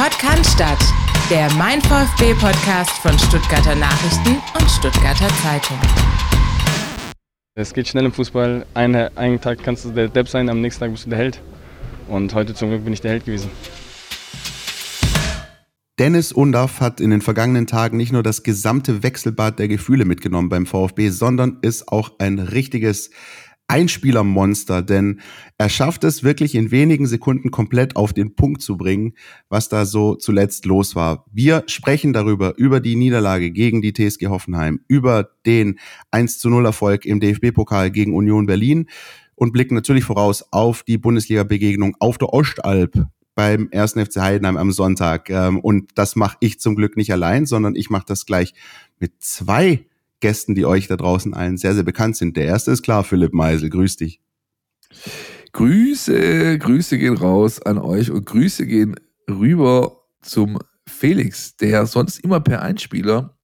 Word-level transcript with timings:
Podcast, 0.00 0.58
der 1.28 1.52
Mein 1.58 1.82
VfB 1.82 2.32
Podcast 2.32 2.90
von 3.02 3.18
Stuttgarter 3.18 3.74
Nachrichten 3.74 4.38
und 4.58 4.70
Stuttgarter 4.70 5.28
Zeitung. 5.42 5.76
Es 7.54 7.74
geht 7.74 7.86
schnell 7.86 8.06
im 8.06 8.12
Fußball. 8.12 8.64
Einen, 8.72 9.14
einen 9.18 9.38
Tag 9.42 9.62
kannst 9.62 9.84
du 9.84 9.90
der 9.90 10.08
Depp 10.08 10.26
sein, 10.26 10.48
am 10.48 10.62
nächsten 10.62 10.80
Tag 10.80 10.92
bist 10.92 11.04
du 11.04 11.10
der 11.10 11.18
Held. 11.18 11.42
Und 12.08 12.32
heute 12.32 12.54
zum 12.54 12.70
Glück 12.70 12.82
bin 12.82 12.94
ich 12.94 13.02
der 13.02 13.10
Held 13.10 13.26
gewesen. 13.26 13.50
Dennis 15.98 16.32
Undaff 16.32 16.80
hat 16.80 17.02
in 17.02 17.10
den 17.10 17.20
vergangenen 17.20 17.66
Tagen 17.66 17.98
nicht 17.98 18.10
nur 18.10 18.22
das 18.22 18.42
gesamte 18.42 19.02
Wechselbad 19.02 19.58
der 19.58 19.68
Gefühle 19.68 20.06
mitgenommen 20.06 20.48
beim 20.48 20.64
VfB, 20.64 21.10
sondern 21.10 21.58
ist 21.60 21.88
auch 21.88 22.12
ein 22.18 22.38
richtiges 22.38 23.10
Einspielermonster, 23.70 24.82
denn 24.82 25.20
er 25.56 25.68
schafft 25.68 26.02
es 26.02 26.24
wirklich 26.24 26.56
in 26.56 26.72
wenigen 26.72 27.06
Sekunden 27.06 27.52
komplett 27.52 27.94
auf 27.94 28.12
den 28.12 28.34
Punkt 28.34 28.62
zu 28.62 28.76
bringen, 28.76 29.14
was 29.48 29.68
da 29.68 29.84
so 29.84 30.16
zuletzt 30.16 30.66
los 30.66 30.96
war. 30.96 31.24
Wir 31.30 31.62
sprechen 31.66 32.12
darüber, 32.12 32.54
über 32.56 32.80
die 32.80 32.96
Niederlage 32.96 33.52
gegen 33.52 33.80
die 33.80 33.92
TSG 33.92 34.26
Hoffenheim, 34.26 34.80
über 34.88 35.30
den 35.46 35.78
1 36.10 36.40
zu 36.40 36.50
0 36.50 36.66
Erfolg 36.66 37.04
im 37.06 37.20
DFB-Pokal 37.20 37.92
gegen 37.92 38.12
Union 38.12 38.46
Berlin 38.46 38.86
und 39.36 39.52
blicken 39.52 39.76
natürlich 39.76 40.04
voraus 40.04 40.44
auf 40.50 40.82
die 40.82 40.98
Bundesliga-Begegnung 40.98 41.96
auf 42.00 42.18
der 42.18 42.32
Ostalb 42.32 43.06
beim 43.36 43.68
ersten 43.70 44.04
FC 44.04 44.16
Heidenheim 44.16 44.56
am 44.56 44.72
Sonntag. 44.72 45.30
Ähm, 45.30 45.60
und 45.60 45.92
das 45.94 46.16
mache 46.16 46.36
ich 46.40 46.58
zum 46.58 46.74
Glück 46.74 46.96
nicht 46.96 47.12
allein, 47.12 47.46
sondern 47.46 47.76
ich 47.76 47.88
mache 47.88 48.04
das 48.06 48.26
gleich 48.26 48.52
mit 48.98 49.12
zwei 49.20 49.86
Gästen, 50.20 50.54
die 50.54 50.66
euch 50.66 50.86
da 50.86 50.96
draußen 50.96 51.34
allen 51.34 51.56
sehr, 51.56 51.74
sehr 51.74 51.82
bekannt 51.82 52.16
sind. 52.16 52.36
Der 52.36 52.44
erste 52.44 52.70
ist 52.70 52.82
klar, 52.82 53.04
Philipp 53.04 53.32
Meisel. 53.32 53.70
Grüß 53.70 53.96
dich. 53.96 54.20
Grüße, 55.52 56.58
Grüße 56.58 56.98
gehen 56.98 57.16
raus 57.16 57.60
an 57.60 57.78
euch 57.78 58.10
und 58.10 58.26
Grüße 58.26 58.66
gehen 58.66 58.96
rüber 59.28 60.04
zum 60.20 60.58
Felix, 60.86 61.56
der 61.56 61.86
sonst 61.86 62.20
immer 62.20 62.40
per 62.40 62.62
Einspieler 62.62 63.36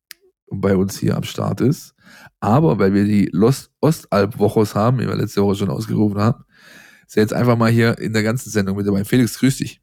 bei 0.50 0.76
uns 0.76 0.98
hier 0.98 1.16
am 1.16 1.24
Start 1.24 1.60
ist. 1.60 1.94
Aber 2.40 2.78
weil 2.78 2.94
wir 2.94 3.04
die 3.04 3.28
Lost 3.32 3.70
Ostalb-Wochos 3.80 4.74
haben, 4.74 4.98
wie 5.00 5.06
wir 5.06 5.16
letzte 5.16 5.42
Woche 5.42 5.56
schon 5.56 5.70
ausgerufen 5.70 6.18
haben, 6.18 6.44
ist 7.06 7.16
er 7.16 7.22
jetzt 7.22 7.32
einfach 7.32 7.56
mal 7.56 7.70
hier 7.70 7.98
in 7.98 8.12
der 8.12 8.22
ganzen 8.22 8.50
Sendung 8.50 8.76
mit 8.76 8.86
dabei. 8.86 9.04
Felix, 9.04 9.38
grüß 9.38 9.58
dich. 9.58 9.80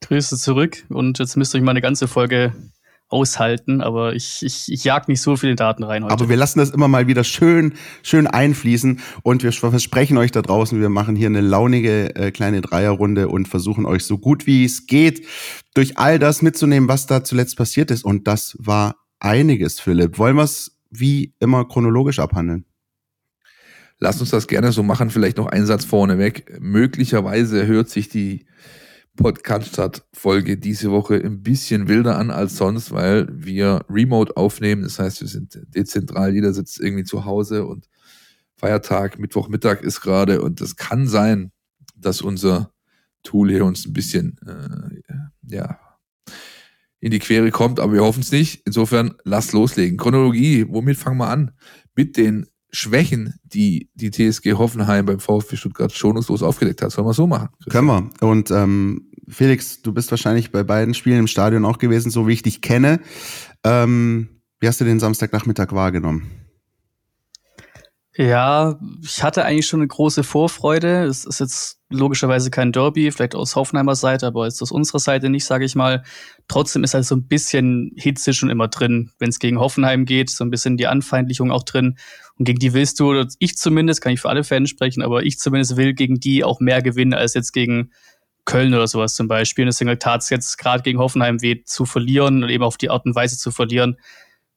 Grüße 0.00 0.36
zurück 0.36 0.84
und 0.88 1.18
jetzt 1.18 1.36
müsst 1.36 1.54
ihr 1.54 1.58
euch 1.58 1.64
mal 1.64 1.72
eine 1.72 1.82
ganze 1.82 2.08
Folge 2.08 2.54
aushalten, 3.08 3.80
aber 3.80 4.14
ich, 4.14 4.42
ich, 4.42 4.70
ich 4.70 4.84
jag 4.84 5.08
nicht 5.08 5.22
so 5.22 5.36
viele 5.36 5.54
Daten 5.54 5.82
rein 5.82 6.04
heute. 6.04 6.12
Aber 6.12 6.28
wir 6.28 6.36
lassen 6.36 6.58
das 6.58 6.70
immer 6.70 6.88
mal 6.88 7.06
wieder 7.06 7.24
schön, 7.24 7.74
schön 8.02 8.26
einfließen 8.26 9.00
und 9.22 9.42
wir 9.42 9.52
versprechen 9.52 10.18
euch 10.18 10.30
da 10.30 10.42
draußen, 10.42 10.80
wir 10.80 10.90
machen 10.90 11.16
hier 11.16 11.28
eine 11.28 11.40
launige 11.40 12.14
äh, 12.14 12.30
kleine 12.30 12.60
Dreierrunde 12.60 13.28
und 13.28 13.48
versuchen 13.48 13.86
euch 13.86 14.04
so 14.04 14.18
gut 14.18 14.46
wie 14.46 14.64
es 14.64 14.86
geht 14.86 15.26
durch 15.74 15.96
all 15.96 16.18
das 16.18 16.42
mitzunehmen, 16.42 16.88
was 16.88 17.06
da 17.06 17.22
zuletzt 17.24 17.56
passiert 17.56 17.90
ist. 17.90 18.04
Und 18.04 18.26
das 18.26 18.56
war 18.58 18.96
einiges, 19.20 19.80
Philipp. 19.80 20.18
Wollen 20.18 20.36
wir 20.36 20.42
es 20.42 20.76
wie 20.90 21.34
immer 21.38 21.66
chronologisch 21.66 22.18
abhandeln? 22.18 22.64
Lass 24.00 24.20
uns 24.20 24.30
das 24.30 24.46
gerne 24.46 24.72
so 24.72 24.82
machen. 24.82 25.10
Vielleicht 25.10 25.38
noch 25.38 25.46
ein 25.46 25.66
Satz 25.66 25.84
vorneweg. 25.84 26.58
Möglicherweise 26.60 27.66
hört 27.66 27.90
sich 27.90 28.08
die 28.08 28.46
Podcast-Folge 29.18 30.56
diese 30.56 30.90
Woche 30.90 31.16
ein 31.16 31.42
bisschen 31.42 31.88
wilder 31.88 32.16
an 32.16 32.30
als 32.30 32.56
sonst, 32.56 32.92
weil 32.92 33.26
wir 33.30 33.84
remote 33.90 34.36
aufnehmen. 34.36 34.82
Das 34.82 34.98
heißt, 34.98 35.20
wir 35.20 35.28
sind 35.28 35.60
dezentral, 35.74 36.32
jeder 36.32 36.54
sitzt 36.54 36.80
irgendwie 36.80 37.04
zu 37.04 37.24
Hause 37.26 37.66
und 37.66 37.88
Feiertag, 38.56 39.18
Mittwochmittag 39.18 39.82
ist 39.82 40.00
gerade 40.00 40.40
und 40.40 40.60
das 40.60 40.76
kann 40.76 41.06
sein, 41.06 41.52
dass 41.96 42.22
unser 42.22 42.72
Tool 43.22 43.50
hier 43.50 43.64
uns 43.64 43.86
ein 43.86 43.92
bisschen 43.92 44.38
äh, 44.46 45.14
ja, 45.48 45.78
in 47.00 47.10
die 47.10 47.18
Quere 47.18 47.50
kommt, 47.50 47.80
aber 47.80 47.92
wir 47.92 48.02
hoffen 48.02 48.20
es 48.20 48.32
nicht. 48.32 48.62
Insofern 48.64 49.14
lasst 49.24 49.52
loslegen. 49.52 49.98
Chronologie, 49.98 50.66
womit 50.68 50.96
fangen 50.96 51.18
wir 51.18 51.28
an? 51.28 51.52
Mit 51.94 52.16
den 52.16 52.46
Schwächen, 52.70 53.34
die 53.44 53.88
die 53.94 54.10
TSG 54.10 54.54
Hoffenheim 54.54 55.06
beim 55.06 55.20
VfB 55.20 55.56
Stuttgart 55.56 55.92
schonungslos 55.92 56.42
aufgedeckt 56.42 56.82
hat. 56.82 56.92
Sollen 56.92 57.06
wir 57.06 57.14
so 57.14 57.26
machen? 57.26 57.48
Christian? 57.62 57.86
Können 57.86 58.12
wir. 58.20 58.28
Und 58.28 58.50
ähm, 58.50 59.07
Felix, 59.28 59.82
du 59.82 59.92
bist 59.92 60.10
wahrscheinlich 60.10 60.50
bei 60.50 60.62
beiden 60.62 60.94
Spielen 60.94 61.20
im 61.20 61.26
Stadion 61.26 61.64
auch 61.64 61.78
gewesen, 61.78 62.10
so 62.10 62.26
wie 62.26 62.32
ich 62.32 62.42
dich 62.42 62.62
kenne. 62.62 63.00
Ähm, 63.64 64.40
wie 64.60 64.68
hast 64.68 64.80
du 64.80 64.84
den 64.84 65.00
Samstagnachmittag 65.00 65.72
wahrgenommen? 65.72 66.30
Ja, 68.20 68.80
ich 69.00 69.22
hatte 69.22 69.44
eigentlich 69.44 69.68
schon 69.68 69.78
eine 69.78 69.86
große 69.86 70.24
Vorfreude. 70.24 71.04
Es 71.04 71.24
ist 71.24 71.38
jetzt 71.38 71.78
logischerweise 71.88 72.50
kein 72.50 72.72
Derby, 72.72 73.12
vielleicht 73.12 73.36
aus 73.36 73.54
Hoffenheimer 73.54 73.94
Seite, 73.94 74.26
aber 74.26 74.46
jetzt 74.46 74.60
aus 74.60 74.72
unserer 74.72 74.98
Seite 74.98 75.30
nicht, 75.30 75.44
sage 75.44 75.64
ich 75.64 75.76
mal. 75.76 76.02
Trotzdem 76.48 76.82
ist 76.82 76.94
halt 76.94 77.04
so 77.04 77.14
ein 77.14 77.28
bisschen 77.28 77.92
Hitze 77.96 78.32
schon 78.32 78.50
immer 78.50 78.66
drin, 78.66 79.12
wenn 79.20 79.28
es 79.28 79.38
gegen 79.38 79.60
Hoffenheim 79.60 80.04
geht, 80.04 80.30
so 80.30 80.42
ein 80.42 80.50
bisschen 80.50 80.76
die 80.76 80.88
Anfeindlichung 80.88 81.52
auch 81.52 81.62
drin. 81.62 81.96
Und 82.34 82.44
gegen 82.44 82.58
die 82.58 82.72
willst 82.72 82.98
du, 82.98 83.24
ich 83.38 83.56
zumindest, 83.56 84.00
kann 84.00 84.12
ich 84.12 84.20
für 84.20 84.30
alle 84.30 84.42
Fans 84.42 84.68
sprechen, 84.68 85.02
aber 85.02 85.22
ich 85.22 85.38
zumindest 85.38 85.76
will 85.76 85.94
gegen 85.94 86.18
die 86.18 86.42
auch 86.42 86.58
mehr 86.58 86.82
gewinnen 86.82 87.14
als 87.14 87.34
jetzt 87.34 87.52
gegen 87.52 87.92
Köln 88.44 88.74
oder 88.74 88.86
sowas 88.86 89.14
zum 89.14 89.28
Beispiel. 89.28 89.64
Und 89.64 89.68
deswegen 89.68 89.98
tat 89.98 90.22
es 90.22 90.30
jetzt 90.30 90.56
gerade 90.58 90.82
gegen 90.82 90.98
Hoffenheim 90.98 91.42
weh 91.42 91.62
zu 91.64 91.84
verlieren 91.84 92.42
und 92.42 92.48
eben 92.48 92.64
auf 92.64 92.76
die 92.76 92.90
Art 92.90 93.04
und 93.06 93.14
Weise 93.14 93.38
zu 93.38 93.50
verlieren, 93.50 93.96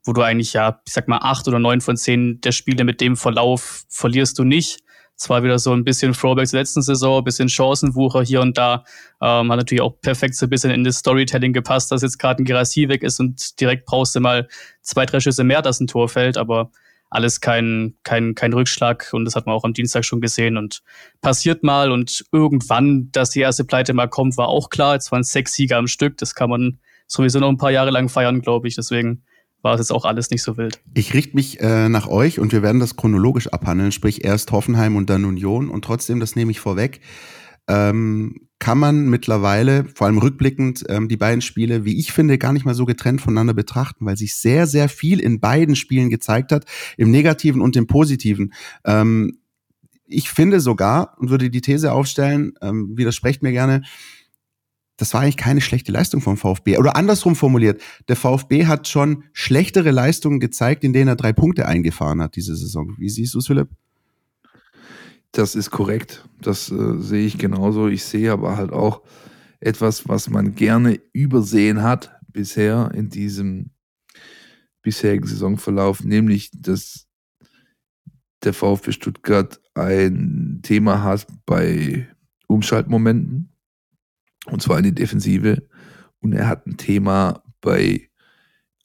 wo 0.04 0.14
du 0.14 0.22
eigentlich 0.22 0.54
ja, 0.54 0.82
ich 0.88 0.94
sag 0.94 1.08
mal, 1.08 1.20
acht 1.22 1.48
oder 1.48 1.60
neun 1.60 1.82
von 1.82 1.98
zehn 1.98 2.42
der 2.42 2.52
Spiele 2.52 2.84
mit 2.84 3.02
dem 3.02 3.16
Verlauf 3.16 3.84
verlierst 3.90 4.40
du 4.40 4.44
nicht. 4.44 4.82
Es 5.22 5.30
war 5.30 5.44
wieder 5.44 5.60
so 5.60 5.72
ein 5.72 5.84
bisschen 5.84 6.14
Throwback 6.14 6.48
zur 6.48 6.58
letzten 6.58 6.82
Saison, 6.82 7.20
ein 7.20 7.24
bisschen 7.24 7.48
Chancenwucher 7.48 8.24
hier 8.24 8.42
und 8.42 8.58
da. 8.58 8.84
Ähm, 9.22 9.52
hat 9.52 9.58
natürlich 9.58 9.82
auch 9.82 10.02
perfekt 10.02 10.34
so 10.34 10.48
ein 10.48 10.50
bisschen 10.50 10.72
in 10.72 10.84
das 10.84 10.98
Storytelling 10.98 11.54
gepasst, 11.54 11.92
dass 11.92 12.02
jetzt 12.02 12.18
gerade 12.18 12.42
ein 12.42 12.46
Gerassi 12.46 12.90
weg 12.90 13.04
ist 13.04 13.20
und 13.20 13.60
direkt 13.60 13.86
brauchst 13.86 14.16
du 14.16 14.20
mal 14.20 14.48
zwei, 14.82 15.06
drei 15.06 15.20
Schüsse 15.20 15.44
mehr, 15.44 15.62
dass 15.62 15.80
ein 15.80 15.86
Tor 15.86 16.10
fällt. 16.10 16.38
Aber 16.38 16.72
alles 17.12 17.42
kein, 17.42 17.94
kein, 18.04 18.34
kein 18.36 18.54
Rückschlag. 18.54 19.10
Und 19.12 19.26
das 19.26 19.36
hat 19.36 19.46
man 19.46 19.54
auch 19.54 19.66
am 19.66 19.74
Dienstag 19.74 20.06
schon 20.06 20.22
gesehen. 20.22 20.58
Und 20.58 20.82
passiert 21.22 21.62
mal. 21.62 21.92
Und 21.92 22.26
irgendwann, 22.32 23.10
dass 23.12 23.30
die 23.30 23.42
erste 23.42 23.66
Pleite 23.66 23.94
mal 23.94 24.08
kommt, 24.08 24.38
war 24.38 24.48
auch 24.48 24.70
klar. 24.70 24.94
Jetzt 24.94 25.12
waren 25.12 25.24
sechs 25.24 25.54
Sieger 25.54 25.78
am 25.78 25.88
Stück, 25.88 26.18
das 26.18 26.34
kann 26.34 26.50
man 26.50 26.80
sowieso 27.08 27.40
noch 27.40 27.50
ein 27.50 27.58
paar 27.58 27.72
Jahre 27.72 27.92
lang 27.92 28.08
feiern, 28.08 28.42
glaube 28.42 28.70
ich. 28.70 28.76
Deswegen 28.76 29.24
war 29.62 29.76
es 29.76 29.82
jetzt 29.82 29.92
auch 29.92 30.06
alles 30.06 30.30
nicht 30.32 30.42
so 30.42 30.56
wild. 30.58 30.82
Ich 30.94 31.14
richte 31.14 31.36
mich 31.36 31.60
äh, 31.60 31.90
nach 31.90 32.08
euch. 32.08 32.40
Und 32.40 32.54
wir 32.54 32.64
werden 32.64 32.80
das 32.80 32.96
chronologisch 32.96 33.50
abhandeln, 33.50 33.92
sprich 33.92 34.24
erst 34.24 34.52
Hoffenheim 34.54 34.96
und 34.96 35.10
dann 35.10 35.26
Union. 35.26 35.70
Und 35.70 35.84
trotzdem, 35.84 36.22
das 36.22 36.38
nehme 36.38 36.52
ich 36.52 36.62
vorweg, 36.62 37.02
ähm, 37.68 38.48
kann 38.62 38.78
man 38.78 39.10
mittlerweile, 39.10 39.86
vor 39.96 40.06
allem 40.06 40.20
rückblickend, 40.20 40.86
ähm, 40.88 41.10
die 41.10 41.18
beiden 41.18 41.42
Spiele, 41.42 41.84
wie 41.84 41.98
ich 42.00 42.14
finde, 42.14 42.38
gar 42.38 42.54
nicht 42.54 42.64
mal 42.64 42.76
so 42.76 42.86
getrennt 42.86 43.20
voneinander 43.20 43.56
betrachten, 43.56 44.06
weil 44.06 44.18
sich 44.18 44.36
sehr, 44.36 44.68
sehr 44.68 44.88
viel 44.88 45.20
in 45.20 45.40
beiden 45.40 45.76
Spielen 45.76 46.12
gezeigt 46.12 46.52
hat, 46.52 46.66
im 46.96 47.10
Negativen 47.10 47.60
und 47.60 47.76
im 47.76 47.88
Positiven. 47.88 48.54
Ähm, 48.86 49.40
ich 50.06 50.30
finde 50.30 50.60
sogar 50.60 51.18
und 51.18 51.32
würde 51.32 51.50
die 51.50 51.62
These 51.62 51.92
aufstellen, 51.92 52.54
ähm, 52.62 52.96
widersprecht 52.96 53.42
mir 53.42 53.52
gerne, 53.52 53.82
das 54.96 55.16
war 55.16 55.22
eigentlich 55.22 55.38
keine 55.38 55.62
schlechte 55.62 55.92
Leistung 55.92 56.22
vom 56.22 56.38
VfB. 56.38 56.78
Oder 56.78 56.96
andersrum 56.96 57.36
formuliert, 57.36 57.82
der 58.10 58.16
VfB 58.16 58.68
hat 58.68 58.88
schon 58.88 59.24
schlechtere 59.34 59.90
Leistungen 59.90 60.40
gezeigt, 60.40 60.84
in 60.84 60.94
denen 60.94 61.08
er 61.08 61.16
drei 61.16 61.34
Punkte 61.34 61.68
eingefahren 61.68 62.22
hat 62.22 62.36
diese 62.36 62.56
Saison. 62.56 62.94
Wie 63.00 63.10
siehst 63.10 63.34
du 63.34 63.40
es, 63.40 63.48
Philipp? 63.48 63.70
Das 65.32 65.56
ist 65.56 65.72
korrekt. 65.72 66.28
Das 66.42 66.72
äh, 66.72 67.00
sehe 67.00 67.26
ich 67.26 67.38
genauso. 67.38 67.88
Ich 67.88 68.04
sehe 68.04 68.32
aber 68.32 68.58
halt 68.58 68.72
auch 68.72 69.02
etwas, 69.60 70.08
was 70.08 70.30
man 70.30 70.56
gerne 70.56 71.00
übersehen 71.14 71.84
hat 71.84 72.12
bisher 72.28 72.92
in 72.94 73.10
diesem 73.10 73.72
bisherigen 74.82 75.28
Saisonverlauf, 75.28 76.04
nämlich 76.04 76.50
dass 76.54 77.08
der 78.44 78.54
VfB 78.54 78.92
Stuttgart 78.92 79.62
ein 79.76 80.60
Thema 80.64 81.04
hat 81.04 81.28
bei 81.46 82.08
Umschaltmomenten 82.48 83.54
und 84.48 84.62
zwar 84.62 84.80
in 84.80 84.86
die 84.86 84.96
Defensive 84.96 85.68
und 86.20 86.34
er 86.34 86.48
hat 86.48 86.66
ein 86.66 86.78
Thema 86.78 87.44
bei 87.62 88.10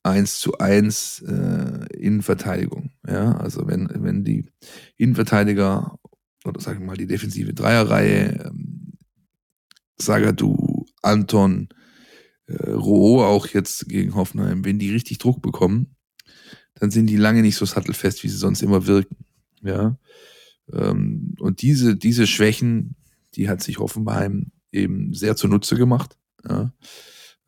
1 0.02 0.38
zu 0.38 0.58
1 0.58 1.22
äh, 1.22 1.87
Innenverteidigung. 1.96 2.90
Ja, 3.08 3.37
also 3.38 3.66
wenn, 3.66 3.88
wenn 3.92 4.22
die 4.22 4.46
Innenverteidiger 4.96 5.99
oder 6.46 6.60
sagen 6.60 6.81
wir 6.81 6.87
mal 6.87 6.96
die 6.96 7.06
defensive 7.06 7.52
Dreierreihe, 7.54 8.46
ähm, 8.46 8.93
Sagadu, 9.98 10.87
Anton, 11.02 11.69
äh, 12.46 12.70
Roh 12.70 13.22
auch 13.22 13.46
jetzt 13.48 13.88
gegen 13.88 14.14
Hoffenheim, 14.14 14.64
wenn 14.64 14.78
die 14.78 14.90
richtig 14.90 15.19
Druck 15.19 15.43
bekommen, 15.43 15.96
dann 16.75 16.90
sind 16.90 17.06
die 17.06 17.16
lange 17.16 17.43
nicht 17.43 17.56
so 17.56 17.64
sattelfest, 17.64 18.22
wie 18.22 18.28
sie 18.28 18.37
sonst 18.37 18.62
immer 18.62 18.87
wirken. 18.87 19.16
Ja. 19.62 19.98
Ähm, 20.72 21.34
und 21.40 21.62
diese, 21.62 21.96
diese 21.96 22.26
Schwächen, 22.26 22.96
die 23.34 23.49
hat 23.49 23.62
sich 23.62 23.78
Hoffenheim 23.78 24.52
eben 24.72 25.14
sehr 25.14 25.37
zunutze 25.37 25.76
gemacht. 25.76 26.16
Ja. 26.49 26.72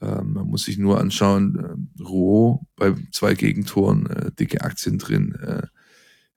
Ähm, 0.01 0.33
man 0.33 0.47
muss 0.47 0.65
sich 0.65 0.79
nur 0.79 1.01
anschauen, 1.01 1.89
äh, 1.99 2.03
Roh 2.03 2.67
bei 2.77 2.95
zwei 3.13 3.35
Gegentoren, 3.35 4.07
äh, 4.07 4.33
dicke 4.33 4.63
Aktien 4.63 4.99
drin, 4.99 5.35
äh, 5.35 5.67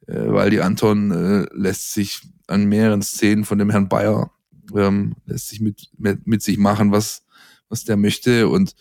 weil 0.08 0.50
die 0.50 0.62
Anton 0.62 1.12
äh, 1.12 1.46
lässt 1.54 1.94
sich 1.94 2.22
an 2.48 2.66
mehreren 2.66 3.02
Szenen 3.02 3.46
von 3.46 3.58
dem 3.58 3.70
Herrn 3.70 3.90
Bayer 3.90 4.32
ähm, 4.76 5.16
lässt 5.26 5.50
sich 5.50 5.60
mit, 5.60 5.90
mit, 5.98 6.28
mit 6.28 6.42
sich 6.42 6.58
machen, 6.58 6.92
was, 6.92 7.24
was 7.70 7.84
der 7.84 7.98
möchte. 7.98 8.48
Und 8.48 8.76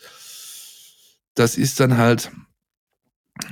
das 1.35 1.57
ist 1.57 1.79
dann 1.79 1.97
halt, 1.97 2.31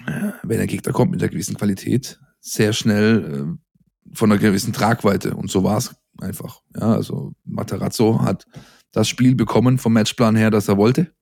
äh, 0.06 0.32
wenn 0.44 0.58
der 0.58 0.68
Gegner 0.68 0.94
kommt 0.94 1.12
mit 1.12 1.22
einer 1.22 1.32
gewissen 1.32 1.58
Qualität, 1.58 2.20
sehr 2.40 2.74
schnell 2.74 3.58
äh, 3.58 4.16
von 4.16 4.32
einer 4.32 4.40
gewissen 4.40 4.74
Tragweite. 4.74 5.36
Und 5.36 5.52
so 5.52 5.64
war 5.64 5.78
es 5.78 5.96
einfach. 6.20 6.62
Ja, 6.76 6.94
also 6.94 7.34
Materazzo 7.46 8.22
hat 8.22 8.46
das 8.92 9.08
Spiel 9.08 9.36
bekommen 9.36 9.78
vom 9.78 9.94
Matchplan 9.94 10.36
her, 10.36 10.52
das 10.52 10.68
er 10.68 10.78
wollte. 10.78 11.14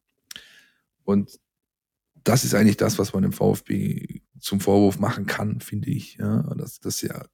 Und 1.03 1.39
das 2.23 2.43
ist 2.43 2.53
eigentlich 2.53 2.77
das, 2.77 3.00
was 3.00 3.13
man 3.13 3.23
dem 3.23 3.31
VfB 3.31 4.21
zum 4.39 4.60
Vorwurf 4.60 5.00
machen 5.00 5.25
kann, 5.25 5.62
finde 5.62 5.89
ich. 5.89 6.16
Ja, 6.16 6.44
dass 6.56 6.80
das 6.80 7.01
ja 7.01 7.25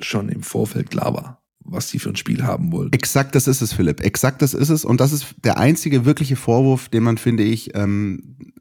schon 0.00 0.28
im 0.28 0.42
Vorfeld 0.42 0.90
klar 0.90 1.14
war, 1.14 1.44
was 1.60 1.88
sie 1.88 1.98
für 1.98 2.10
ein 2.10 2.16
Spiel 2.16 2.42
haben 2.42 2.72
wollen. 2.72 2.92
Exakt 2.92 3.34
das 3.34 3.46
ist 3.46 3.62
es, 3.62 3.72
Philipp. 3.72 4.00
Exakt 4.00 4.42
das 4.42 4.54
ist 4.54 4.70
es. 4.70 4.84
Und 4.84 5.00
das 5.00 5.12
ist 5.12 5.34
der 5.44 5.58
einzige 5.58 6.04
wirkliche 6.04 6.36
Vorwurf, 6.36 6.88
den 6.88 7.02
man, 7.02 7.18
finde 7.18 7.44
ich, 7.44 7.74
ähm, 7.74 8.52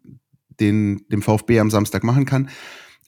den, 0.59 1.05
dem 1.09 1.21
VfB 1.21 1.59
am 1.59 1.71
Samstag 1.71 2.03
machen 2.03 2.25
kann 2.25 2.49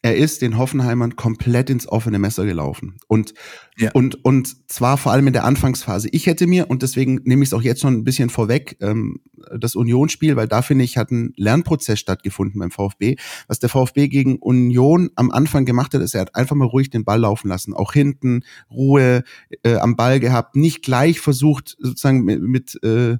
er 0.05 0.15
ist 0.15 0.43
den 0.43 0.59
Hoffenheimern 0.59 1.15
komplett 1.15 1.71
ins 1.71 1.87
offene 1.87 2.19
Messer 2.19 2.45
gelaufen. 2.45 2.99
Und, 3.07 3.33
ja. 3.75 3.89
und, 3.93 4.23
und 4.23 4.69
zwar 4.71 4.97
vor 4.97 5.11
allem 5.11 5.25
in 5.25 5.33
der 5.33 5.45
Anfangsphase. 5.45 6.09
Ich 6.11 6.27
hätte 6.27 6.45
mir, 6.45 6.69
und 6.69 6.83
deswegen 6.83 7.21
nehme 7.23 7.41
ich 7.41 7.49
es 7.49 7.53
auch 7.55 7.63
jetzt 7.63 7.81
schon 7.81 7.95
ein 7.95 8.03
bisschen 8.03 8.29
vorweg, 8.29 8.77
ähm, 8.81 9.21
das 9.57 9.75
Unionsspiel, 9.75 10.35
weil 10.35 10.47
da 10.47 10.61
finde 10.61 10.83
ich, 10.83 10.99
hat 10.99 11.09
ein 11.09 11.33
Lernprozess 11.37 11.99
stattgefunden 11.99 12.59
beim 12.59 12.69
VfB. 12.69 13.15
Was 13.47 13.57
der 13.57 13.69
VfB 13.69 14.07
gegen 14.07 14.35
Union 14.35 15.09
am 15.15 15.31
Anfang 15.31 15.65
gemacht 15.65 15.95
hat, 15.95 16.03
ist, 16.03 16.13
er 16.13 16.21
hat 16.21 16.35
einfach 16.35 16.55
mal 16.55 16.67
ruhig 16.67 16.91
den 16.91 17.03
Ball 17.03 17.21
laufen 17.21 17.47
lassen. 17.47 17.73
Auch 17.73 17.91
hinten 17.91 18.43
Ruhe 18.69 19.23
äh, 19.63 19.77
am 19.77 19.95
Ball 19.95 20.19
gehabt, 20.19 20.55
nicht 20.55 20.83
gleich 20.83 21.19
versucht, 21.19 21.77
sozusagen 21.79 22.23
mit, 22.23 22.43
mit 22.43 22.83
äh, 22.83 23.17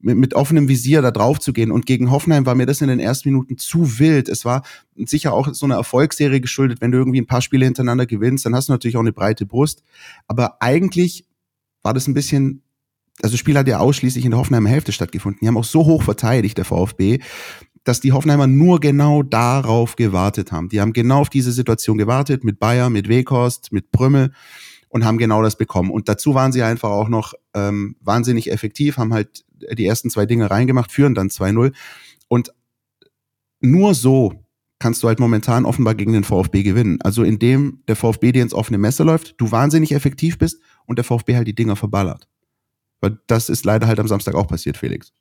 mit, 0.00 0.16
mit 0.16 0.34
offenem 0.34 0.68
Visier 0.68 1.02
da 1.02 1.10
drauf 1.10 1.38
zu 1.38 1.52
gehen. 1.52 1.70
Und 1.70 1.86
gegen 1.86 2.10
Hoffenheim 2.10 2.46
war 2.46 2.54
mir 2.54 2.66
das 2.66 2.80
in 2.80 2.88
den 2.88 3.00
ersten 3.00 3.28
Minuten 3.28 3.58
zu 3.58 3.98
wild. 3.98 4.28
Es 4.28 4.44
war 4.44 4.62
sicher 4.96 5.32
auch 5.32 5.52
so 5.52 5.66
eine 5.66 5.74
Erfolgsserie 5.74 6.40
geschuldet. 6.40 6.80
Wenn 6.80 6.90
du 6.90 6.98
irgendwie 6.98 7.20
ein 7.20 7.26
paar 7.26 7.42
Spiele 7.42 7.64
hintereinander 7.64 8.06
gewinnst, 8.06 8.46
dann 8.46 8.54
hast 8.54 8.68
du 8.68 8.72
natürlich 8.72 8.96
auch 8.96 9.00
eine 9.00 9.12
breite 9.12 9.46
Brust. 9.46 9.82
Aber 10.26 10.60
eigentlich 10.60 11.26
war 11.82 11.94
das 11.94 12.06
ein 12.06 12.14
bisschen, 12.14 12.62
also 13.22 13.32
das 13.34 13.40
Spiel 13.40 13.56
hat 13.56 13.68
ja 13.68 13.78
ausschließlich 13.78 14.24
in 14.24 14.32
der 14.32 14.40
Hoffenheimer 14.40 14.68
Hälfte 14.68 14.92
stattgefunden. 14.92 15.40
Die 15.42 15.48
haben 15.48 15.56
auch 15.56 15.64
so 15.64 15.84
hoch 15.84 16.02
verteidigt, 16.02 16.58
der 16.58 16.64
VfB, 16.64 17.18
dass 17.84 18.00
die 18.00 18.12
Hoffenheimer 18.12 18.46
nur 18.46 18.80
genau 18.80 19.22
darauf 19.22 19.96
gewartet 19.96 20.52
haben. 20.52 20.68
Die 20.68 20.80
haben 20.80 20.92
genau 20.92 21.20
auf 21.20 21.30
diese 21.30 21.52
Situation 21.52 21.98
gewartet, 21.98 22.44
mit 22.44 22.58
Bayer, 22.58 22.90
mit 22.90 23.08
Weghorst, 23.08 23.72
mit 23.72 23.90
Brümmel 23.90 24.32
und 24.90 25.04
haben 25.04 25.18
genau 25.18 25.42
das 25.42 25.56
bekommen. 25.56 25.90
Und 25.90 26.08
dazu 26.08 26.34
waren 26.34 26.52
sie 26.52 26.62
einfach 26.62 26.90
auch 26.90 27.08
noch 27.08 27.32
ähm, 27.54 27.96
wahnsinnig 28.00 28.50
effektiv, 28.50 28.98
haben 28.98 29.14
halt 29.14 29.44
die 29.72 29.86
ersten 29.86 30.10
zwei 30.10 30.26
Dinge 30.26 30.50
reingemacht, 30.50 30.92
führen 30.92 31.14
dann 31.14 31.28
2-0. 31.28 31.72
Und 32.28 32.52
nur 33.60 33.94
so 33.94 34.44
kannst 34.78 35.02
du 35.02 35.08
halt 35.08 35.20
momentan 35.20 35.64
offenbar 35.64 35.94
gegen 35.94 36.12
den 36.12 36.24
VfB 36.24 36.62
gewinnen. 36.62 37.00
Also 37.02 37.22
indem 37.22 37.82
der 37.86 37.96
VfB 37.96 38.32
dir 38.32 38.42
ins 38.42 38.54
offene 38.54 38.78
Messer 38.78 39.04
läuft, 39.04 39.34
du 39.38 39.50
wahnsinnig 39.52 39.92
effektiv 39.92 40.38
bist 40.38 40.60
und 40.86 40.96
der 40.98 41.04
VfB 41.04 41.36
halt 41.36 41.46
die 41.46 41.54
Dinger 41.54 41.76
verballert. 41.76 42.28
Weil 43.00 43.18
das 43.26 43.48
ist 43.48 43.64
leider 43.64 43.86
halt 43.86 44.00
am 44.00 44.08
Samstag 44.08 44.34
auch 44.34 44.48
passiert, 44.48 44.76
Felix. 44.76 45.12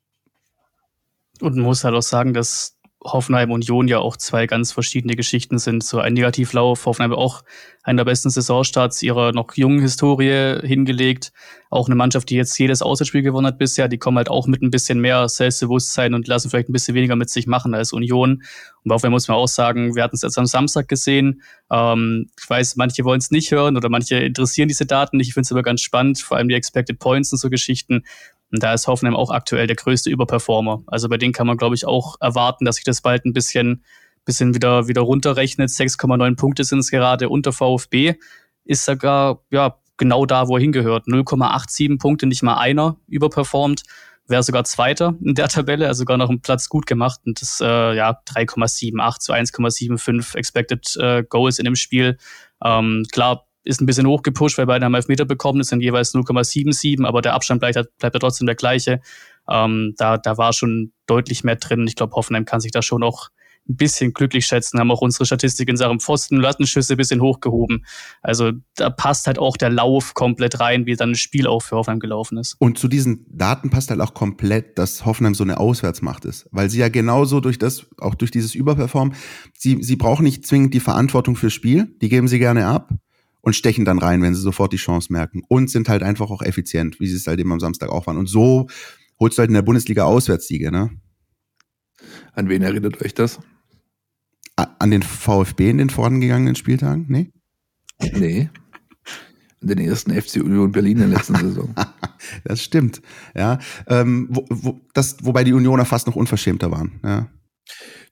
Und 1.42 1.56
man 1.56 1.66
muss 1.66 1.84
halt 1.84 1.96
auch 1.96 2.02
sagen, 2.02 2.34
dass 2.34 2.79
Hoffenheim 3.04 3.52
Union 3.52 3.88
ja 3.88 4.00
auch 4.00 4.18
zwei 4.18 4.46
ganz 4.46 4.74
verschiedene 4.74 5.16
Geschichten 5.16 5.58
sind. 5.58 5.84
So 5.84 6.00
ein 6.00 6.14
Negativlauf, 6.14 6.86
Hoffenheim 6.86 7.14
auch 7.14 7.44
einen 7.84 7.96
der 7.96 8.04
besten 8.04 8.30
Saisonstarts 8.30 9.02
ihrer 9.02 9.32
noch 9.32 9.56
jungen 9.56 9.80
Historie 9.80 10.60
hingelegt. 10.62 11.32
Auch 11.70 11.88
eine 11.88 11.96
Mannschaft, 11.96 12.30
die 12.30 12.36
jetzt 12.36 12.58
jedes 12.60 12.82
Auswärtsspiel 12.82 13.22
gewonnen 13.22 13.48
hat 13.48 13.58
bisher, 13.58 13.88
die 13.88 13.98
kommen 13.98 14.18
halt 14.18 14.30
auch 14.30 14.48
mit 14.48 14.62
ein 14.62 14.70
bisschen 14.70 15.00
mehr 15.00 15.30
Selbstbewusstsein 15.30 16.14
und 16.14 16.28
lassen 16.28 16.50
vielleicht 16.50 16.68
ein 16.68 16.74
bisschen 16.74 16.94
weniger 16.94 17.16
mit 17.16 17.30
sich 17.30 17.48
machen 17.48 17.74
als 17.74 17.94
Union. 17.94 18.44
Und 18.84 18.92
Hoffenheim 18.92 19.14
muss 19.14 19.30
man 19.30 19.38
auch 19.38 19.48
sagen, 19.48 19.96
wir 19.96 20.04
hatten 20.04 20.16
es 20.16 20.24
jetzt 20.24 20.38
am 20.38 20.46
Samstag 20.46 20.90
gesehen. 20.90 21.42
Ähm, 21.72 22.30
ich 22.38 22.50
weiß, 22.50 22.76
manche 22.76 23.06
wollen 23.06 23.20
es 23.20 23.32
nicht 23.32 23.52
hören 23.52 23.78
oder 23.78 23.88
manche 23.88 24.18
interessieren 24.18 24.68
diese 24.68 24.86
Daten 24.86 25.18
nicht. 25.18 25.30
Ich 25.30 25.34
finde 25.36 25.46
es 25.46 25.52
aber 25.54 25.64
ganz 25.64 25.82
spannend, 25.82 26.20
vor 26.20 26.36
allem 26.36 26.50
die 26.50 26.56
Expected 26.56 27.00
Points 27.00 27.32
und 27.32 27.38
so 27.38 27.50
Geschichten. 27.50 28.04
Und 28.52 28.64
da 28.64 28.74
ist 28.74 28.88
Hoffenheim 28.88 29.16
auch 29.16 29.30
aktuell 29.30 29.68
der 29.68 29.76
größte 29.76 30.10
Überperformer. 30.10 30.82
Also 30.88 31.10
bei 31.10 31.18
denen 31.18 31.34
kann 31.34 31.48
man, 31.48 31.58
glaube 31.58 31.76
ich, 31.76 31.86
auch 31.86 32.16
erwarten, 32.20 32.66
dass 32.66 32.76
sich 32.76 32.86
das 32.86 33.02
bald 33.02 33.26
ein 33.26 33.34
bisschen, 33.34 33.84
bisschen 34.26 34.56
wieder, 34.56 34.88
wieder 34.88 35.02
runterrechnet. 35.02 35.70
6,9 35.70 36.36
Punkte 36.36 36.64
sind 36.64 36.80
es 36.80 36.90
gerade 36.90 37.30
unter 37.30 37.54
VfB. 37.54 38.16
Ist 38.66 38.86
sogar, 38.86 39.44
ja, 39.52 39.78
genau 39.98 40.26
da, 40.26 40.48
wo 40.48 40.58
er 40.58 40.62
hingehört. 40.62 41.08
0,87 41.08 42.00
Punkte, 42.00 42.26
nicht 42.26 42.42
mal 42.42 42.58
einer 42.58 42.98
überperformt. 43.08 43.84
Wäre 44.28 44.44
sogar 44.44 44.64
Zweiter 44.64 45.16
in 45.24 45.34
der 45.34 45.48
Tabelle, 45.48 45.88
also 45.88 46.00
sogar 46.00 46.18
noch 46.18 46.30
einen 46.30 46.42
Platz 46.42 46.70
gut 46.70 46.86
gemacht. 46.86 47.20
Und 47.26 47.42
das, 47.42 47.62
äh, 47.62 47.96
ja, 47.96 48.20
3,78 48.26 49.20
zu 49.20 49.34
1,75 49.34 50.36
Expected 50.36 50.96
äh, 50.98 51.24
Goals 51.24 51.60
in 51.60 51.66
dem 51.66 51.76
Spiel. 51.76 52.18
Ähm, 52.64 53.06
klar, 53.12 53.49
ist 53.64 53.82
ein 53.82 53.86
bisschen 53.86 54.08
hochgepusht, 54.08 54.58
weil 54.58 54.66
beide 54.66 54.86
haben 54.86 54.94
Elfmeter 54.94 55.26
bekommen, 55.26 55.60
das 55.60 55.68
sind 55.68 55.82
jeweils 55.82 56.14
0,77, 56.14 57.06
aber 57.06 57.22
der 57.22 57.34
Abstand 57.34 57.60
bleibt, 57.60 57.76
bleibt 57.98 58.16
ja 58.16 58.20
trotzdem 58.20 58.48
der 58.48 58.56
gleiche. 58.56 59.02
Ähm, 59.50 59.96
da, 59.98 60.18
da 60.18 60.38
war 60.38 60.54
schon 60.54 60.94
deutlich 61.08 61.44
mehr 61.44 61.56
drin. 61.56 61.86
Ich 61.88 61.96
glaube, 61.96 62.16
Hoffenheim 62.16 62.46
kann 62.46 62.62
sich 62.62 62.72
da 62.72 62.82
schon 62.82 63.04
auch 63.04 63.30
ein 63.68 63.76
bisschen 63.76 64.14
glücklich 64.14 64.46
schätzen, 64.46 64.80
haben 64.80 64.92
auch 64.92 65.02
unsere 65.02 65.26
Statistik 65.26 65.70
in 65.70 65.78
Sachen 65.78 66.00
Pfosten, 66.00 66.38
Lattenschüsse 66.38 66.96
ein 66.96 66.98
bisschen 66.98 67.22
hochgehoben. 67.22 67.86
Also 68.22 68.52
da 68.76 68.90
passt 68.90 69.28
halt 69.28 69.38
auch 69.38 69.58
der 69.58 69.70
Lauf 69.70 70.14
komplett 70.14 70.60
rein, 70.60 70.86
wie 70.86 70.96
dann 70.96 71.12
das 71.12 71.20
Spiel 71.20 71.46
auch 71.46 71.62
für 71.62 71.76
Hoffenheim 71.76 72.00
gelaufen 72.00 72.38
ist. 72.38 72.56
Und 72.60 72.80
zu 72.80 72.88
diesen 72.88 73.26
Daten 73.30 73.70
passt 73.70 73.92
halt 73.92 74.02
auch 74.02 74.14
komplett, 74.14 74.80
dass 74.80 75.06
Hoffenheim 75.06 75.36
so 75.36 75.44
eine 75.44 75.60
Auswärtsmacht 75.60 76.26
ist, 76.26 76.48
weil 76.52 76.70
sie 76.70 76.80
ja 76.80 76.90
genauso 76.90 77.40
durch 77.40 77.60
das, 77.60 77.86
auch 78.00 78.16
durch 78.16 78.32
dieses 78.32 78.56
Überperform, 78.56 79.14
sie, 79.56 79.84
sie 79.84 79.96
brauchen 79.96 80.24
nicht 80.24 80.46
zwingend 80.48 80.74
die 80.74 80.80
Verantwortung 80.80 81.36
fürs 81.36 81.54
Spiel, 81.54 81.96
die 82.02 82.10
geben 82.10 82.28
sie 82.28 82.40
gerne 82.40 82.66
ab 82.66 82.90
und 83.42 83.56
stechen 83.56 83.86
dann 83.86 84.00
rein, 84.00 84.22
wenn 84.22 84.36
sie 84.36 84.42
sofort 84.42 84.74
die 84.74 84.78
Chance 84.78 85.12
merken 85.12 85.42
und 85.48 85.70
sind 85.70 85.90
halt 85.90 86.04
einfach 86.04 86.30
auch 86.30 86.42
effizient, 86.42 87.00
wie 87.00 87.08
sie 87.08 87.16
es 87.16 87.28
halt 87.28 87.40
eben 87.40 87.52
am 87.52 87.60
Samstag 87.60 87.90
auch 87.90 88.08
waren. 88.08 88.18
Und 88.18 88.28
so 88.28 88.68
holst 89.20 89.38
du 89.38 89.42
halt 89.42 89.50
in 89.50 89.56
der 89.56 89.62
Bundesliga 89.62 90.04
Auswärtssiege, 90.04 90.72
ne? 90.72 90.90
An 92.34 92.50
wen 92.50 92.62
erinnert 92.62 93.02
euch 93.02 93.14
das? 93.14 93.40
An 94.56 94.92
den 94.92 95.04
VfB 95.04 95.70
in 95.70 95.78
den 95.78 95.90
vorangegangenen 95.90 96.56
Spieltagen? 96.56 97.06
Nee? 97.08 97.32
Nee. 98.14 98.50
An 99.62 99.68
den 99.68 99.78
ersten 99.80 100.12
FC 100.12 100.38
Union 100.38 100.72
Berlin 100.72 101.00
in 101.00 101.10
der 101.10 101.18
letzten 101.18 101.36
Saison. 101.40 101.74
das 102.44 102.62
stimmt. 102.62 103.02
Ja. 103.36 103.60
Ähm, 103.88 104.28
wo, 104.32 104.46
wo, 104.50 104.82
das, 104.94 105.18
wobei 105.24 105.44
die 105.44 105.54
Unioner 105.54 105.86
fast 105.86 106.08
noch 106.08 106.16
unverschämter 106.16 106.72
waren. 106.72 107.00
Ja. 107.04 107.30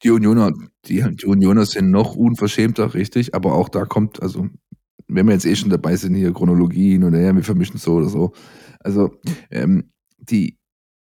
Die 0.03 0.11
Unioner, 0.11 0.51
die, 0.85 1.03
die 1.15 1.25
Unioner 1.25 1.65
sind 1.65 1.89
noch 1.89 2.15
unverschämter, 2.15 2.93
richtig, 2.93 3.33
aber 3.33 3.53
auch 3.53 3.69
da 3.69 3.85
kommt, 3.85 4.21
also 4.21 4.47
wenn 5.07 5.25
wir 5.27 5.33
jetzt 5.33 5.45
eh 5.45 5.55
schon 5.55 5.69
dabei 5.69 5.95
sind, 5.95 6.15
hier 6.15 6.33
Chronologien 6.33 7.03
oder 7.03 7.19
ja, 7.19 7.35
wir 7.35 7.43
vermischen 7.43 7.77
so 7.77 7.95
oder 7.95 8.09
so. 8.09 8.33
Also, 8.79 9.19
ähm, 9.51 9.91
die 10.17 10.57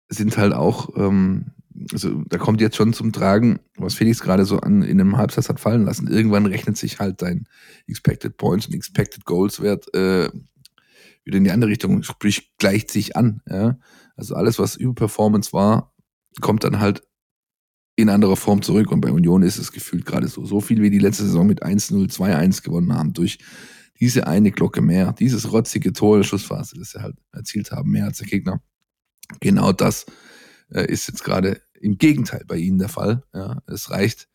sind 0.09 0.37
halt 0.37 0.53
auch, 0.53 0.97
ähm, 0.97 1.53
also 1.93 2.23
da 2.29 2.39
kommt 2.39 2.61
jetzt 2.61 2.77
schon 2.77 2.93
zum 2.93 3.13
Tragen, 3.13 3.61
was 3.77 3.95
Felix 3.95 4.21
gerade 4.21 4.45
so 4.45 4.59
an, 4.61 4.83
in 4.83 5.01
einem 5.01 5.17
Halbsatz 5.17 5.49
hat 5.49 5.61
fallen 5.61 5.85
lassen. 5.85 6.09
Irgendwann 6.09 6.47
rechnet 6.47 6.77
sich 6.77 6.99
halt 6.99 7.23
dein 7.23 7.47
Expected 7.87 8.37
Points 8.37 8.67
und 8.67 8.75
Expected 8.75 9.25
Goals 9.25 9.61
Wert 9.61 9.93
äh, 9.95 10.31
wieder 11.25 11.39
in 11.39 11.45
die 11.45 11.51
andere 11.51 11.71
Richtung, 11.71 12.03
sprich 12.03 12.55
gleicht 12.59 12.91
sich 12.91 13.17
an. 13.17 13.41
Ja? 13.49 13.79
Also 14.17 14.35
alles, 14.35 14.59
was 14.59 14.77
Überperformance 14.77 15.53
war, 15.53 15.93
kommt 16.41 16.65
dann 16.65 16.81
halt 16.81 17.03
in 17.97 18.09
anderer 18.09 18.37
Form 18.37 18.63
zurück. 18.63 18.91
Und 18.93 19.01
bei 19.01 19.11
Union 19.11 19.43
ist 19.43 19.59
es 19.59 19.73
gefühlt 19.73 20.05
gerade 20.05 20.29
so. 20.29 20.45
So 20.45 20.61
viel 20.61 20.83
wie 20.83 20.91
die 20.91 20.99
letzte 20.99 21.25
Saison 21.25 21.47
mit 21.47 21.65
1-0, 21.65 22.13
2-1 22.13 22.63
gewonnen 22.63 22.93
haben 22.93 23.13
durch 23.13 23.39
diese 24.01 24.27
eine 24.27 24.51
Glocke 24.51 24.83
mehr, 24.83 25.13
dieses 25.13 25.53
rotzige 25.53 25.93
Tor 25.93 26.19
der 26.19 26.25
Schlussphase, 26.25 26.77
das 26.79 26.91
sie 26.91 27.01
halt 27.01 27.17
erzielt 27.33 27.71
haben, 27.71 27.91
mehr 27.91 28.07
als 28.07 28.19
der 28.19 28.27
Gegner. 28.27 28.63
Genau 29.41 29.73
das 29.73 30.07
äh, 30.71 30.87
ist 30.87 31.09
jetzt 31.09 31.25
gerade 31.25 31.61
im 31.81 31.99
Gegenteil 31.99 32.45
bei 32.47 32.57
ihnen 32.57 32.79
der 32.79 32.89
Fall. 32.89 33.23
Ja. 33.33 33.63
Es 33.67 33.91
reicht 33.91 34.29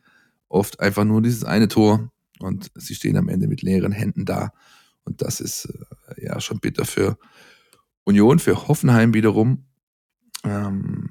oft 0.47 0.79
einfach 0.79 1.03
nur 1.03 1.21
dieses 1.21 1.43
eine 1.43 1.67
Tor 1.67 2.11
und 2.39 2.71
sie 2.75 2.95
stehen 2.95 3.17
am 3.17 3.29
Ende 3.29 3.47
mit 3.47 3.61
leeren 3.61 3.91
Händen 3.91 4.25
da. 4.25 4.51
Und 5.03 5.21
das 5.21 5.39
ist 5.39 5.65
äh, 6.07 6.25
ja 6.25 6.39
schon 6.39 6.59
bitter 6.59 6.85
für 6.85 7.17
Union, 8.03 8.39
für 8.39 8.67
Hoffenheim 8.67 9.13
wiederum. 9.13 9.65
Ähm, 10.43 11.09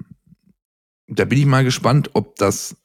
da 1.07 1.25
bin 1.25 1.39
ich 1.39 1.45
mal 1.45 1.63
gespannt, 1.63 2.11
ob 2.13 2.35
das 2.35 2.75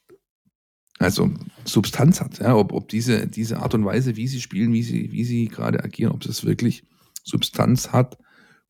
also 0.98 1.30
Substanz 1.64 2.20
hat, 2.20 2.38
ja, 2.38 2.54
ob, 2.54 2.72
ob 2.72 2.88
diese, 2.88 3.26
diese 3.26 3.58
Art 3.58 3.74
und 3.74 3.84
Weise, 3.84 4.16
wie 4.16 4.28
sie 4.28 4.40
spielen, 4.40 4.72
wie 4.72 4.82
sie, 4.82 5.10
wie 5.12 5.24
sie 5.24 5.48
gerade 5.48 5.82
agieren, 5.82 6.12
ob 6.12 6.20
das 6.20 6.44
wirklich 6.44 6.86
Substanz 7.24 7.92
hat, 7.92 8.18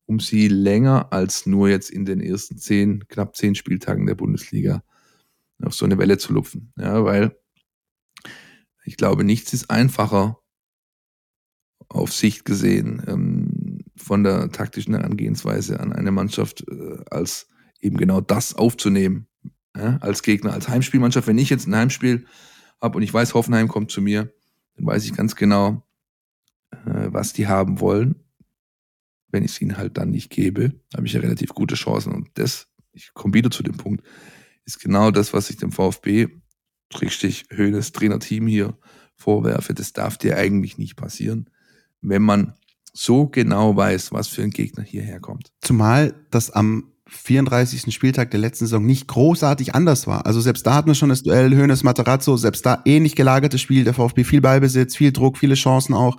um 0.05 0.19
sie 0.19 0.47
länger 0.47 1.11
als 1.11 1.45
nur 1.45 1.69
jetzt 1.69 1.91
in 1.91 2.05
den 2.05 2.19
ersten 2.19 2.57
zehn, 2.57 3.07
knapp 3.07 3.35
zehn 3.35 3.55
Spieltagen 3.55 4.05
der 4.05 4.15
Bundesliga 4.15 4.83
auf 5.63 5.73
so 5.73 5.85
eine 5.85 5.97
Welle 5.97 6.17
zu 6.17 6.33
lupfen. 6.33 6.73
Ja, 6.77 7.03
weil 7.05 7.37
ich 8.85 8.97
glaube, 8.97 9.23
nichts 9.23 9.53
ist 9.53 9.69
einfacher 9.69 10.39
auf 11.87 12.11
Sicht 12.11 12.45
gesehen 12.45 13.03
ähm, 13.07 13.79
von 13.95 14.23
der 14.23 14.51
taktischen 14.51 14.95
Herangehensweise 14.95 15.79
an 15.79 15.93
eine 15.93 16.11
Mannschaft, 16.11 16.65
äh, 16.69 17.03
als 17.09 17.47
eben 17.81 17.97
genau 17.97 18.21
das 18.21 18.55
aufzunehmen 18.55 19.27
ja, 19.75 19.97
als 19.97 20.23
Gegner, 20.23 20.53
als 20.53 20.69
Heimspielmannschaft. 20.69 21.27
Wenn 21.27 21.37
ich 21.37 21.49
jetzt 21.49 21.67
ein 21.67 21.75
Heimspiel 21.75 22.25
habe 22.81 22.97
und 22.97 23.03
ich 23.03 23.13
weiß, 23.13 23.33
Hoffenheim 23.33 23.67
kommt 23.67 23.91
zu 23.91 24.01
mir, 24.01 24.33
dann 24.75 24.85
weiß 24.85 25.05
ich 25.05 25.13
ganz 25.13 25.35
genau, 25.35 25.83
äh, 26.71 27.07
was 27.11 27.33
die 27.33 27.47
haben 27.47 27.79
wollen. 27.79 28.15
Wenn 29.29 29.43
ich 29.43 29.51
es 29.51 29.61
ihnen 29.61 29.77
halt 29.77 29.97
dann 29.97 30.11
nicht 30.11 30.29
gebe, 30.29 30.73
habe 30.95 31.05
ich 31.07 31.13
ja 31.13 31.19
relativ 31.19 31.49
gute 31.49 31.75
Chancen. 31.75 32.13
Und 32.13 32.29
das, 32.35 32.67
ich 32.93 33.13
komme 33.13 33.33
wieder 33.33 33.51
zu 33.51 33.63
dem 33.63 33.77
Punkt, 33.77 34.03
ist 34.65 34.79
genau 34.79 35.11
das, 35.11 35.33
was 35.33 35.49
ich 35.49 35.57
dem 35.57 35.71
VfB, 35.71 36.27
Schrägstich 36.93 37.45
Höhnes 37.49 37.91
Trainerteam 37.91 38.47
hier 38.47 38.77
vorwerfe. 39.15 39.73
Das 39.73 39.93
darf 39.93 40.17
dir 40.17 40.37
eigentlich 40.37 40.77
nicht 40.77 40.95
passieren, 40.95 41.49
wenn 42.01 42.21
man 42.21 42.53
so 42.93 43.27
genau 43.27 43.75
weiß, 43.75 44.13
was 44.13 44.27
für 44.27 44.43
ein 44.43 44.51
Gegner 44.51 44.83
hierher 44.83 45.19
kommt. 45.19 45.51
Zumal 45.61 46.13
das 46.31 46.49
am 46.51 46.94
34. 47.07 47.93
Spieltag 47.93 48.31
der 48.31 48.39
letzten 48.39 48.65
Saison 48.65 48.83
nicht 48.83 49.07
großartig 49.07 49.75
anders 49.75 50.07
war. 50.07 50.25
Also 50.25 50.41
selbst 50.41 50.65
da 50.65 50.73
hatten 50.73 50.87
wir 50.87 50.95
schon 50.95 51.09
das 51.09 51.21
Duell 51.21 51.55
Hönes 51.55 51.83
Materazzo, 51.83 52.35
selbst 52.35 52.65
da 52.65 52.81
ähnlich 52.85 53.15
gelagertes 53.15 53.61
Spiel, 53.61 53.83
der 53.83 53.93
VfB 53.93 54.23
viel 54.23 54.41
Ballbesitz, 54.41 54.95
viel 54.95 55.11
Druck, 55.11 55.37
viele 55.37 55.53
Chancen 55.53 55.93
auch. 55.93 56.17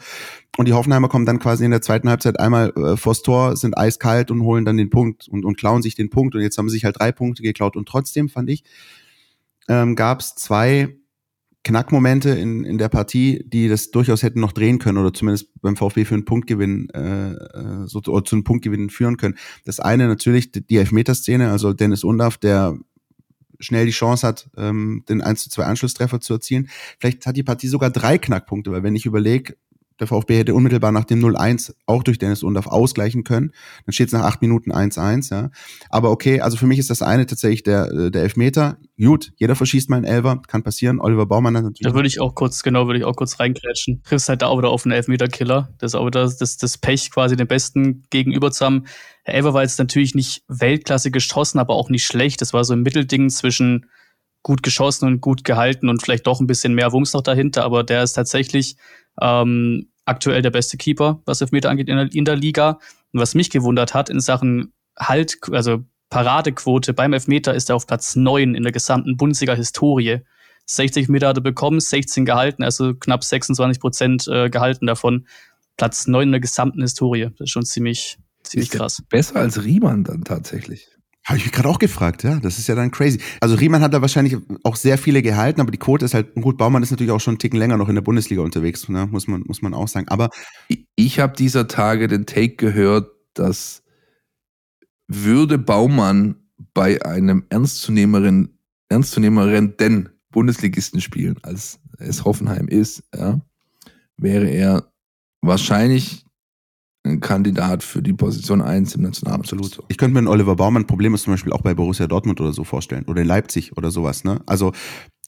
Und 0.56 0.68
die 0.68 0.72
Hoffenheimer 0.72 1.08
kommen 1.08 1.26
dann 1.26 1.40
quasi 1.40 1.64
in 1.64 1.72
der 1.72 1.82
zweiten 1.82 2.08
Halbzeit 2.08 2.38
einmal 2.38 2.72
äh, 2.76 2.96
vors 2.96 3.22
Tor, 3.22 3.56
sind 3.56 3.76
eiskalt 3.76 4.30
und 4.30 4.42
holen 4.42 4.64
dann 4.64 4.76
den 4.76 4.90
Punkt 4.90 5.28
und, 5.28 5.44
und 5.44 5.56
klauen 5.56 5.82
sich 5.82 5.96
den 5.96 6.08
Punkt. 6.08 6.34
Und 6.34 6.42
jetzt 6.42 6.56
haben 6.56 6.68
sie 6.68 6.74
sich 6.74 6.84
halt 6.84 7.00
drei 7.00 7.10
Punkte 7.10 7.42
geklaut. 7.42 7.76
Und 7.76 7.88
trotzdem 7.88 8.28
fand 8.28 8.48
ich, 8.48 8.62
ähm, 9.68 9.96
gab 9.96 10.20
es 10.20 10.36
zwei 10.36 10.96
Knackmomente 11.66 12.30
in, 12.30 12.62
in 12.64 12.78
der 12.78 12.88
Partie, 12.88 13.44
die 13.44 13.66
das 13.66 13.90
durchaus 13.90 14.22
hätten 14.22 14.38
noch 14.38 14.52
drehen 14.52 14.78
können 14.78 14.98
oder 14.98 15.12
zumindest 15.12 15.48
beim 15.60 15.76
VfB 15.76 16.04
für 16.04 16.14
einen 16.14 16.24
Punktgewinn 16.24 16.88
äh, 16.90 17.32
äh, 17.32 17.86
so, 17.86 18.00
oder 18.06 18.24
zu 18.24 18.36
einem 18.36 18.44
Punktgewinn 18.44 18.88
führen 18.88 19.16
können. 19.16 19.36
Das 19.64 19.80
eine 19.80 20.06
natürlich 20.06 20.52
die 20.52 20.76
Elfmeterszene, 20.76 21.50
also 21.50 21.72
Dennis 21.72 22.04
Undaff, 22.04 22.38
der 22.38 22.78
schnell 23.58 23.84
die 23.84 23.92
Chance 23.92 24.24
hat, 24.24 24.48
ähm, 24.56 25.02
den 25.08 25.22
1 25.22 25.42
zu 25.42 25.50
2 25.50 25.64
Anschlusstreffer 25.64 26.20
zu 26.20 26.34
erzielen. 26.34 26.68
Vielleicht 27.00 27.26
hat 27.26 27.36
die 27.36 27.42
Partie 27.42 27.66
sogar 27.66 27.90
drei 27.90 28.16
Knackpunkte, 28.16 28.70
weil 28.70 28.84
wenn 28.84 28.94
ich 28.94 29.04
überlege, 29.04 29.56
der 30.00 30.06
VfB 30.06 30.38
hätte 30.38 30.54
unmittelbar 30.54 30.92
nach 30.92 31.04
dem 31.04 31.24
0-1 31.24 31.74
auch 31.86 32.02
durch 32.02 32.18
Dennis 32.18 32.42
Undorf 32.42 32.66
ausgleichen 32.66 33.24
können. 33.24 33.52
Dann 33.84 33.92
steht 33.92 34.08
es 34.08 34.12
nach 34.12 34.24
acht 34.24 34.42
Minuten 34.42 34.72
1-1, 34.72 35.30
ja. 35.30 35.50
Aber 35.88 36.10
okay, 36.10 36.40
also 36.40 36.56
für 36.56 36.66
mich 36.66 36.78
ist 36.78 36.90
das 36.90 37.02
eine 37.02 37.26
tatsächlich 37.26 37.62
der, 37.62 37.90
äh, 37.90 38.10
der 38.10 38.22
Elfmeter. 38.22 38.78
Gut, 38.98 39.32
jeder 39.36 39.56
verschießt 39.56 39.88
mal 39.88 39.96
einen 39.96 40.04
Elfer, 40.04 40.42
kann 40.46 40.62
passieren. 40.62 41.00
Oliver 41.00 41.26
Baumann 41.26 41.56
hat 41.56 41.64
natürlich. 41.64 41.90
Da 41.90 41.94
würde 41.94 42.08
ich 42.08 42.20
auch 42.20 42.34
kurz, 42.34 42.62
genau, 42.62 42.86
würde 42.86 42.98
ich 42.98 43.04
auch 43.04 43.16
kurz 43.16 43.40
reinkrätschen. 43.40 44.02
Triffst 44.04 44.28
halt 44.28 44.42
da 44.42 44.48
auch 44.48 44.58
wieder 44.58 44.70
auf 44.70 44.84
einen 44.84 44.92
Elfmeter-Killer. 44.92 45.70
Das 45.78 45.92
ist 45.92 45.94
auch 45.94 46.06
wieder 46.06 46.24
das, 46.24 46.56
das 46.56 46.78
Pech, 46.78 47.10
quasi 47.10 47.36
den 47.36 47.46
Besten 47.46 48.04
gegenüber 48.10 48.50
zu 48.50 48.64
haben. 48.64 48.84
Herr 49.24 49.34
Elfer 49.34 49.54
war 49.54 49.62
jetzt 49.62 49.78
natürlich 49.78 50.14
nicht 50.14 50.42
Weltklasse 50.48 51.10
geschossen, 51.10 51.58
aber 51.58 51.74
auch 51.74 51.88
nicht 51.88 52.04
schlecht. 52.04 52.40
Das 52.40 52.52
war 52.52 52.64
so 52.64 52.74
ein 52.74 52.82
Mittelding 52.82 53.30
zwischen 53.30 53.86
gut 54.46 54.62
geschossen 54.62 55.06
und 55.06 55.20
gut 55.20 55.42
gehalten 55.42 55.88
und 55.88 56.02
vielleicht 56.02 56.28
doch 56.28 56.38
ein 56.38 56.46
bisschen 56.46 56.74
mehr 56.74 56.92
Wumms 56.92 57.14
noch 57.14 57.22
dahinter, 57.22 57.64
aber 57.64 57.82
der 57.82 58.04
ist 58.04 58.12
tatsächlich 58.12 58.76
ähm, 59.20 59.88
aktuell 60.04 60.42
der 60.42 60.50
beste 60.50 60.76
Keeper, 60.76 61.22
was 61.26 61.40
Elfmeter 61.40 61.70
angeht 61.70 61.88
in 61.88 61.96
der, 61.96 62.14
in 62.14 62.24
der 62.24 62.36
Liga. 62.36 62.78
Und 63.12 63.20
was 63.20 63.34
mich 63.34 63.50
gewundert 63.50 63.94
hat 63.94 64.10
in 64.10 64.20
Sachen 64.20 64.72
Halt, 64.98 65.38
also 65.50 65.84
Paradequote 66.08 66.94
beim 66.94 67.12
Elfmeter 67.12 67.54
ist 67.54 67.68
er 67.68 67.76
auf 67.76 67.86
Platz 67.86 68.16
9 68.16 68.54
in 68.54 68.62
der 68.62 68.72
gesamten 68.72 69.16
Bundesliga-Historie. 69.16 70.20
60 70.66 71.08
Meter 71.08 71.28
hat 71.28 71.38
er 71.38 71.42
bekommen, 71.42 71.80
16 71.80 72.24
gehalten, 72.24 72.62
also 72.62 72.94
knapp 72.94 73.22
26 73.24 73.80
Prozent 73.80 74.28
äh, 74.28 74.48
gehalten 74.48 74.86
davon. 74.86 75.26
Platz 75.76 76.06
9 76.06 76.28
in 76.28 76.32
der 76.32 76.40
gesamten 76.40 76.80
Historie. 76.80 77.28
Das 77.36 77.40
ist 77.40 77.50
schon 77.50 77.64
ziemlich, 77.64 78.18
ziemlich 78.42 78.70
krass. 78.70 79.02
Besser 79.08 79.36
als 79.36 79.62
Riemann 79.62 80.04
dann 80.04 80.24
tatsächlich. 80.24 80.88
Habe 81.26 81.38
ich 81.38 81.44
mich 81.44 81.52
gerade 81.52 81.68
auch 81.68 81.80
gefragt, 81.80 82.22
ja. 82.22 82.38
Das 82.38 82.58
ist 82.58 82.68
ja 82.68 82.76
dann 82.76 82.92
crazy. 82.92 83.20
Also 83.40 83.56
Riemann 83.56 83.82
hat 83.82 83.92
da 83.92 84.00
wahrscheinlich 84.00 84.36
auch 84.62 84.76
sehr 84.76 84.96
viele 84.96 85.22
gehalten, 85.22 85.60
aber 85.60 85.72
die 85.72 85.78
Quote 85.78 86.04
ist 86.04 86.14
halt, 86.14 86.32
gut, 86.36 86.56
Baumann 86.56 86.84
ist 86.84 86.92
natürlich 86.92 87.10
auch 87.10 87.20
schon 87.20 87.32
einen 87.32 87.40
Ticken 87.40 87.58
länger 87.58 87.76
noch 87.76 87.88
in 87.88 87.96
der 87.96 88.02
Bundesliga 88.02 88.42
unterwegs, 88.42 88.88
ne? 88.88 89.08
muss, 89.10 89.26
man, 89.26 89.42
muss 89.44 89.60
man 89.60 89.74
auch 89.74 89.88
sagen. 89.88 90.06
Aber 90.08 90.30
ich, 90.68 90.86
ich 90.94 91.18
habe 91.18 91.36
dieser 91.36 91.66
Tage 91.66 92.06
den 92.06 92.26
Take 92.26 92.54
gehört, 92.54 93.10
dass 93.34 93.82
würde 95.08 95.58
Baumann 95.58 96.36
bei 96.74 97.04
einem 97.04 97.44
ernstzunehmeren, 97.48 98.58
ernstzunehmeren 98.88 99.74
Bundesligisten 100.30 101.00
spielen, 101.00 101.38
als 101.42 101.80
es 101.98 102.24
Hoffenheim 102.24 102.68
ist, 102.68 103.02
ja, 103.14 103.40
wäre 104.16 104.48
er 104.48 104.92
wahrscheinlich 105.40 106.25
ein 107.06 107.20
Kandidat 107.20 107.82
für 107.82 108.02
die 108.02 108.12
Position 108.12 108.60
1 108.60 108.94
im 108.94 109.02
Nationalen. 109.02 109.40
Absolut. 109.40 109.82
Ich 109.88 109.96
könnte 109.96 110.14
mir 110.14 110.18
einen 110.18 110.28
Oliver 110.28 110.56
Baumann 110.56 110.86
Problem 110.86 111.16
zum 111.16 111.32
Beispiel 111.32 111.52
auch 111.52 111.62
bei 111.62 111.74
Borussia 111.74 112.06
Dortmund 112.06 112.40
oder 112.40 112.52
so 112.52 112.64
vorstellen. 112.64 113.04
Oder 113.06 113.22
in 113.22 113.28
Leipzig 113.28 113.76
oder 113.76 113.90
sowas, 113.90 114.24
ne? 114.24 114.40
Also, 114.46 114.72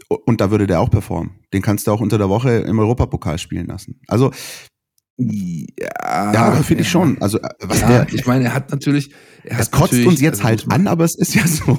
und 0.08 0.40
da 0.40 0.50
würde 0.50 0.66
der 0.66 0.80
auch 0.80 0.90
performen. 0.90 1.30
Den 1.52 1.62
kannst 1.62 1.86
du 1.86 1.92
auch 1.92 2.00
unter 2.00 2.18
der 2.18 2.28
Woche 2.28 2.50
im 2.50 2.78
Europapokal 2.78 3.38
spielen 3.38 3.66
lassen. 3.66 4.00
Also, 4.06 4.32
ja, 5.20 6.32
ja 6.32 6.52
finde 6.62 6.82
ich 6.82 6.88
schon. 6.88 7.20
Also, 7.20 7.40
was 7.60 7.80
ja, 7.80 7.88
der, 7.88 8.14
ich 8.14 8.24
meine, 8.26 8.44
er 8.44 8.54
hat 8.54 8.70
natürlich. 8.70 9.10
Er 9.42 9.58
es 9.58 9.70
kotzt 9.70 9.94
uns 10.06 10.20
jetzt 10.20 10.44
also 10.44 10.48
halt 10.48 10.70
an, 10.70 10.86
aber 10.86 11.04
es 11.04 11.16
ist 11.16 11.34
ja 11.34 11.46
so. 11.46 11.76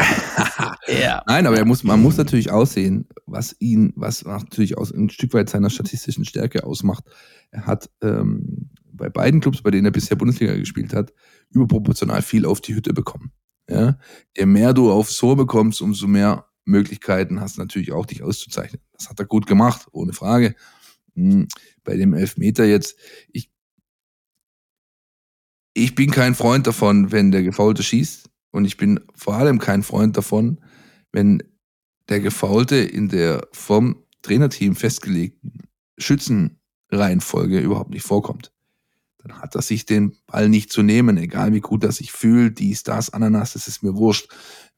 ja. 0.87 1.23
Nein, 1.25 1.47
aber 1.47 1.57
er 1.57 1.65
muss, 1.65 1.85
man 1.85 2.01
muss 2.01 2.17
natürlich 2.17 2.51
aussehen, 2.51 3.07
was 3.25 3.55
ihn, 3.59 3.93
was 3.95 4.25
natürlich 4.25 4.77
aus, 4.77 4.91
ein 4.91 5.09
Stück 5.09 5.33
weit 5.33 5.49
seiner 5.49 5.69
statistischen 5.69 6.25
Stärke 6.25 6.65
ausmacht. 6.65 7.05
Er 7.51 7.65
hat 7.65 7.89
ähm, 8.03 8.71
bei 8.99 9.09
beiden 9.09 9.39
Clubs, 9.39 9.63
bei 9.63 9.71
denen 9.71 9.85
er 9.85 9.91
bisher 9.91 10.17
Bundesliga 10.17 10.55
gespielt 10.55 10.93
hat, 10.93 11.13
überproportional 11.49 12.21
viel 12.21 12.45
auf 12.45 12.61
die 12.61 12.75
Hütte 12.75 12.93
bekommen. 12.93 13.31
Ja? 13.67 13.97
Je 14.37 14.45
mehr 14.45 14.73
du 14.73 14.91
aufs 14.91 15.17
Tor 15.17 15.35
bekommst, 15.35 15.81
umso 15.81 16.05
mehr 16.05 16.45
Möglichkeiten 16.65 17.41
hast 17.41 17.57
du 17.57 17.61
natürlich 17.61 17.91
auch, 17.91 18.05
dich 18.05 18.21
auszuzeichnen. 18.21 18.81
Das 18.93 19.09
hat 19.09 19.19
er 19.19 19.25
gut 19.25 19.47
gemacht, 19.47 19.87
ohne 19.91 20.13
Frage. 20.13 20.55
Hm, 21.15 21.47
bei 21.83 21.97
dem 21.97 22.13
Elfmeter 22.13 22.65
jetzt, 22.65 22.99
ich, 23.31 23.51
ich 25.73 25.95
bin 25.95 26.11
kein 26.11 26.35
Freund 26.35 26.67
davon, 26.67 27.11
wenn 27.11 27.31
der 27.31 27.41
Gefaulte 27.41 27.81
schießt. 27.81 28.29
Und 28.51 28.65
ich 28.65 28.77
bin 28.77 28.99
vor 29.15 29.35
allem 29.35 29.59
kein 29.59 29.83
Freund 29.83 30.17
davon, 30.17 30.59
wenn 31.11 31.41
der 32.09 32.19
Gefaulte 32.19 32.77
in 32.77 33.09
der 33.09 33.47
vom 33.51 34.03
Trainerteam 34.23 34.75
festgelegten 34.75 35.69
Schützenreihenfolge 35.97 37.59
überhaupt 37.59 37.91
nicht 37.91 38.03
vorkommt 38.03 38.51
hat 39.33 39.55
er 39.55 39.61
sich 39.61 39.85
den 39.85 40.15
Ball 40.27 40.49
nicht 40.49 40.71
zu 40.71 40.83
nehmen, 40.83 41.17
egal 41.17 41.53
wie 41.53 41.61
gut 41.61 41.83
er 41.83 41.91
sich 41.91 42.11
fühlt, 42.11 42.59
dies, 42.59 42.83
das, 42.83 43.09
Ananas, 43.11 43.53
das 43.53 43.67
ist 43.67 43.83
mir 43.83 43.95
wurscht. 43.95 44.29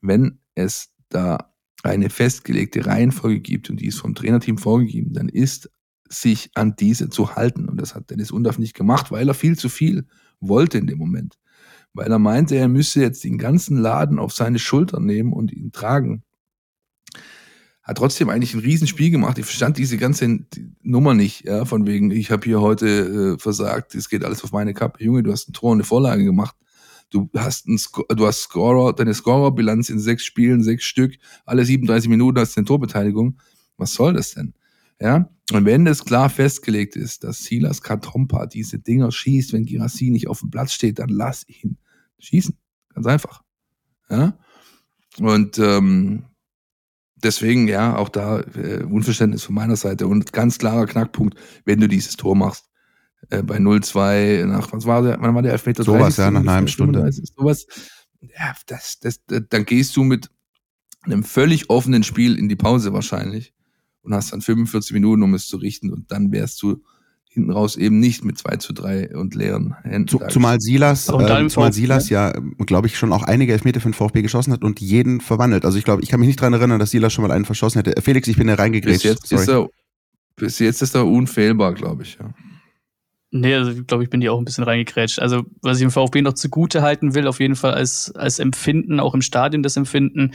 Wenn 0.02 0.40
es 0.56 0.90
da 1.10 1.54
eine 1.84 2.10
festgelegte 2.10 2.86
Reihenfolge 2.86 3.40
gibt 3.40 3.70
und 3.70 3.82
die 3.82 3.88
ist 3.88 4.00
vom 4.00 4.16
Trainerteam 4.16 4.58
vorgegeben, 4.58 5.14
dann 5.14 5.30
ist 5.30 5.70
sich 6.10 6.52
an 6.56 6.76
diese 6.78 7.10
zu 7.10 7.36
halten. 7.36 7.68
Und 7.70 7.80
das 7.80 7.96
hat 7.96 8.10
Dennis 8.10 8.32
Undaff 8.32 8.60
nicht 8.60 8.76
gemacht, 8.76 9.12
weil 9.12 9.28
er 9.28 9.34
viel 9.34 9.58
zu 9.58 9.70
viel 9.70 10.08
wollte 10.40 10.78
in 10.78 10.88
dem 10.88 10.98
Moment. 10.98 11.40
Weil 11.94 12.12
er 12.12 12.20
meinte, 12.20 12.56
er 12.56 12.68
müsse 12.68 13.02
jetzt 13.02 13.24
den 13.24 13.38
ganzen 13.38 13.78
Laden 13.78 14.20
auf 14.20 14.34
seine 14.34 14.60
Schultern 14.60 15.06
nehmen 15.06 15.34
und 15.34 15.52
ihn 15.52 15.72
tragen 15.72 16.24
hat 17.84 17.98
trotzdem 17.98 18.30
eigentlich 18.30 18.54
ein 18.54 18.60
Riesenspiel 18.60 19.10
gemacht. 19.10 19.38
Ich 19.40 19.46
verstand 19.46 19.78
diese 19.78 19.98
ganze 19.98 20.40
Nummer 20.84 21.14
nicht, 21.14 21.46
ja, 21.46 21.66
von 21.66 21.88
wegen, 21.88 22.12
ich 22.12 22.32
habe 22.32 22.46
hier 22.46 22.62
heute 22.62 23.36
äh, 23.36 23.40
versagt, 23.40 23.96
es 23.96 24.10
geht 24.10 24.24
alles 24.24 24.44
auf 24.44 24.52
meine 24.52 24.74
Kappe. 24.74 25.04
Junge, 25.04 25.24
du 25.24 25.32
hast 25.32 25.50
ein 25.50 25.54
Tor 25.54 25.72
und 25.72 25.78
eine 25.78 25.84
Vorlage 25.84 26.24
gemacht. 26.24 26.56
Du 27.10 27.30
hast 27.36 27.68
ein 27.68 27.80
du 28.16 28.28
hast 28.28 28.44
Scorer, 28.44 28.94
deine 28.94 29.14
Scorerbilanz 29.14 29.90
in 29.90 30.00
sechs 30.00 30.24
Spielen, 30.24 30.64
sechs 30.64 30.86
Stück, 30.86 31.18
alle 31.46 31.66
37 31.66 32.10
Minuten 32.10 32.40
hast 32.40 32.56
du 32.56 32.60
eine 32.60 32.66
Torbeteiligung. 32.66 33.38
Was 33.78 33.94
soll 33.94 34.14
das 34.14 34.32
denn? 34.32 34.54
Ja, 35.00 35.30
und 35.52 35.66
wenn 35.66 35.88
es 35.88 36.06
klar 36.06 36.30
festgelegt 36.30 36.96
ist, 36.96 37.24
dass 37.24 37.44
Silas 37.44 37.82
Katompa 37.82 38.46
diese 38.46 38.80
Dinger 38.80 39.12
schießt, 39.12 39.52
wenn 39.52 39.66
Girassi 39.66 40.12
nicht 40.12 40.28
auf 40.28 40.40
dem 40.40 40.52
Platz 40.52 40.74
steht, 40.74 41.00
dann 41.00 41.10
lass 41.10 41.46
ihn 41.50 41.78
schießen. 42.20 42.56
Ganz 42.94 43.08
einfach. 43.08 43.42
Ja. 44.10 44.38
Und 45.20 45.58
ähm, 45.60 46.26
deswegen, 47.24 47.68
ja, 47.68 47.96
auch 47.96 48.10
da 48.10 48.40
äh, 48.40 48.84
Unverständnis 48.84 49.44
von 49.44 49.56
meiner 49.56 49.76
Seite 49.76 50.08
und 50.08 50.34
ganz 50.34 50.58
klarer 50.58 50.86
Knackpunkt, 50.86 51.38
wenn 51.66 51.80
du 51.80 51.88
dieses 51.88 52.18
Tor 52.18 52.36
machst. 52.36 52.70
Äh, 53.30 53.44
bei 53.44 53.58
0-2, 53.58 54.46
nach, 54.46 54.72
was 54.74 54.86
war 54.86 55.02
der, 55.02 55.18
wann 55.22 55.36
war 55.36 55.42
der 55.42 55.54
Elfmeter? 55.54 55.84
Sowas, 55.84 56.18
ja, 56.18 56.32
nach 56.32 56.42
einer 56.42 56.54
halben 56.54 56.68
Stunde. 56.68 57.10
Sowas, 57.12 57.66
ja, 58.22 58.54
das, 58.68 59.00
das, 59.00 59.22
dann 59.26 59.66
gehst 59.66 59.96
du 59.96 60.04
mit 60.04 60.30
einem 61.02 61.24
völlig 61.24 61.70
offenen 61.70 62.04
Spiel 62.04 62.38
in 62.38 62.50
die 62.50 62.56
Pause 62.56 62.94
wahrscheinlich 62.94 63.54
und 64.02 64.14
hast 64.14 64.34
dann 64.34 64.42
45 64.42 64.94
Minuten, 64.94 65.24
um 65.24 65.34
es 65.34 65.48
zu 65.48 65.58
richten 65.58 65.92
und 65.92 66.12
dann 66.12 66.32
wärst 66.32 66.62
du 66.62 66.84
hinten 67.34 67.52
raus 67.52 67.78
eben 67.78 68.00
nicht 68.00 68.26
mit 68.26 68.38
2 68.38 68.58
zu 68.58 68.74
3 68.74 69.16
und 69.16 69.36
leeren 69.36 69.74
Händen. 69.84 70.10
Zu, 70.10 70.20
zumal 70.28 70.60
Silas, 70.60 71.08
äh, 71.08 71.48
zumal 71.48 71.72
Silas 71.72 72.10
ja, 72.10 72.34
glaube 72.66 72.88
ich, 72.88 72.98
schon 72.98 73.14
auch 73.14 73.24
einige 73.24 73.54
Elfmeter 73.54 73.80
für 73.80 73.88
den 73.88 73.94
VfB 73.94 74.22
geschossen 74.22 74.52
hat 74.52 74.64
und 74.64 74.82
jeden 74.82 75.22
verwandelt. 75.22 75.64
Also 75.64 75.78
ich 75.78 75.86
glaube, 75.86 76.04
ich 76.04 76.10
kann 76.10 76.20
mich 76.20 76.28
nicht 76.28 76.42
dran 76.42 76.52
erinnern, 76.52 76.80
dass 76.80 76.92
Silas 76.92 77.14
schon 77.14 77.26
mal 77.26 77.34
einen 77.34 77.46
verschossen 77.46 77.82
hätte. 77.82 78.02
Felix, 78.02 78.28
ich 78.28 78.36
bin 78.36 78.48
da 78.48 78.56
reingegrätscht. 78.56 79.04
Bis 79.04 79.12
jetzt, 79.12 79.32
ist 79.32 79.48
er, 79.48 79.70
bis 80.36 80.60
jetzt 80.60 80.82
ist 80.82 80.94
er 80.94 81.08
unfehlbar, 81.08 81.74
glaube 81.74 82.04
ich, 82.04 82.18
ja. 82.20 82.34
Nee, 83.34 83.56
also 83.56 83.72
ich 83.72 83.88
glaube, 83.88 84.04
ich 84.04 84.10
bin 84.10 84.20
die 84.20 84.30
auch 84.30 84.38
ein 84.38 84.44
bisschen 84.44 84.66
reingekrätscht. 84.66 85.20
Also, 85.20 85.44
was 85.62 85.78
ich 85.78 85.84
dem 85.84 85.92
VfB 85.92 86.22
noch 86.22 86.34
zugute 86.34 86.82
halten 86.82 87.16
will, 87.16 87.28
auf 87.28 87.40
jeden 87.40 87.56
Fall 87.56 87.74
als, 87.74 88.14
als 88.14 88.40
Empfinden, 88.40 89.00
auch 89.00 89.14
im 89.14 89.22
Stadion 89.22 89.64
das 89.64 89.78
Empfinden, 89.78 90.34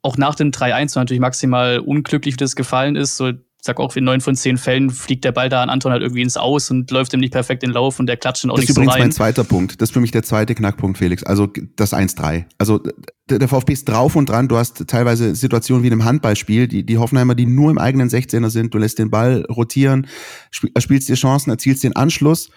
auch 0.00 0.16
nach 0.16 0.34
dem 0.34 0.50
3-1 0.50 0.98
natürlich 0.98 1.20
maximal 1.20 1.78
unglücklich, 1.78 2.34
wie 2.34 2.38
das 2.38 2.56
gefallen 2.56 2.96
ist. 2.96 3.18
So, 3.18 3.32
sag 3.62 3.78
auch, 3.78 3.94
in 3.96 4.04
neun 4.04 4.20
von 4.20 4.34
zehn 4.34 4.56
Fällen 4.56 4.90
fliegt 4.90 5.24
der 5.24 5.32
Ball 5.32 5.48
da 5.48 5.62
an 5.62 5.70
Anton 5.70 5.92
halt 5.92 6.02
irgendwie 6.02 6.22
ins 6.22 6.36
Aus 6.36 6.70
und 6.70 6.90
läuft 6.90 7.12
ihm 7.12 7.20
nicht 7.20 7.32
perfekt 7.32 7.62
in 7.62 7.70
den 7.70 7.74
Lauf 7.74 7.98
und 7.98 8.06
der 8.06 8.16
klatscht 8.16 8.44
dann 8.44 8.50
auch 8.50 8.56
das 8.56 8.62
nicht 8.62 8.74
so 8.74 8.80
rein. 8.80 8.86
Das 8.86 8.94
ist 8.94 8.98
übrigens 8.98 9.18
mein 9.18 9.26
zweiter 9.26 9.44
Punkt. 9.44 9.80
Das 9.80 9.90
ist 9.90 9.92
für 9.92 10.00
mich 10.00 10.10
der 10.10 10.22
zweite 10.22 10.54
Knackpunkt, 10.54 10.98
Felix. 10.98 11.22
Also 11.22 11.48
das 11.76 11.92
1-3. 11.92 12.44
Also 12.58 12.80
der 13.28 13.48
VfB 13.48 13.72
ist 13.72 13.88
drauf 13.88 14.16
und 14.16 14.28
dran. 14.28 14.48
Du 14.48 14.56
hast 14.56 14.86
teilweise 14.88 15.34
Situationen 15.34 15.82
wie 15.82 15.88
in 15.88 15.92
einem 15.92 16.04
Handballspiel, 16.04 16.68
die, 16.68 16.84
die 16.84 16.98
Hoffenheimer, 16.98 17.34
die 17.34 17.46
nur 17.46 17.70
im 17.70 17.78
eigenen 17.78 18.08
16er 18.08 18.50
sind. 18.50 18.74
Du 18.74 18.78
lässt 18.78 18.98
den 18.98 19.10
Ball 19.10 19.44
rotieren, 19.48 20.06
spielst 20.50 21.08
dir 21.08 21.14
Chancen, 21.14 21.50
erzielst 21.50 21.84
den 21.84 21.94
Anschluss 21.94 22.50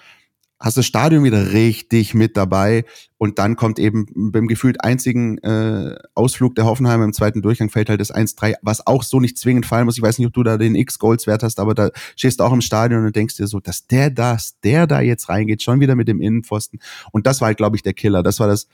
hast 0.63 0.77
das 0.77 0.85
Stadion 0.85 1.25
wieder 1.25 1.51
richtig 1.51 2.13
mit 2.13 2.37
dabei 2.37 2.85
und 3.17 3.37
dann 3.37 3.57
kommt 3.57 3.79
eben 3.79 4.07
beim 4.15 4.47
gefühlt 4.47 4.81
einzigen 4.81 5.37
äh, 5.39 5.95
Ausflug 6.15 6.55
der 6.55 6.63
Hoffenheimer 6.63 7.03
im 7.03 7.11
zweiten 7.11 7.41
Durchgang 7.41 7.69
fällt 7.69 7.89
halt 7.89 7.99
das 7.99 8.15
1-3, 8.15 8.55
was 8.61 8.87
auch 8.87 9.03
so 9.03 9.19
nicht 9.19 9.37
zwingend 9.37 9.65
fallen 9.65 9.85
muss. 9.85 9.97
Ich 9.97 10.01
weiß 10.01 10.17
nicht, 10.17 10.27
ob 10.27 10.33
du 10.33 10.41
da 10.41 10.57
den 10.57 10.75
X-Goals-Wert 10.75 11.43
hast, 11.43 11.59
aber 11.59 11.75
da 11.75 11.91
stehst 12.15 12.39
du 12.39 12.45
auch 12.45 12.53
im 12.53 12.61
Stadion 12.61 13.05
und 13.05 13.13
denkst 13.13 13.35
dir 13.35 13.47
so, 13.47 13.59
dass 13.59 13.87
der 13.87 14.09
das, 14.09 14.57
der 14.61 14.87
da 14.87 15.01
jetzt 15.01 15.27
reingeht, 15.27 15.61
schon 15.61 15.81
wieder 15.81 15.95
mit 15.95 16.07
dem 16.07 16.21
Innenpfosten. 16.21 16.79
Und 17.11 17.27
das 17.27 17.41
war 17.41 17.47
halt, 17.47 17.57
glaube 17.57 17.75
ich, 17.75 17.83
der 17.83 17.93
Killer. 17.93 18.23
Das 18.23 18.39
war 18.39 18.47
das 18.47 18.69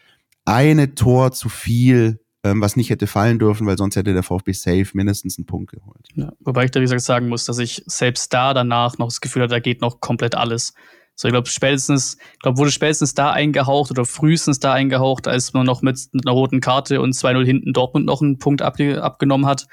eine 0.46 0.94
Tor 0.94 1.32
zu 1.32 1.50
viel, 1.50 2.20
ähm, 2.44 2.62
was 2.62 2.76
nicht 2.76 2.92
hätte 2.92 3.08
fallen 3.08 3.40
dürfen, 3.40 3.66
weil 3.66 3.80
sonst 3.80 3.96
hätte 3.96 4.14
der 4.14 4.24
VfB 4.24 4.52
safe 4.54 4.90
mindestens 4.94 5.40
einen 5.40 5.48
Punkt 5.48 5.72
geholt. 5.72 6.08
Ja, 6.14 6.34
wobei 6.40 6.66
ich 6.66 6.72
da, 6.72 6.80
wie 6.80 6.84
gesagt, 6.84 7.02
sagen 7.02 7.30
muss, 7.30 7.46
dass 7.46 7.58
ich 7.58 7.84
selbst 7.88 8.32
da 8.32 8.54
danach 8.54 9.00
noch 9.00 9.08
das 9.08 9.22
Gefühl 9.22 9.42
hatte, 9.42 9.56
da 9.56 9.60
geht 9.60 9.82
noch 9.82 10.00
komplett 10.02 10.36
alles. 10.36 10.76
So, 11.20 11.28
ich 11.28 11.34
glaube, 11.34 11.50
spätestens, 11.50 12.16
ich 12.36 12.40
glaube, 12.40 12.60
wurde 12.60 12.72
spätestens 12.72 13.14
da 13.14 13.34
eingehaucht 13.34 13.92
oder 13.92 14.06
frühestens 14.06 14.62
da 14.62 14.72
eingehaucht, 14.72 15.28
als 15.28 15.52
man 15.52 15.66
noch 15.66 15.82
mit 15.82 16.00
einer 16.14 16.32
roten 16.32 16.62
Karte 16.62 17.02
und 17.02 17.14
2-0 17.14 17.44
hinten 17.44 17.74
Dortmund 17.74 18.06
noch 18.06 18.22
einen 18.22 18.40
Punkt 18.40 18.62
abge 18.62 19.04
abgenommen 19.04 19.46
hat. 19.46 19.68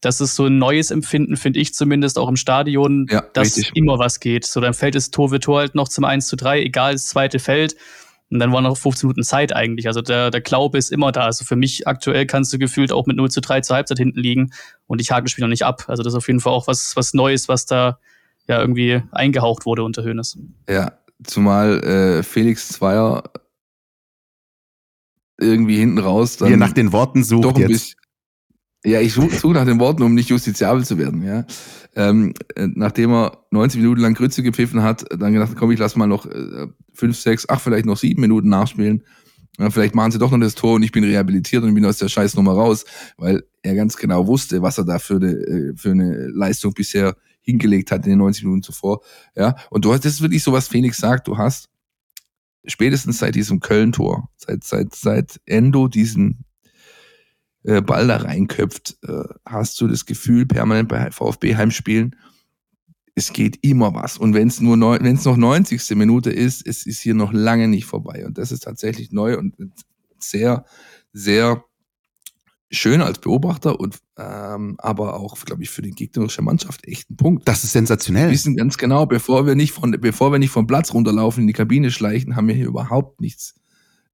Das 0.00 0.22
ist 0.22 0.34
so 0.34 0.46
ein 0.46 0.56
neues 0.56 0.90
Empfinden, 0.90 1.36
finde 1.36 1.60
ich 1.60 1.74
zumindest 1.74 2.18
auch 2.18 2.30
im 2.30 2.36
Stadion, 2.36 3.06
ja, 3.10 3.20
dass 3.34 3.58
richtig. 3.58 3.76
immer 3.76 3.98
was 3.98 4.18
geht. 4.18 4.46
So, 4.46 4.62
dann 4.62 4.72
fällt 4.72 4.94
es 4.94 5.10
Tor 5.10 5.28
für 5.28 5.40
Tor 5.40 5.58
halt 5.58 5.74
noch 5.74 5.90
zum 5.90 6.04
1 6.04 6.26
zu 6.26 6.36
3, 6.36 6.62
egal 6.62 6.94
das 6.94 7.08
zweite 7.08 7.38
Feld. 7.38 7.76
Und 8.30 8.38
dann 8.38 8.50
waren 8.54 8.64
noch 8.64 8.78
15 8.78 9.08
Minuten 9.08 9.24
Zeit 9.24 9.54
eigentlich. 9.54 9.88
Also 9.88 10.00
der, 10.00 10.30
der 10.30 10.40
Glaube 10.40 10.78
ist 10.78 10.90
immer 10.90 11.12
da. 11.12 11.24
Also 11.24 11.44
für 11.44 11.56
mich 11.56 11.86
aktuell 11.86 12.24
kannst 12.24 12.50
du 12.54 12.58
gefühlt 12.58 12.92
auch 12.92 13.04
mit 13.04 13.18
0 13.18 13.30
zu 13.30 13.42
3 13.42 13.60
zur 13.60 13.76
Halbzeit 13.76 13.98
hinten 13.98 14.20
liegen 14.20 14.52
und 14.86 15.02
ich 15.02 15.10
hake 15.10 15.24
das 15.24 15.32
Spiel 15.32 15.42
noch 15.42 15.50
nicht 15.50 15.66
ab. 15.66 15.84
Also 15.88 16.02
das 16.02 16.14
ist 16.14 16.16
auf 16.16 16.28
jeden 16.28 16.40
Fall 16.40 16.54
auch 16.54 16.66
was, 16.66 16.96
was 16.96 17.12
Neues, 17.12 17.46
was 17.46 17.66
da 17.66 17.98
ja 18.48 18.60
irgendwie 18.60 19.02
eingehaucht 19.12 19.66
wurde 19.66 19.82
unter 19.82 20.02
Hönes. 20.02 20.38
Ja, 20.68 20.92
zumal 21.24 21.84
äh, 21.84 22.22
Felix 22.22 22.68
Zweier 22.68 23.24
irgendwie 25.38 25.76
hinten 25.76 25.98
raus 25.98 26.36
dann. 26.36 26.50
Er 26.50 26.56
nach 26.56 26.72
den 26.72 26.92
Worten 26.92 27.22
sucht 27.22 27.44
doch 27.44 27.58
jetzt. 27.58 27.68
Bisschen, 27.68 27.94
ja, 28.84 29.00
ich 29.00 29.12
suche 29.12 29.34
such 29.36 29.52
nach 29.52 29.64
den 29.64 29.80
Worten, 29.80 30.02
um 30.02 30.14
nicht 30.14 30.30
justiziabel 30.30 30.84
zu 30.84 30.98
werden. 30.98 31.22
Ja. 31.24 31.44
Ähm, 31.96 32.34
äh, 32.54 32.68
nachdem 32.74 33.12
er 33.12 33.44
90 33.50 33.80
Minuten 33.80 34.00
lang 34.00 34.14
Grütze 34.14 34.42
gepfiffen 34.42 34.82
hat, 34.82 35.04
dann 35.10 35.32
gedacht, 35.32 35.56
komm, 35.56 35.70
ich 35.72 35.78
lass 35.78 35.96
mal 35.96 36.06
noch 36.06 36.26
äh, 36.26 36.68
fünf, 36.94 37.16
sechs, 37.16 37.48
ach, 37.48 37.60
vielleicht 37.60 37.86
noch 37.86 37.96
sieben 37.96 38.20
Minuten 38.20 38.48
nachspielen. 38.48 39.04
Ja, 39.58 39.70
vielleicht 39.70 39.96
machen 39.96 40.12
sie 40.12 40.18
doch 40.18 40.30
noch 40.30 40.38
das 40.38 40.54
Tor 40.54 40.74
und 40.74 40.84
ich 40.84 40.92
bin 40.92 41.02
rehabilitiert 41.02 41.64
und 41.64 41.74
bin 41.74 41.84
aus 41.84 41.98
der 41.98 42.08
Scheißnummer 42.08 42.52
raus, 42.52 42.84
weil 43.16 43.42
er 43.62 43.74
ganz 43.74 43.96
genau 43.96 44.28
wusste, 44.28 44.62
was 44.62 44.78
er 44.78 44.84
da 44.84 45.00
für 45.00 45.16
eine, 45.16 45.32
äh, 45.32 45.72
für 45.76 45.90
eine 45.90 46.28
Leistung 46.28 46.72
bisher 46.74 47.16
hingelegt 47.48 47.90
hat 47.90 48.04
in 48.04 48.10
den 48.10 48.18
90 48.18 48.44
Minuten 48.44 48.62
zuvor. 48.62 49.00
Ja, 49.34 49.56
und 49.70 49.84
du 49.84 49.92
hast, 49.92 50.04
das 50.04 50.14
ist 50.14 50.20
wirklich 50.20 50.42
so, 50.42 50.52
was 50.52 50.68
Phoenix 50.68 50.98
sagt, 50.98 51.28
du 51.28 51.38
hast 51.38 51.70
spätestens 52.66 53.18
seit 53.18 53.34
diesem 53.34 53.60
Köln-Tor, 53.60 54.28
seit, 54.36 54.64
seit, 54.64 54.94
seit 54.94 55.40
Endo 55.46 55.88
diesen 55.88 56.44
äh, 57.64 57.80
Ball 57.80 58.06
da 58.06 58.18
reinköpft, 58.18 58.98
äh, 59.02 59.24
hast 59.46 59.80
du 59.80 59.88
das 59.88 60.04
Gefühl, 60.04 60.44
permanent 60.44 60.90
bei 60.90 61.10
VfB-Heimspielen, 61.10 62.16
es 63.14 63.32
geht 63.32 63.58
immer 63.62 63.94
was. 63.94 64.18
Und 64.18 64.34
wenn 64.34 64.48
es 64.48 64.60
nur 64.60 64.78
wenn 64.78 65.16
es 65.16 65.24
noch 65.24 65.36
90. 65.38 65.96
Minute 65.96 66.30
ist, 66.30 66.66
es 66.66 66.84
ist 66.86 67.00
hier 67.00 67.14
noch 67.14 67.32
lange 67.32 67.66
nicht 67.66 67.86
vorbei. 67.86 68.26
Und 68.26 68.36
das 68.36 68.52
ist 68.52 68.64
tatsächlich 68.64 69.10
neu 69.10 69.38
und 69.38 69.54
sehr, 70.18 70.66
sehr 71.12 71.64
schön 72.70 73.00
als 73.00 73.18
Beobachter 73.18 73.80
und 73.80 73.98
ähm, 74.18 74.76
aber 74.78 75.18
auch, 75.18 75.36
glaube 75.44 75.62
ich, 75.62 75.70
für 75.70 75.82
die 75.82 75.92
gegnerische 75.92 76.42
Mannschaft 76.42 76.86
echt 76.86 77.10
ein 77.10 77.16
Punkt. 77.16 77.48
Das 77.48 77.64
ist 77.64 77.72
sensationell. 77.72 78.26
Wir 78.26 78.32
wissen 78.32 78.56
ganz 78.56 78.76
genau, 78.76 79.06
bevor 79.06 79.46
wir 79.46 79.54
nicht 79.54 79.72
von, 79.72 79.92
bevor 79.92 80.32
wir 80.32 80.38
nicht 80.38 80.50
vom 80.50 80.66
Platz 80.66 80.92
runterlaufen 80.92 81.42
in 81.42 81.46
die 81.46 81.52
Kabine 81.52 81.90
schleichen, 81.90 82.36
haben 82.36 82.48
wir 82.48 82.54
hier 82.54 82.66
überhaupt 82.66 83.20
nichts 83.20 83.54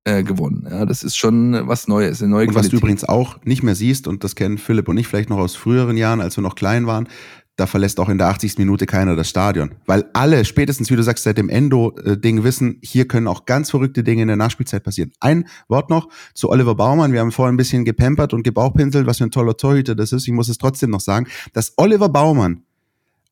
äh, 0.04 0.22
gewonnen. 0.22 0.66
Ja, 0.70 0.86
das 0.86 1.02
ist 1.02 1.16
schon 1.16 1.66
was 1.66 1.88
Neues, 1.88 2.22
eine 2.22 2.30
neue 2.30 2.48
Und 2.48 2.54
was 2.54 2.68
du 2.68 2.76
übrigens 2.76 3.04
auch 3.04 3.42
nicht 3.44 3.62
mehr 3.62 3.74
siehst, 3.74 4.06
und 4.06 4.22
das 4.22 4.34
kennen 4.34 4.58
Philipp 4.58 4.88
und 4.88 4.98
ich 4.98 5.08
vielleicht 5.08 5.30
noch 5.30 5.38
aus 5.38 5.56
früheren 5.56 5.96
Jahren, 5.96 6.20
als 6.20 6.36
wir 6.36 6.42
noch 6.42 6.54
klein 6.54 6.86
waren, 6.86 7.08
da 7.56 7.66
verlässt 7.66 8.00
auch 8.00 8.08
in 8.08 8.18
der 8.18 8.28
80. 8.28 8.58
Minute 8.58 8.86
keiner 8.86 9.14
das 9.14 9.28
Stadion. 9.28 9.76
Weil 9.86 10.06
alle, 10.12 10.44
spätestens 10.44 10.90
wie 10.90 10.96
du 10.96 11.02
sagst, 11.02 11.24
seit 11.24 11.38
dem 11.38 11.48
Endo-Ding 11.48 12.42
wissen, 12.42 12.78
hier 12.82 13.06
können 13.06 13.28
auch 13.28 13.44
ganz 13.44 13.70
verrückte 13.70 14.02
Dinge 14.02 14.22
in 14.22 14.28
der 14.28 14.36
Nachspielzeit 14.36 14.82
passieren. 14.82 15.12
Ein 15.20 15.46
Wort 15.68 15.88
noch 15.88 16.08
zu 16.34 16.50
Oliver 16.50 16.74
Baumann. 16.74 17.12
Wir 17.12 17.20
haben 17.20 17.30
vorhin 17.30 17.54
ein 17.54 17.58
bisschen 17.58 17.84
gepampert 17.84 18.34
und 18.34 18.42
gebauchpinselt, 18.42 19.06
was 19.06 19.18
für 19.18 19.24
ein 19.24 19.30
toller 19.30 19.56
Torhüter 19.56 19.94
das 19.94 20.12
ist. 20.12 20.26
Ich 20.26 20.32
muss 20.32 20.48
es 20.48 20.58
trotzdem 20.58 20.90
noch 20.90 21.00
sagen, 21.00 21.28
dass 21.52 21.74
Oliver 21.76 22.08
Baumann 22.08 22.62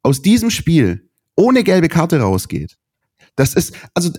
aus 0.03 0.23
diesem 0.23 0.51
Spiel 0.51 1.09
ohne 1.35 1.65
gelbe 1.65 1.89
Karte 1.89 2.21
rausgeht. 2.21 2.79
Das 3.35 3.55
ist, 3.55 3.75
also 3.95 4.11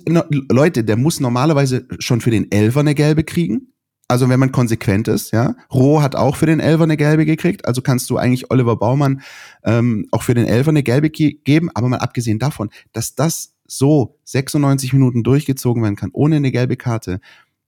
Leute, 0.51 0.83
der 0.83 0.97
muss 0.97 1.19
normalerweise 1.19 1.87
schon 1.99 2.19
für 2.19 2.31
den 2.31 2.51
Elfer 2.51 2.79
eine 2.79 2.95
gelbe 2.95 3.23
kriegen. 3.23 3.72
Also 4.13 4.29
wenn 4.29 4.39
man 4.39 4.51
konsequent 4.51 5.07
ist, 5.07 5.31
ja. 5.31 5.55
Roh 5.73 6.03
hat 6.03 6.15
auch 6.15 6.35
für 6.35 6.45
den 6.45 6.59
Elfer 6.59 6.83
eine 6.83 6.97
gelbe 6.97 7.25
gekriegt, 7.25 7.65
also 7.65 7.81
kannst 7.81 8.11
du 8.11 8.17
eigentlich 8.17 8.51
Oliver 8.51 8.75
Baumann 8.75 9.23
ähm, 9.63 10.07
auch 10.11 10.21
für 10.21 10.35
den 10.35 10.45
Elfer 10.45 10.69
eine 10.69 10.83
gelbe 10.83 11.09
geben, 11.09 11.71
aber 11.73 11.89
mal 11.89 11.97
abgesehen 11.97 12.37
davon, 12.37 12.69
dass 12.91 13.15
das 13.15 13.55
so 13.65 14.19
96 14.25 14.93
Minuten 14.93 15.23
durchgezogen 15.23 15.81
werden 15.81 15.95
kann, 15.95 16.11
ohne 16.13 16.35
eine 16.35 16.51
gelbe 16.51 16.77
Karte, 16.77 17.21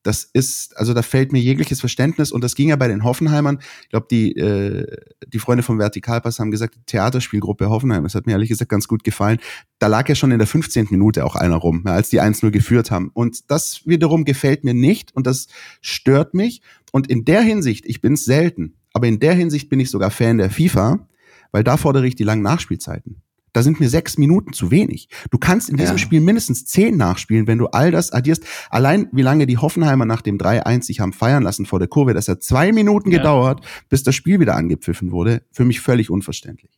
das 0.06 0.24
ist, 0.24 0.78
also 0.78 0.94
da 0.94 1.02
fällt 1.02 1.32
mir 1.32 1.40
jegliches 1.40 1.80
Verständnis 1.80 2.32
und 2.32 2.44
das 2.44 2.54
ging 2.54 2.70
ja 2.70 2.76
bei 2.76 2.88
den 2.88 3.04
Hoffenheimern. 3.04 3.58
Ich 3.82 3.90
glaube, 3.90 4.06
die, 4.12 4.38
äh, 4.38 4.86
die 5.28 5.40
Freunde 5.40 5.64
vom 5.64 5.80
Vertikalpass 5.80 6.38
haben 6.38 6.52
gesagt, 6.52 6.78
Theaterspielgruppe 6.86 7.70
Hoffenheim, 7.70 8.04
das 8.04 8.14
hat 8.14 8.28
mir 8.28 8.34
ehrlich 8.34 8.50
gesagt 8.50 8.70
ganz 8.70 8.88
gut 8.88 9.04
gefallen. 9.04 9.40
Da 9.80 9.88
lag 9.88 10.08
ja 10.08 10.14
schon 10.14 10.30
in 10.30 10.38
der 10.38 10.48
15. 10.48 10.88
Minute 10.92 11.26
auch 11.26 11.36
einer 11.36 11.56
rum, 11.56 11.88
als 11.88 12.10
die 12.10 12.22
1-0 12.22 12.52
geführt 12.52 12.92
haben. 12.92 13.10
Und 13.14 13.50
das 13.50 13.82
wiederum 13.86 14.26
gefällt 14.26 14.64
mir 14.64 14.76
nicht 14.76 15.16
und 15.16 15.26
das 15.26 15.48
stört 15.82 16.36
mich. 16.36 16.62
Und 16.92 17.10
in 17.10 17.26
der 17.26 17.42
Hinsicht, 17.42 17.88
ich 17.88 18.00
bin 18.00 18.14
es 18.14 18.26
selten, 18.26 18.76
aber 18.94 19.08
in 19.08 19.20
der 19.20 19.34
Hinsicht 19.34 19.70
bin 19.70 19.80
ich 19.80 19.90
sogar 19.90 20.12
Fan 20.12 20.38
der 20.38 20.52
FIFA, 20.52 21.08
weil 21.52 21.64
da 21.64 21.78
fordere 21.78 22.06
ich 22.06 22.16
die 22.16 22.24
langen 22.24 22.44
Nachspielzeiten. 22.44 23.24
Da 23.56 23.64
sind 23.64 23.80
mir 23.80 23.88
sechs 23.88 24.18
Minuten 24.18 24.52
zu 24.52 24.70
wenig. 24.70 25.08
Du 25.32 25.38
kannst 25.38 25.70
in 25.70 25.78
diesem 25.78 25.96
ja. 25.96 25.98
Spiel 25.98 26.20
mindestens 26.20 26.66
zehn 26.66 26.98
nachspielen, 26.98 27.48
wenn 27.48 27.58
du 27.58 27.68
all 27.68 27.90
das 27.90 28.12
addierst. 28.12 28.44
Allein 28.70 29.08
wie 29.14 29.22
lange 29.22 29.46
die 29.46 29.58
Hoffenheimer 29.58 30.04
nach 30.04 30.22
dem 30.22 30.38
3-1 30.38 30.84
sich 30.84 31.00
haben 31.00 31.14
feiern 31.14 31.42
lassen 31.42 31.66
vor 31.66 31.80
der 31.80 31.88
Kurve, 31.88 32.14
das 32.14 32.28
hat 32.28 32.44
zwei 32.44 32.74
Minuten 32.74 33.12
ja. 33.12 33.20
gedauert, 33.20 33.66
bis 33.88 34.04
das 34.04 34.14
Spiel 34.14 34.42
wieder 34.42 34.56
angepfiffen 34.58 35.14
wurde. 35.14 35.42
Für 35.54 35.64
mich 35.64 35.80
völlig 35.80 36.10
unverständlich. 36.10 36.70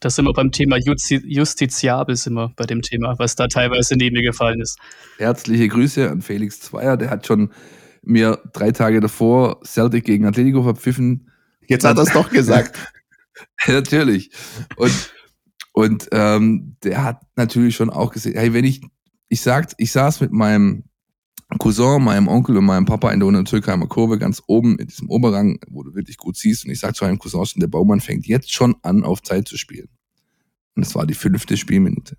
Das 0.00 0.16
sind 0.16 0.24
wir 0.24 0.32
beim 0.32 0.50
Thema 0.50 0.78
Justi 0.78 1.22
justiziabel, 1.24 2.16
sind 2.16 2.34
wir 2.34 2.52
bei 2.56 2.64
dem 2.64 2.82
Thema, 2.82 3.14
was 3.20 3.36
da 3.36 3.46
teilweise 3.46 3.94
neben 3.94 4.16
mir 4.16 4.24
gefallen 4.24 4.60
ist. 4.60 4.80
Herzliche 5.18 5.68
Grüße 5.68 6.10
an 6.10 6.22
Felix 6.22 6.58
Zweier, 6.58 6.96
der 6.96 7.08
hat 7.08 7.24
schon 7.24 7.52
mir 8.02 8.40
drei 8.52 8.72
Tage 8.72 8.98
davor 8.98 9.60
Celtic 9.64 10.06
gegen 10.06 10.26
Atletico 10.26 10.64
verpfiffen. 10.64 11.30
Jetzt 11.68 11.84
hat 11.84 11.98
er 11.98 12.02
es 12.02 12.12
doch 12.12 12.30
gesagt. 12.30 12.76
Natürlich. 13.68 14.32
Und 14.74 15.11
und 15.72 16.08
ähm, 16.12 16.76
der 16.82 17.02
hat 17.02 17.22
natürlich 17.36 17.76
schon 17.76 17.90
auch 17.90 18.12
gesehen, 18.12 18.34
hey, 18.36 18.52
wenn 18.52 18.64
ich, 18.64 18.82
ich 19.28 19.40
sagt, 19.40 19.74
ich 19.78 19.90
saß 19.92 20.20
mit 20.20 20.32
meinem 20.32 20.84
Cousin, 21.58 22.02
meinem 22.02 22.28
Onkel 22.28 22.56
und 22.56 22.64
meinem 22.64 22.84
Papa 22.84 23.10
in 23.10 23.20
der 23.20 23.26
Untertürkheimer 23.26 23.86
Kurve 23.86 24.18
ganz 24.18 24.42
oben 24.46 24.78
in 24.78 24.86
diesem 24.86 25.10
Oberrang, 25.10 25.58
wo 25.68 25.82
du 25.82 25.94
wirklich 25.94 26.16
gut 26.16 26.36
siehst. 26.36 26.64
Und 26.64 26.70
ich 26.70 26.80
sag 26.80 26.94
zu 26.94 27.04
meinem 27.04 27.18
Cousin, 27.18 27.60
der 27.60 27.68
Baumann 27.68 28.00
fängt 28.00 28.26
jetzt 28.26 28.52
schon 28.52 28.76
an, 28.82 29.04
auf 29.04 29.22
Zeit 29.22 29.48
zu 29.48 29.56
spielen. 29.56 29.88
Und 30.74 30.84
es 30.86 30.94
war 30.94 31.06
die 31.06 31.14
fünfte 31.14 31.56
Spielminute. 31.56 32.16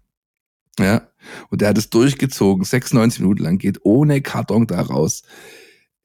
Ja. 0.79 1.07
Und 1.49 1.61
der 1.61 1.69
hat 1.69 1.77
es 1.77 1.89
durchgezogen, 1.89 2.63
96 2.63 3.21
Minuten 3.21 3.43
lang, 3.43 3.57
geht 3.57 3.79
ohne 3.83 4.21
Karton 4.21 4.67
da 4.67 4.81
raus. 4.81 5.23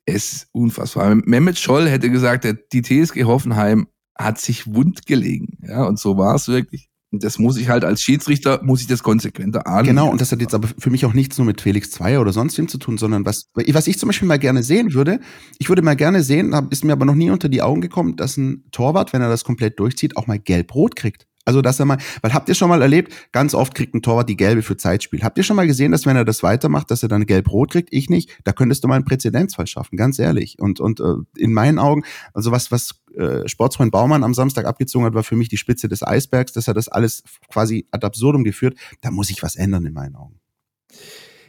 Es 0.04 0.32
ist 0.32 0.48
unfassbar. 0.52 1.14
Mehmet 1.14 1.58
Scholl 1.58 1.88
hätte 1.88 2.10
gesagt, 2.10 2.46
die 2.72 2.82
TSG 2.82 3.24
Hoffenheim 3.24 3.88
hat 4.16 4.38
sich 4.38 4.66
wund 4.66 5.06
gelegen. 5.06 5.58
Ja, 5.62 5.84
und 5.84 5.98
so 5.98 6.16
war 6.16 6.34
es 6.34 6.48
wirklich. 6.48 6.90
Das 7.10 7.38
muss 7.38 7.56
ich 7.56 7.68
halt 7.70 7.84
als 7.84 8.02
Schiedsrichter, 8.02 8.60
muss 8.62 8.82
ich 8.82 8.86
das 8.86 9.02
konsequenter 9.02 9.66
ahnen. 9.66 9.86
Genau, 9.86 10.10
und 10.10 10.20
das 10.20 10.30
hat 10.30 10.40
jetzt 10.40 10.54
aber 10.54 10.68
für 10.78 10.90
mich 10.90 11.06
auch 11.06 11.14
nichts 11.14 11.38
nur 11.38 11.46
mit 11.46 11.60
Felix 11.60 11.90
Zweier 11.90 12.20
oder 12.20 12.32
sonst 12.32 12.58
wem 12.58 12.68
zu 12.68 12.76
tun, 12.76 12.98
sondern 12.98 13.24
was, 13.24 13.48
was 13.54 13.86
ich 13.86 13.98
zum 13.98 14.08
Beispiel 14.08 14.28
mal 14.28 14.38
gerne 14.38 14.62
sehen 14.62 14.92
würde, 14.92 15.20
ich 15.58 15.68
würde 15.70 15.80
mal 15.80 15.96
gerne 15.96 16.22
sehen, 16.22 16.52
ist 16.70 16.84
mir 16.84 16.92
aber 16.92 17.06
noch 17.06 17.14
nie 17.14 17.30
unter 17.30 17.48
die 17.48 17.62
Augen 17.62 17.80
gekommen, 17.80 18.16
dass 18.16 18.36
ein 18.36 18.64
Torwart, 18.72 19.12
wenn 19.12 19.22
er 19.22 19.28
das 19.30 19.44
komplett 19.44 19.78
durchzieht, 19.80 20.16
auch 20.16 20.26
mal 20.26 20.38
gelb-rot 20.38 20.96
kriegt. 20.96 21.27
Also, 21.48 21.62
dass 21.62 21.80
er 21.80 21.86
mal, 21.86 21.96
weil 22.20 22.34
habt 22.34 22.50
ihr 22.50 22.54
schon 22.54 22.68
mal 22.68 22.82
erlebt, 22.82 23.10
ganz 23.32 23.54
oft 23.54 23.74
kriegt 23.74 23.94
ein 23.94 24.02
Torwart 24.02 24.28
die 24.28 24.36
gelbe 24.36 24.60
für 24.60 24.76
Zeitspiel. 24.76 25.22
Habt 25.22 25.38
ihr 25.38 25.44
schon 25.44 25.56
mal 25.56 25.66
gesehen, 25.66 25.92
dass 25.92 26.04
wenn 26.04 26.14
er 26.14 26.26
das 26.26 26.42
weitermacht, 26.42 26.90
dass 26.90 27.02
er 27.02 27.08
dann 27.08 27.24
gelb-rot 27.24 27.70
kriegt? 27.70 27.88
Ich 27.90 28.10
nicht. 28.10 28.28
Da 28.44 28.52
könntest 28.52 28.84
du 28.84 28.88
mal 28.88 28.96
einen 28.96 29.06
Präzedenzfall 29.06 29.66
schaffen, 29.66 29.96
ganz 29.96 30.18
ehrlich. 30.18 30.58
Und, 30.58 30.78
und 30.78 31.00
äh, 31.00 31.14
in 31.38 31.54
meinen 31.54 31.78
Augen, 31.78 32.04
also 32.34 32.52
was, 32.52 32.70
was 32.70 33.00
äh, 33.16 33.48
Sportsfreund 33.48 33.92
Baumann 33.92 34.24
am 34.24 34.34
Samstag 34.34 34.66
abgezogen 34.66 35.06
hat, 35.06 35.14
war 35.14 35.22
für 35.22 35.36
mich 35.36 35.48
die 35.48 35.56
Spitze 35.56 35.88
des 35.88 36.02
Eisbergs, 36.02 36.52
dass 36.52 36.68
er 36.68 36.74
das 36.74 36.88
alles 36.88 37.22
quasi 37.50 37.86
ad 37.92 38.04
absurdum 38.04 38.44
geführt. 38.44 38.76
Da 39.00 39.10
muss 39.10 39.30
ich 39.30 39.42
was 39.42 39.56
ändern 39.56 39.86
in 39.86 39.94
meinen 39.94 40.16
Augen. 40.16 40.38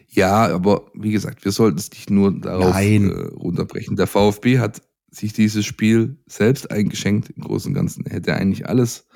Ja, 0.07 0.47
aber 0.47 0.85
wie 0.93 1.11
gesagt, 1.11 1.43
wir 1.43 1.51
sollten 1.51 1.77
es 1.77 1.91
nicht 1.91 2.09
nur 2.09 2.39
darauf 2.39 2.73
äh, 2.73 3.05
runterbrechen. 3.35 3.97
Der 3.97 4.07
VfB 4.07 4.59
hat 4.59 4.81
sich 5.11 5.33
dieses 5.33 5.65
Spiel 5.65 6.17
selbst 6.25 6.71
eingeschenkt 6.71 7.31
im 7.35 7.43
Großen 7.43 7.71
und 7.71 7.75
Ganzen. 7.75 8.05
Er 8.05 8.13
hätte 8.13 8.35
eigentlich 8.35 8.67
alles, 8.67 9.07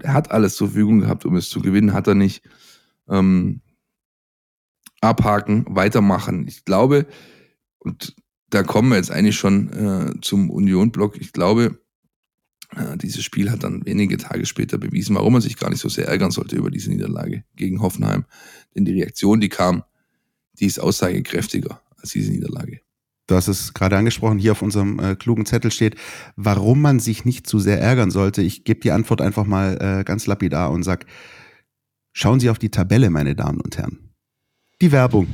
er 0.00 0.12
hat 0.12 0.30
alles 0.30 0.56
zur 0.56 0.68
Verfügung 0.68 1.00
gehabt, 1.00 1.24
um 1.24 1.36
es 1.36 1.48
zu 1.48 1.60
gewinnen, 1.60 1.92
hat 1.92 2.06
er 2.06 2.14
nicht. 2.14 2.42
Ähm, 3.08 3.60
abhaken, 5.00 5.66
weitermachen. 5.68 6.48
Ich 6.48 6.64
glaube, 6.64 7.06
und 7.78 8.16
da 8.50 8.62
kommen 8.62 8.90
wir 8.90 8.96
jetzt 8.96 9.10
eigentlich 9.10 9.36
schon 9.36 9.72
äh, 9.72 10.20
zum 10.20 10.50
Union-Block. 10.50 11.20
Ich 11.20 11.32
glaube, 11.32 11.78
äh, 12.70 12.96
dieses 12.96 13.22
Spiel 13.22 13.50
hat 13.50 13.64
dann 13.64 13.84
wenige 13.84 14.16
Tage 14.16 14.46
später 14.46 14.78
bewiesen, 14.78 15.16
warum 15.16 15.34
man 15.34 15.42
sich 15.42 15.56
gar 15.56 15.70
nicht 15.70 15.80
so 15.80 15.88
sehr 15.88 16.08
ärgern 16.08 16.30
sollte 16.30 16.56
über 16.56 16.70
diese 16.70 16.90
Niederlage 16.90 17.44
gegen 17.56 17.82
Hoffenheim. 17.82 18.24
Denn 18.74 18.84
die 18.84 18.92
Reaktion, 18.92 19.40
die 19.40 19.48
kam, 19.48 19.84
die 20.58 20.66
ist 20.66 20.80
aussagekräftiger 20.80 21.82
als 21.96 22.10
diese 22.10 22.32
Niederlage. 22.32 22.80
Du 23.26 23.36
hast 23.36 23.48
es 23.48 23.72
gerade 23.72 23.96
angesprochen, 23.96 24.38
hier 24.38 24.52
auf 24.52 24.60
unserem 24.60 24.98
äh, 24.98 25.16
klugen 25.16 25.46
Zettel 25.46 25.70
steht, 25.70 25.96
warum 26.36 26.82
man 26.82 27.00
sich 27.00 27.24
nicht 27.24 27.46
zu 27.46 27.58
sehr 27.58 27.80
ärgern 27.80 28.10
sollte. 28.10 28.42
Ich 28.42 28.64
gebe 28.64 28.80
die 28.80 28.90
Antwort 28.90 29.22
einfach 29.22 29.46
mal 29.46 29.78
äh, 29.80 30.04
ganz 30.04 30.26
lapidar 30.26 30.70
und 30.70 30.82
sag, 30.82 31.06
schauen 32.12 32.38
Sie 32.38 32.50
auf 32.50 32.58
die 32.58 32.70
Tabelle, 32.70 33.08
meine 33.08 33.34
Damen 33.34 33.60
und 33.62 33.78
Herren. 33.78 34.10
Die 34.82 34.92
Werbung. 34.92 35.26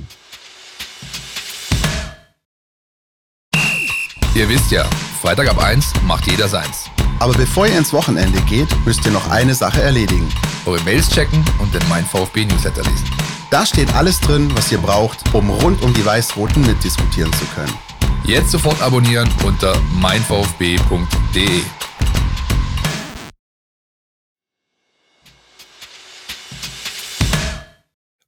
Ihr 4.37 4.49
wisst 4.49 4.71
ja, 4.71 4.85
Freitag 5.21 5.49
ab 5.49 5.59
1 5.59 5.93
macht 6.07 6.31
jeder 6.31 6.47
seins. 6.47 6.89
Aber 7.19 7.33
bevor 7.33 7.67
ihr 7.67 7.77
ins 7.77 7.93
Wochenende 7.93 8.41
geht, 8.43 8.69
müsst 8.87 9.05
ihr 9.05 9.13
noch 9.13 9.29
eine 9.31 9.55
Sache 9.55 9.83
erledigen. 9.83 10.29
Eure 10.65 10.83
Mails 10.85 11.11
checken 11.11 11.45
und 11.59 11.75
den 11.75 11.87
Mein 11.89 12.05
VfB 12.05 12.45
Newsletter 12.45 12.83
lesen. 12.83 13.20
Da 13.51 13.67
steht 13.67 13.93
alles 13.95 14.21
drin, 14.21 14.49
was 14.55 14.71
ihr 14.71 14.79
braucht, 14.79 15.35
um 15.35 15.51
rund 15.51 15.83
um 15.83 15.93
die 15.93 16.07
Weiß-Roten 16.07 16.61
mitdiskutieren 16.61 17.33
zu 17.33 17.45
können. 17.47 17.75
Jetzt 18.23 18.53
sofort 18.53 18.81
abonnieren 18.81 19.29
unter 19.45 19.77
meinvfb.de. 20.01 21.63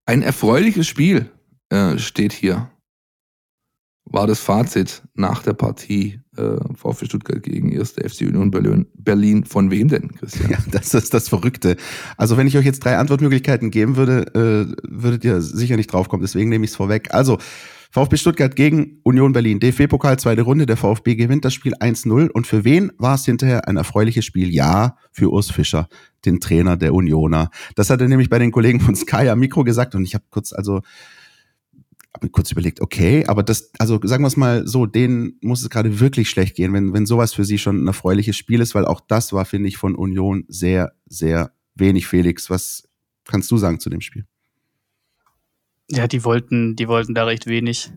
Ein 0.06 0.22
erfreuliches 0.22 0.88
Spiel 0.88 1.30
äh, 1.68 1.98
steht 1.98 2.32
hier. 2.32 2.72
War 4.04 4.26
das 4.26 4.40
Fazit 4.40 5.02
nach 5.14 5.44
der 5.44 5.52
Partie 5.52 6.21
äh, 6.36 6.56
VfB 6.74 7.06
Stuttgart 7.06 7.42
gegen 7.42 7.78
1. 7.78 7.92
FC 7.92 8.22
Union 8.22 8.50
Berlin, 8.50 8.86
Berlin. 8.94 9.44
Von 9.44 9.70
wem 9.70 9.88
denn, 9.88 10.12
Christian? 10.14 10.50
Ja, 10.50 10.58
das 10.70 10.94
ist 10.94 11.12
das 11.12 11.28
Verrückte. 11.28 11.76
Also 12.16 12.36
wenn 12.36 12.46
ich 12.46 12.56
euch 12.56 12.64
jetzt 12.64 12.84
drei 12.84 12.96
Antwortmöglichkeiten 12.96 13.70
geben 13.70 13.96
würde, 13.96 14.26
äh, 14.34 14.74
würdet 14.88 15.24
ihr 15.24 15.40
sicher 15.40 15.76
nicht 15.76 15.92
draufkommen. 15.92 16.22
Deswegen 16.22 16.48
nehme 16.48 16.64
ich 16.64 16.70
es 16.70 16.76
vorweg. 16.76 17.12
Also 17.12 17.38
VfB 17.90 18.16
Stuttgart 18.16 18.56
gegen 18.56 19.00
Union 19.02 19.34
Berlin. 19.34 19.60
DFB-Pokal, 19.60 20.18
zweite 20.18 20.40
Runde. 20.42 20.64
Der 20.64 20.78
VfB 20.78 21.14
gewinnt 21.14 21.44
das 21.44 21.52
Spiel 21.52 21.74
1-0. 21.74 22.30
Und 22.30 22.46
für 22.46 22.64
wen 22.64 22.90
war 22.96 23.16
es 23.16 23.26
hinterher 23.26 23.68
ein 23.68 23.76
erfreuliches 23.76 24.24
Spiel? 24.24 24.48
Ja, 24.50 24.96
für 25.10 25.30
Urs 25.30 25.50
Fischer, 25.50 25.88
den 26.24 26.40
Trainer 26.40 26.78
der 26.78 26.94
Unioner. 26.94 27.50
Das 27.74 27.90
hat 27.90 28.00
er 28.00 28.08
nämlich 28.08 28.30
bei 28.30 28.38
den 28.38 28.50
Kollegen 28.50 28.80
von 28.80 28.94
Sky 28.96 29.28
am 29.28 29.40
Mikro 29.40 29.62
gesagt. 29.62 29.94
Und 29.94 30.04
ich 30.04 30.14
habe 30.14 30.24
kurz 30.30 30.54
also 30.54 30.80
habe 32.14 32.26
mir 32.26 32.30
kurz 32.30 32.50
überlegt, 32.52 32.80
okay, 32.80 33.24
aber 33.26 33.42
das, 33.42 33.70
also 33.78 33.98
sagen 34.02 34.22
wir 34.22 34.28
es 34.28 34.36
mal 34.36 34.66
so, 34.66 34.86
denen 34.86 35.38
muss 35.40 35.62
es 35.62 35.70
gerade 35.70 36.00
wirklich 36.00 36.28
schlecht 36.28 36.56
gehen, 36.56 36.72
wenn, 36.72 36.92
wenn 36.92 37.06
sowas 37.06 37.32
für 37.32 37.44
sie 37.44 37.58
schon 37.58 37.82
ein 37.82 37.86
erfreuliches 37.86 38.36
Spiel 38.36 38.60
ist, 38.60 38.74
weil 38.74 38.84
auch 38.84 39.00
das 39.00 39.32
war, 39.32 39.44
finde 39.44 39.68
ich, 39.68 39.78
von 39.78 39.94
Union 39.94 40.44
sehr, 40.48 40.92
sehr 41.06 41.52
wenig, 41.74 42.06
Felix. 42.06 42.50
Was 42.50 42.88
kannst 43.24 43.50
du 43.50 43.56
sagen 43.56 43.80
zu 43.80 43.88
dem 43.88 44.02
Spiel? 44.02 44.26
Ja, 45.90 46.06
die 46.06 46.24
wollten, 46.24 46.76
die 46.76 46.88
wollten 46.88 47.14
da 47.14 47.24
recht 47.24 47.46
wenig. 47.46 47.90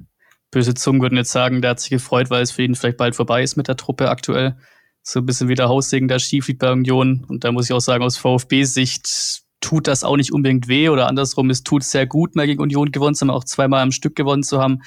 Böse 0.51 0.73
Zungen 0.73 1.01
würden 1.01 1.17
jetzt 1.17 1.31
sagen, 1.31 1.61
der 1.61 1.71
hat 1.71 1.81
sich 1.81 1.89
gefreut, 1.89 2.29
weil 2.29 2.41
es 2.41 2.51
für 2.51 2.63
ihn 2.63 2.75
vielleicht 2.75 2.97
bald 2.97 3.15
vorbei 3.15 3.43
ist 3.43 3.57
mit 3.57 3.67
der 3.67 3.75
Truppe 3.75 4.09
aktuell. 4.09 4.57
So 5.01 5.19
ein 5.19 5.25
bisschen 5.25 5.49
wie 5.49 5.55
der 5.55 5.67
Haussegen 5.67 6.07
da 6.07 6.17
schief 6.19 6.47
liegt 6.47 6.59
bei 6.59 6.71
Union. 6.71 7.25
Und 7.27 7.43
da 7.43 7.51
muss 7.51 7.65
ich 7.65 7.73
auch 7.73 7.81
sagen, 7.81 8.03
aus 8.03 8.17
VfB-Sicht 8.17 9.44
tut 9.65 9.87
das 9.87 10.03
auch 10.03 10.15
nicht 10.15 10.31
unbedingt 10.31 10.67
weh 10.67 10.89
oder 10.89 11.07
andersrum, 11.07 11.49
es 11.49 11.63
tut 11.63 11.83
sehr 11.83 12.05
gut, 12.05 12.35
mal 12.35 12.45
gegen 12.45 12.61
Union 12.61 12.91
gewonnen 12.91 13.15
zu 13.15 13.21
haben, 13.21 13.31
auch 13.31 13.43
zweimal 13.43 13.81
am 13.81 13.91
Stück 13.91 14.15
gewonnen 14.15 14.43
zu 14.43 14.61
haben. 14.61 14.83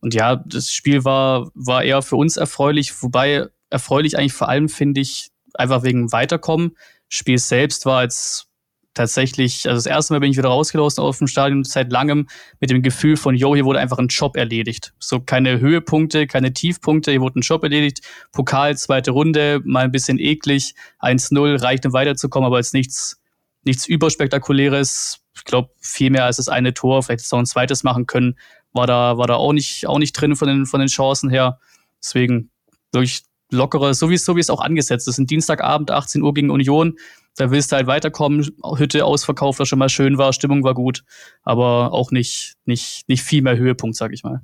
Und 0.00 0.12
ja, 0.12 0.36
das 0.36 0.70
Spiel 0.70 1.06
war, 1.06 1.50
war 1.54 1.82
eher 1.82 2.02
für 2.02 2.16
uns 2.16 2.36
erfreulich, 2.36 3.02
wobei 3.02 3.46
erfreulich 3.70 4.18
eigentlich 4.18 4.34
vor 4.34 4.50
allem 4.50 4.68
finde 4.68 5.00
ich 5.00 5.30
einfach 5.54 5.82
wegen 5.82 6.12
Weiterkommen. 6.12 6.76
Spiel 7.08 7.38
selbst 7.38 7.86
war 7.86 8.02
jetzt 8.02 8.48
tatsächlich, 8.92 9.66
also 9.66 9.78
das 9.78 9.86
erste 9.86 10.12
Mal 10.12 10.20
bin 10.20 10.30
ich 10.30 10.36
wieder 10.36 10.50
rausgelaufen 10.50 11.02
auf 11.02 11.16
dem 11.16 11.26
Stadion 11.26 11.64
seit 11.64 11.90
langem 11.90 12.28
mit 12.60 12.68
dem 12.68 12.82
Gefühl 12.82 13.16
von, 13.16 13.34
yo, 13.34 13.54
hier 13.54 13.64
wurde 13.64 13.78
einfach 13.78 13.96
ein 13.96 14.08
Job 14.08 14.36
erledigt. 14.36 14.92
So 14.98 15.20
keine 15.20 15.58
Höhepunkte, 15.58 16.26
keine 16.26 16.52
Tiefpunkte, 16.52 17.12
hier 17.12 17.22
wurde 17.22 17.40
ein 17.40 17.42
Job 17.42 17.62
erledigt. 17.62 18.02
Pokal, 18.30 18.76
zweite 18.76 19.12
Runde, 19.12 19.62
mal 19.64 19.84
ein 19.84 19.92
bisschen 19.92 20.18
eklig, 20.18 20.74
1-0, 21.00 21.62
reicht 21.62 21.86
um 21.86 21.94
weiterzukommen, 21.94 22.46
aber 22.46 22.58
jetzt 22.58 22.74
nichts 22.74 23.21
nichts 23.64 23.86
Überspektakuläres. 23.86 25.20
Ich 25.34 25.44
glaube, 25.44 25.70
viel 25.80 26.10
mehr 26.10 26.24
als 26.24 26.36
das 26.36 26.48
eine 26.48 26.74
Tor, 26.74 27.02
vielleicht 27.02 27.32
auch 27.32 27.38
ein 27.38 27.46
zweites 27.46 27.82
machen 27.82 28.06
können, 28.06 28.36
war 28.72 28.86
da, 28.86 29.16
war 29.18 29.26
da 29.26 29.34
auch 29.34 29.52
nicht, 29.52 29.86
auch 29.86 29.98
nicht 29.98 30.12
drin 30.12 30.36
von 30.36 30.48
den, 30.48 30.66
von 30.66 30.80
den 30.80 30.88
Chancen 30.88 31.30
her. 31.30 31.58
Deswegen 32.02 32.50
durch 32.90 33.22
lockere, 33.50 33.94
so 33.94 34.10
wie, 34.10 34.16
so 34.16 34.36
wie 34.36 34.40
es 34.40 34.50
auch 34.50 34.60
angesetzt 34.60 35.08
ist. 35.08 35.18
Ein 35.18 35.26
Dienstagabend, 35.26 35.90
18 35.90 36.22
Uhr 36.22 36.34
gegen 36.34 36.50
Union. 36.50 36.98
Da 37.36 37.50
willst 37.50 37.72
du 37.72 37.76
halt 37.76 37.86
weiterkommen. 37.86 38.50
Hütte 38.76 39.04
ausverkauft, 39.04 39.58
was 39.58 39.68
schon 39.68 39.78
mal 39.78 39.88
schön 39.88 40.18
war. 40.18 40.32
Stimmung 40.32 40.64
war 40.64 40.74
gut. 40.74 41.04
Aber 41.42 41.92
auch 41.92 42.10
nicht, 42.10 42.54
nicht, 42.64 43.08
nicht 43.08 43.22
viel 43.22 43.42
mehr 43.42 43.56
Höhepunkt, 43.56 43.96
sag 43.96 44.12
ich 44.12 44.22
mal. 44.22 44.42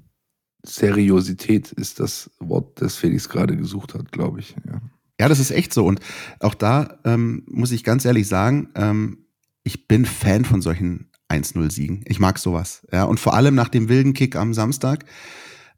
Seriosität 0.64 1.72
ist 1.72 2.00
das 2.00 2.30
Wort, 2.38 2.80
das 2.80 2.96
Felix 2.96 3.28
gerade 3.28 3.56
gesucht 3.56 3.94
hat, 3.94 4.10
glaube 4.12 4.40
ich. 4.40 4.54
Ja. 4.66 4.80
Ja, 5.20 5.28
das 5.28 5.40
ist 5.40 5.50
echt 5.50 5.72
so. 5.72 5.84
Und 5.84 6.00
auch 6.40 6.54
da 6.54 6.98
ähm, 7.04 7.44
muss 7.46 7.72
ich 7.72 7.84
ganz 7.84 8.04
ehrlich 8.04 8.28
sagen, 8.28 8.68
ähm, 8.74 9.26
ich 9.64 9.88
bin 9.88 10.04
Fan 10.06 10.44
von 10.44 10.62
solchen 10.62 11.10
1-0-Siegen. 11.28 12.04
Ich 12.06 12.20
mag 12.20 12.38
sowas. 12.38 12.86
Ja, 12.92 13.04
und 13.04 13.20
vor 13.20 13.34
allem 13.34 13.54
nach 13.54 13.68
dem 13.68 13.88
wilden 13.88 14.14
Kick 14.14 14.36
am 14.36 14.54
Samstag 14.54 15.04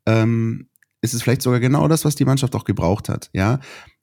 ähm, 0.06 0.68
ist 1.00 1.14
es 1.14 1.22
vielleicht 1.22 1.42
sogar 1.42 1.60
genau 1.60 1.88
das, 1.88 2.04
was 2.04 2.14
die 2.14 2.24
Mannschaft 2.24 2.54
auch 2.54 2.64
gebraucht 2.64 3.08
hat. 3.08 3.30
Ja, 3.32 3.60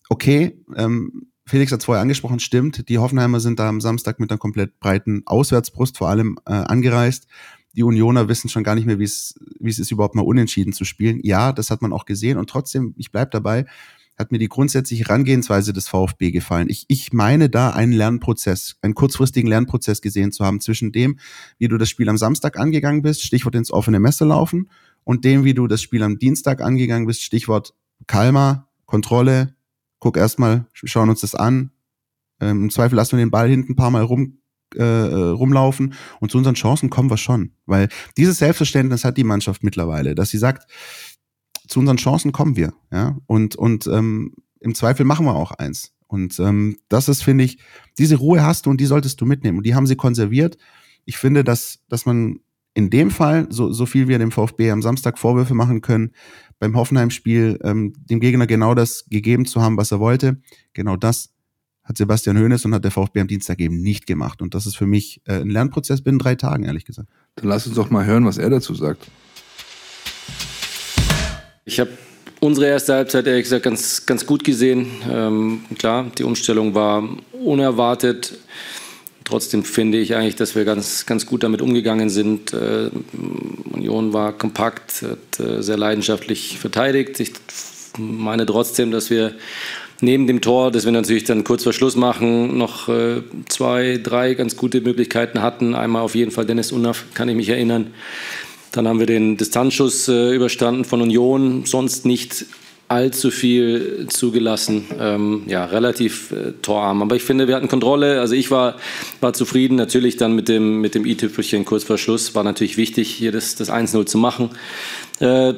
okay. 0.10 0.64
Ähm, 0.76 1.32
Felix 1.46 1.72
hat 1.72 1.80
es 1.80 1.86
vorher 1.86 2.02
angesprochen, 2.02 2.40
stimmt. 2.40 2.90
Die 2.90 2.98
Hoffenheimer 2.98 3.40
sind 3.40 3.60
da 3.60 3.70
am 3.70 3.80
Samstag 3.80 4.20
mit 4.20 4.30
einer 4.30 4.38
komplett 4.38 4.80
breiten 4.80 5.24
Auswärtsbrust 5.26 5.98
vor 5.98 6.10
allem 6.10 6.38
äh, 6.46 6.52
angereist. 6.52 7.28
Die 7.74 7.84
Unioner 7.84 8.28
wissen 8.28 8.50
schon 8.50 8.64
gar 8.64 8.76
nicht 8.76 8.86
mehr, 8.86 9.00
wie 9.00 9.04
es 9.04 9.36
ist, 9.62 9.92
überhaupt 9.92 10.16
mal 10.16 10.24
unentschieden 10.24 10.74
zu 10.74 10.84
spielen. 10.84 11.20
Ja, 11.24 11.54
das 11.54 11.70
hat 11.70 11.82
man 11.82 11.94
auch 11.94 12.06
gesehen. 12.06 12.38
Und 12.38 12.50
trotzdem, 12.50 12.94
ich 12.98 13.12
bleib 13.12 13.32
dabei, 13.32 13.66
hat 14.18 14.32
mir 14.32 14.40
die 14.40 14.50
grundsätzliche 14.50 15.06
Herangehensweise 15.06 15.74
des 15.74 15.88
VfB 15.88 16.32
gefallen. 16.32 16.70
Ich, 16.70 16.86
ich 16.88 17.14
meine 17.14 17.50
da 17.50 17.70
einen 17.70 17.92
Lernprozess, 17.92 18.78
einen 18.82 18.96
kurzfristigen 18.96 19.48
Lernprozess 19.48 20.02
gesehen 20.02 20.32
zu 20.32 20.44
haben 20.44 20.60
zwischen 20.60 20.92
dem, 20.92 21.20
wie 21.60 21.68
du 21.68 21.78
das 21.78 21.90
Spiel 21.90 22.10
am 22.10 22.18
Samstag 22.18 22.58
angegangen 22.58 23.04
bist, 23.04 23.24
Stichwort 23.24 23.56
ins 23.56 23.72
offene 23.72 24.00
Messer 24.00 24.26
laufen, 24.26 24.70
und 25.04 25.24
dem, 25.24 25.46
wie 25.46 25.54
du 25.54 25.68
das 25.68 25.82
Spiel 25.82 26.04
am 26.04 26.20
Dienstag 26.20 26.62
angegangen 26.62 27.08
bist, 27.08 27.22
Stichwort 27.22 27.74
Kalmer, 28.08 28.68
Kontrolle, 28.86 29.56
guck 30.00 30.18
erstmal, 30.18 30.66
schauen 30.74 31.10
uns 31.10 31.22
das 31.22 31.34
an. 31.34 31.72
Ähm, 32.42 32.64
Im 32.64 32.70
Zweifel 32.70 32.96
lassen 32.96 33.18
wir 33.18 33.24
den 33.24 33.32
Ball 33.32 33.48
hinten 33.48 33.72
ein 33.72 33.76
paar 33.78 33.90
Mal 33.90 34.04
rum, 34.04 34.40
äh, 34.76 34.84
rumlaufen 34.84 35.94
und 36.20 36.30
zu 36.30 36.38
unseren 36.38 36.56
Chancen 36.56 36.90
kommen 36.90 37.10
wir 37.10 37.16
schon. 37.16 37.54
Weil 37.66 37.88
dieses 38.18 38.40
Selbstverständnis 38.40 39.06
hat 39.06 39.16
die 39.16 39.24
Mannschaft 39.24 39.64
mittlerweile, 39.64 40.14
dass 40.14 40.30
sie 40.30 40.38
sagt, 40.38 40.70
zu 41.68 41.80
unseren 41.80 41.98
Chancen 41.98 42.32
kommen 42.32 42.56
wir, 42.56 42.74
ja. 42.92 43.18
Und, 43.26 43.56
und 43.56 43.88
ähm, 43.88 44.34
im 44.60 44.76
Zweifel 44.76 45.06
machen 45.06 45.26
wir 45.26 45.36
auch 45.36 45.52
eins. 45.52 45.94
Und 46.08 46.40
ähm, 46.40 46.78
das 46.90 47.10
ist, 47.10 47.24
finde 47.24 47.44
ich, 47.44 47.60
diese 47.98 48.16
Ruhe 48.16 48.44
hast 48.44 48.66
du 48.66 48.70
und 48.70 48.80
die 48.80 48.86
solltest 48.86 49.20
du 49.20 49.26
mitnehmen. 49.26 49.58
Und 49.58 49.66
die 49.66 49.76
haben 49.76 49.88
sie 49.88 49.96
konserviert. 49.96 50.58
Ich 51.06 51.18
finde, 51.18 51.44
dass, 51.44 51.80
dass 51.90 52.06
man 52.06 52.40
in 52.74 52.90
dem 52.90 53.12
Fall, 53.12 53.48
so, 53.50 53.72
so 53.72 53.86
viel 53.86 54.08
wir 54.08 54.20
dem 54.20 54.32
VfB 54.32 54.72
am 54.72 54.82
Samstag 54.82 55.18
Vorwürfe 55.18 55.54
machen 55.54 55.82
können, 55.82 56.12
beim 56.60 56.76
Hoffenheim-Spiel 56.76 57.60
ähm, 57.64 57.94
dem 58.10 58.20
Gegner 58.20 58.48
genau 58.48 58.74
das 58.74 59.06
gegeben 59.10 59.46
zu 59.46 59.62
haben, 59.62 59.78
was 59.78 59.92
er 59.92 60.00
wollte, 60.00 60.42
genau 60.74 60.96
das 60.96 61.34
hat 61.88 61.98
Sebastian 61.98 62.38
Hoeneß 62.38 62.66
und 62.66 62.74
hat 62.74 62.84
der 62.84 62.92
VfB 62.92 63.22
am 63.22 63.28
Dienstag 63.28 63.62
eben 63.62 63.82
nicht 63.82 64.08
gemacht. 64.08 64.42
Und 64.42 64.54
das 64.54 64.66
ist 64.66 64.76
für 64.76 64.86
mich 64.86 65.22
äh, 65.26 65.40
ein 65.40 65.50
Lernprozess 65.50 66.02
binnen 66.02 66.20
drei 66.20 66.36
Tagen, 66.36 66.66
ehrlich 66.66 66.84
gesagt. 66.84 67.08
Dann 67.36 67.48
lass 67.48 67.66
uns 67.66 67.78
doch 67.78 67.90
mal 67.90 68.06
hören, 68.06 68.26
was 68.26 68.38
er 68.38 68.50
dazu 68.50 68.76
sagt. 68.76 69.10
Ich 71.68 71.82
habe 71.82 71.90
unsere 72.40 72.68
erste 72.68 72.94
Halbzeit 72.94 73.28
ehrlich 73.28 73.44
gesagt 73.44 73.64
ganz, 73.64 74.06
ganz 74.06 74.26
gut 74.26 74.46
gesehen. 74.46 74.88
Ähm, 75.12 75.66
klar, 75.78 76.10
die 76.18 76.24
Umstellung 76.24 76.74
war 76.74 77.04
unerwartet. 77.44 78.38
Trotzdem 79.26 79.66
finde 79.66 79.98
ich 79.98 80.16
eigentlich, 80.16 80.38
dass 80.38 80.56
wir 80.56 80.64
ganz, 80.64 81.06
ganz 81.06 81.26
gut 81.26 81.44
damit 81.44 81.62
umgegangen 81.62 82.10
sind. 82.10 82.54
Äh, 82.54 82.90
Union 83.70 84.14
war 84.14 84.32
kompakt, 84.32 85.02
hat 85.02 85.46
äh, 85.46 85.62
sehr 85.62 85.76
leidenschaftlich 85.76 86.58
verteidigt. 86.58 87.20
Ich 87.20 87.34
meine 87.98 88.46
trotzdem, 88.46 88.92
dass 88.92 89.10
wir 89.10 89.36
neben 90.00 90.26
dem 90.26 90.40
Tor, 90.40 90.72
das 90.72 90.86
wir 90.86 90.94
natürlich 90.94 91.26
dann 91.26 91.44
kurz 91.44 91.64
vor 91.64 91.74
Schluss 91.74 91.98
machen, 91.98 92.58
noch 92.58 92.88
äh, 92.88 93.24
zwei, 93.50 94.00
drei 94.02 94.36
ganz 94.36 94.56
gute 94.56 94.80
Möglichkeiten 94.80 95.42
hatten. 95.42 95.76
Einmal 95.76 96.04
auf 96.04 96.16
jeden 96.16 96.32
Fall 96.32 96.46
Dennis 96.46 96.72
Unnaf, 96.72 97.04
kann 97.14 97.28
ich 97.28 97.36
mich 97.36 97.50
erinnern. 97.50 97.88
Dann 98.78 98.88
haben 98.88 99.00
wir 99.00 99.08
den 99.08 99.38
Distanzschuss 99.38 100.08
äh, 100.08 100.36
überstanden 100.36 100.86
von 100.86 101.02
Union, 101.02 101.66
sonst 101.66 102.06
nicht 102.06 102.46
allzu 102.88 103.32
viel 103.32 104.06
zugelassen. 104.08 104.86
Ähm, 105.00 105.42
ja, 105.48 105.66
relativ 105.66 106.32
äh, 106.32 106.52
torarm. 106.62 107.02
Aber 107.02 107.16
ich 107.16 107.24
finde, 107.24 107.48
wir 107.48 107.56
hatten 107.56 107.70
Kontrolle. 107.70 108.20
Also 108.20 108.36
ich 108.36 108.52
war, 108.52 108.76
war 109.20 109.34
zufrieden. 109.34 109.78
Natürlich 109.78 110.18
dann 110.18 110.34
mit 110.34 110.48
dem, 110.48 110.80
mit 110.80 110.94
dem 110.94 111.08
i-Tüpfelchen 111.08 111.66
kurz 111.66 111.86
vor 111.86 111.98
Schluss. 111.98 112.36
War 112.36 112.44
natürlich 112.44 112.78
wichtig, 112.78 113.10
hier 113.10 113.32
das, 113.32 113.56
das 113.56 113.72
1-0 113.72 114.06
zu 114.06 114.20
machen. 114.20 114.52
Äh, 115.22 115.56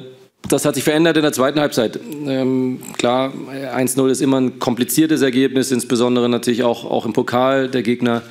das 0.47 0.63
hat 0.63 0.75
sich 0.75 0.85
verändert 0.85 1.17
in 1.17 1.23
der 1.23 1.33
zweiten 1.33 1.59
Halbzeit. 1.59 1.99
Ähm, 2.25 2.79
klar, 2.97 3.33
1-0 3.75 4.09
ist 4.09 4.21
immer 4.21 4.39
ein 4.39 4.59
kompliziertes 4.59 5.21
Ergebnis, 5.21 5.73
insbesondere 5.73 6.29
natürlich 6.29 6.63
auch, 6.63 6.89
auch 6.89 7.05
im 7.05 7.11
Pokal. 7.11 7.67
Der 7.67 7.83
Gegner 7.83 8.21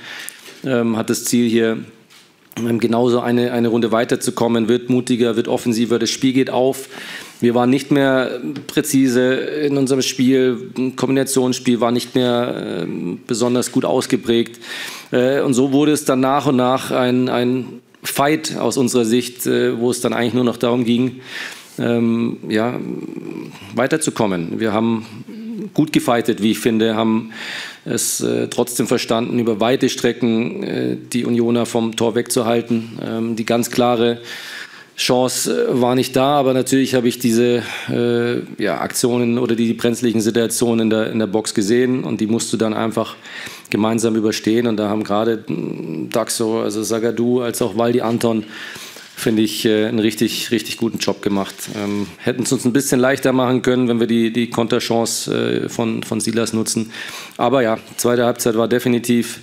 ähm, 0.64 0.96
hat 0.96 1.10
das 1.10 1.24
Ziel 1.24 1.46
hier 1.46 1.76
genauso 2.78 3.20
eine, 3.20 3.52
eine 3.52 3.68
Runde 3.68 3.92
weiterzukommen, 3.92 4.68
wird 4.68 4.90
mutiger, 4.90 5.36
wird 5.36 5.48
offensiver, 5.48 5.98
das 5.98 6.10
Spiel 6.10 6.32
geht 6.32 6.50
auf. 6.50 6.88
Wir 7.40 7.54
waren 7.54 7.70
nicht 7.70 7.90
mehr 7.90 8.40
präzise 8.66 9.34
in 9.34 9.76
unserem 9.76 10.02
Spiel, 10.02 10.72
Kombinationsspiel 10.96 11.80
war 11.80 11.92
nicht 11.92 12.14
mehr 12.14 12.84
äh, 12.84 12.86
besonders 13.26 13.70
gut 13.70 13.84
ausgeprägt. 13.84 14.60
Äh, 15.12 15.40
und 15.40 15.54
so 15.54 15.72
wurde 15.72 15.92
es 15.92 16.04
dann 16.04 16.20
nach 16.20 16.46
und 16.46 16.56
nach 16.56 16.90
ein, 16.90 17.28
ein 17.28 17.80
Fight 18.02 18.56
aus 18.56 18.76
unserer 18.76 19.04
Sicht, 19.04 19.46
äh, 19.46 19.78
wo 19.78 19.90
es 19.90 20.00
dann 20.00 20.12
eigentlich 20.12 20.34
nur 20.34 20.44
noch 20.44 20.56
darum 20.56 20.84
ging, 20.84 21.20
ähm, 21.78 22.38
ja, 22.48 22.78
weiterzukommen. 23.74 24.58
Wir 24.58 24.72
haben 24.72 25.06
gut 25.74 25.92
gefightet, 25.92 26.42
wie 26.42 26.52
ich 26.52 26.58
finde, 26.58 26.96
haben 26.96 27.30
es 27.88 28.20
äh, 28.20 28.48
trotzdem 28.48 28.86
verstanden, 28.86 29.38
über 29.38 29.60
weite 29.60 29.88
Strecken 29.88 30.62
äh, 30.62 30.96
die 31.12 31.24
Unioner 31.24 31.66
vom 31.66 31.96
Tor 31.96 32.14
wegzuhalten. 32.14 32.98
Ähm, 33.04 33.36
die 33.36 33.44
ganz 33.44 33.70
klare 33.70 34.18
Chance 34.96 35.68
äh, 35.68 35.80
war 35.80 35.94
nicht 35.94 36.16
da, 36.16 36.38
aber 36.38 36.54
natürlich 36.54 36.94
habe 36.94 37.08
ich 37.08 37.18
diese 37.18 37.62
äh, 37.88 38.62
ja, 38.62 38.80
Aktionen 38.80 39.38
oder 39.38 39.54
die 39.54 39.72
brenzlichen 39.72 40.20
Situationen 40.20 40.86
in 40.86 40.90
der, 40.90 41.10
in 41.12 41.18
der 41.20 41.28
Box 41.28 41.54
gesehen 41.54 42.04
und 42.04 42.20
die 42.20 42.26
musst 42.26 42.52
du 42.52 42.56
dann 42.56 42.74
einfach 42.74 43.14
gemeinsam 43.70 44.16
überstehen. 44.16 44.66
Und 44.66 44.76
da 44.76 44.88
haben 44.88 45.04
gerade 45.04 45.44
Daxo, 46.10 46.62
also 46.62 46.82
Sagadu, 46.82 47.42
als 47.42 47.62
auch 47.62 47.76
Waldi 47.76 48.00
Anton 48.00 48.44
finde 49.18 49.42
ich, 49.42 49.64
äh, 49.64 49.86
einen 49.86 49.98
richtig, 49.98 50.50
richtig 50.50 50.76
guten 50.76 50.98
Job 50.98 51.22
gemacht. 51.22 51.54
Ähm, 51.74 52.06
hätten 52.18 52.44
es 52.44 52.52
uns 52.52 52.64
ein 52.64 52.72
bisschen 52.72 53.00
leichter 53.00 53.32
machen 53.32 53.62
können, 53.62 53.88
wenn 53.88 54.00
wir 54.00 54.06
die, 54.06 54.32
die 54.32 54.48
Konterchance 54.48 55.64
äh, 55.64 55.68
von, 55.68 56.02
von 56.04 56.20
Silas 56.20 56.52
nutzen. 56.52 56.92
Aber 57.36 57.62
ja, 57.62 57.78
zweite 57.96 58.24
Halbzeit 58.24 58.56
war 58.56 58.68
definitiv 58.68 59.40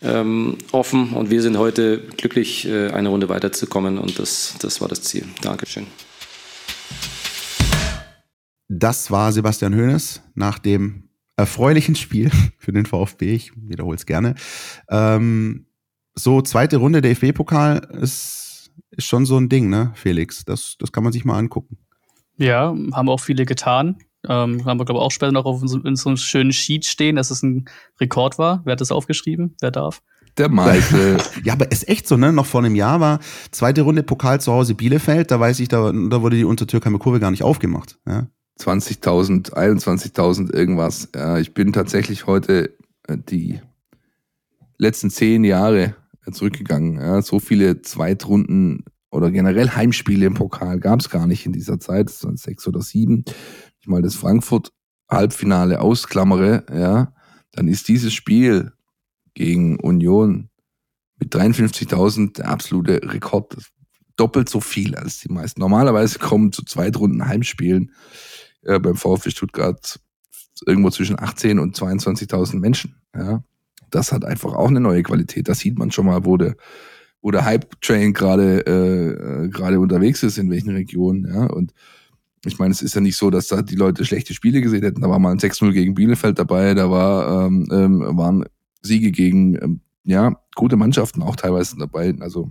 ähm, 0.00 0.56
offen 0.72 1.12
und 1.12 1.30
wir 1.30 1.42
sind 1.42 1.58
heute 1.58 1.98
glücklich, 2.16 2.66
äh, 2.66 2.90
eine 2.90 3.10
Runde 3.10 3.28
weiterzukommen 3.28 3.98
und 3.98 4.18
das, 4.18 4.54
das 4.60 4.80
war 4.80 4.88
das 4.88 5.02
Ziel. 5.02 5.26
Dankeschön. 5.42 5.86
Das 8.68 9.10
war 9.10 9.30
Sebastian 9.30 9.74
Hoeneß 9.74 10.22
nach 10.34 10.58
dem 10.58 11.10
erfreulichen 11.36 11.96
Spiel 11.96 12.30
für 12.58 12.72
den 12.72 12.86
VfB. 12.86 13.34
Ich 13.34 13.52
wiederhole 13.56 13.96
es 13.96 14.06
gerne. 14.06 14.34
Ähm, 14.88 15.66
so, 16.14 16.40
zweite 16.42 16.78
Runde 16.78 17.00
der 17.00 17.14
DFB-Pokal 17.14 17.88
ist 18.00 18.41
ist 18.92 19.06
schon 19.06 19.26
so 19.26 19.36
ein 19.38 19.48
Ding, 19.48 19.68
ne, 19.68 19.92
Felix? 19.94 20.44
Das, 20.44 20.76
das 20.78 20.92
kann 20.92 21.04
man 21.04 21.12
sich 21.12 21.24
mal 21.24 21.38
angucken. 21.38 21.78
Ja, 22.36 22.74
haben 22.92 23.08
auch 23.08 23.20
viele 23.20 23.44
getan. 23.44 23.98
Ähm, 24.28 24.64
haben 24.64 24.78
wir, 24.78 24.84
glaube 24.84 25.00
ich, 25.00 25.04
auch 25.04 25.10
später 25.10 25.32
noch 25.32 25.44
auf 25.44 25.62
in 25.62 25.96
so 25.96 26.08
einem 26.08 26.16
schönen 26.16 26.52
Sheet 26.52 26.84
stehen, 26.84 27.16
dass 27.16 27.30
es 27.30 27.42
ein 27.42 27.64
Rekord 28.00 28.38
war. 28.38 28.62
Wer 28.64 28.72
hat 28.72 28.80
das 28.80 28.92
aufgeschrieben? 28.92 29.56
Wer 29.60 29.70
darf? 29.70 30.02
Der 30.38 30.48
Malte. 30.48 31.18
ja, 31.44 31.52
aber 31.54 31.70
ist 31.70 31.88
echt 31.88 32.06
so, 32.06 32.16
ne? 32.16 32.32
Noch 32.32 32.46
vor 32.46 32.62
einem 32.62 32.74
Jahr 32.74 33.00
war 33.00 33.18
zweite 33.50 33.82
Runde 33.82 34.02
Pokal 34.02 34.40
zu 34.40 34.52
Hause 34.52 34.74
Bielefeld. 34.74 35.30
Da 35.30 35.40
weiß 35.40 35.60
ich, 35.60 35.68
da, 35.68 35.92
da 35.92 36.22
wurde 36.22 36.36
die 36.36 36.44
Untertürkheimer 36.44 36.98
Kurve 36.98 37.20
gar 37.20 37.30
nicht 37.30 37.42
aufgemacht. 37.42 37.98
Ja? 38.06 38.28
20.000, 38.60 39.52
21.000 39.52 40.54
irgendwas. 40.54 41.08
Ja, 41.14 41.38
ich 41.38 41.52
bin 41.52 41.72
tatsächlich 41.72 42.26
heute 42.26 42.76
äh, 43.08 43.18
die 43.18 43.60
letzten 44.78 45.10
zehn 45.10 45.44
Jahre 45.44 45.96
zurückgegangen. 46.30 47.00
Ja, 47.00 47.22
so 47.22 47.40
viele 47.40 47.82
Zweitrunden 47.82 48.84
oder 49.10 49.30
generell 49.30 49.70
Heimspiele 49.70 50.26
im 50.26 50.34
Pokal 50.34 50.78
gab 50.80 51.00
es 51.00 51.10
gar 51.10 51.26
nicht 51.26 51.44
in 51.44 51.52
dieser 51.52 51.80
Zeit, 51.80 52.08
das 52.08 52.24
waren 52.24 52.36
sechs 52.36 52.66
oder 52.66 52.80
sieben. 52.80 53.24
Ich 53.80 53.86
mal 53.86 54.02
das 54.02 54.14
Frankfurt 54.14 54.72
Halbfinale 55.08 55.80
ausklammere, 55.80 56.64
ja, 56.72 57.12
dann 57.52 57.68
ist 57.68 57.88
dieses 57.88 58.14
Spiel 58.14 58.72
gegen 59.34 59.78
Union 59.78 60.48
mit 61.18 61.34
53.000 61.34 62.34
der 62.38 62.48
absolute 62.48 63.00
Rekord. 63.12 63.56
Doppelt 64.16 64.48
so 64.48 64.60
viel 64.60 64.94
als 64.94 65.20
die 65.20 65.32
meisten. 65.32 65.60
Normalerweise 65.60 66.18
kommen 66.18 66.52
zu 66.52 66.64
Zweitrunden 66.64 67.26
Heimspielen 67.26 67.92
äh, 68.62 68.78
beim 68.78 68.94
VfB 68.94 69.30
Stuttgart 69.30 70.00
irgendwo 70.66 70.90
zwischen 70.90 71.18
18 71.18 71.58
und 71.58 71.76
22.000 71.76 72.58
Menschen. 72.58 72.96
Ja 73.14 73.42
das 73.94 74.12
hat 74.12 74.24
einfach 74.24 74.54
auch 74.54 74.68
eine 74.68 74.80
neue 74.80 75.02
Qualität. 75.02 75.48
Das 75.48 75.60
sieht 75.60 75.78
man 75.78 75.90
schon 75.90 76.06
mal, 76.06 76.24
wo 76.24 76.36
der, 76.36 76.56
wo 77.20 77.30
der 77.30 77.44
Hype-Train 77.44 78.12
gerade 78.12 78.60
äh, 78.66 79.48
gerade 79.48 79.78
unterwegs 79.78 80.22
ist, 80.22 80.38
in 80.38 80.50
welchen 80.50 80.70
Regionen. 80.70 81.32
Ja? 81.32 81.46
Und 81.46 81.72
ich 82.44 82.58
meine, 82.58 82.72
es 82.72 82.82
ist 82.82 82.94
ja 82.94 83.00
nicht 83.00 83.16
so, 83.16 83.30
dass 83.30 83.48
da 83.48 83.62
die 83.62 83.76
Leute 83.76 84.04
schlechte 84.04 84.34
Spiele 84.34 84.60
gesehen 84.60 84.82
hätten. 84.82 85.02
Da 85.02 85.08
war 85.08 85.18
mal 85.18 85.30
ein 85.30 85.38
6-0 85.38 85.72
gegen 85.72 85.94
Bielefeld 85.94 86.38
dabei, 86.38 86.74
da 86.74 86.90
war, 86.90 87.46
ähm, 87.46 87.68
ähm, 87.70 88.00
waren 88.16 88.44
Siege 88.80 89.12
gegen 89.12 89.54
ähm, 89.62 89.80
ja, 90.04 90.36
gute 90.56 90.76
Mannschaften 90.76 91.22
auch 91.22 91.36
teilweise 91.36 91.76
dabei. 91.78 92.14
Also 92.18 92.50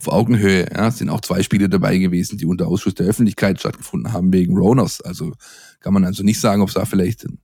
auf 0.00 0.08
Augenhöhe. 0.08 0.66
Ja, 0.74 0.90
sind 0.90 1.10
auch 1.10 1.20
zwei 1.20 1.42
Spiele 1.42 1.68
dabei 1.68 1.98
gewesen, 1.98 2.38
die 2.38 2.46
unter 2.46 2.66
Ausschuss 2.66 2.94
der 2.94 3.06
Öffentlichkeit 3.06 3.60
stattgefunden 3.60 4.12
haben 4.12 4.32
wegen 4.32 4.56
Roners. 4.56 5.00
Also 5.02 5.32
kann 5.80 5.92
man 5.92 6.04
also 6.04 6.22
nicht 6.22 6.40
sagen, 6.40 6.62
ob 6.62 6.68
es 6.68 6.74
da 6.74 6.86
vielleicht 6.86 7.26
einen 7.26 7.38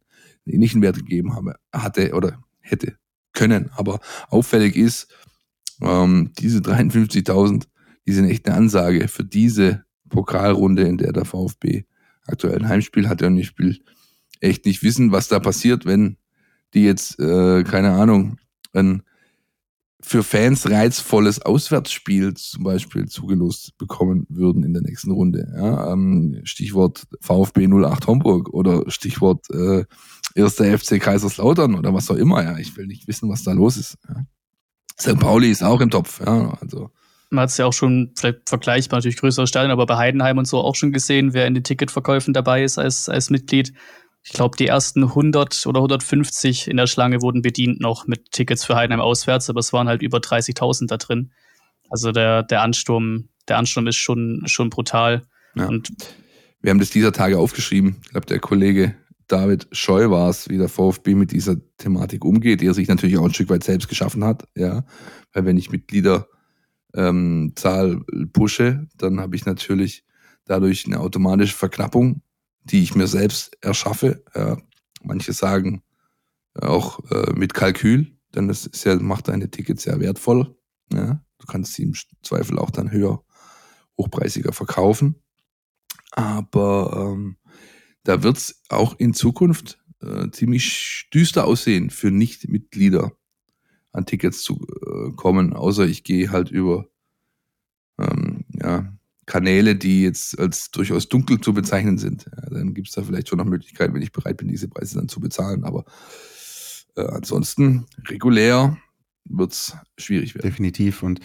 ähnlichen 0.47 0.83
Wert 0.83 0.97
gegeben 0.97 1.35
habe, 1.35 1.57
hatte 1.73 2.15
oder 2.15 2.43
hätte 2.69 2.97
können. 3.33 3.71
Aber 3.77 4.01
auffällig 4.29 4.77
ist, 4.77 5.09
ähm, 5.81 6.33
diese 6.39 6.61
53.000, 6.61 7.67
die 8.07 8.13
sind 8.13 8.29
echt 8.29 8.47
eine 8.47 8.57
Ansage 8.57 9.09
für 9.09 9.25
diese 9.25 9.85
Pokalrunde, 10.09 10.83
in 10.83 10.99
der 10.99 11.13
der 11.13 11.25
VfB 11.25 11.85
aktuell 12.27 12.57
ein 12.57 12.69
Heimspiel 12.69 13.09
hat 13.09 13.23
und 13.23 13.37
ich 13.37 13.59
will 13.59 13.79
echt 14.41 14.67
nicht 14.67 14.83
wissen, 14.83 15.13
was 15.13 15.29
da 15.29 15.39
passiert, 15.39 15.87
wenn 15.87 16.17
die 16.75 16.85
jetzt, 16.85 17.19
äh, 17.21 17.63
keine 17.65 17.93
Ahnung, 17.93 18.39
ein 18.73 19.03
für 20.01 20.23
Fans 20.23 20.71
reizvolles 20.71 21.43
Auswärtsspiel 21.43 22.35
zum 22.35 22.63
Beispiel 22.63 23.07
zugelost 23.09 23.77
bekommen 23.77 24.27
würden 24.29 24.63
in 24.63 24.73
der 24.73 24.83
nächsten 24.83 25.11
Runde. 25.11 25.53
Ja, 25.57 25.93
ähm, 25.93 26.43
Stichwort 26.45 27.09
VfB 27.21 27.67
08 27.67 28.07
Homburg 28.07 28.51
oder 28.51 28.89
Stichwort 28.89 29.51
äh, 29.51 29.85
erster 30.37 30.79
FC 30.79 31.01
Kaiserslautern 31.01 31.75
oder 31.75 31.95
was 31.95 32.11
auch 32.11 32.17
immer. 32.17 32.43
Ja, 32.45 32.59
ich 32.59 32.77
will 32.77 32.87
nicht 32.87 33.09
wissen, 33.09 33.29
was 33.29 33.43
da 33.43 33.53
los 33.53 33.77
ist. 33.77 33.99
Ja. 34.09 34.23
St. 35.01 35.19
Pauli 35.19 35.51
ist 35.51 35.63
auch 35.63 35.81
im 35.81 35.91
Topf. 35.91 36.21
Ja, 36.25 36.57
also. 36.61 36.91
Man 37.31 37.43
hat 37.43 37.51
es 37.51 37.57
ja 37.57 37.67
auch 37.67 37.73
schon 37.73 38.13
vielleicht 38.17 38.49
vergleichbar 38.49 38.99
natürlich 38.99 39.17
größere 39.17 39.47
Stadien, 39.47 39.71
aber 39.71 39.87
bei 39.87 39.97
Heidenheim 39.97 40.39
und 40.39 40.47
so 40.47 40.59
auch 40.59 40.77
schon 40.77 40.93
gesehen, 40.93 41.35
wer 41.35 41.47
in 41.47 41.55
den 41.55 41.65
Ticketverkäufen 41.65 42.33
dabei 42.33 42.63
ist 42.63 42.79
als, 42.79 43.09
als 43.09 43.31
Mitglied. 43.31 43.73
Ich 44.23 44.33
glaube, 44.33 44.57
die 44.57 44.67
ersten 44.67 45.05
100 45.05 45.67
oder 45.67 45.79
150 45.79 46.69
in 46.69 46.77
der 46.77 46.87
Schlange 46.87 47.23
wurden 47.23 47.43
bedient 47.43 47.81
noch 47.81 48.07
mit 48.07 48.33
Tickets 48.33 48.65
für 48.65 48.77
Heidenheim 48.77 49.01
auswärts, 49.01 49.51
aber 49.51 49.61
es 49.61 49.73
waren 49.73 49.89
halt 49.89 50.03
über 50.03 50.19
30.000 50.19 50.87
da 50.89 50.97
drin. 50.97 51.33
Also 51.91 52.13
der, 52.13 52.43
der 52.43 52.63
Ansturm, 52.63 53.29
der 53.49 53.59
Ansturm 53.59 53.87
ist 53.87 53.97
schon, 53.97 54.43
schon 54.47 54.71
brutal. 54.71 55.27
Ja. 55.55 55.67
Und 55.67 55.93
wir 56.61 56.71
haben 56.71 56.81
das 56.81 56.91
dieser 56.91 57.13
Tage 57.13 57.39
aufgeschrieben. 57.39 57.97
Ich 58.03 58.11
glaube, 58.11 58.27
der 58.27 58.41
Kollege 58.41 58.97
David 59.29 59.69
Scheu 59.73 60.11
war 60.11 60.31
es, 60.31 60.49
wie 60.49 60.59
der 60.59 60.69
VfB 60.69 61.15
mit 61.15 61.33
dieser 61.33 61.57
Thematik 61.79 62.25
umgeht, 62.25 62.61
die 62.61 62.67
er 62.67 62.75
sich 62.75 62.89
natürlich 62.89 63.19
auch 63.19 63.25
ein 63.25 63.35
Stück 63.35 63.51
weit 63.51 63.65
selbst 63.65 63.89
geschaffen 63.89 64.25
hat. 64.25 64.47
Ja, 64.55 64.85
weil 65.33 65.45
wenn 65.45 65.59
ich 65.59 65.71
Mitgliederzahl 65.71 66.27
ähm, 66.95 67.53
pushe, 68.33 68.87
dann 68.97 69.21
habe 69.21 69.37
ich 69.37 69.45
natürlich 69.45 70.05
dadurch 70.45 70.87
eine 70.87 71.01
automatische 71.01 71.57
Verknappung, 71.57 72.23
die 72.63 72.83
ich 72.83 72.95
mir 72.95 73.09
selbst 73.09 73.57
erschaffe. 73.61 74.23
Ja. 74.35 74.59
Manche 75.03 75.33
sagen 75.33 75.83
auch 76.55 77.01
äh, 77.11 77.33
mit 77.33 77.53
Kalkül, 77.53 78.17
denn 78.35 78.49
das 78.49 78.67
ist 78.67 78.85
ja, 78.85 78.97
macht 78.97 79.29
deine 79.29 79.51
Tickets 79.51 79.83
sehr 79.83 80.01
wertvoll. 80.01 80.57
Ja. 80.93 81.21
Du 81.39 81.47
kannst 81.47 81.75
sie 81.75 81.83
im 81.83 81.95
Zweifel 82.23 82.59
auch 82.59 82.71
dann 82.71 82.91
höher, 82.91 83.23
hochpreisiger 83.99 84.53
verkaufen. 84.53 85.17
Aber 86.13 87.13
ähm, 87.15 87.37
da 88.07 88.23
wird 88.23 88.37
es 88.37 88.63
auch 88.69 88.99
in 88.99 89.15
Zukunft 89.15 89.79
äh, 90.01 90.31
ziemlich 90.31 91.09
düster 91.13 91.45
aussehen 91.45 91.91
für 91.91 92.11
Nicht-Mitglieder 92.11 93.13
an 93.93 94.07
Tickets 94.07 94.43
zu 94.43 94.67
äh, 94.87 95.13
kommen, 95.17 95.53
außer 95.53 95.87
ich 95.87 96.05
gehe 96.05 96.31
halt 96.31 96.51
über 96.51 96.87
ähm, 97.99 98.45
ja, 98.53 98.93
Kanäle, 99.27 99.75
die 99.75 100.03
jetzt 100.03 100.39
als 100.39 100.71
durchaus 100.71 101.09
dunkel 101.09 101.41
zu 101.41 101.53
bezeichnen 101.53 101.99
sind. 101.99 102.27
Ja, 102.27 102.49
dann 102.51 102.75
gibt 102.75 102.89
es 102.89 102.95
da 102.95 103.03
vielleicht 103.03 103.29
schon 103.29 103.39
noch 103.39 103.45
Möglichkeiten, 103.45 103.95
wenn 103.95 104.03
ich 104.03 104.13
bereit 104.13 104.37
bin, 104.37 104.49
diese 104.49 104.69
Preise 104.69 104.97
dann 104.99 105.09
zu 105.09 105.19
bezahlen. 105.19 105.65
Aber 105.65 105.85
äh, 106.95 107.07
ansonsten 107.07 107.87
regulär 108.07 108.77
wird 109.25 109.53
es 109.53 109.77
schwierig 109.99 110.35
werden. 110.35 110.49
Definitiv. 110.49 111.03
Und 111.03 111.21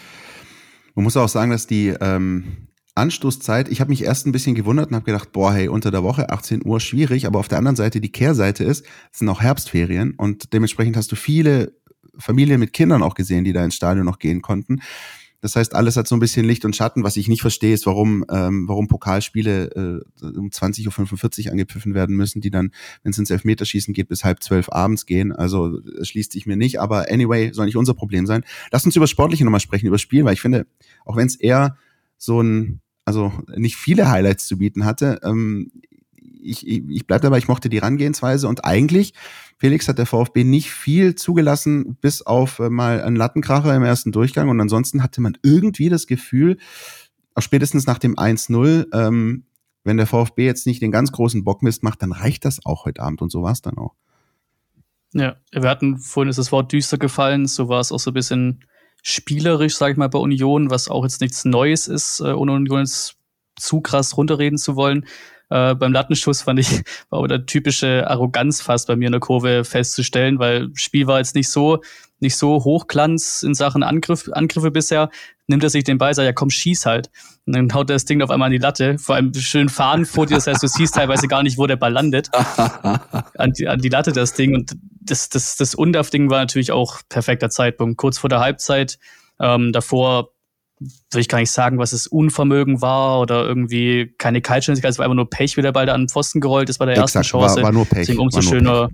man 0.95 1.03
muss 1.03 1.17
auch 1.17 1.29
sagen, 1.29 1.51
dass 1.51 1.67
die 1.67 1.89
ähm, 1.99 2.69
Anstoßzeit, 2.95 3.69
ich 3.69 3.79
habe 3.79 3.89
mich 3.89 4.03
erst 4.03 4.27
ein 4.27 4.31
bisschen 4.31 4.55
gewundert 4.55 4.89
und 4.89 4.95
habe 4.95 5.05
gedacht, 5.05 5.31
boah, 5.31 5.53
hey, 5.53 5.67
unter 5.67 5.91
der 5.91 6.03
Woche 6.03 6.29
18 6.29 6.65
Uhr 6.65 6.79
schwierig, 6.79 7.25
aber 7.25 7.39
auf 7.39 7.47
der 7.47 7.57
anderen 7.57 7.75
Seite 7.75 8.01
die 8.01 8.11
Kehrseite 8.11 8.63
ist, 8.63 8.85
es 9.11 9.19
sind 9.19 9.29
auch 9.29 9.41
Herbstferien 9.41 10.13
und 10.17 10.53
dementsprechend 10.53 10.97
hast 10.97 11.11
du 11.11 11.15
viele 11.15 11.73
Familien 12.17 12.59
mit 12.59 12.73
Kindern 12.73 13.03
auch 13.03 13.15
gesehen, 13.15 13.43
die 13.43 13.53
da 13.53 13.63
ins 13.63 13.75
Stadion 13.75 14.05
noch 14.05 14.19
gehen 14.19 14.41
konnten. 14.41 14.81
Das 15.41 15.55
heißt, 15.55 15.73
alles 15.73 15.97
hat 15.97 16.07
so 16.07 16.15
ein 16.15 16.19
bisschen 16.19 16.45
Licht 16.45 16.65
und 16.65 16.75
Schatten. 16.75 17.03
Was 17.03 17.17
ich 17.17 17.27
nicht 17.27 17.41
verstehe, 17.41 17.73
ist, 17.73 17.87
warum, 17.87 18.23
ähm, 18.29 18.67
warum 18.67 18.87
Pokalspiele 18.87 20.03
äh, 20.21 20.25
um 20.37 20.49
20.45 20.49 21.45
Uhr 21.45 21.51
angepfiffen 21.51 21.95
werden 21.95 22.15
müssen, 22.15 22.41
die 22.41 22.51
dann, 22.51 22.71
wenn 23.01 23.11
es 23.11 23.17
ins 23.17 23.31
Elfmeterschießen 23.31 23.93
geht, 23.93 24.07
bis 24.07 24.23
halb 24.23 24.43
zwölf 24.43 24.69
abends 24.71 25.07
gehen. 25.07 25.31
Also 25.31 25.79
schließt 26.03 26.31
sich 26.31 26.45
mir 26.45 26.57
nicht. 26.57 26.79
Aber 26.79 27.09
anyway, 27.09 27.51
soll 27.53 27.65
nicht 27.65 27.75
unser 27.75 27.95
Problem 27.95 28.27
sein. 28.27 28.43
Lass 28.71 28.85
uns 28.85 28.95
über 28.95 29.07
Sportliche 29.07 29.43
nochmal 29.43 29.59
sprechen, 29.59 29.87
über 29.87 29.97
Spiel, 29.97 30.25
weil 30.25 30.35
ich 30.35 30.41
finde, 30.41 30.67
auch 31.05 31.17
wenn 31.17 31.25
es 31.25 31.35
eher 31.35 31.75
so 32.17 32.39
ein, 32.41 32.80
also 33.05 33.31
nicht 33.55 33.77
viele 33.77 34.09
Highlights 34.09 34.47
zu 34.47 34.57
bieten 34.57 34.85
hatte, 34.85 35.19
ähm, 35.23 35.71
ich, 36.43 36.67
ich, 36.67 36.83
ich 36.89 37.07
bleibe 37.07 37.21
dabei, 37.21 37.37
ich 37.37 37.47
mochte 37.47 37.69
die 37.69 37.77
Rangehensweise 37.77 38.47
und 38.47 38.65
eigentlich, 38.65 39.13
Felix 39.57 39.87
hat 39.87 39.99
der 39.99 40.05
VfB 40.05 40.43
nicht 40.43 40.71
viel 40.71 41.15
zugelassen, 41.15 41.97
bis 42.01 42.21
auf 42.21 42.59
äh, 42.59 42.69
mal 42.69 43.01
einen 43.01 43.15
Lattenkracher 43.15 43.75
im 43.75 43.83
ersten 43.83 44.11
Durchgang 44.11 44.49
und 44.49 44.59
ansonsten 44.59 45.03
hatte 45.03 45.21
man 45.21 45.37
irgendwie 45.43 45.89
das 45.89 46.07
Gefühl, 46.07 46.57
auch 47.35 47.41
spätestens 47.41 47.85
nach 47.85 47.99
dem 47.99 48.15
1-0, 48.15 48.87
ähm, 48.93 49.45
wenn 49.83 49.97
der 49.97 50.07
VfB 50.07 50.45
jetzt 50.45 50.67
nicht 50.67 50.81
den 50.81 50.91
ganz 50.91 51.11
großen 51.11 51.43
Bockmist 51.43 51.83
macht, 51.83 52.01
dann 52.01 52.11
reicht 52.11 52.45
das 52.45 52.65
auch 52.65 52.85
heute 52.85 53.01
Abend 53.01 53.21
und 53.21 53.31
so 53.31 53.41
war 53.43 53.51
es 53.51 53.61
dann 53.61 53.77
auch. 53.77 53.95
Ja, 55.13 55.35
wir 55.51 55.69
hatten 55.69 55.97
vorhin 55.97 56.29
ist 56.29 56.39
das 56.39 56.51
Wort 56.51 56.71
düster 56.71 56.97
gefallen, 56.97 57.45
so 57.45 57.67
war 57.67 57.79
es 57.79 57.91
auch 57.91 57.99
so 57.99 58.11
ein 58.11 58.13
bisschen 58.13 58.63
spielerisch, 59.01 59.75
sag 59.75 59.91
ich 59.91 59.97
mal, 59.97 60.09
bei 60.09 60.19
Union, 60.19 60.69
was 60.69 60.87
auch 60.87 61.03
jetzt 61.03 61.21
nichts 61.21 61.45
Neues 61.45 61.87
ist, 61.87 62.19
äh, 62.19 62.31
ohne 62.31 62.53
Union 62.53 62.79
jetzt 62.81 63.15
zu 63.57 63.81
krass 63.81 64.17
runterreden 64.17 64.57
zu 64.57 64.75
wollen. 64.75 65.05
Äh, 65.49 65.75
beim 65.75 65.91
Lattenschuss 65.91 66.43
fand 66.43 66.59
ich, 66.59 66.69
war 67.09 67.19
aber 67.19 67.27
der 67.27 67.45
typische 67.45 68.09
Arroganz 68.09 68.61
fast 68.61 68.87
bei 68.87 68.95
mir 68.95 69.07
in 69.07 69.11
der 69.11 69.21
Kurve 69.21 69.63
festzustellen, 69.65 70.39
weil 70.39 70.69
Spiel 70.75 71.07
war 71.07 71.17
jetzt 71.17 71.35
nicht 71.35 71.49
so, 71.49 71.81
nicht 72.21 72.35
so 72.35 72.63
hochglanz 72.63 73.43
in 73.43 73.53
Sachen 73.53 73.83
Angriff, 73.83 74.29
Angriffe 74.31 74.71
bisher. 74.71 75.09
Nimmt 75.47 75.63
er 75.63 75.69
sich 75.69 75.83
den 75.83 75.97
Ball, 75.97 76.13
sagt, 76.13 76.25
ja 76.25 76.33
komm, 76.33 76.49
schieß 76.49 76.85
halt. 76.85 77.09
Und 77.45 77.55
dann 77.55 77.73
haut 77.73 77.89
er 77.89 77.95
das 77.95 78.05
Ding 78.05 78.21
auf 78.21 78.29
einmal 78.29 78.47
an 78.47 78.51
die 78.51 78.57
Latte. 78.57 78.97
Vor 78.97 79.15
allem 79.15 79.33
schön 79.33 79.69
fahren 79.69 80.05
vor 80.05 80.25
dir, 80.25 80.35
das 80.35 80.47
heißt, 80.47 80.63
du 80.63 80.67
siehst 80.67 80.95
teilweise 80.95 81.27
gar 81.27 81.43
nicht, 81.43 81.57
wo 81.57 81.67
der 81.67 81.75
Ball 81.75 81.91
landet. 81.91 82.29
an, 82.33 83.51
die, 83.57 83.67
an 83.67 83.79
die 83.79 83.89
Latte 83.89 84.11
das 84.11 84.33
Ding. 84.33 84.55
Und 84.55 84.77
das, 85.01 85.29
das, 85.29 85.57
das 85.57 85.75
Undaf-Ding 85.75 86.29
war 86.29 86.39
natürlich 86.39 86.71
auch 86.71 87.01
perfekter 87.09 87.49
Zeitpunkt. 87.49 87.97
Kurz 87.97 88.17
vor 88.17 88.29
der 88.29 88.39
Halbzeit. 88.39 88.99
Ähm, 89.39 89.71
davor 89.71 90.29
will 91.11 91.21
ich 91.21 91.27
gar 91.27 91.39
nicht 91.39 91.51
sagen, 91.51 91.77
was 91.77 91.93
es 91.93 92.07
Unvermögen 92.07 92.81
war 92.81 93.19
oder 93.19 93.45
irgendwie 93.45 94.13
keine 94.17 94.41
Kaltschnelligkeit, 94.41 94.91
es 94.91 94.97
war 94.97 95.05
einfach 95.05 95.15
nur 95.15 95.29
Pech, 95.29 95.57
wie 95.57 95.61
der 95.61 95.71
Ball 95.71 95.85
da 95.85 95.93
an 95.93 96.03
den 96.03 96.09
Pfosten 96.09 96.41
gerollt 96.41 96.69
ist 96.69 96.79
bei 96.79 96.85
der 96.85 96.95
ersten 96.95 97.19
Exakt, 97.19 97.31
Chance. 97.31 97.57
War, 97.57 97.63
war 97.63 97.71
nur 97.71 97.85
Pech. 97.85 97.99
Deswegen 97.99 98.19
umso 98.19 98.41
schöner, 98.41 98.73
ja, 98.73 98.89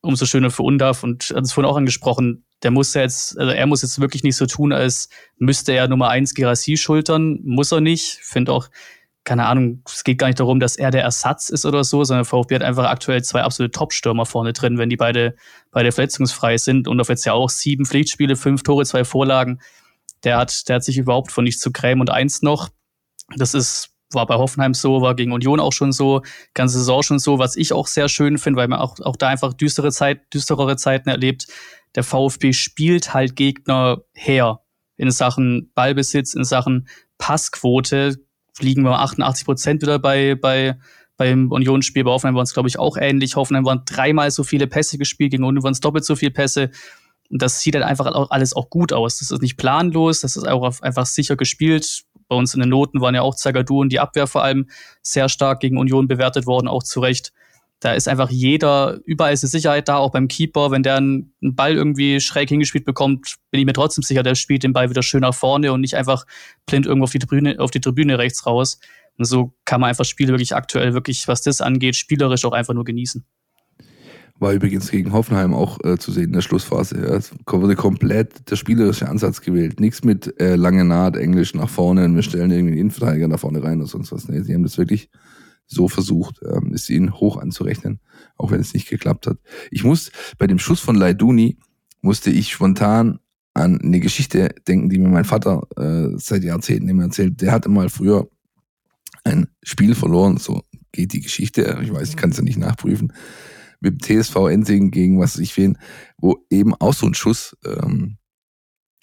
umso 0.00 0.26
schöner 0.26 0.50
für 0.50 0.62
Undaf 0.62 1.02
und 1.02 1.32
hat 1.34 1.44
es 1.44 1.52
vorhin 1.52 1.70
auch 1.70 1.76
angesprochen, 1.76 2.44
der 2.62 2.70
muss 2.70 2.94
jetzt, 2.94 3.38
also 3.38 3.52
er 3.52 3.66
muss 3.66 3.82
jetzt 3.82 4.00
wirklich 4.00 4.22
nicht 4.22 4.36
so 4.36 4.46
tun, 4.46 4.72
als 4.72 5.08
müsste 5.38 5.72
er 5.72 5.88
Nummer 5.88 6.08
eins 6.08 6.34
Girassi 6.34 6.76
schultern, 6.76 7.40
muss 7.44 7.72
er 7.72 7.80
nicht. 7.80 8.18
Finde 8.22 8.52
auch, 8.52 8.68
keine 9.24 9.46
Ahnung, 9.46 9.82
es 9.86 10.04
geht 10.04 10.18
gar 10.18 10.26
nicht 10.26 10.40
darum, 10.40 10.58
dass 10.58 10.76
er 10.76 10.90
der 10.90 11.02
Ersatz 11.02 11.50
ist 11.50 11.66
oder 11.66 11.84
so, 11.84 12.02
sondern 12.02 12.24
VfB 12.24 12.56
hat 12.56 12.62
einfach 12.62 12.86
aktuell 12.86 13.22
zwei 13.22 13.42
absolute 13.42 13.72
Top-Stürmer 13.72 14.26
vorne 14.26 14.52
drin, 14.52 14.78
wenn 14.78 14.88
die 14.88 14.96
beide, 14.96 15.36
beide 15.70 15.92
verletzungsfrei 15.92 16.56
sind 16.56 16.88
und 16.88 17.00
auf 17.00 17.08
jetzt 17.08 17.24
ja 17.24 17.32
auch 17.32 17.50
sieben 17.50 17.84
Pflichtspiele, 17.84 18.36
fünf 18.36 18.62
Tore, 18.62 18.84
zwei 18.86 19.04
Vorlagen 19.04 19.60
der 20.24 20.38
hat, 20.38 20.68
der 20.68 20.76
hat 20.76 20.84
sich 20.84 20.98
überhaupt 20.98 21.32
von 21.32 21.44
nichts 21.44 21.60
zu 21.60 21.72
grämen. 21.72 22.00
Und 22.00 22.10
eins 22.10 22.42
noch, 22.42 22.68
das 23.36 23.54
ist, 23.54 23.90
war 24.12 24.26
bei 24.26 24.36
Hoffenheim 24.36 24.74
so, 24.74 25.02
war 25.02 25.14
gegen 25.14 25.32
Union 25.32 25.60
auch 25.60 25.72
schon 25.72 25.92
so, 25.92 26.22
ganze 26.54 26.78
Saison 26.78 27.02
schon 27.02 27.18
so, 27.18 27.38
was 27.38 27.56
ich 27.56 27.72
auch 27.72 27.86
sehr 27.86 28.08
schön 28.08 28.38
finde, 28.38 28.58
weil 28.58 28.68
man 28.68 28.78
auch, 28.78 28.98
auch 29.00 29.16
da 29.16 29.28
einfach 29.28 29.52
düstere 29.52 29.92
Zeit, 29.92 30.32
düsterere 30.32 30.76
Zeiten 30.76 31.08
erlebt. 31.08 31.46
Der 31.94 32.04
VfB 32.04 32.52
spielt 32.52 33.14
halt 33.14 33.36
Gegner 33.36 34.02
her 34.14 34.60
in 34.96 35.10
Sachen 35.10 35.70
Ballbesitz, 35.74 36.34
in 36.34 36.44
Sachen 36.44 36.88
Passquote 37.18 38.16
liegen 38.60 38.82
wir 38.82 38.98
88 38.98 39.44
Prozent 39.44 39.82
wieder 39.82 39.98
bei, 39.98 40.34
bei, 40.34 40.76
beim 41.16 41.50
Unionsspiel. 41.50 42.04
Bei 42.04 42.10
Hoffenheim 42.10 42.34
waren 42.34 42.44
es, 42.44 42.54
glaube 42.54 42.68
ich, 42.68 42.78
auch 42.78 42.96
ähnlich. 42.96 43.36
Hoffenheim 43.36 43.64
waren 43.64 43.82
dreimal 43.84 44.30
so 44.30 44.42
viele 44.42 44.66
Pässe 44.66 44.98
gespielt, 44.98 45.30
gegen 45.30 45.44
Union 45.44 45.62
waren 45.62 45.72
es 45.72 45.80
doppelt 45.80 46.04
so 46.04 46.16
viele 46.16 46.32
Pässe. 46.32 46.70
Und 47.30 47.42
das 47.42 47.60
sieht 47.60 47.74
dann 47.74 47.82
einfach 47.82 48.06
alles 48.30 48.54
auch 48.54 48.70
gut 48.70 48.92
aus. 48.92 49.18
Das 49.18 49.30
ist 49.30 49.42
nicht 49.42 49.56
planlos, 49.56 50.20
das 50.20 50.36
ist 50.36 50.48
auch 50.48 50.80
einfach 50.80 51.06
sicher 51.06 51.36
gespielt. 51.36 52.04
Bei 52.28 52.36
uns 52.36 52.54
in 52.54 52.60
den 52.60 52.68
Noten 52.68 53.00
waren 53.00 53.14
ja 53.14 53.22
auch 53.22 53.34
Zagadou 53.34 53.80
und 53.80 53.90
die 53.90 54.00
Abwehr 54.00 54.26
vor 54.26 54.42
allem 54.42 54.68
sehr 55.02 55.28
stark 55.28 55.60
gegen 55.60 55.78
Union 55.78 56.08
bewertet 56.08 56.46
worden, 56.46 56.68
auch 56.68 56.82
zu 56.82 57.00
Recht. 57.00 57.32
Da 57.80 57.92
ist 57.92 58.08
einfach 58.08 58.28
jeder, 58.28 58.98
überall 59.04 59.32
ist 59.32 59.44
eine 59.44 59.50
Sicherheit 59.50 59.88
da, 59.88 59.98
auch 59.98 60.10
beim 60.10 60.26
Keeper. 60.26 60.72
Wenn 60.72 60.82
der 60.82 60.96
einen 60.96 61.32
Ball 61.40 61.74
irgendwie 61.74 62.20
schräg 62.20 62.48
hingespielt 62.48 62.84
bekommt, 62.84 63.36
bin 63.50 63.60
ich 63.60 63.66
mir 63.66 63.72
trotzdem 63.72 64.02
sicher, 64.02 64.24
der 64.24 64.34
spielt 64.34 64.64
den 64.64 64.72
Ball 64.72 64.90
wieder 64.90 65.02
schön 65.02 65.20
nach 65.20 65.34
vorne 65.34 65.72
und 65.72 65.80
nicht 65.80 65.94
einfach 65.94 66.26
blind 66.66 66.86
irgendwo 66.86 67.04
auf 67.04 67.12
die 67.12 67.20
Tribüne, 67.20 67.60
auf 67.60 67.70
die 67.70 67.80
Tribüne 67.80 68.18
rechts 68.18 68.46
raus. 68.46 68.80
Und 69.16 69.26
so 69.26 69.52
kann 69.64 69.80
man 69.80 69.90
einfach 69.90 70.04
Spiele 70.04 70.32
wirklich 70.32 70.54
aktuell, 70.56 70.92
wirklich, 70.92 71.28
was 71.28 71.42
das 71.42 71.60
angeht, 71.60 71.94
spielerisch 71.94 72.44
auch 72.44 72.52
einfach 72.52 72.74
nur 72.74 72.84
genießen. 72.84 73.24
War 74.40 74.52
übrigens 74.52 74.90
gegen 74.90 75.12
Hoffenheim 75.12 75.52
auch 75.52 75.78
äh, 75.84 75.98
zu 75.98 76.12
sehen 76.12 76.26
in 76.26 76.32
der 76.32 76.42
Schlussphase. 76.42 76.96
Ja. 77.00 77.16
Es 77.16 77.32
wurde 77.46 77.74
komplett 77.74 78.48
der 78.50 78.56
spielerische 78.56 79.08
Ansatz 79.08 79.40
gewählt. 79.40 79.80
Nichts 79.80 80.04
mit 80.04 80.40
äh, 80.40 80.54
lange 80.54 80.84
Naht, 80.84 81.16
Englisch 81.16 81.54
nach 81.54 81.68
vorne 81.68 82.04
und 82.04 82.14
wir 82.14 82.22
stellen 82.22 82.50
irgendwie 82.50 82.72
einen 82.72 82.80
Innenverteidiger 82.80 83.26
nach 83.26 83.40
vorne 83.40 83.62
rein 83.62 83.80
oder 83.80 83.88
sonst 83.88 84.12
was. 84.12 84.28
Nee, 84.28 84.42
sie 84.42 84.54
haben 84.54 84.62
das 84.62 84.78
wirklich 84.78 85.10
so 85.66 85.88
versucht, 85.88 86.40
ähm, 86.42 86.72
ist 86.72 86.88
ihnen 86.88 87.14
hoch 87.14 87.36
anzurechnen, 87.36 88.00
auch 88.36 88.52
wenn 88.52 88.60
es 88.60 88.74
nicht 88.74 88.88
geklappt 88.88 89.26
hat. 89.26 89.38
Ich 89.70 89.82
muss, 89.82 90.12
bei 90.38 90.46
dem 90.46 90.58
Schuss 90.58 90.80
von 90.80 90.94
Leiduni, 90.94 91.58
musste 92.00 92.30
ich 92.30 92.52
spontan 92.52 93.18
an 93.54 93.80
eine 93.80 93.98
Geschichte 93.98 94.54
denken, 94.68 94.88
die 94.88 94.98
mir 94.98 95.08
mein 95.08 95.24
Vater 95.24 95.66
äh, 95.76 96.16
seit 96.16 96.44
Jahrzehnten 96.44 96.88
immer 96.88 97.04
erzählt. 97.04 97.40
Der 97.42 97.50
hatte 97.50 97.68
mal 97.68 97.88
früher 97.88 98.28
ein 99.24 99.48
Spiel 99.64 99.96
verloren, 99.96 100.36
so 100.36 100.62
geht 100.92 101.12
die 101.12 101.20
Geschichte, 101.20 101.78
ich 101.82 101.92
weiß, 101.92 102.10
ich 102.10 102.16
kann 102.16 102.30
es 102.30 102.36
ja 102.36 102.44
nicht 102.44 102.58
nachprüfen 102.58 103.12
mit 103.80 104.08
dem 104.08 104.22
TSV 104.22 104.36
Ensing 104.48 104.90
gegen 104.90 105.20
was 105.20 105.38
ich 105.38 105.56
wen, 105.56 105.78
wo 106.16 106.44
eben 106.50 106.74
auch 106.74 106.94
so 106.94 107.06
ein 107.06 107.14
Schuss 107.14 107.56
ähm, 107.64 108.18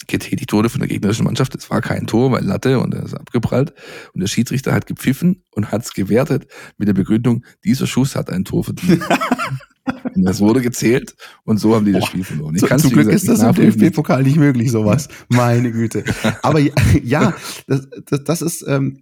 getätigt 0.07 0.51
wurde 0.53 0.69
von 0.69 0.79
der 0.79 0.89
gegnerischen 0.89 1.25
Mannschaft. 1.25 1.55
Es 1.55 1.69
war 1.69 1.81
kein 1.81 2.07
Tor, 2.07 2.31
weil 2.31 2.43
Latte 2.43 2.79
und 2.79 2.93
er 2.93 3.03
ist 3.03 3.13
abgeprallt. 3.13 3.73
Und 4.13 4.21
der 4.21 4.27
Schiedsrichter 4.27 4.73
hat 4.73 4.87
gepfiffen 4.87 5.43
und 5.51 5.71
hat 5.71 5.83
es 5.83 5.93
gewertet 5.93 6.47
mit 6.77 6.87
der 6.87 6.93
Begründung, 6.93 7.45
dieser 7.63 7.87
Schuss 7.87 8.15
hat 8.15 8.29
ein 8.29 8.45
Tor 8.45 8.63
verdient. 8.63 9.03
und 10.15 10.23
das 10.23 10.39
wurde 10.39 10.61
gezählt 10.61 11.15
und 11.43 11.59
so 11.59 11.75
haben 11.75 11.85
die 11.85 11.91
das 11.91 12.05
Spiel 12.05 12.23
verloren. 12.23 12.55
Ich 12.55 12.61
Zu, 12.61 12.77
zum 12.77 12.91
Glück 12.91 13.09
ist 13.09 13.27
das 13.27 13.41
im 13.41 13.53
DFB-Pokal 13.53 14.23
nicht 14.23 14.37
möglich, 14.37 14.71
sowas. 14.71 15.07
Meine 15.29 15.71
Güte. 15.71 16.03
Aber 16.41 16.59
ja, 16.59 17.33
das, 17.67 17.87
das, 18.05 18.23
das 18.23 18.41
ist, 18.41 18.65
ähm, 18.67 18.99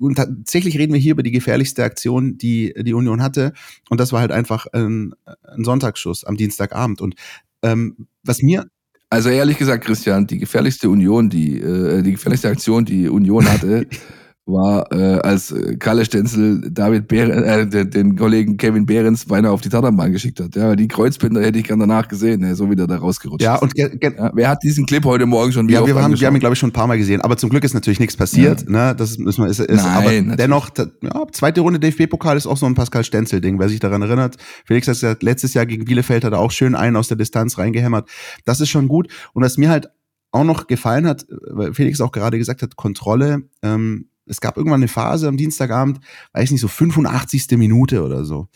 und 0.00 0.14
tatsächlich 0.16 0.78
reden 0.78 0.92
wir 0.92 1.00
hier 1.00 1.12
über 1.12 1.22
die 1.22 1.32
gefährlichste 1.32 1.84
Aktion, 1.84 2.38
die 2.38 2.74
die 2.78 2.94
Union 2.94 3.22
hatte. 3.22 3.52
Und 3.90 4.00
das 4.00 4.12
war 4.12 4.20
halt 4.20 4.32
einfach 4.32 4.66
ein, 4.72 5.14
ein 5.42 5.64
Sonntagsschuss 5.64 6.24
am 6.24 6.36
Dienstagabend. 6.36 7.00
Und 7.00 7.14
ähm, 7.62 8.06
was 8.22 8.42
mir 8.42 8.66
also 9.08 9.28
ehrlich 9.28 9.56
gesagt, 9.56 9.84
Christian, 9.84 10.26
die 10.26 10.38
gefährlichste 10.38 10.90
Union, 10.90 11.30
die, 11.30 11.60
äh, 11.60 12.02
die 12.02 12.12
gefährlichste 12.12 12.48
Aktion, 12.48 12.84
die 12.84 13.08
Union 13.08 13.48
hatte, 13.48 13.86
war, 14.46 14.90
äh, 14.92 15.18
als 15.20 15.52
Kalle 15.80 16.04
Stenzel 16.04 16.70
David 16.70 17.08
Behren, 17.08 17.42
äh, 17.42 17.86
den, 17.86 18.16
Kollegen 18.16 18.56
Kevin 18.56 18.86
Behrens 18.86 19.24
beinahe 19.24 19.50
auf 19.50 19.60
die 19.60 19.68
Tatanbahn 19.68 20.12
geschickt 20.12 20.38
hat. 20.38 20.54
Ja, 20.54 20.76
die 20.76 20.86
Kreuzbinder 20.86 21.42
hätte 21.42 21.58
ich 21.58 21.64
gern 21.64 21.80
danach 21.80 22.06
gesehen, 22.06 22.40
ne, 22.40 22.54
so 22.54 22.70
wie 22.70 22.76
der 22.76 22.86
da 22.86 22.96
rausgerutscht 22.96 23.42
ja. 23.42 23.56
Und 23.56 23.76
ja, 23.76 23.88
wer 24.34 24.48
hat 24.48 24.62
diesen 24.62 24.86
Clip 24.86 25.04
heute 25.04 25.26
Morgen 25.26 25.50
schon 25.50 25.66
wieder 25.66 25.80
Ja, 25.80 25.86
wir 25.86 26.00
haben, 26.00 26.18
wir 26.18 26.26
haben 26.26 26.36
ihn, 26.36 26.40
glaube 26.40 26.52
ich, 26.52 26.60
schon 26.60 26.70
ein 26.70 26.72
paar 26.72 26.86
Mal 26.86 26.96
gesehen. 26.96 27.20
Aber 27.22 27.36
zum 27.36 27.50
Glück 27.50 27.64
ist 27.64 27.74
natürlich 27.74 27.98
nichts 27.98 28.16
passiert. 28.16 28.62
Ja. 28.62 28.70
Ne? 28.70 28.94
Das 28.96 29.18
müssen 29.18 29.42
wir, 29.42 29.50
ist, 29.50 29.58
ist, 29.58 29.82
Nein, 29.82 29.96
aber 29.96 30.12
natürlich. 30.12 30.36
dennoch, 30.36 30.70
ja, 31.02 31.26
zweite 31.32 31.60
Runde 31.62 31.80
DFB-Pokal 31.80 32.36
ist 32.36 32.46
auch 32.46 32.56
so 32.56 32.66
ein 32.66 32.74
Pascal 32.74 33.02
Stenzel-Ding, 33.02 33.58
wer 33.58 33.68
sich 33.68 33.80
daran 33.80 34.02
erinnert. 34.02 34.36
Felix 34.64 34.86
hat 34.86 34.94
gesagt, 34.94 35.22
letztes 35.24 35.54
Jahr 35.54 35.66
gegen 35.66 35.84
Bielefeld 35.84 36.22
hat 36.24 36.32
er 36.32 36.38
auch 36.38 36.52
schön 36.52 36.76
einen 36.76 36.94
aus 36.94 37.08
der 37.08 37.16
Distanz 37.16 37.58
reingehämmert. 37.58 38.08
Das 38.44 38.60
ist 38.60 38.68
schon 38.68 38.86
gut. 38.86 39.08
Und 39.32 39.42
was 39.42 39.58
mir 39.58 39.70
halt 39.70 39.88
auch 40.30 40.44
noch 40.44 40.68
gefallen 40.68 41.06
hat, 41.06 41.26
weil 41.50 41.74
Felix 41.74 42.00
auch 42.00 42.12
gerade 42.12 42.38
gesagt 42.38 42.62
hat, 42.62 42.76
Kontrolle, 42.76 43.42
ähm, 43.62 44.06
es 44.26 44.40
gab 44.40 44.56
irgendwann 44.56 44.80
eine 44.80 44.88
Phase 44.88 45.28
am 45.28 45.36
Dienstagabend, 45.36 46.00
weiß 46.32 46.50
nicht, 46.50 46.60
so 46.60 46.68
85. 46.68 47.56
Minute 47.56 48.02
oder 48.02 48.24
so. 48.24 48.48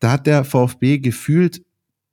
Da 0.00 0.12
hat 0.12 0.26
der 0.26 0.44
VfB 0.44 0.98
gefühlt, 0.98 1.64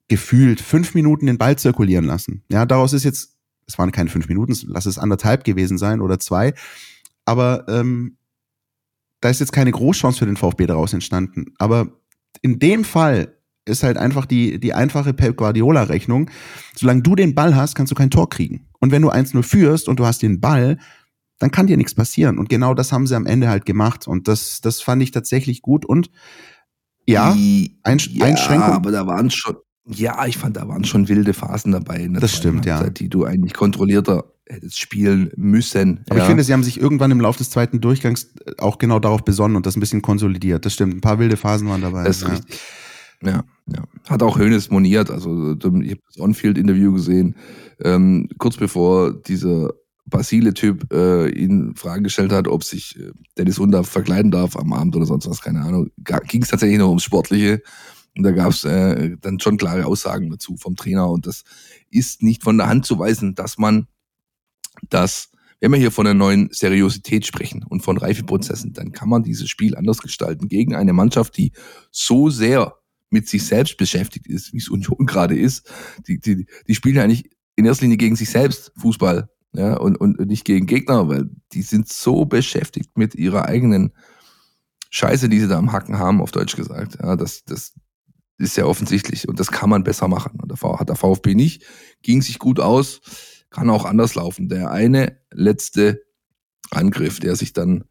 gefühlt 0.08 0.62
fünf 0.62 0.96
Minuten 0.96 1.28
den 1.28 1.38
Ball 1.38 1.58
zirkulieren 1.58 2.06
lassen. 2.06 2.44
Ja, 2.50 2.66
daraus 2.66 2.94
ist 2.94 3.04
jetzt, 3.04 3.38
es 3.68 3.78
waren 3.78 3.92
keine 3.92 4.10
fünf 4.10 4.28
Minuten, 4.28 4.56
lass 4.68 4.86
es 4.86 4.98
anderthalb 4.98 5.44
gewesen 5.44 5.78
sein 5.78 6.02
oder 6.02 6.20
zwei. 6.20 6.54
Aber 7.26 7.66
ähm, 7.68 8.18
da 9.22 9.30
ist 9.30 9.40
jetzt 9.40 9.52
keine 9.52 9.72
Großchance 9.72 10.20
für 10.20 10.26
den 10.26 10.38
VfB 10.38 10.66
daraus 10.66 10.94
entstanden. 10.94 11.54
Aber 11.58 11.90
in 12.42 12.60
dem 12.60 12.84
Fall 12.84 13.36
ist 13.66 13.84
halt 13.84 13.98
einfach 13.98 14.26
die, 14.26 14.60
die 14.60 14.74
einfache 14.74 15.14
Pep 15.14 15.38
Guardiola-Rechnung. 15.38 16.30
Solange 16.76 17.02
du 17.02 17.16
den 17.16 17.36
Ball 17.36 17.56
hast, 17.56 17.76
kannst 17.76 17.92
du 17.92 17.96
kein 17.96 18.10
Tor 18.10 18.30
kriegen. 18.30 18.68
Und 18.80 18.92
wenn 18.92 19.02
du 19.02 19.12
1-0 19.12 19.44
führst 19.44 19.88
und 19.88 20.00
du 20.00 20.06
hast 20.06 20.22
den 20.22 20.40
Ball, 20.40 20.78
dann 21.40 21.52
kann 21.52 21.68
dir 21.68 21.78
nichts 21.78 21.96
passieren. 21.96 22.38
Und 22.38 22.50
genau 22.50 22.74
das 22.74 22.92
haben 22.92 23.08
sie 23.08 23.16
am 23.16 23.26
Ende 23.26 23.50
halt 23.50 23.66
gemacht. 23.66 24.08
Und 24.08 24.28
das, 24.28 24.62
das 24.62 24.82
fand 24.82 25.02
ich 25.02 25.12
tatsächlich 25.12 25.62
gut. 25.62 25.86
Und 25.86 26.12
ja, 27.08 27.36
Einsch 27.84 28.10
ja, 28.12 28.26
Einschränkung. 28.26 28.74
aber 28.74 28.92
da 28.92 29.08
waren 29.08 29.32
schon, 29.32 29.56
ja, 29.88 30.26
ich 30.28 30.38
fand, 30.38 30.58
da 30.58 30.68
waren 30.68 30.84
schon 30.84 31.08
wilde 31.08 31.34
Phasen 31.34 31.72
dabei. 31.72 32.08
das 32.12 32.36
stimmt, 32.36 32.68
Halbzeit, 32.68 32.88
ja. 32.88 32.90
Die 32.90 33.10
du 33.10 33.26
eigentlich 33.26 33.54
kontrollierter 33.54 34.26
hättest 34.46 34.80
spielen 34.80 35.32
müssen. 35.36 36.04
Aber 36.10 36.18
ja. 36.18 36.24
ich 36.24 36.28
finde, 36.28 36.44
sie 36.44 36.54
haben 36.54 36.64
sich 36.64 36.80
irgendwann 36.80 37.12
im 37.12 37.22
Laufe 37.22 37.38
des 37.38 37.50
zweiten 37.50 37.82
Durchgangs 37.82 38.34
auch 38.58 38.78
genau 38.78 39.00
darauf 39.00 39.24
besonnen 39.24 39.56
und 39.56 39.66
das 39.66 39.78
ein 39.78 39.80
bisschen 39.80 40.02
konsolidiert. 40.02 40.66
Das 40.66 40.74
stimmt. 40.74 40.96
Ein 40.96 41.02
paar 41.02 41.20
wilde 41.20 41.38
Phasen 41.38 41.68
waren 41.68 41.82
dabei. 41.82 42.04
Das 42.04 42.18
ist 42.18 42.24
ja. 42.24 42.30
richtig. 42.30 42.60
Ja, 43.22 43.44
ja. 43.68 43.84
Hat 44.08 44.24
auch 44.24 44.40
Hönes 44.40 44.70
moniert. 44.70 45.12
Also, 45.12 45.52
ich 45.54 45.64
habe 45.64 46.02
das 46.08 46.20
On-Field-Interview 46.20 46.94
gesehen, 46.94 47.36
ähm, 47.82 48.30
kurz 48.38 48.58
bevor 48.58 49.14
dieser 49.14 49.72
Basile-Typ 50.10 50.92
äh, 50.94 51.30
ihn 51.30 51.76
Fragen 51.76 52.04
gestellt 52.04 52.32
hat, 52.32 52.48
ob 52.48 52.64
sich 52.64 53.00
äh, 53.00 53.12
Dennis 53.38 53.60
Unter 53.60 53.84
verkleiden 53.84 54.32
darf 54.32 54.56
am 54.56 54.74
Abend 54.74 54.96
oder 54.96 55.06
sonst 55.06 55.30
was, 55.30 55.42
keine 55.42 55.62
Ahnung. 55.62 55.90
Ging 56.28 56.44
es 56.44 56.50
tatsächlich 56.50 56.80
noch 56.80 56.90
ums 56.90 57.04
Sportliche. 57.04 57.62
Und 58.18 58.24
da 58.24 58.32
gab 58.32 58.52
es 58.52 58.64
äh, 58.64 59.16
dann 59.22 59.40
schon 59.40 59.58
klare 59.58 59.86
Aussagen 59.86 60.30
dazu 60.30 60.58
vom 60.58 60.76
Trainer. 60.76 61.10
Und 61.10 61.26
das 61.26 61.44
ist 61.90 62.22
nicht 62.24 62.44
von 62.44 62.58
der 62.58 62.68
Hand 62.68 62.86
zu 62.86 63.00
weisen, 63.00 63.36
dass 63.36 63.58
man 63.58 63.88
das, 64.90 65.30
wenn 65.60 65.72
wir 65.72 65.80
hier 65.80 65.92
von 65.92 66.08
einer 66.08 66.18
neuen 66.18 66.50
Seriosität 66.52 67.26
sprechen 67.26 67.64
und 67.64 67.82
von 67.82 67.98
Reifeprozessen, 67.98 68.74
dann 68.74 68.92
kann 68.92 69.10
man 69.10 69.24
dieses 69.24 69.50
Spiel 69.50 69.76
anders 69.76 70.00
gestalten 70.00 70.48
gegen 70.48 70.76
eine 70.76 70.94
Mannschaft, 70.94 71.38
die 71.38 71.52
so 71.92 72.30
sehr 72.30 72.76
mit 73.10 73.28
sich 73.28 73.46
selbst 73.46 73.78
beschäftigt 73.78 74.28
ist, 74.28 74.54
wie 74.54 74.58
es 74.58 74.70
Union 74.70 74.98
gerade 75.06 75.38
ist. 75.38 75.72
Die, 76.08 76.20
die, 76.20 76.46
die 76.68 76.76
spielen 76.76 76.96
ja 76.96 77.04
eigentlich 77.04 77.30
in 77.56 77.66
erster 77.66 77.84
Linie 77.84 77.98
gegen 77.98 78.16
sich 78.16 78.30
selbst 78.30 78.72
Fußball 78.78 79.30
ja, 79.54 79.78
und, 79.78 79.98
und 79.98 80.20
nicht 80.20 80.46
gegen 80.46 80.68
Gegner, 80.68 81.08
weil 81.08 81.30
die 81.54 81.64
sind 81.64 81.90
so 81.90 82.26
beschäftigt 82.26 82.98
mit 82.98 83.16
ihrer 83.16 83.46
eigenen 83.46 83.94
Scheiße, 84.92 85.30
die 85.30 85.40
sie 85.40 85.48
da 85.48 85.58
am 85.58 85.72
Hacken 85.72 85.98
haben, 85.98 86.22
auf 86.22 86.32
Deutsch 86.32 86.56
gesagt. 86.56 86.98
Ja, 87.02 87.16
das, 87.16 87.44
das 87.46 87.74
ist 88.38 88.58
ja 88.58 88.66
offensichtlich 88.66 89.28
und 89.28 89.40
das 89.40 89.52
kann 89.52 89.70
man 89.70 89.84
besser 89.84 90.08
machen. 90.08 90.40
Und 90.40 90.52
der 90.52 90.80
hat 90.80 90.90
der 90.90 90.96
VfB 90.96 91.36
nicht, 91.36 91.64
ging 92.02 92.22
sich 92.22 92.40
gut 92.40 92.60
aus, 92.60 93.02
kann 93.50 93.70
auch 93.70 93.86
anders 93.86 94.16
laufen. 94.16 94.50
Der 94.50 94.72
eine 94.72 95.18
letzte 95.32 96.04
Angriff, 96.72 97.20
der 97.20 97.36
sich 97.36 97.54
dann 97.54 97.86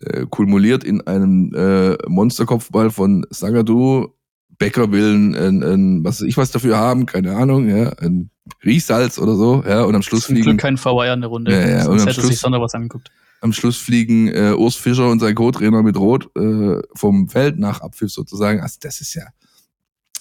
äh, 0.00 0.26
kumuliert 0.28 0.84
in 0.84 1.00
einem 1.06 1.52
äh, 1.54 1.96
Monsterkopfball 2.08 2.90
von 2.90 3.26
Sagadu, 3.30 4.14
Becker 4.58 4.92
will 4.92 5.14
ein, 5.14 5.34
ein, 5.34 5.62
ein, 5.62 6.04
was 6.04 6.20
ich 6.20 6.36
was 6.36 6.50
dafür 6.50 6.76
haben, 6.76 7.06
keine 7.06 7.34
Ahnung, 7.34 7.68
ja, 7.68 7.90
ein 7.94 8.30
Riechsalz 8.64 9.18
oder 9.18 9.34
so, 9.34 9.62
ja, 9.66 9.82
und 9.82 9.94
am 9.94 10.02
Schluss 10.02 10.24
Zum 10.24 10.34
fliegen. 10.34 10.50
Glück 10.50 10.60
kein 10.60 10.76
VR 10.76 11.14
in 11.14 11.20
der 11.20 11.30
Runde, 11.30 11.52
ja, 11.52 11.68
ja, 11.68 11.84
sonst 11.84 12.02
und 12.02 12.08
hätte 12.08 12.20
Schluss, 12.20 12.26
sich 12.28 12.38
Sonder 12.38 12.60
was 12.60 12.74
angeguckt. 12.74 13.10
Am 13.40 13.52
Schluss 13.52 13.76
fliegen 13.76 14.28
äh, 14.28 14.52
Urs 14.52 14.76
Fischer 14.76 15.10
und 15.10 15.20
sein 15.20 15.34
Co-Trainer 15.34 15.82
mit 15.82 15.96
Rot 15.96 16.30
äh, 16.36 16.80
vom 16.94 17.28
Feld 17.28 17.58
nach 17.58 17.80
Abpfiff 17.80 18.10
sozusagen. 18.10 18.60
Also 18.60 18.76
das 18.80 19.00
ist 19.00 19.14
ja, 19.14 19.24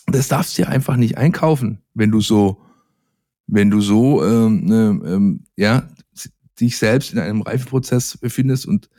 das 0.08 0.28
darfst 0.28 0.58
du 0.58 0.64
ja 0.64 0.70
einfach 0.70 0.96
nicht 0.96 1.18
einkaufen, 1.18 1.82
wenn 1.94 2.12
du 2.12 2.22
so, 2.22 2.62
wenn 3.48 3.70
du 3.70 3.82
so, 3.82 4.24
ähm, 4.24 4.66
ne, 4.66 5.02
ähm, 5.06 5.44
ja, 5.58 5.88
dich 6.60 6.78
selbst 6.78 7.14
in 7.14 7.20
einem 7.20 7.42
Reifeprozess 7.42 8.18
befindest 8.18 8.66
und 8.66 8.90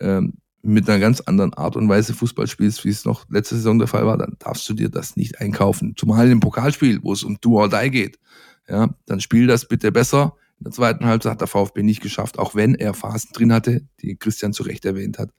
ähm, 0.00 0.34
mit 0.62 0.88
einer 0.88 0.98
ganz 0.98 1.20
anderen 1.20 1.54
Art 1.54 1.76
und 1.76 1.88
Weise 1.88 2.12
Fußball 2.12 2.46
spielst, 2.46 2.84
wie 2.84 2.90
es 2.90 3.04
noch 3.04 3.28
letzte 3.30 3.56
Saison 3.56 3.78
der 3.78 3.88
Fall 3.88 4.06
war, 4.06 4.18
dann 4.18 4.36
darfst 4.38 4.68
du 4.68 4.74
dir 4.74 4.90
das 4.90 5.16
nicht 5.16 5.40
einkaufen. 5.40 5.94
Zumal 5.96 6.30
im 6.30 6.40
Pokalspiel, 6.40 7.00
wo 7.02 7.12
es 7.12 7.22
um 7.22 7.38
Do 7.40 7.58
or 7.58 7.68
Die 7.68 7.90
geht. 7.90 8.18
Ja, 8.70 8.94
dann 9.06 9.20
spiel 9.20 9.46
das 9.46 9.66
bitte 9.66 9.92
besser. 9.92 10.36
In 10.58 10.64
der 10.64 10.72
zweiten 10.72 11.06
Halbzeit 11.06 11.32
hat 11.32 11.40
der 11.40 11.48
VfB 11.48 11.82
nicht 11.82 12.02
geschafft, 12.02 12.38
auch 12.38 12.54
wenn 12.54 12.74
er 12.74 12.94
Phasen 12.94 13.30
drin 13.32 13.52
hatte, 13.52 13.82
die 14.00 14.16
Christian 14.16 14.52
zu 14.52 14.62
Recht 14.62 14.84
erwähnt 14.84 15.18
hat, 15.18 15.30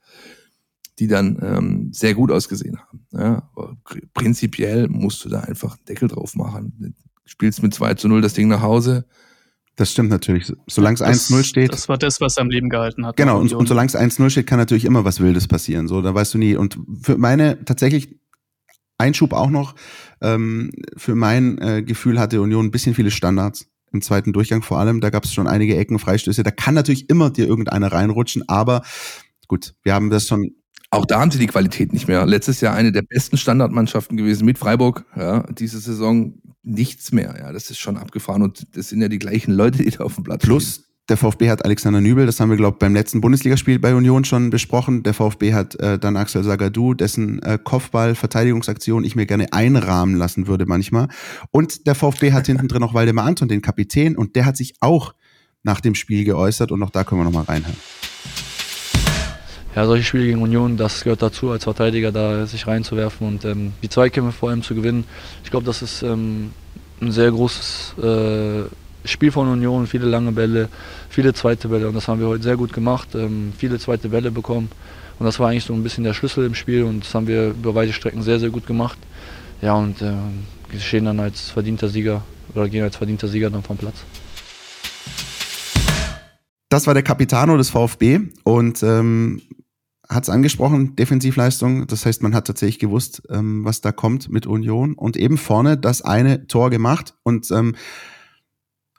die 0.98 1.06
dann 1.06 1.38
ähm, 1.40 1.92
sehr 1.92 2.14
gut 2.14 2.30
ausgesehen 2.30 2.78
haben. 2.78 3.06
Ja, 3.12 3.48
aber 3.54 3.76
prinzipiell 4.14 4.88
musst 4.88 5.24
du 5.24 5.28
da 5.28 5.40
einfach 5.40 5.76
einen 5.76 5.84
Deckel 5.86 6.08
drauf 6.08 6.34
machen. 6.34 6.74
Du 6.78 6.92
spielst 7.24 7.62
mit 7.62 7.72
2 7.72 7.94
zu 7.94 8.08
0 8.08 8.20
das 8.20 8.34
Ding 8.34 8.48
nach 8.48 8.62
Hause, 8.62 9.06
das 9.76 9.90
stimmt 9.90 10.10
natürlich. 10.10 10.52
Solange 10.66 10.94
es 10.94 11.02
1-0 11.02 11.44
steht. 11.44 11.72
Das 11.72 11.88
war 11.88 11.96
das, 11.96 12.20
was 12.20 12.36
er 12.36 12.42
am 12.42 12.50
Leben 12.50 12.68
gehalten 12.68 13.06
hat. 13.06 13.16
Genau, 13.16 13.40
und, 13.40 13.52
und 13.52 13.66
solange 13.66 13.86
es 13.86 13.96
1-0 13.96 14.28
steht, 14.30 14.46
kann 14.46 14.58
natürlich 14.58 14.84
immer 14.84 15.04
was 15.04 15.20
Wildes 15.20 15.48
passieren. 15.48 15.88
So, 15.88 16.02
da 16.02 16.14
weißt 16.14 16.34
du 16.34 16.38
nie. 16.38 16.56
Und 16.56 16.78
für 17.00 17.16
meine 17.16 17.64
tatsächlich 17.64 18.18
Einschub 19.02 19.32
auch 19.32 19.50
noch, 19.50 19.74
ähm, 20.20 20.70
für 20.96 21.14
mein 21.14 21.58
äh, 21.58 21.82
Gefühl 21.82 22.18
hatte 22.18 22.40
Union 22.40 22.66
ein 22.66 22.70
bisschen 22.70 22.94
viele 22.94 23.10
Standards 23.10 23.66
im 23.92 24.00
zweiten 24.00 24.32
Durchgang 24.32 24.62
vor 24.62 24.78
allem. 24.78 25.00
Da 25.00 25.10
gab 25.10 25.24
es 25.24 25.34
schon 25.34 25.46
einige 25.46 25.76
Ecken, 25.76 25.98
Freistöße. 25.98 26.42
Da 26.42 26.50
kann 26.50 26.74
natürlich 26.74 27.10
immer 27.10 27.30
dir 27.30 27.46
irgendeiner 27.46 27.92
reinrutschen, 27.92 28.48
aber 28.48 28.82
gut, 29.48 29.74
wir 29.82 29.94
haben 29.94 30.10
das 30.10 30.26
schon 30.26 30.52
auch 30.92 31.06
da 31.06 31.20
haben 31.20 31.30
sie 31.30 31.38
die 31.38 31.46
Qualität 31.46 31.94
nicht 31.94 32.06
mehr. 32.06 32.26
Letztes 32.26 32.60
Jahr 32.60 32.74
eine 32.74 32.92
der 32.92 33.00
besten 33.00 33.38
Standardmannschaften 33.38 34.18
gewesen 34.18 34.44
mit 34.44 34.58
Freiburg. 34.58 35.06
Ja, 35.16 35.42
diese 35.44 35.80
Saison 35.80 36.34
nichts 36.62 37.12
mehr. 37.12 37.34
Ja, 37.38 37.50
das 37.50 37.70
ist 37.70 37.78
schon 37.78 37.96
abgefahren 37.96 38.42
und 38.42 38.76
das 38.76 38.90
sind 38.90 39.00
ja 39.00 39.08
die 39.08 39.18
gleichen 39.18 39.52
Leute, 39.52 39.78
die 39.78 39.84
da 39.84 40.00
auf 40.00 40.16
dem 40.16 40.24
Platz 40.24 40.42
Plus, 40.42 40.74
stehen. 40.74 40.84
Der 41.12 41.18
VfB 41.18 41.50
hat 41.50 41.62
Alexander 41.66 42.00
Nübel, 42.00 42.24
das 42.24 42.40
haben 42.40 42.48
wir, 42.48 42.56
glaube 42.56 42.76
ich, 42.76 42.78
beim 42.78 42.94
letzten 42.94 43.20
Bundesligaspiel 43.20 43.78
bei 43.78 43.94
Union 43.94 44.24
schon 44.24 44.48
besprochen. 44.48 45.02
Der 45.02 45.12
VfB 45.12 45.52
hat 45.52 45.78
äh, 45.78 45.98
dann 45.98 46.16
Axel 46.16 46.42
Sagadou, 46.42 46.94
dessen 46.94 47.42
äh, 47.42 47.58
Kopfball-Verteidigungsaktion 47.62 49.04
ich 49.04 49.14
mir 49.14 49.26
gerne 49.26 49.52
einrahmen 49.52 50.16
lassen 50.16 50.46
würde 50.46 50.64
manchmal. 50.64 51.08
Und 51.50 51.86
der 51.86 51.94
VfB 51.94 52.32
hat 52.32 52.46
hinten 52.46 52.66
drin 52.66 52.80
noch 52.80 52.94
Waldemar 52.94 53.26
Anton, 53.26 53.48
den 53.48 53.60
Kapitän, 53.60 54.16
und 54.16 54.36
der 54.36 54.46
hat 54.46 54.56
sich 54.56 54.76
auch 54.80 55.12
nach 55.62 55.82
dem 55.82 55.94
Spiel 55.94 56.24
geäußert 56.24 56.72
und 56.72 56.82
auch 56.82 56.88
da 56.88 57.04
können 57.04 57.20
wir 57.20 57.24
nochmal 57.24 57.44
reinhören 57.44 57.76
ja, 59.74 59.86
solche 59.86 60.04
Spiele 60.04 60.26
gegen 60.26 60.42
Union, 60.42 60.76
das 60.76 61.02
gehört 61.02 61.22
dazu, 61.22 61.50
als 61.50 61.64
Verteidiger 61.64 62.12
da 62.12 62.44
sich 62.44 62.66
reinzuwerfen 62.66 63.26
und 63.26 63.44
ähm, 63.46 63.72
die 63.82 63.88
Zweikämpfe 63.88 64.30
vor 64.32 64.50
allem 64.50 64.62
zu 64.62 64.74
gewinnen. 64.74 65.04
Ich 65.44 65.50
glaube, 65.50 65.64
das 65.64 65.80
ist 65.80 66.02
ähm, 66.02 66.52
ein 67.00 67.10
sehr 67.10 67.30
großes 67.30 67.94
äh, 68.02 68.64
Spiel 69.04 69.32
von 69.32 69.48
Union, 69.48 69.86
viele 69.86 70.06
lange 70.06 70.32
Bälle, 70.32 70.68
viele 71.08 71.34
zweite 71.34 71.68
Bälle 71.68 71.88
und 71.88 71.94
das 71.94 72.08
haben 72.08 72.20
wir 72.20 72.28
heute 72.28 72.42
sehr 72.42 72.56
gut 72.56 72.72
gemacht, 72.72 73.08
ähm, 73.14 73.52
viele 73.56 73.78
zweite 73.78 74.08
Bälle 74.08 74.30
bekommen 74.30 74.70
und 75.18 75.26
das 75.26 75.38
war 75.38 75.48
eigentlich 75.48 75.64
so 75.64 75.74
ein 75.74 75.82
bisschen 75.82 76.04
der 76.04 76.14
Schlüssel 76.14 76.46
im 76.46 76.54
Spiel 76.54 76.84
und 76.84 77.04
das 77.04 77.14
haben 77.14 77.26
wir 77.26 77.50
über 77.50 77.74
weite 77.74 77.92
Strecken 77.92 78.22
sehr, 78.22 78.38
sehr 78.40 78.50
gut 78.50 78.66
gemacht. 78.66 78.98
Ja, 79.60 79.74
und 79.74 80.02
äh, 80.02 80.14
stehen 80.78 81.04
dann 81.04 81.20
als 81.20 81.50
verdienter 81.50 81.88
Sieger 81.88 82.22
oder 82.54 82.68
gehen 82.68 82.82
als 82.82 82.96
verdienter 82.96 83.28
Sieger 83.28 83.50
dann 83.50 83.62
vom 83.62 83.76
Platz. 83.76 84.04
Das 86.68 86.86
war 86.86 86.94
der 86.94 87.02
Capitano 87.02 87.56
des 87.56 87.70
VfB 87.70 88.20
und 88.44 88.82
ähm, 88.82 89.42
hat 90.08 90.24
es 90.24 90.30
angesprochen, 90.30 90.96
Defensivleistung. 90.96 91.86
Das 91.86 92.06
heißt, 92.06 92.22
man 92.22 92.34
hat 92.34 92.46
tatsächlich 92.46 92.78
gewusst, 92.78 93.22
ähm, 93.30 93.64
was 93.64 93.80
da 93.80 93.92
kommt 93.92 94.30
mit 94.30 94.46
Union. 94.46 94.94
Und 94.94 95.16
eben 95.16 95.38
vorne 95.38 95.76
das 95.76 96.02
eine 96.02 96.46
Tor 96.46 96.70
gemacht. 96.70 97.14
Und 97.22 97.50
ähm, 97.50 97.74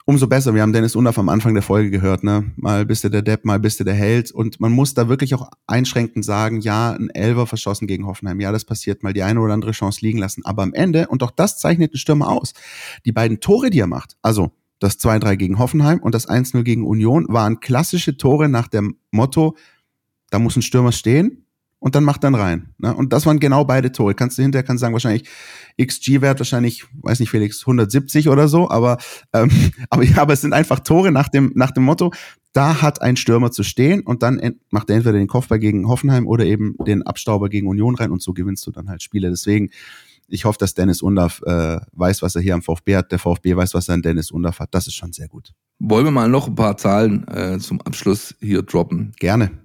umso 0.06 0.26
besser. 0.26 0.54
Wir 0.54 0.62
haben 0.62 0.72
Dennis 0.72 0.96
Undaff 0.96 1.18
am 1.18 1.28
Anfang 1.28 1.54
der 1.54 1.62
Folge 1.62 1.90
gehört. 1.90 2.24
Ne? 2.24 2.52
Mal 2.56 2.84
bist 2.84 3.04
du 3.04 3.08
der 3.08 3.22
Depp, 3.22 3.44
mal 3.44 3.58
bist 3.58 3.80
du 3.80 3.84
der 3.84 3.94
Held. 3.94 4.30
Und 4.30 4.60
man 4.60 4.72
muss 4.72 4.94
da 4.94 5.08
wirklich 5.08 5.34
auch 5.34 5.50
einschränkend 5.66 6.24
sagen, 6.24 6.60
ja, 6.60 6.92
ein 6.92 7.10
Elver 7.10 7.46
verschossen 7.46 7.86
gegen 7.86 8.06
Hoffenheim. 8.06 8.40
Ja, 8.40 8.52
das 8.52 8.64
passiert 8.64 9.02
mal 9.02 9.12
die 9.12 9.22
eine 9.22 9.40
oder 9.40 9.54
andere 9.54 9.72
Chance 9.72 10.00
liegen 10.02 10.18
lassen. 10.18 10.44
Aber 10.44 10.62
am 10.62 10.74
Ende, 10.74 11.08
und 11.08 11.22
auch 11.22 11.30
das 11.30 11.58
zeichnet 11.58 11.92
den 11.92 11.98
Stürmer 11.98 12.28
aus, 12.28 12.52
die 13.04 13.12
beiden 13.12 13.40
Tore, 13.40 13.70
die 13.70 13.80
er 13.80 13.86
macht, 13.86 14.16
also 14.22 14.52
das 14.78 14.98
2-3 14.98 15.36
gegen 15.36 15.58
Hoffenheim 15.58 16.00
und 16.00 16.14
das 16.14 16.28
1-0 16.28 16.62
gegen 16.62 16.84
Union, 16.84 17.26
waren 17.28 17.60
klassische 17.60 18.16
Tore 18.16 18.48
nach 18.48 18.68
dem 18.68 18.96
Motto, 19.10 19.56
da 20.30 20.38
muss 20.38 20.56
ein 20.56 20.62
Stürmer 20.62 20.92
stehen 20.92 21.43
und 21.84 21.94
dann 21.94 22.02
macht 22.02 22.24
dann 22.24 22.34
rein. 22.34 22.70
Ne? 22.78 22.94
Und 22.94 23.12
das 23.12 23.26
waren 23.26 23.38
genau 23.40 23.66
beide 23.66 23.92
Tore. 23.92 24.14
Kannst 24.14 24.38
du 24.38 24.42
hinterher 24.42 24.64
kannst 24.64 24.80
sagen, 24.80 24.94
wahrscheinlich 24.94 25.28
XG-Wert 25.78 26.40
wahrscheinlich, 26.40 26.86
weiß 27.02 27.20
nicht, 27.20 27.28
Felix, 27.28 27.60
170 27.60 28.30
oder 28.30 28.48
so, 28.48 28.70
aber, 28.70 28.96
ähm, 29.34 29.50
aber, 29.90 30.02
ja, 30.02 30.16
aber 30.16 30.32
es 30.32 30.40
sind 30.40 30.54
einfach 30.54 30.80
Tore 30.80 31.12
nach 31.12 31.28
dem, 31.28 31.52
nach 31.54 31.72
dem 31.72 31.82
Motto, 31.82 32.10
da 32.54 32.80
hat 32.80 33.02
ein 33.02 33.16
Stürmer 33.16 33.50
zu 33.50 33.62
stehen 33.64 34.00
und 34.00 34.22
dann 34.22 34.54
macht 34.70 34.88
er 34.88 34.96
entweder 34.96 35.18
den 35.18 35.26
Kopfball 35.26 35.58
gegen 35.58 35.86
Hoffenheim 35.86 36.26
oder 36.26 36.46
eben 36.46 36.74
den 36.86 37.02
Abstauber 37.02 37.50
gegen 37.50 37.68
Union 37.68 37.96
rein 37.96 38.12
und 38.12 38.22
so 38.22 38.32
gewinnst 38.32 38.66
du 38.66 38.70
dann 38.70 38.88
halt 38.88 39.02
Spiele. 39.02 39.28
Deswegen, 39.28 39.68
ich 40.26 40.46
hoffe, 40.46 40.56
dass 40.58 40.72
Dennis 40.72 41.02
Undaff 41.02 41.42
äh, 41.44 41.80
weiß, 41.92 42.22
was 42.22 42.34
er 42.34 42.40
hier 42.40 42.54
am 42.54 42.62
VfB 42.62 42.96
hat. 42.96 43.12
Der 43.12 43.18
VfB 43.18 43.56
weiß, 43.56 43.74
was 43.74 43.88
er 43.88 43.94
an 43.96 44.02
Dennis 44.02 44.30
Undaff 44.30 44.58
hat. 44.58 44.74
Das 44.74 44.86
ist 44.86 44.94
schon 44.94 45.12
sehr 45.12 45.28
gut. 45.28 45.52
Wollen 45.80 46.06
wir 46.06 46.12
mal 46.12 46.30
noch 46.30 46.48
ein 46.48 46.54
paar 46.54 46.78
Zahlen 46.78 47.28
äh, 47.28 47.58
zum 47.58 47.82
Abschluss 47.82 48.34
hier 48.40 48.62
droppen? 48.62 49.12
Gerne. 49.18 49.63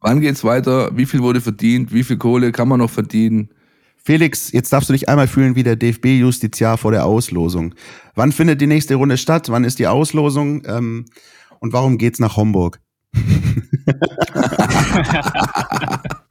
Wann 0.00 0.20
geht's 0.20 0.44
weiter? 0.44 0.96
Wie 0.96 1.06
viel 1.06 1.20
wurde 1.20 1.40
verdient? 1.40 1.92
Wie 1.92 2.04
viel 2.04 2.18
Kohle 2.18 2.52
kann 2.52 2.68
man 2.68 2.78
noch 2.78 2.90
verdienen? 2.90 3.50
Felix, 3.96 4.52
jetzt 4.52 4.72
darfst 4.72 4.88
du 4.88 4.92
dich 4.92 5.08
einmal 5.08 5.26
fühlen 5.26 5.56
wie 5.56 5.64
der 5.64 5.76
DFB-Justiziar 5.76 6.78
vor 6.78 6.92
der 6.92 7.04
Auslosung. 7.04 7.74
Wann 8.14 8.30
findet 8.30 8.60
die 8.60 8.68
nächste 8.68 8.94
Runde 8.94 9.16
statt? 9.16 9.48
Wann 9.48 9.64
ist 9.64 9.78
die 9.78 9.88
Auslosung? 9.88 10.62
Ähm, 10.66 11.06
und 11.58 11.72
warum 11.72 11.98
geht's 11.98 12.20
nach 12.20 12.36
Homburg? 12.36 12.80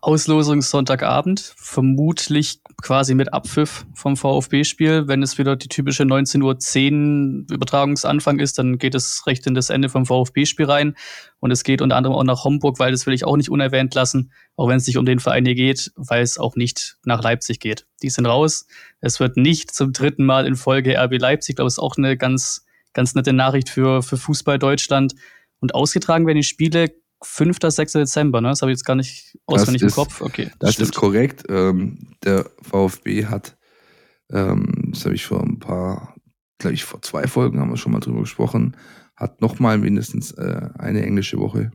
Auslosung 0.00 0.62
Sonntagabend, 0.62 1.54
vermutlich 1.56 2.60
quasi 2.82 3.14
mit 3.14 3.32
Abpfiff 3.32 3.86
vom 3.94 4.16
VfB-Spiel. 4.16 5.08
Wenn 5.08 5.22
es 5.22 5.38
wieder 5.38 5.56
die 5.56 5.68
typische 5.68 6.02
19.10 6.02 6.42
Uhr 6.42 7.54
Übertragungsanfang 7.54 8.38
ist, 8.38 8.58
dann 8.58 8.78
geht 8.78 8.94
es 8.94 9.26
recht 9.26 9.46
in 9.46 9.54
das 9.54 9.70
Ende 9.70 9.88
vom 9.88 10.06
VfB-Spiel 10.06 10.66
rein. 10.66 10.96
Und 11.40 11.50
es 11.50 11.64
geht 11.64 11.82
unter 11.82 11.96
anderem 11.96 12.16
auch 12.16 12.24
nach 12.24 12.44
Homburg, 12.44 12.78
weil 12.78 12.92
das 12.92 13.06
will 13.06 13.14
ich 13.14 13.24
auch 13.24 13.36
nicht 13.36 13.50
unerwähnt 13.50 13.94
lassen, 13.94 14.32
auch 14.56 14.68
wenn 14.68 14.76
es 14.76 14.86
nicht 14.86 14.98
um 14.98 15.06
den 15.06 15.18
Verein 15.18 15.44
hier 15.44 15.54
geht, 15.54 15.92
weil 15.96 16.22
es 16.22 16.38
auch 16.38 16.56
nicht 16.56 16.96
nach 17.04 17.22
Leipzig 17.22 17.60
geht. 17.60 17.86
Die 18.02 18.10
sind 18.10 18.26
raus. 18.26 18.66
Es 19.00 19.20
wird 19.20 19.36
nicht 19.36 19.74
zum 19.74 19.92
dritten 19.92 20.24
Mal 20.24 20.46
in 20.46 20.56
Folge 20.56 20.98
RB 20.98 21.18
Leipzig. 21.18 21.54
Ich 21.54 21.56
glaube, 21.56 21.68
es 21.68 21.74
ist 21.74 21.82
auch 21.82 21.96
eine 21.96 22.16
ganz, 22.16 22.64
ganz 22.92 23.14
nette 23.14 23.32
Nachricht 23.32 23.68
für, 23.68 24.02
für 24.02 24.16
Fußball 24.16 24.58
Deutschland. 24.58 25.14
Und 25.60 25.74
ausgetragen 25.74 26.26
werden 26.26 26.38
die 26.38 26.42
Spiele 26.42 26.92
5. 27.24 27.58
6. 27.62 27.92
Dezember, 27.92 28.40
ne? 28.40 28.48
Das 28.48 28.62
habe 28.62 28.72
ich 28.72 28.76
jetzt 28.76 28.84
gar 28.84 28.96
nicht 28.96 29.38
auswendig 29.46 29.82
ist, 29.82 29.92
im 29.92 29.94
Kopf. 29.94 30.20
Okay. 30.20 30.50
Das 30.58 30.74
stimmt. 30.74 30.90
ist 30.90 30.94
korrekt. 30.94 31.44
Ähm, 31.48 31.98
der 32.24 32.50
VfB 32.62 33.26
hat, 33.26 33.56
ähm, 34.30 34.90
das 34.92 35.04
habe 35.04 35.14
ich 35.14 35.24
vor 35.24 35.42
ein 35.42 35.58
paar, 35.58 36.14
glaube 36.58 36.74
ich, 36.74 36.84
vor 36.84 37.02
zwei 37.02 37.26
Folgen 37.26 37.60
haben 37.60 37.70
wir 37.70 37.76
schon 37.76 37.92
mal 37.92 38.00
drüber 38.00 38.20
gesprochen, 38.20 38.76
hat 39.16 39.40
nochmal 39.40 39.78
mindestens 39.78 40.32
äh, 40.32 40.68
eine 40.78 41.02
englische 41.02 41.38
Woche 41.38 41.70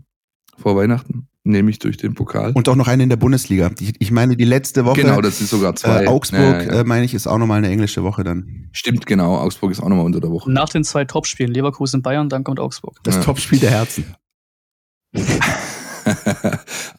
vor 0.57 0.75
Weihnachten, 0.75 1.27
nämlich 1.43 1.79
durch 1.79 1.97
den 1.97 2.13
Pokal. 2.13 2.51
Und 2.53 2.67
auch 2.67 2.75
noch 2.75 2.87
eine 2.87 3.03
in 3.03 3.09
der 3.09 3.15
Bundesliga. 3.15 3.71
Ich, 3.79 3.93
ich 3.99 4.11
meine, 4.11 4.35
die 4.35 4.45
letzte 4.45 4.85
Woche. 4.85 5.01
Genau, 5.01 5.21
das 5.21 5.39
ist 5.39 5.51
sogar 5.51 5.75
zwei. 5.75 6.03
Äh, 6.03 6.07
Augsburg, 6.07 6.39
ja, 6.39 6.61
ja. 6.63 6.81
Äh, 6.81 6.83
meine 6.83 7.05
ich, 7.05 7.13
ist 7.13 7.27
auch 7.27 7.37
nochmal 7.37 7.59
eine 7.59 7.69
englische 7.69 8.03
Woche 8.03 8.23
dann. 8.23 8.69
Stimmt, 8.71 9.05
genau. 9.05 9.37
Augsburg 9.37 9.71
ist 9.71 9.79
auch 9.79 9.89
nochmal 9.89 10.05
unter 10.05 10.19
der 10.19 10.31
Woche. 10.31 10.51
Nach 10.51 10.69
den 10.69 10.83
zwei 10.83 11.05
Topspielen, 11.05 11.53
Leverkusen, 11.53 12.01
Bayern, 12.01 12.29
dann 12.29 12.43
kommt 12.43 12.59
Augsburg. 12.59 12.99
Das 13.03 13.15
ja. 13.15 13.21
Topspiel 13.21 13.59
der 13.59 13.71
Herzen. 13.71 14.15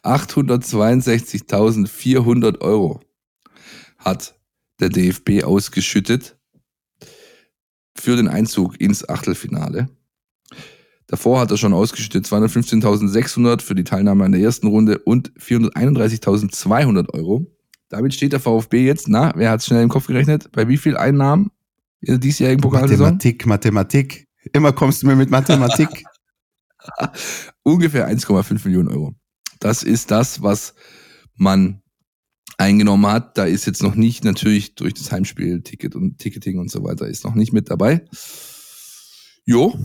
862.400 0.03 2.61
Euro 2.61 3.01
hat 3.97 4.35
der 4.79 4.89
DFB 4.89 5.43
ausgeschüttet 5.43 6.37
für 7.95 8.15
den 8.15 8.27
Einzug 8.27 8.79
ins 8.79 9.07
Achtelfinale. 9.07 9.89
Davor 11.07 11.39
hat 11.39 11.51
er 11.51 11.57
schon 11.57 11.73
ausgeschüttet 11.73 12.25
215.600 12.25 13.61
für 13.61 13.75
die 13.75 13.83
Teilnahme 13.83 14.25
an 14.25 14.31
der 14.31 14.41
ersten 14.41 14.67
Runde 14.67 14.99
und 14.99 15.31
431.200 15.39 17.13
Euro. 17.13 17.47
Damit 17.89 18.13
steht 18.13 18.33
der 18.33 18.39
VfB 18.39 18.85
jetzt, 18.85 19.07
na, 19.07 19.33
wer 19.35 19.49
hat 19.49 19.61
es 19.61 19.65
schnell 19.65 19.81
im 19.81 19.89
Kopf 19.89 20.05
gerechnet? 20.05 20.51
Bei 20.51 20.67
wie 20.67 20.77
viel 20.77 20.95
Einnahmen 20.95 21.49
in 22.01 22.13
der 22.13 22.19
diesjährigen 22.19 22.61
Pokalsaison? 22.61 23.07
Mathematik, 23.07 23.47
Mathematik. 23.47 24.27
Immer 24.53 24.71
kommst 24.71 25.01
du 25.01 25.07
mir 25.07 25.15
mit 25.15 25.31
Mathematik. 25.31 25.89
Ungefähr 27.69 28.09
1,5 28.09 28.65
Millionen 28.65 28.87
Euro. 28.87 29.15
Das 29.59 29.83
ist 29.83 30.09
das, 30.11 30.41
was 30.41 30.73
man 31.35 31.81
eingenommen 32.57 33.05
hat. 33.05 33.37
Da 33.37 33.45
ist 33.45 33.65
jetzt 33.65 33.83
noch 33.83 33.95
nicht 33.95 34.23
natürlich 34.23 34.75
durch 34.75 34.95
das 34.95 35.11
Heimspiel 35.11 35.61
Ticket 35.61 35.95
und 35.95 36.17
Ticketing 36.17 36.57
und 36.57 36.71
so 36.71 36.83
weiter 36.83 37.07
ist 37.07 37.23
noch 37.25 37.35
nicht 37.35 37.53
mit 37.53 37.69
dabei. 37.69 38.05
Jo, 39.45 39.77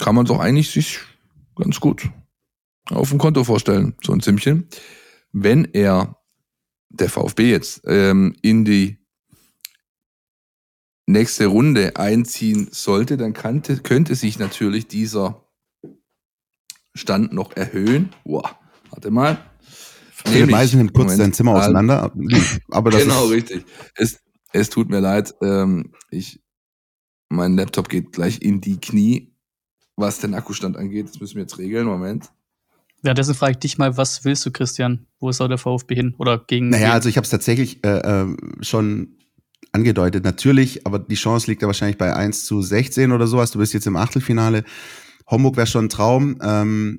kann 0.00 0.14
man 0.14 0.26
doch 0.26 0.40
eigentlich 0.40 0.70
sich 0.70 0.98
ganz 1.54 1.78
gut 1.78 2.10
auf 2.90 3.10
dem 3.10 3.18
Konto 3.18 3.44
vorstellen, 3.44 3.94
so 4.02 4.12
ein 4.12 4.20
Zimmchen. 4.20 4.68
Wenn 5.32 5.64
er, 5.72 6.16
der 6.88 7.08
VfB 7.08 7.50
jetzt, 7.50 7.82
ähm, 7.86 8.34
in 8.42 8.64
die 8.64 8.98
nächste 11.06 11.46
Runde 11.46 11.96
einziehen 11.96 12.68
sollte, 12.72 13.16
dann 13.16 13.32
kannte, 13.32 13.78
könnte 13.78 14.14
sich 14.16 14.38
natürlich 14.38 14.88
dieser 14.88 15.41
Stand 16.94 17.32
noch 17.32 17.56
erhöhen. 17.56 18.10
Boah, 18.24 18.58
warte 18.90 19.10
mal. 19.10 19.38
Philipp 20.24 20.50
Meisen 20.50 20.78
nimmt 20.78 20.92
kurz 20.92 21.06
Moment, 21.06 21.20
dein 21.20 21.32
Zimmer 21.32 21.56
auseinander. 21.56 22.12
Aber 22.70 22.90
das 22.90 23.02
genau, 23.02 23.26
richtig. 23.26 23.64
Es, 23.96 24.20
es 24.52 24.70
tut 24.70 24.88
mir 24.88 25.00
leid. 25.00 25.34
Ähm, 25.42 25.92
ich, 26.10 26.40
mein 27.28 27.56
Laptop 27.56 27.88
geht 27.88 28.12
gleich 28.12 28.40
in 28.42 28.60
die 28.60 28.78
Knie, 28.78 29.34
was 29.96 30.20
den 30.20 30.34
Akkustand 30.34 30.76
angeht. 30.76 31.08
Das 31.08 31.20
müssen 31.20 31.36
wir 31.36 31.42
jetzt 31.42 31.58
regeln. 31.58 31.86
Moment. 31.86 32.30
Währenddessen 33.02 33.34
frage 33.34 33.52
ich 33.52 33.58
dich 33.58 33.78
mal, 33.78 33.96
was 33.96 34.24
willst 34.24 34.46
du, 34.46 34.52
Christian? 34.52 35.06
Wo 35.18 35.32
soll 35.32 35.48
der 35.48 35.58
VfB 35.58 35.94
hin? 35.94 36.14
Oder 36.18 36.38
gegen. 36.38 36.68
Naja, 36.68 36.88
wen? 36.88 36.92
also 36.92 37.08
ich 37.08 37.16
habe 37.16 37.24
es 37.24 37.30
tatsächlich 37.30 37.84
äh, 37.84 37.98
äh, 37.98 38.36
schon 38.60 39.16
angedeutet. 39.72 40.24
Natürlich, 40.24 40.86
aber 40.86 40.98
die 41.00 41.16
Chance 41.16 41.50
liegt 41.50 41.62
ja 41.62 41.66
wahrscheinlich 41.66 41.98
bei 41.98 42.14
1 42.14 42.44
zu 42.44 42.62
16 42.62 43.10
oder 43.10 43.26
sowas. 43.26 43.50
Du 43.50 43.58
bist 43.58 43.74
jetzt 43.74 43.86
im 43.86 43.96
Achtelfinale. 43.96 44.64
Homburg 45.30 45.56
wäre 45.56 45.66
schon 45.66 45.86
ein 45.86 45.90
Traum. 45.90 46.38
Ähm, 46.42 46.98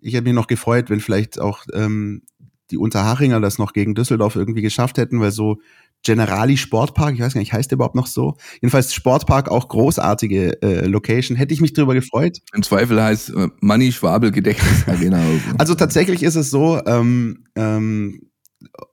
ich 0.00 0.14
hätte 0.14 0.24
mich 0.24 0.34
noch 0.34 0.46
gefreut, 0.46 0.90
wenn 0.90 1.00
vielleicht 1.00 1.40
auch 1.40 1.64
ähm, 1.72 2.22
die 2.70 2.78
Unterhachinger 2.78 3.40
das 3.40 3.58
noch 3.58 3.72
gegen 3.72 3.94
Düsseldorf 3.94 4.36
irgendwie 4.36 4.62
geschafft 4.62 4.98
hätten, 4.98 5.20
weil 5.20 5.30
so 5.30 5.58
Generali 6.02 6.58
Sportpark, 6.58 7.14
ich 7.14 7.20
weiß 7.20 7.32
gar 7.32 7.40
nicht, 7.40 7.52
heißt 7.52 7.70
der 7.70 7.76
überhaupt 7.76 7.94
noch 7.94 8.06
so? 8.06 8.36
Jedenfalls 8.60 8.92
Sportpark, 8.92 9.48
auch 9.50 9.68
großartige 9.68 10.60
äh, 10.62 10.86
Location. 10.86 11.36
Hätte 11.36 11.54
ich 11.54 11.62
mich 11.62 11.72
drüber 11.72 11.94
gefreut. 11.94 12.38
Im 12.52 12.62
Zweifel 12.62 13.02
heißt 13.02 13.30
äh, 13.30 13.48
Manni 13.60 13.90
Schwabel 13.90 14.30
Gedächtnis 14.30 14.86
Arena. 14.86 15.22
also 15.58 15.74
tatsächlich 15.74 16.22
ist 16.22 16.36
es 16.36 16.50
so, 16.50 16.78
ähm, 16.84 17.44
ähm, 17.56 18.20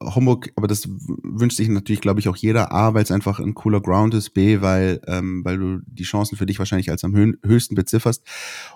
Homburg, 0.01 0.51
aber 0.55 0.67
das 0.67 0.87
wünscht 0.87 1.57
sich 1.57 1.69
natürlich, 1.69 2.01
glaube 2.01 2.19
ich, 2.19 2.29
auch 2.29 2.35
jeder. 2.35 2.71
A, 2.71 2.93
weil 2.93 3.03
es 3.03 3.11
einfach 3.11 3.39
ein 3.39 3.53
cooler 3.53 3.81
Ground 3.81 4.13
ist. 4.13 4.31
B, 4.31 4.61
weil, 4.61 5.01
ähm, 5.07 5.43
weil 5.43 5.57
du 5.57 5.79
die 5.85 6.03
Chancen 6.03 6.37
für 6.37 6.45
dich 6.45 6.59
wahrscheinlich 6.59 6.89
als 6.89 7.03
am 7.03 7.15
höchsten 7.15 7.75
bezifferst. 7.75 8.23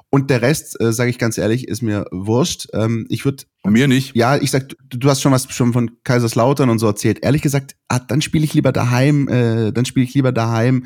Und 0.09 0.29
der 0.29 0.41
Rest, 0.41 0.79
äh, 0.79 0.93
sage 0.93 1.09
ich 1.09 1.17
ganz 1.17 1.37
ehrlich, 1.37 1.67
ist 1.67 1.81
mir 1.81 2.05
wurscht. 2.11 2.67
Ähm, 2.73 3.05
ich 3.09 3.25
würde 3.25 3.43
mir 3.65 3.87
nicht. 3.87 4.15
Ja, 4.15 4.37
ich 4.37 4.51
sag, 4.51 4.69
du, 4.89 4.97
du, 4.97 5.09
hast 5.09 5.21
schon 5.21 5.31
was 5.31 5.51
schon 5.51 5.73
von 5.73 5.91
Kaiserslautern 6.03 6.69
und 6.69 6.79
so 6.79 6.87
erzählt. 6.87 7.19
Ehrlich 7.23 7.41
gesagt, 7.41 7.75
ah, 7.87 7.99
dann 7.99 8.21
spiele 8.21 8.45
ich 8.45 8.53
lieber 8.53 8.71
daheim, 8.71 9.27
äh, 9.27 9.71
dann 9.71 9.85
spiele 9.85 10.05
ich 10.05 10.13
lieber 10.13 10.31
daheim 10.31 10.85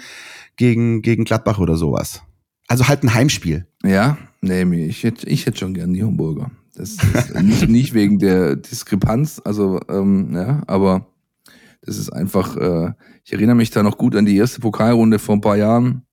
gegen 0.56 1.02
gegen 1.02 1.26
Gladbach 1.26 1.60
oder 1.60 1.76
sowas. 1.76 2.22
Also 2.68 2.88
halt 2.88 3.04
ein 3.04 3.14
Heimspiel. 3.14 3.68
Ja, 3.84 4.18
nee, 4.42 4.64
ich 4.86 5.04
hätte 5.04 5.28
ich 5.28 5.46
hätte 5.46 5.58
schon 5.58 5.74
gern 5.74 5.94
die 5.94 6.04
Homburger. 6.04 6.52
Das 6.76 6.92
ist 6.92 7.36
nicht, 7.42 7.70
nicht 7.70 7.94
wegen 7.94 8.20
der 8.20 8.56
Diskrepanz, 8.56 9.42
also 9.44 9.80
ähm, 9.90 10.34
ja, 10.34 10.62
aber 10.68 11.08
das 11.82 11.98
ist 11.98 12.12
einfach, 12.12 12.56
äh, 12.58 12.94
ich 13.24 13.34
erinnere 13.34 13.56
mich 13.56 13.72
da 13.72 13.84
noch 13.84 13.98
gut 13.98 14.16
an 14.16 14.26
die 14.26 14.38
erste 14.38 14.60
Pokalrunde 14.60 15.20
vor 15.20 15.36
ein 15.36 15.42
paar 15.42 15.58
Jahren. 15.58 16.06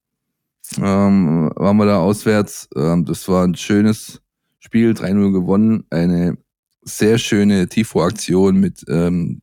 Ähm, 0.78 1.50
waren 1.54 1.76
wir 1.76 1.86
da 1.86 1.98
auswärts. 1.98 2.68
Ähm, 2.76 3.04
das 3.04 3.28
war 3.28 3.44
ein 3.44 3.54
schönes 3.54 4.20
Spiel, 4.58 4.92
3-0 4.92 5.32
gewonnen. 5.32 5.84
Eine 5.90 6.38
sehr 6.82 7.18
schöne 7.18 7.68
Tifo-Aktion 7.68 8.58
mit, 8.58 8.84
ähm, 8.88 9.42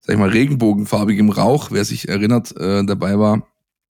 sag 0.00 0.14
ich 0.14 0.18
mal, 0.18 0.28
regenbogenfarbigem 0.28 1.30
Rauch. 1.30 1.70
Wer 1.70 1.84
sich 1.84 2.08
erinnert, 2.08 2.56
äh, 2.56 2.84
dabei 2.84 3.18
war, 3.18 3.46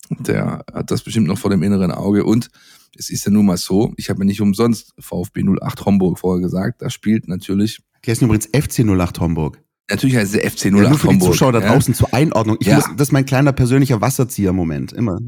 der 0.09 0.66
hat 0.74 0.91
das 0.91 1.03
bestimmt 1.03 1.28
noch 1.28 1.38
vor 1.38 1.51
dem 1.51 1.64
inneren 1.64 1.91
Auge. 1.91 2.24
Und 2.26 2.49
es 2.97 3.09
ist 3.09 3.25
ja 3.25 3.31
nun 3.31 3.45
mal 3.45 3.57
so, 3.57 3.93
ich 3.97 4.09
habe 4.09 4.19
mir 4.19 4.25
nicht 4.25 4.41
umsonst 4.41 4.93
VfB 4.99 5.43
08 5.43 5.85
Homburg 5.85 6.19
vorher 6.19 6.41
gesagt, 6.41 6.81
da 6.81 6.89
spielt 6.89 7.27
natürlich. 7.27 7.79
Die 8.05 8.11
heißen 8.11 8.25
übrigens 8.25 8.47
FC 8.47 8.79
08 8.79 9.19
Homburg. 9.19 9.61
Natürlich 9.89 10.15
heißt 10.15 10.35
es 10.35 10.53
FC 10.53 10.65
08 10.65 10.65
ja, 10.65 10.89
nur 10.89 10.97
für 10.97 11.07
Homburg. 11.07 11.29
Die 11.29 11.31
Zuschauer 11.31 11.51
da 11.51 11.59
draußen 11.59 11.93
ja. 11.93 11.97
zur 11.97 12.13
Einordnung. 12.13 12.57
Ich 12.59 12.67
ja. 12.67 12.75
muss, 12.75 12.85
das 12.97 13.09
ist 13.09 13.11
mein 13.11 13.25
kleiner 13.25 13.53
persönlicher 13.53 14.01
Wasserzieher-Moment, 14.01 14.93
immer. 14.93 15.19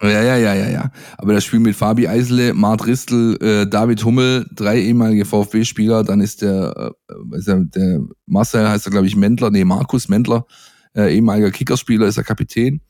Ja, 0.00 0.22
ja, 0.22 0.36
ja, 0.36 0.54
ja, 0.54 0.70
ja. 0.70 0.92
Aber 1.16 1.32
das 1.32 1.44
Spiel 1.44 1.58
mit 1.58 1.74
Fabi 1.74 2.06
Eisele, 2.06 2.54
Mart 2.54 2.86
Ristel, 2.86 3.36
äh, 3.42 3.68
David 3.68 4.04
Hummel, 4.04 4.46
drei 4.54 4.80
ehemalige 4.80 5.24
VfB-Spieler, 5.24 6.04
dann 6.04 6.20
ist 6.20 6.42
der, 6.42 6.94
äh, 7.08 7.36
ist 7.36 7.48
der, 7.48 7.64
der 7.64 8.02
Marcel 8.26 8.68
heißt 8.68 8.86
er, 8.86 8.92
glaube 8.92 9.08
ich, 9.08 9.16
Mendler, 9.16 9.50
nee, 9.50 9.64
Markus 9.64 10.08
Mendler, 10.08 10.46
äh, 10.94 11.12
ehemaliger 11.12 11.50
Kickerspieler, 11.50 12.06
ist 12.06 12.16
der 12.16 12.24
Kapitän. 12.24 12.80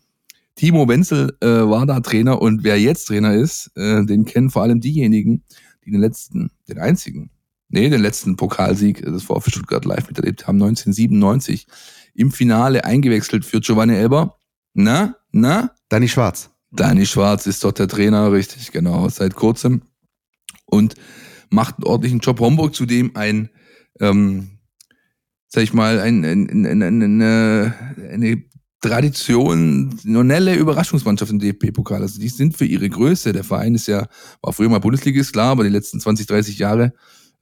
Timo 0.59 0.89
Wenzel 0.89 1.37
äh, 1.41 1.47
war 1.47 1.87
da 1.87 2.01
Trainer 2.01 2.43
und 2.43 2.65
wer 2.65 2.81
jetzt 2.81 3.05
Trainer 3.05 3.33
ist, 3.33 3.71
äh, 3.77 4.05
den 4.05 4.25
kennen 4.25 4.51
vor 4.51 4.63
allem 4.63 4.81
diejenigen, 4.81 5.45
die 5.85 5.93
den 5.93 6.01
letzten, 6.01 6.51
den 6.69 6.79
einzigen, 6.79 7.31
nee, 7.69 7.89
den 7.89 8.03
letzten 8.03 8.35
Pokalsieg 8.35 9.01
des 9.03 9.23
VfB 9.23 9.53
Stuttgart 9.53 9.85
live 9.85 10.09
miterlebt 10.09 10.49
haben, 10.49 10.57
1997 10.57 11.69
im 12.15 12.33
Finale 12.33 12.85
eingewechselt 12.85 13.45
für 13.45 13.61
Giovanni 13.61 13.95
Elber. 13.95 14.37
Na, 14.75 15.15
na? 15.31 15.71
Danny 15.89 16.09
Schwarz. 16.09 16.51
Danny 16.73 17.07
Schwarz 17.07 17.47
ist 17.47 17.63
dort 17.63 17.79
der 17.79 17.87
Trainer, 17.87 18.33
richtig, 18.33 18.73
genau, 18.73 19.09
seit 19.09 19.37
kurzem. 19.37 19.83
Und 20.67 20.97
macht 21.51 21.77
einen 21.77 21.85
ordentlichen 21.85 22.19
Job. 22.19 22.41
Homburg 22.41 22.75
zudem 22.75 23.15
ein, 23.15 23.49
ähm, 24.01 24.59
sag 25.47 25.63
ich 25.63 25.73
mal, 25.73 26.01
ein, 26.01 26.25
ein, 26.25 26.51
ein, 26.51 26.83
ein, 26.83 26.83
eine, 26.83 27.75
eine 28.11 28.43
traditionelle 28.81 30.55
Überraschungsmannschaft 30.55 31.33
im 31.33 31.39
DFB-Pokal. 31.39 32.03
Also 32.03 32.20
die 32.20 32.29
sind 32.29 32.57
für 32.57 32.64
ihre 32.64 32.89
Größe. 32.89 33.33
Der 33.33 33.45
Verein 33.45 33.74
ist 33.74 33.89
ja, 33.89 34.07
war 34.41 34.53
früher 34.53 34.68
mal 34.68 34.79
Bundesligist, 34.79 35.33
klar, 35.33 35.51
aber 35.51 35.64
die 35.64 35.70
letzten 35.70 36.01
20, 36.01 36.26
30 36.26 36.59
Jahre 36.59 36.93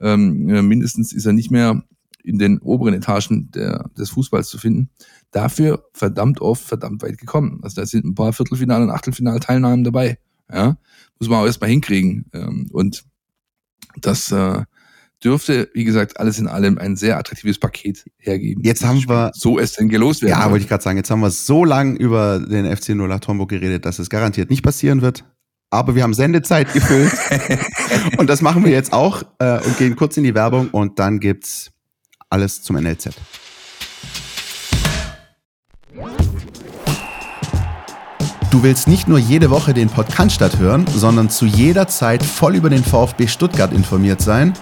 ähm, 0.00 0.44
mindestens 0.68 1.12
ist 1.12 1.26
er 1.26 1.32
nicht 1.32 1.50
mehr 1.50 1.82
in 2.22 2.38
den 2.38 2.58
oberen 2.58 2.94
Etagen 2.94 3.50
der, 3.52 3.88
des 3.96 4.10
Fußballs 4.10 4.48
zu 4.48 4.58
finden. 4.58 4.90
Dafür 5.30 5.84
verdammt 5.92 6.40
oft, 6.40 6.64
verdammt 6.64 7.02
weit 7.02 7.18
gekommen. 7.18 7.60
Also 7.62 7.80
da 7.80 7.86
sind 7.86 8.04
ein 8.04 8.14
paar 8.14 8.32
Viertelfinal- 8.32 8.82
und 8.82 8.90
Achtelfinalteilnahmen 8.90 9.84
dabei. 9.84 10.18
Ja, 10.52 10.76
muss 11.18 11.28
man 11.28 11.40
auch 11.40 11.46
erstmal 11.46 11.70
hinkriegen. 11.70 12.26
Ähm, 12.32 12.68
und 12.72 13.04
das 14.00 14.32
äh, 14.32 14.64
dürfte, 15.24 15.70
wie 15.74 15.84
gesagt, 15.84 16.20
alles 16.20 16.38
in 16.38 16.46
allem 16.46 16.78
ein 16.78 16.96
sehr 16.96 17.18
attraktives 17.18 17.58
Paket 17.58 18.04
hergeben. 18.18 18.62
Jetzt 18.64 18.84
haben 18.84 18.98
wir. 19.08 19.30
So 19.34 19.58
es 19.58 19.72
denn 19.72 19.88
gelost 19.88 20.22
werden. 20.22 20.38
Ja, 20.38 20.50
wollte 20.50 20.62
ich 20.62 20.68
gerade 20.68 20.82
sagen, 20.82 20.96
jetzt 20.96 21.10
haben 21.10 21.20
wir 21.20 21.30
so 21.30 21.64
lang 21.64 21.96
über 21.96 22.38
den 22.38 22.64
FC 22.74 22.90
08 22.90 23.28
Homburg 23.28 23.50
geredet, 23.50 23.84
dass 23.84 23.98
es 23.98 24.10
garantiert 24.10 24.50
nicht 24.50 24.62
passieren 24.62 25.02
wird. 25.02 25.24
Aber 25.70 25.94
wir 25.94 26.02
haben 26.02 26.14
Sendezeit 26.14 26.72
gefüllt. 26.72 27.12
und 28.18 28.28
das 28.28 28.40
machen 28.40 28.64
wir 28.64 28.70
jetzt 28.70 28.92
auch 28.92 29.22
äh, 29.38 29.58
und 29.64 29.78
gehen 29.78 29.96
kurz 29.96 30.16
in 30.16 30.24
die 30.24 30.34
Werbung 30.34 30.68
und 30.68 30.98
dann 30.98 31.18
gibt's 31.18 31.72
alles 32.30 32.62
zum 32.62 32.76
NLZ. 32.76 33.10
Du 38.50 38.62
willst 38.62 38.88
nicht 38.88 39.06
nur 39.08 39.18
jede 39.18 39.50
Woche 39.50 39.74
den 39.74 39.88
Podcast 39.88 40.58
hören, 40.58 40.86
sondern 40.94 41.28
zu 41.28 41.46
jeder 41.46 41.88
Zeit 41.88 42.22
voll 42.22 42.54
über 42.54 42.70
den 42.70 42.84
VfB 42.84 43.26
Stuttgart 43.26 43.72
informiert 43.72 44.22
sein? 44.22 44.54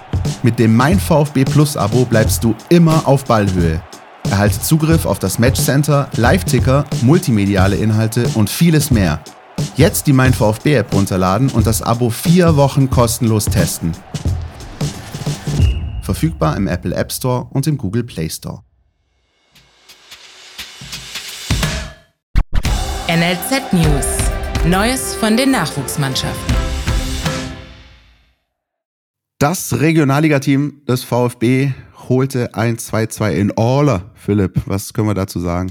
Mit 0.43 0.59
dem 0.59 0.75
Mein 0.77 1.01
VfB 1.01 1.45
Plus 1.45 1.77
Abo 1.77 2.05
bleibst 2.05 2.45
du 2.45 2.55
immer 2.69 3.07
auf 3.07 3.25
Ballhöhe. 3.25 3.83
Erhalte 4.31 4.61
Zugriff 4.61 5.07
auf 5.07 5.19
das 5.19 5.39
Matchcenter, 5.39 6.09
Live-Ticker, 6.17 6.85
multimediale 7.03 7.77
Inhalte 7.77 8.29
und 8.35 8.51
vieles 8.51 8.91
mehr. 8.91 9.21
Jetzt 9.77 10.07
die 10.07 10.13
Mein 10.13 10.35
VfB 10.35 10.75
App 10.75 10.93
runterladen 10.93 11.51
und 11.51 11.67
das 11.67 11.83
Abo 11.83 12.11
vier 12.11 12.57
Wochen 12.57 12.91
kostenlos 12.91 13.47
testen. 13.47 13.93
Verfügbar 16.03 16.57
im 16.57 16.69
Apple 16.69 16.95
App 16.95 17.13
Store 17.13 17.47
und 17.51 17.67
im 17.67 17.79
Google 17.79 18.05
Play 18.05 18.29
Store. 18.29 18.63
NLZ 23.09 23.73
News. 23.73 24.07
Neues 24.67 25.15
von 25.15 25.37
den 25.37 25.51
Nachwuchsmannschaften. 25.51 26.54
Das 29.45 29.79
Regionalligateam 29.79 30.87
des 30.89 31.05
VfB 31.05 31.75
holte 32.09 32.55
ein 32.55 32.79
2-2 32.79 33.33
in 33.33 33.53
Orla. 33.57 34.11
Philipp, 34.15 34.63
was 34.65 34.95
können 34.95 35.09
wir 35.09 35.13
dazu 35.13 35.39
sagen? 35.39 35.71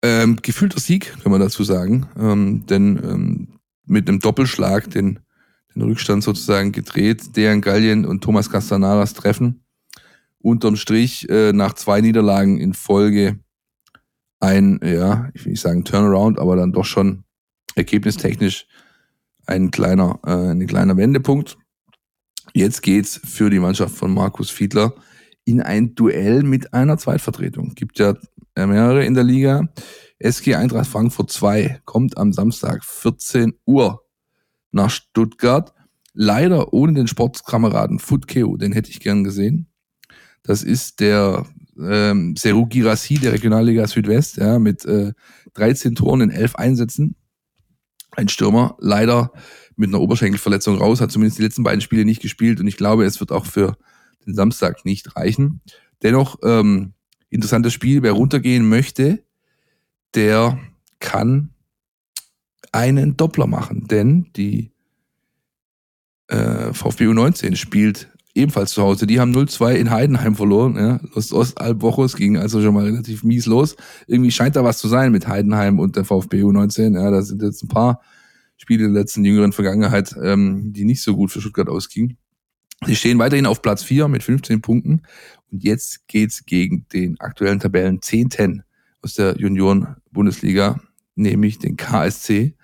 Ähm, 0.00 0.38
gefühlter 0.40 0.80
Sieg, 0.80 1.14
kann 1.22 1.32
man 1.32 1.42
dazu 1.42 1.64
sagen. 1.64 2.08
Ähm, 2.18 2.64
denn 2.64 2.98
ähm, 3.04 3.48
mit 3.84 4.08
einem 4.08 4.20
Doppelschlag 4.20 4.88
den, 4.88 5.20
den 5.74 5.82
Rückstand 5.82 6.24
sozusagen 6.24 6.72
gedreht. 6.72 7.36
Dejan 7.36 7.60
Gallien 7.60 8.06
und 8.06 8.24
Thomas 8.24 8.48
Castanaras 8.48 9.12
treffen. 9.12 9.62
Unterm 10.38 10.76
Strich 10.76 11.28
äh, 11.28 11.52
nach 11.52 11.74
zwei 11.74 12.00
Niederlagen 12.00 12.56
in 12.56 12.72
Folge 12.72 13.38
ein, 14.40 14.80
ja, 14.82 15.28
ich 15.34 15.44
will 15.44 15.50
nicht 15.50 15.60
sagen 15.60 15.84
Turnaround, 15.84 16.38
aber 16.38 16.56
dann 16.56 16.72
doch 16.72 16.86
schon 16.86 17.24
ergebnistechnisch 17.74 18.66
ein 19.44 19.70
kleiner, 19.70 20.20
äh, 20.24 20.52
ein 20.52 20.66
kleiner 20.66 20.96
Wendepunkt. 20.96 21.58
Jetzt 22.56 22.80
geht's 22.80 23.20
für 23.22 23.50
die 23.50 23.58
Mannschaft 23.58 23.94
von 23.96 24.14
Markus 24.14 24.48
Fiedler 24.48 24.94
in 25.44 25.60
ein 25.60 25.94
Duell 25.94 26.42
mit 26.42 26.72
einer 26.72 26.96
Zweitvertretung. 26.96 27.74
Gibt 27.74 27.98
ja 27.98 28.14
mehrere 28.56 29.04
in 29.04 29.12
der 29.12 29.24
Liga. 29.24 29.68
SG 30.18 30.54
Eintracht 30.54 30.86
Frankfurt 30.86 31.30
2 31.30 31.82
kommt 31.84 32.16
am 32.16 32.32
Samstag 32.32 32.82
14 32.82 33.52
Uhr 33.66 34.06
nach 34.72 34.88
Stuttgart. 34.88 35.74
Leider 36.14 36.72
ohne 36.72 36.94
den 36.94 37.08
Sportkameraden 37.08 37.98
Futkeo, 37.98 38.56
den 38.56 38.72
hätte 38.72 38.88
ich 38.88 39.00
gern 39.00 39.22
gesehen. 39.22 39.66
Das 40.42 40.62
ist 40.62 41.00
der 41.00 41.44
ähm, 41.78 42.36
Seru 42.36 42.64
Girassi 42.64 43.18
der 43.18 43.34
Regionalliga 43.34 43.86
Südwest, 43.86 44.38
ja, 44.38 44.58
mit 44.58 44.82
äh, 44.86 45.12
13 45.52 45.94
Toren 45.94 46.22
in 46.22 46.30
11 46.30 46.56
Einsätzen. 46.56 47.16
Ein 48.12 48.28
Stürmer, 48.28 48.76
leider 48.78 49.32
mit 49.76 49.90
einer 49.90 50.00
Oberschenkelverletzung 50.00 50.78
raus, 50.78 51.00
hat 51.00 51.12
zumindest 51.12 51.38
die 51.38 51.42
letzten 51.42 51.62
beiden 51.62 51.80
Spiele 51.80 52.04
nicht 52.04 52.22
gespielt 52.22 52.60
und 52.60 52.66
ich 52.66 52.76
glaube, 52.76 53.04
es 53.04 53.20
wird 53.20 53.32
auch 53.32 53.46
für 53.46 53.76
den 54.26 54.34
Samstag 54.34 54.84
nicht 54.84 55.16
reichen. 55.16 55.60
Dennoch, 56.02 56.38
ähm, 56.42 56.94
interessantes 57.30 57.72
Spiel, 57.72 58.02
wer 58.02 58.12
runtergehen 58.12 58.68
möchte, 58.68 59.22
der 60.14 60.58
kann 60.98 61.50
einen 62.72 63.16
Doppler 63.16 63.46
machen, 63.46 63.86
denn 63.86 64.30
die 64.36 64.72
äh, 66.28 66.72
VfB 66.72 67.06
U19 67.06 67.56
spielt 67.56 68.15
ebenfalls 68.36 68.72
zu 68.72 68.82
Hause. 68.82 69.06
Die 69.06 69.18
haben 69.18 69.34
0-2 69.34 69.74
in 69.74 69.90
Heidenheim 69.90 70.34
verloren. 70.34 70.76
Ja. 70.76 71.00
Los 71.14 71.32
Ostalbwochos 71.32 72.16
ging 72.16 72.36
also 72.36 72.62
schon 72.62 72.74
mal 72.74 72.84
relativ 72.84 73.24
mies 73.24 73.46
los. 73.46 73.76
Irgendwie 74.06 74.30
scheint 74.30 74.56
da 74.56 74.64
was 74.64 74.78
zu 74.78 74.88
sein 74.88 75.12
mit 75.12 75.26
Heidenheim 75.26 75.78
und 75.78 75.96
der 75.96 76.04
VfB 76.04 76.42
U19. 76.42 76.94
Ja, 76.94 77.10
da 77.10 77.22
sind 77.22 77.42
jetzt 77.42 77.62
ein 77.64 77.68
paar 77.68 78.00
Spiele 78.56 78.84
in 78.84 78.94
der 78.94 79.02
letzten 79.02 79.24
jüngeren 79.24 79.52
Vergangenheit, 79.52 80.14
ähm, 80.22 80.72
die 80.72 80.84
nicht 80.84 81.02
so 81.02 81.16
gut 81.16 81.30
für 81.30 81.40
Stuttgart 81.40 81.68
ausgingen. 81.68 82.18
Sie 82.84 82.96
stehen 82.96 83.18
weiterhin 83.18 83.46
auf 83.46 83.62
Platz 83.62 83.82
4 83.82 84.08
mit 84.08 84.22
15 84.22 84.60
Punkten. 84.60 85.02
Und 85.50 85.64
jetzt 85.64 86.06
geht's 86.08 86.44
gegen 86.44 86.86
den 86.92 87.18
aktuellen 87.20 87.60
Tabellen 87.60 88.02
10 88.02 88.62
aus 89.02 89.14
der 89.14 89.36
Junioren-Bundesliga, 89.38 90.80
nämlich 91.14 91.58
den 91.58 91.76
KSC, 91.76 92.54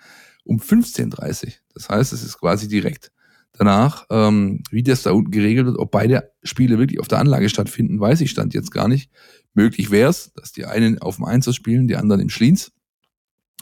um 0.44 0.58
15.30 0.58 1.54
Das 1.72 1.88
heißt, 1.88 2.12
es 2.12 2.22
ist 2.22 2.38
quasi 2.38 2.68
direkt 2.68 3.12
danach. 3.52 4.06
Ähm, 4.10 4.62
wie 4.70 4.82
das 4.82 5.02
da 5.02 5.12
unten 5.12 5.30
geregelt 5.30 5.66
wird, 5.66 5.78
ob 5.78 5.90
beide 5.90 6.32
Spiele 6.42 6.78
wirklich 6.78 7.00
auf 7.00 7.08
der 7.08 7.18
Anlage 7.18 7.48
stattfinden, 7.48 8.00
weiß 8.00 8.20
ich 8.20 8.30
stand 8.30 8.54
jetzt 8.54 8.70
gar 8.70 8.88
nicht. 8.88 9.10
Möglich 9.54 9.90
wäre 9.90 10.10
es, 10.10 10.32
dass 10.34 10.52
die 10.52 10.64
einen 10.64 10.98
auf 10.98 11.16
dem 11.16 11.26
Einser 11.26 11.52
spielen, 11.52 11.88
die 11.88 11.96
anderen 11.96 12.20
im 12.20 12.30
Schliens. 12.30 12.72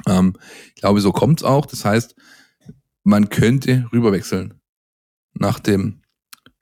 Ähm, 0.07 0.34
ich 0.68 0.80
glaube, 0.80 1.01
so 1.01 1.12
kommt's 1.12 1.43
auch. 1.43 1.66
Das 1.66 1.84
heißt, 1.84 2.14
man 3.03 3.28
könnte 3.28 3.88
rüberwechseln 3.93 4.55
nach 5.34 5.59
dem 5.59 6.03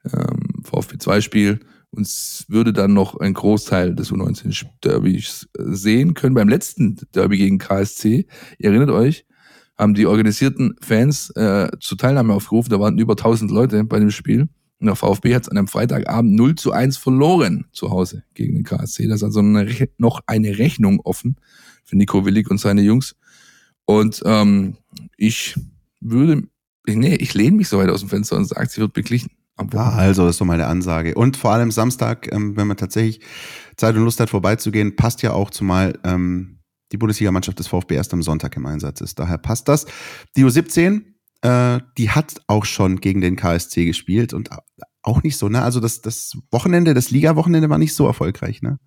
ähm, 0.04 0.62
VfB-2-Spiel 0.62 1.60
und 1.90 2.44
würde 2.48 2.72
dann 2.72 2.92
noch 2.92 3.18
ein 3.18 3.34
Großteil 3.34 3.94
des 3.94 4.12
U19-Derbys 4.12 5.48
sehen 5.58 6.14
können. 6.14 6.34
Beim 6.34 6.48
letzten 6.48 6.98
Derby 7.14 7.38
gegen 7.38 7.58
KSC, 7.58 8.26
ihr 8.58 8.70
erinnert 8.70 8.90
euch, 8.90 9.26
haben 9.78 9.94
die 9.94 10.06
organisierten 10.06 10.74
Fans 10.80 11.30
äh, 11.30 11.68
zur 11.80 11.96
Teilnahme 11.96 12.34
aufgerufen. 12.34 12.70
Da 12.70 12.80
waren 12.80 12.98
über 12.98 13.12
1000 13.12 13.50
Leute 13.50 13.84
bei 13.84 14.00
dem 14.00 14.10
Spiel. 14.10 14.48
Und 14.80 14.86
der 14.86 14.96
VfB 14.96 15.34
hat 15.34 15.42
es 15.42 15.48
an 15.48 15.56
einem 15.56 15.68
Freitagabend 15.68 16.34
0 16.34 16.54
zu 16.54 16.72
1 16.72 16.96
verloren 16.96 17.66
zu 17.72 17.90
Hause 17.90 18.24
gegen 18.34 18.54
den 18.54 18.64
KSC. 18.64 19.08
Das 19.08 19.16
ist 19.16 19.24
also 19.24 19.40
eine, 19.40 19.66
noch 19.98 20.20
eine 20.26 20.58
Rechnung 20.58 21.00
offen 21.00 21.36
für 21.84 21.96
Nico 21.96 22.24
Willig 22.24 22.50
und 22.50 22.58
seine 22.58 22.82
Jungs. 22.82 23.16
Und 23.86 24.22
ähm, 24.24 24.76
ich 25.16 25.56
würde, 26.00 26.42
nee, 26.86 27.14
ich 27.16 27.34
lehne 27.34 27.56
mich 27.56 27.68
so 27.68 27.78
weit 27.78 27.88
aus 27.88 28.00
dem 28.00 28.08
Fenster 28.08 28.36
und 28.36 28.44
sage, 28.44 28.68
sie 28.68 28.80
wird 28.80 28.92
beglichen. 28.92 29.30
Ah, 29.56 29.96
also, 29.96 30.24
das 30.24 30.36
ist 30.36 30.38
so 30.38 30.44
meine 30.44 30.66
Ansage. 30.66 31.14
Und 31.14 31.36
vor 31.36 31.52
allem 31.52 31.72
Samstag, 31.72 32.32
ähm, 32.32 32.56
wenn 32.56 32.68
man 32.68 32.76
tatsächlich 32.76 33.20
Zeit 33.76 33.96
und 33.96 34.04
Lust 34.04 34.20
hat, 34.20 34.30
vorbeizugehen, 34.30 34.94
passt 34.94 35.22
ja 35.22 35.32
auch 35.32 35.50
zumal 35.50 35.98
ähm, 36.04 36.57
die 36.92 36.96
Bundesligamannschaft 36.96 37.58
des 37.58 37.68
VfB 37.68 37.94
erst 37.94 38.12
am 38.12 38.22
Sonntag 38.22 38.56
im 38.56 38.66
Einsatz 38.66 39.00
ist. 39.00 39.18
Daher 39.18 39.38
passt 39.38 39.68
das. 39.68 39.86
Die 40.36 40.44
U17, 40.44 41.02
äh, 41.42 41.80
die 41.96 42.10
hat 42.10 42.40
auch 42.46 42.64
schon 42.64 43.00
gegen 43.00 43.20
den 43.20 43.36
KSC 43.36 43.84
gespielt 43.84 44.32
und 44.32 44.50
auch 45.02 45.22
nicht 45.22 45.36
so, 45.36 45.48
ne? 45.48 45.62
Also 45.62 45.80
das, 45.80 46.00
das 46.00 46.32
Wochenende, 46.50 46.94
das 46.94 47.10
Liga-Wochenende 47.10 47.70
war 47.70 47.78
nicht 47.78 47.94
so 47.94 48.06
erfolgreich, 48.06 48.62
ne? 48.62 48.78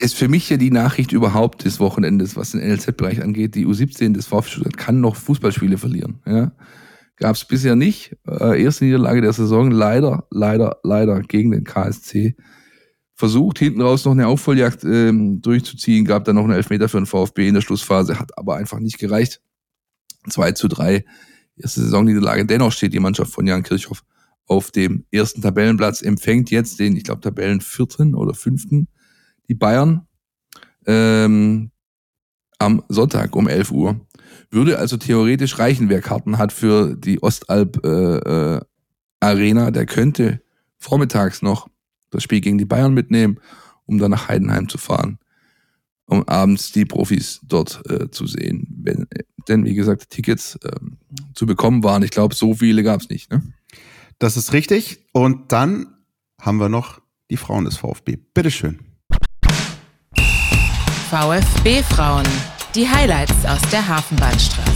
Ist 0.00 0.14
für 0.14 0.28
mich 0.28 0.48
ja 0.48 0.56
die 0.56 0.70
Nachricht 0.70 1.10
überhaupt 1.10 1.64
des 1.64 1.80
Wochenendes, 1.80 2.36
was 2.36 2.52
den 2.52 2.60
NLZ-Bereich 2.60 3.20
angeht. 3.20 3.56
Die 3.56 3.66
U17 3.66 4.12
des 4.12 4.26
VfB 4.26 4.50
Stuttgart 4.50 4.76
kann 4.76 5.00
noch 5.00 5.16
Fußballspiele 5.16 5.76
verlieren. 5.76 6.20
Ja? 6.24 6.52
Gab 7.16 7.34
es 7.34 7.44
bisher 7.44 7.74
nicht. 7.74 8.16
Äh, 8.28 8.62
erste 8.62 8.84
Niederlage 8.84 9.22
der 9.22 9.32
Saison, 9.32 9.72
leider, 9.72 10.28
leider, 10.30 10.76
leider 10.84 11.20
gegen 11.22 11.50
den 11.50 11.64
KSC 11.64 12.36
versucht, 13.18 13.58
hinten 13.58 13.80
raus 13.80 14.04
noch 14.04 14.12
eine 14.12 14.28
Aufholjagd 14.28 14.84
ähm, 14.84 15.42
durchzuziehen, 15.42 16.04
gab 16.04 16.24
dann 16.24 16.36
noch 16.36 16.44
einen 16.44 16.52
Elfmeter 16.52 16.88
für 16.88 17.00
den 17.00 17.06
VfB 17.06 17.48
in 17.48 17.54
der 17.54 17.62
Schlussphase, 17.62 18.20
hat 18.20 18.38
aber 18.38 18.54
einfach 18.54 18.78
nicht 18.78 18.98
gereicht. 18.98 19.42
2 20.28 20.52
zu 20.52 20.68
3, 20.68 21.04
erste 21.56 21.80
Saisonniederlage. 21.80 22.46
Dennoch 22.46 22.70
steht 22.70 22.92
die 22.92 23.00
Mannschaft 23.00 23.32
von 23.32 23.44
Jan 23.44 23.64
Kirchhoff 23.64 24.04
auf 24.46 24.70
dem 24.70 25.04
ersten 25.10 25.42
Tabellenplatz, 25.42 26.00
empfängt 26.00 26.52
jetzt 26.52 26.78
den, 26.78 26.96
ich 26.96 27.02
glaube, 27.02 27.20
Tabellenvierten 27.20 28.14
oder 28.14 28.34
fünften, 28.34 28.86
die 29.48 29.54
Bayern, 29.54 30.06
ähm, 30.86 31.72
am 32.60 32.84
Sonntag 32.88 33.34
um 33.34 33.48
11 33.48 33.72
Uhr. 33.72 34.00
Würde 34.50 34.78
also 34.78 34.96
theoretisch 34.96 35.58
reichen, 35.58 35.88
wer 35.88 36.02
Karten 36.02 36.38
hat 36.38 36.52
für 36.52 36.94
die 36.94 37.20
Ostalb 37.20 37.84
äh, 37.84 38.18
äh, 38.18 38.60
Arena, 39.18 39.72
der 39.72 39.86
könnte 39.86 40.40
vormittags 40.76 41.42
noch 41.42 41.68
das 42.10 42.22
Spiel 42.22 42.40
gegen 42.40 42.58
die 42.58 42.64
Bayern 42.64 42.94
mitnehmen, 42.94 43.38
um 43.86 43.98
dann 43.98 44.10
nach 44.10 44.28
Heidenheim 44.28 44.68
zu 44.68 44.78
fahren. 44.78 45.18
um 46.06 46.26
abends 46.26 46.72
die 46.72 46.86
Profis 46.86 47.40
dort 47.42 47.82
äh, 47.90 48.10
zu 48.10 48.26
sehen. 48.26 48.66
Wenn, 48.82 49.06
denn 49.46 49.64
wie 49.66 49.74
gesagt, 49.74 50.08
Tickets 50.10 50.56
äh, 50.64 50.70
zu 51.34 51.44
bekommen 51.46 51.84
waren, 51.84 52.02
ich 52.02 52.10
glaube, 52.10 52.34
so 52.34 52.54
viele 52.54 52.82
gab 52.82 53.02
es 53.02 53.10
nicht. 53.10 53.30
Ne? 53.30 53.42
Das 54.18 54.36
ist 54.36 54.52
richtig. 54.54 55.04
Und 55.12 55.52
dann 55.52 55.86
haben 56.40 56.58
wir 56.58 56.70
noch 56.70 57.00
die 57.30 57.36
Frauen 57.36 57.66
des 57.66 57.76
VfB. 57.76 58.16
Bitteschön. 58.32 58.78
VfB 61.10 61.82
Frauen. 61.82 62.26
Die 62.74 62.88
Highlights 62.88 63.44
aus 63.44 63.60
der 63.70 63.86
Hafenbahnstraße. 63.86 64.70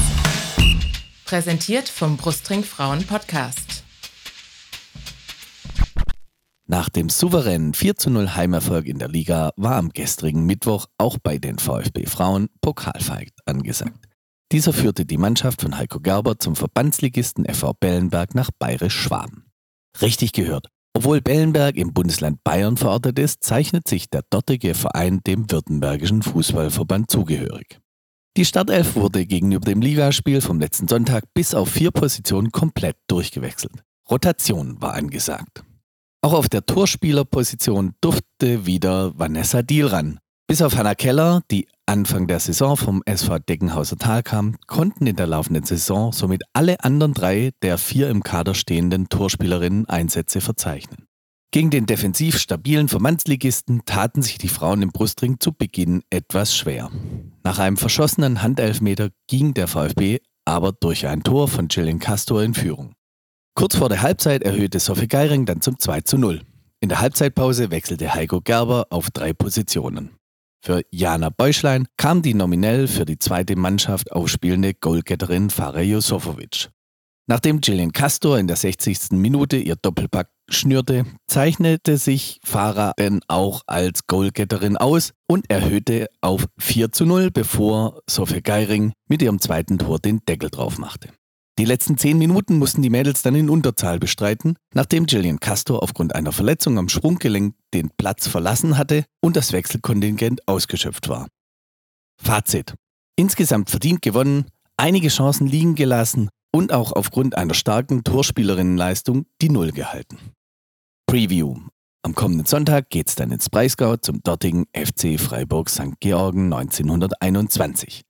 Präsentiert 1.25 1.89
vom 1.89 2.17
Brustring 2.19 2.63
Frauen 2.63 3.07
Podcast. 3.07 3.72
Nach 6.73 6.89
dem 6.89 7.11
souveränen 7.11 7.75
4 7.75 7.97
zu 7.97 8.09
0 8.09 8.35
Heimerfolg 8.35 8.87
in 8.87 8.99
der 8.99 9.09
Liga 9.09 9.53
war 9.57 9.77
am 9.77 9.91
gestrigen 9.91 10.47
Mittwoch 10.47 10.87
auch 10.97 11.19
bei 11.23 11.37
den 11.37 11.59
VfB 11.59 12.07
Frauen 12.07 12.49
Pokalfight 12.63 13.35
angesagt. 13.45 14.09
Dieser 14.53 14.73
führte 14.73 15.05
die 15.05 15.19
Mannschaft 15.19 15.61
von 15.61 15.77
Heiko 15.77 16.01
Gerber 16.01 16.39
zum 16.39 16.57
Verbandsligisten 16.57 17.45
FV 17.45 17.75
Bellenberg 17.79 18.35
nach 18.35 18.49
Bayerisch 18.59 18.99
Schwaben. 18.99 19.45
Richtig 20.01 20.33
gehört. 20.33 20.69
Obwohl 20.95 21.21
Bellenberg 21.21 21.77
im 21.77 21.93
Bundesland 21.93 22.43
Bayern 22.43 22.79
verortet 22.79 23.19
ist, 23.19 23.45
zeichnet 23.45 23.87
sich 23.87 24.09
der 24.09 24.23
dortige 24.31 24.73
Verein 24.73 25.21
dem 25.27 25.51
Württembergischen 25.51 26.23
Fußballverband 26.23 27.11
zugehörig. 27.11 27.81
Die 28.39 28.47
Startelf 28.47 28.97
wurde 28.97 29.27
gegenüber 29.27 29.67
dem 29.67 29.83
Ligaspiel 29.83 30.41
vom 30.41 30.59
letzten 30.59 30.89
Sonntag 30.89 31.25
bis 31.35 31.55
auf 31.55 31.69
vier 31.69 31.91
Positionen 31.91 32.51
komplett 32.51 32.97
durchgewechselt. 33.09 33.85
Rotation 34.09 34.81
war 34.81 34.95
angesagt. 34.95 35.65
Auch 36.25 36.35
auf 36.35 36.49
der 36.49 36.65
Torspielerposition 36.65 37.95
durfte 38.01 38.65
wieder 38.65 39.19
Vanessa 39.19 39.63
Diel 39.63 39.87
ran. 39.87 40.21
Bis 40.47 40.63
auf 40.63 40.77
Hannah 40.77 40.95
Keller, 40.95 41.43
die 41.51 41.67
Anfang 41.85 42.29
der 42.29 42.39
Saison 42.39 42.77
vom 42.77 43.03
SV 43.05 43.41
Deckenhauser 43.41 43.97
Tal 43.97 44.23
kam, 44.23 44.57
konnten 44.69 45.09
in 45.09 45.17
der 45.17 45.27
laufenden 45.27 45.65
Saison 45.65 46.13
somit 46.13 46.43
alle 46.53 46.85
anderen 46.85 47.13
drei 47.13 47.51
der 47.63 47.77
vier 47.77 48.09
im 48.09 48.23
Kader 48.23 48.55
stehenden 48.55 49.09
Torspielerinnen 49.09 49.89
Einsätze 49.89 50.41
verzeichnen. 50.41 51.07
Gegen 51.51 51.71
den 51.71 51.87
defensiv 51.87 52.39
stabilen 52.39 52.89
Verbandsligisten 52.89 53.83
taten 53.85 54.23
sich 54.23 54.39
die 54.39 54.49
Frauen 54.49 54.83
im 54.83 54.93
Brustring 54.93 55.41
zu 55.41 55.53
Beginn 55.53 56.03
etwas 56.09 56.57
schwer. 56.57 56.91
Nach 57.43 57.59
einem 57.59 57.77
verschossenen 57.77 58.43
Handelfmeter 58.43 59.11
ging 59.27 59.55
der 59.55 59.67
VfB 59.67 60.21
aber 60.45 60.73
durch 60.73 61.07
ein 61.07 61.23
Tor 61.23 61.49
von 61.49 61.69
Jillian 61.69 61.99
Castor 61.99 62.43
in 62.43 62.55
Führung. 62.55 62.95
Kurz 63.55 63.77
vor 63.77 63.89
der 63.89 64.03
Halbzeit 64.03 64.43
erhöhte 64.43 64.81
Sophie 64.81 65.09
Geiring 65.09 65.45
dann 65.45 65.61
zum 65.61 65.79
2 65.79 66.01
zu 66.03 66.17
0. 66.17 66.41
In 66.81 66.89
der 66.89 67.01
Halbzeitpause 67.01 67.71
wechselte 67.71 68.15
Heiko 68.15 68.41
Gerber 68.41 68.87
auf 68.91 69.11
drei 69.11 69.33
Positionen. 69.35 70.17
Für 70.65 70.83
Jana 70.91 71.29
Beuschlein 71.29 71.87
kam 71.97 72.23
die 72.23 72.35
nominell 72.35 72.89
für 72.89 73.05
die 73.05 73.19
zweite 73.19 73.57
Mannschaft 73.57 74.13
aufspielende 74.13 74.75
Goalgetterin 74.75 75.51
Farah 75.51 75.81
Josofovic. 75.81 76.71
Nachdem 77.29 77.61
Jillian 77.61 77.93
Castor 77.93 78.39
in 78.39 78.47
der 78.47 78.57
60. 78.57 79.13
Minute 79.13 79.57
ihr 79.57 79.77
Doppelpack 79.77 80.31
schnürte, 80.49 81.05
zeichnete 81.27 81.99
sich 81.99 82.41
Farah 82.45 82.95
denn 82.99 83.21
auch 83.29 83.63
als 83.67 84.07
Goalgetterin 84.07 84.77
aus 84.77 85.13
und 85.29 85.51
erhöhte 85.51 86.09
auf 86.21 86.47
4 86.59 86.91
zu 86.91 87.07
0, 87.07 87.31
bevor 87.31 88.01
Sophie 88.09 88.43
Geiring 88.43 88.93
mit 89.09 89.23
ihrem 89.23 89.41
zweiten 89.41 89.79
Tor 89.79 89.99
den 89.99 90.21
Deckel 90.27 90.51
drauf 90.51 90.79
machte. 90.79 91.11
Die 91.59 91.67
letzten 91.67 91.99
zehn 91.99 92.17
Minuten 92.17 92.59
mussten 92.59 92.81
die 92.81 92.89
Mädels 92.89 93.21
dann 93.23 93.35
in 93.35 93.51
Unterzahl 93.51 93.99
bestreiten, 93.99 94.57
nachdem 94.73 95.05
Jillian 95.05 95.39
Castor 95.39 95.83
aufgrund 95.83 96.15
einer 96.15 96.33
Verletzung 96.33 96.79
am 96.79 96.89
Sprunggelenk 96.89 97.55
den 97.75 97.91
Platz 97.91 98.27
verlassen 98.27 98.79
hatte 98.79 99.05
und 99.21 99.37
das 99.37 99.53
Wechselkontingent 99.53 100.49
ausgeschöpft 100.49 101.09
war. 101.09 101.29
Fazit. 102.17 102.75
Insgesamt 103.17 103.69
verdient 103.69 104.01
gewonnen, 104.01 104.47
einige 104.79 105.09
Chancen 105.09 105.47
liegen 105.47 105.75
gelassen 105.75 106.31
und 106.53 106.73
auch 106.73 106.93
aufgrund 106.93 107.37
einer 107.37 107.55
starken 107.55 108.03
Torspielerinnenleistung 108.03 109.27
die 109.43 109.51
Null 109.51 109.73
gehalten. 109.73 110.19
Preview. 111.07 111.57
Am 112.03 112.15
kommenden 112.15 112.47
Sonntag 112.47 112.89
geht's 112.89 113.15
dann 113.15 113.31
ins 113.31 113.51
Breisgau 113.51 113.97
zum 113.97 114.23
dortigen 114.23 114.65
FC 114.75 115.21
Freiburg 115.21 115.69
St. 115.69 116.01
Georgen 116.01 116.53
1921. 116.53 118.03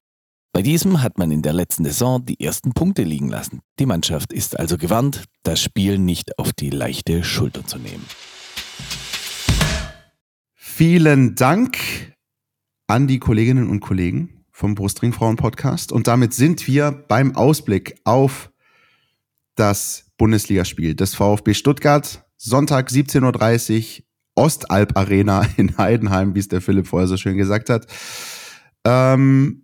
Bei 0.55 0.61
diesem 0.61 1.03
hat 1.03 1.17
man 1.17 1.31
in 1.31 1.41
der 1.41 1.55
letzten 1.55 1.85
Saison 1.87 2.27
die 2.27 2.39
ersten 2.39 2.75
Punkte 2.75 3.05
liegen 3.05 3.31
lassen. 3.31 3.61
Die 3.79 3.87
Mannschaft 3.87 4.35
ist 4.35 4.59
also 4.61 4.77
gewarnt, 4.77 5.25
das 5.45 5.63
Spiel 5.63 5.97
nicht 5.97 6.39
auf 6.39 6.53
die 6.53 6.69
leichte 6.69 7.25
Schulter 7.25 7.67
zu 7.67 7.79
nehmen. 7.79 8.05
Vielen 10.55 11.37
Dank 11.37 11.79
an 12.87 13.07
die 13.07 13.19
Kolleginnen 13.19 13.71
und 13.71 13.81
Kollegen 13.81 14.45
vom 14.51 14.75
Brustring 14.75 15.15
Frauen 15.15 15.37
Podcast. 15.37 15.91
Und 15.91 16.07
damit 16.07 16.35
sind 16.35 16.67
wir 16.67 16.91
beim 16.93 17.35
Ausblick 17.35 17.99
auf 18.05 18.51
das 19.55 20.11
Bundesligaspiel 20.19 20.95
des 20.95 21.15
VfB 21.15 21.55
Stuttgart. 21.55 22.27
Sonntag 22.37 22.91
17.30 22.91 24.01
Uhr, 24.01 24.05
Ostalb 24.35 24.99
Arena 24.99 25.47
in 25.57 25.79
Heidenheim, 25.79 26.35
wie 26.35 26.41
es 26.41 26.49
der 26.49 26.61
Philipp 26.61 26.89
vorher 26.89 27.09
so 27.09 27.17
schön 27.17 27.39
gesagt 27.39 27.71
hat. 27.71 27.87
Ähm, 28.85 29.62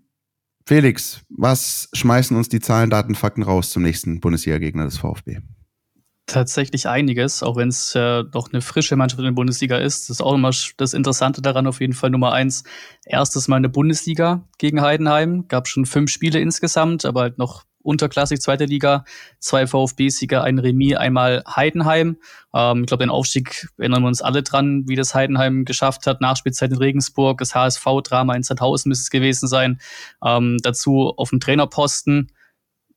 Felix, 0.69 1.23
was 1.31 1.89
schmeißen 1.95 2.37
uns 2.37 2.51
die 2.51 2.61
Zahlen, 2.61 2.91
Daten, 2.91 3.15
Fakten 3.15 3.43
raus 3.43 3.71
zum 3.71 3.83
nächsten 3.83 4.21
Bundesliga-Gegner 4.21 4.85
des 4.85 4.99
VfB? 4.99 5.39
Tatsächlich 6.27 6.87
einiges, 6.87 7.43
auch 7.43 7.57
wenn 7.57 7.71
es 7.71 7.95
äh, 7.95 8.23
doch 8.25 8.53
eine 8.53 8.61
frische 8.61 8.95
Mannschaft 8.95 9.21
in 9.21 9.25
der 9.25 9.33
Bundesliga 9.33 9.79
ist. 9.79 10.11
Das 10.11 10.17
ist 10.17 10.21
auch 10.21 10.35
immer 10.35 10.51
das 10.77 10.93
Interessante 10.93 11.41
daran, 11.41 11.67
auf 11.67 11.81
jeden 11.81 11.95
Fall 11.95 12.11
Nummer 12.11 12.35
eins. 12.35 12.65
Erstes 13.07 13.49
Mal 13.49 13.57
eine 13.57 13.71
Bundesliga 13.71 14.47
gegen 14.59 14.83
Heidenheim. 14.83 15.49
Gab 15.49 15.69
schon 15.69 15.87
fünf 15.87 16.11
Spiele 16.11 16.39
insgesamt, 16.39 17.07
aber 17.07 17.23
halt 17.23 17.39
noch 17.39 17.65
unterklassig 17.83 18.41
zweite 18.41 18.65
Liga, 18.65 19.05
zwei 19.39 19.67
VfB-Sieger, 19.67 20.43
ein 20.45 20.59
Remis, 20.59 20.97
einmal 20.97 21.43
Heidenheim. 21.47 22.19
Ähm, 22.55 22.81
ich 22.81 22.87
glaube, 22.87 23.05
den 23.05 23.11
Aufstieg 23.11 23.69
erinnern 23.79 24.03
wir 24.03 24.09
uns 24.09 24.23
alle 24.23 24.43
dran, 24.43 24.85
wie 24.87 24.97
das 24.97 25.15
Heidenheim 25.15 25.65
geschafft 25.65 26.07
hat. 26.07 26.21
Nachspielzeit 26.21 26.71
in 26.71 26.79
Regensburg, 26.79 27.39
das 27.39 27.55
HSV-Drama 27.55 28.35
in 28.35 28.43
2000 28.43 28.91
müsste 28.91 29.03
es 29.03 29.11
gewesen 29.11 29.49
sein. 29.49 29.81
Ähm, 30.25 30.59
dazu 30.63 31.15
auf 31.17 31.31
dem 31.31 31.41
Trainerposten 31.41 32.33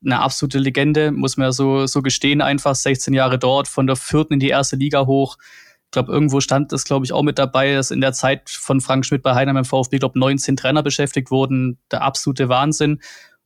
eine 0.04 0.20
absolute 0.20 0.60
Legende, 0.60 1.12
muss 1.12 1.38
man 1.38 1.46
ja 1.46 1.52
so, 1.52 1.86
so 1.86 2.02
gestehen, 2.02 2.42
einfach 2.42 2.76
16 2.76 3.14
Jahre 3.14 3.38
dort, 3.38 3.68
von 3.68 3.88
der 3.88 3.96
vierten 3.96 4.34
in 4.34 4.40
die 4.40 4.50
erste 4.50 4.76
Liga 4.76 5.06
hoch. 5.06 5.38
Ich 5.86 5.94
glaube, 5.94 6.12
irgendwo 6.12 6.40
stand 6.40 6.72
das, 6.72 6.86
glaube 6.86 7.06
ich, 7.06 7.12
auch 7.12 7.22
mit 7.22 7.38
dabei, 7.38 7.74
dass 7.74 7.92
in 7.92 8.02
der 8.02 8.14
Zeit 8.14 8.50
von 8.50 8.80
Frank 8.80 9.06
Schmidt 9.06 9.24
bei 9.24 9.36
Heidenheim 9.36 9.58
im 9.58 9.66
VfB, 9.66 10.00
glaube 10.00 10.18
19 10.18 10.56
Trainer 10.56 10.84
beschäftigt 10.84 11.32
wurden. 11.32 11.80
Der 11.92 12.02
absolute 12.02 12.48
Wahnsinn. 12.48 13.02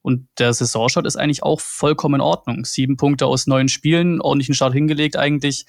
Und 0.05 0.27
der 0.37 0.53
Saisonstart 0.53 1.07
ist 1.07 1.15
eigentlich 1.15 1.41
auch 1.41 1.59
vollkommen 1.59 2.15
in 2.15 2.21
Ordnung. 2.21 2.63
Sieben 2.63 2.95
Punkte 2.95 3.25
aus 3.25 3.47
neun 3.47 3.67
Spielen, 3.69 4.21
ordentlichen 4.21 4.53
Start 4.53 4.71
hingelegt 4.71 5.17
eigentlich. 5.17 5.65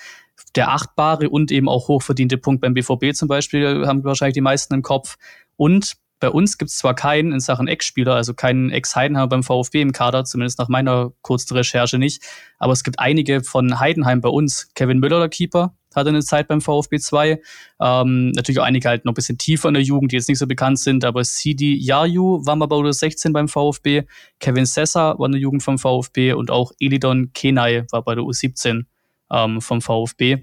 Der 0.54 0.72
achtbare 0.72 1.30
und 1.30 1.50
eben 1.50 1.70
auch 1.70 1.88
hochverdiente 1.88 2.36
Punkt 2.36 2.60
beim 2.60 2.74
BVB 2.74 3.14
zum 3.14 3.28
Beispiel 3.28 3.86
haben 3.86 4.04
wahrscheinlich 4.04 4.34
die 4.34 4.42
meisten 4.42 4.74
im 4.74 4.82
Kopf. 4.82 5.16
Und 5.56 5.94
bei 6.20 6.28
uns 6.28 6.58
gibt 6.58 6.70
es 6.70 6.76
zwar 6.76 6.94
keinen 6.94 7.32
in 7.32 7.40
Sachen 7.40 7.66
Ex-Spieler, 7.66 8.14
also 8.14 8.34
keinen 8.34 8.68
Ex-Heidenheim 8.68 9.30
beim 9.30 9.42
VfB 9.42 9.80
im 9.80 9.92
Kader, 9.92 10.24
zumindest 10.24 10.58
nach 10.58 10.68
meiner 10.68 11.12
kurzen 11.22 11.56
Recherche 11.56 11.96
nicht, 11.98 12.22
aber 12.58 12.74
es 12.74 12.84
gibt 12.84 12.98
einige 12.98 13.42
von 13.42 13.80
Heidenheim 13.80 14.20
bei 14.20 14.28
uns. 14.28 14.68
Kevin 14.74 14.98
Müller, 14.98 15.18
der 15.18 15.30
Keeper, 15.30 15.74
hatte 15.96 16.10
eine 16.10 16.22
Zeit 16.22 16.48
beim 16.48 16.60
VfB 16.60 16.98
2. 16.98 17.40
Ähm, 17.80 18.30
natürlich 18.30 18.60
auch 18.60 18.64
einige 18.64 18.88
halt 18.88 19.04
noch 19.04 19.12
ein 19.12 19.14
bisschen 19.14 19.38
tiefer 19.38 19.68
in 19.68 19.74
der 19.74 19.82
Jugend, 19.82 20.12
die 20.12 20.16
jetzt 20.16 20.28
nicht 20.28 20.38
so 20.38 20.46
bekannt 20.46 20.78
sind, 20.78 21.04
aber 21.04 21.24
Sidi 21.24 21.76
Yayu 21.76 22.44
war 22.44 22.56
mal 22.56 22.66
bei 22.66 22.76
U16 22.76 23.32
beim 23.32 23.48
VfB, 23.48 24.02
Kevin 24.38 24.66
Sessa 24.66 25.18
war 25.18 25.26
in 25.26 25.32
der 25.32 25.40
Jugend 25.40 25.62
vom 25.62 25.78
VfB 25.78 26.32
und 26.32 26.50
auch 26.50 26.72
Elidon 26.78 27.30
Kenai 27.32 27.84
war 27.90 28.02
bei 28.02 28.14
der 28.14 28.24
U17 28.24 28.84
ähm, 29.30 29.60
vom 29.60 29.80
VfB. 29.80 30.38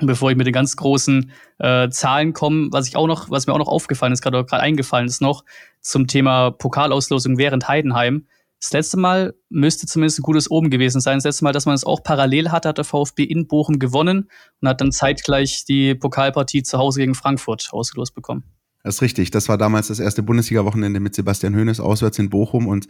Bevor 0.00 0.32
ich 0.32 0.36
mit 0.36 0.46
den 0.46 0.52
ganz 0.52 0.74
großen 0.74 1.30
äh, 1.58 1.88
Zahlen 1.88 2.32
komme, 2.32 2.68
was 2.72 2.88
ich 2.88 2.96
auch 2.96 3.06
noch, 3.06 3.30
was 3.30 3.46
mir 3.46 3.52
auch 3.52 3.58
noch 3.58 3.68
aufgefallen 3.68 4.12
ist, 4.12 4.22
gerade 4.22 4.44
gerade 4.44 4.62
eingefallen 4.62 5.06
ist 5.06 5.22
noch 5.22 5.44
zum 5.80 6.08
Thema 6.08 6.50
Pokalauslosung 6.50 7.38
während 7.38 7.68
Heidenheim. 7.68 8.26
Das 8.64 8.72
letzte 8.72 8.96
Mal 8.96 9.34
müsste 9.50 9.86
zumindest 9.86 10.20
ein 10.20 10.22
gutes 10.22 10.50
Oben 10.50 10.70
gewesen 10.70 10.98
sein. 11.02 11.18
Das 11.18 11.24
letzte 11.24 11.44
Mal, 11.44 11.52
dass 11.52 11.66
man 11.66 11.74
es 11.74 11.84
auch 11.84 12.02
parallel 12.02 12.50
hatte, 12.50 12.70
hat 12.70 12.78
der 12.78 12.86
VfB 12.86 13.22
in 13.22 13.46
Bochum 13.46 13.78
gewonnen 13.78 14.30
und 14.62 14.68
hat 14.68 14.80
dann 14.80 14.90
zeitgleich 14.90 15.66
die 15.66 15.94
Pokalpartie 15.94 16.62
zu 16.62 16.78
Hause 16.78 17.00
gegen 17.00 17.14
Frankfurt 17.14 17.68
ausgelost 17.72 18.14
bekommen. 18.14 18.42
Das 18.82 18.94
ist 18.94 19.02
richtig. 19.02 19.30
Das 19.30 19.50
war 19.50 19.58
damals 19.58 19.88
das 19.88 20.00
erste 20.00 20.22
Bundesliga-Wochenende 20.22 20.98
mit 20.98 21.14
Sebastian 21.14 21.54
Hoeneß 21.54 21.78
auswärts 21.78 22.18
in 22.18 22.30
Bochum 22.30 22.66
und 22.66 22.88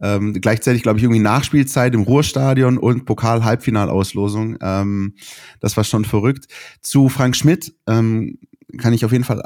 ähm, 0.00 0.34
gleichzeitig, 0.34 0.84
glaube 0.84 0.98
ich, 0.98 1.02
irgendwie 1.02 1.20
Nachspielzeit 1.20 1.94
im 1.94 2.02
Ruhrstadion 2.02 2.78
und 2.78 3.04
Pokal-Halbfinalauslosung. 3.04 4.58
Ähm, 4.60 5.16
das 5.58 5.76
war 5.76 5.82
schon 5.82 6.04
verrückt. 6.04 6.46
Zu 6.80 7.08
Frank 7.08 7.34
Schmidt 7.34 7.74
ähm, 7.88 8.38
kann 8.78 8.92
ich 8.92 9.04
auf 9.04 9.10
jeden 9.10 9.24
Fall 9.24 9.42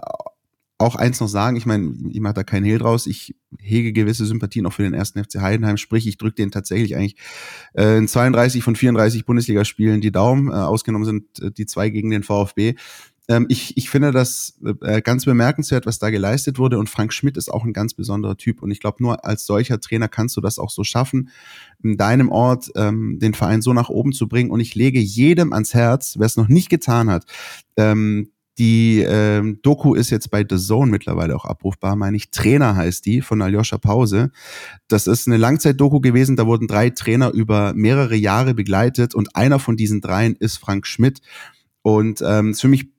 auch 0.82 0.96
eins 0.96 1.20
noch 1.20 1.28
sagen, 1.28 1.56
ich 1.56 1.66
meine, 1.66 1.94
ich 2.10 2.20
mache 2.20 2.34
da 2.34 2.42
keinen 2.44 2.64
Hehl 2.64 2.78
draus, 2.78 3.06
ich 3.06 3.34
hege 3.58 3.92
gewisse 3.92 4.26
Sympathien 4.26 4.66
auch 4.66 4.72
für 4.72 4.82
den 4.82 4.94
ersten 4.94 5.22
FC 5.22 5.40
Heidenheim, 5.40 5.76
sprich, 5.76 6.06
ich 6.06 6.18
drücke 6.18 6.36
den 6.36 6.50
tatsächlich 6.50 6.96
eigentlich 6.96 7.16
äh, 7.74 7.98
in 7.98 8.08
32 8.08 8.62
von 8.62 8.76
34 8.76 9.24
Bundesligaspielen 9.24 10.00
die 10.00 10.12
Daumen, 10.12 10.48
äh, 10.48 10.54
ausgenommen 10.54 11.04
sind 11.04 11.40
äh, 11.40 11.50
die 11.50 11.66
zwei 11.66 11.90
gegen 11.90 12.10
den 12.10 12.22
VfB. 12.22 12.74
Ähm, 13.28 13.46
ich, 13.48 13.76
ich 13.76 13.88
finde 13.88 14.10
das 14.10 14.58
äh, 14.82 15.00
ganz 15.00 15.24
bemerkenswert, 15.24 15.86
was 15.86 15.98
da 15.98 16.10
geleistet 16.10 16.58
wurde. 16.58 16.78
Und 16.78 16.90
Frank 16.90 17.12
Schmidt 17.12 17.36
ist 17.36 17.52
auch 17.52 17.64
ein 17.64 17.72
ganz 17.72 17.94
besonderer 17.94 18.36
Typ. 18.36 18.62
Und 18.62 18.70
ich 18.70 18.80
glaube, 18.80 19.02
nur 19.02 19.24
als 19.24 19.46
solcher 19.46 19.80
Trainer 19.80 20.08
kannst 20.08 20.36
du 20.36 20.40
das 20.40 20.58
auch 20.58 20.70
so 20.70 20.82
schaffen, 20.82 21.30
in 21.82 21.96
deinem 21.96 22.30
Ort 22.30 22.70
ähm, 22.74 23.18
den 23.20 23.34
Verein 23.34 23.62
so 23.62 23.72
nach 23.72 23.88
oben 23.88 24.12
zu 24.12 24.28
bringen. 24.28 24.50
Und 24.50 24.60
ich 24.60 24.74
lege 24.74 24.98
jedem 24.98 25.52
ans 25.52 25.72
Herz, 25.72 26.16
wer 26.18 26.26
es 26.26 26.36
noch 26.36 26.48
nicht 26.48 26.68
getan 26.68 27.10
hat, 27.10 27.24
ähm, 27.76 28.31
die 28.58 29.00
ähm, 29.00 29.60
Doku 29.62 29.94
ist 29.94 30.10
jetzt 30.10 30.30
bei 30.30 30.44
The 30.48 30.56
Zone 30.56 30.90
mittlerweile 30.90 31.34
auch 31.34 31.46
abrufbar, 31.46 31.96
meine 31.96 32.16
ich. 32.16 32.30
Trainer 32.30 32.76
heißt 32.76 33.06
die 33.06 33.22
von 33.22 33.40
Aljoscha 33.40 33.78
Pause. 33.78 34.30
Das 34.88 35.06
ist 35.06 35.26
eine 35.26 35.38
Langzeit-Doku 35.38 36.00
gewesen. 36.00 36.36
Da 36.36 36.46
wurden 36.46 36.68
drei 36.68 36.90
Trainer 36.90 37.32
über 37.32 37.72
mehrere 37.74 38.16
Jahre 38.16 38.54
begleitet 38.54 39.14
und 39.14 39.36
einer 39.36 39.58
von 39.58 39.76
diesen 39.76 40.00
dreien 40.00 40.36
ist 40.36 40.58
Frank 40.58 40.86
Schmidt. 40.86 41.20
Und 41.80 42.22
ähm, 42.24 42.50
ist 42.50 42.60
für 42.60 42.68
mich 42.68 42.92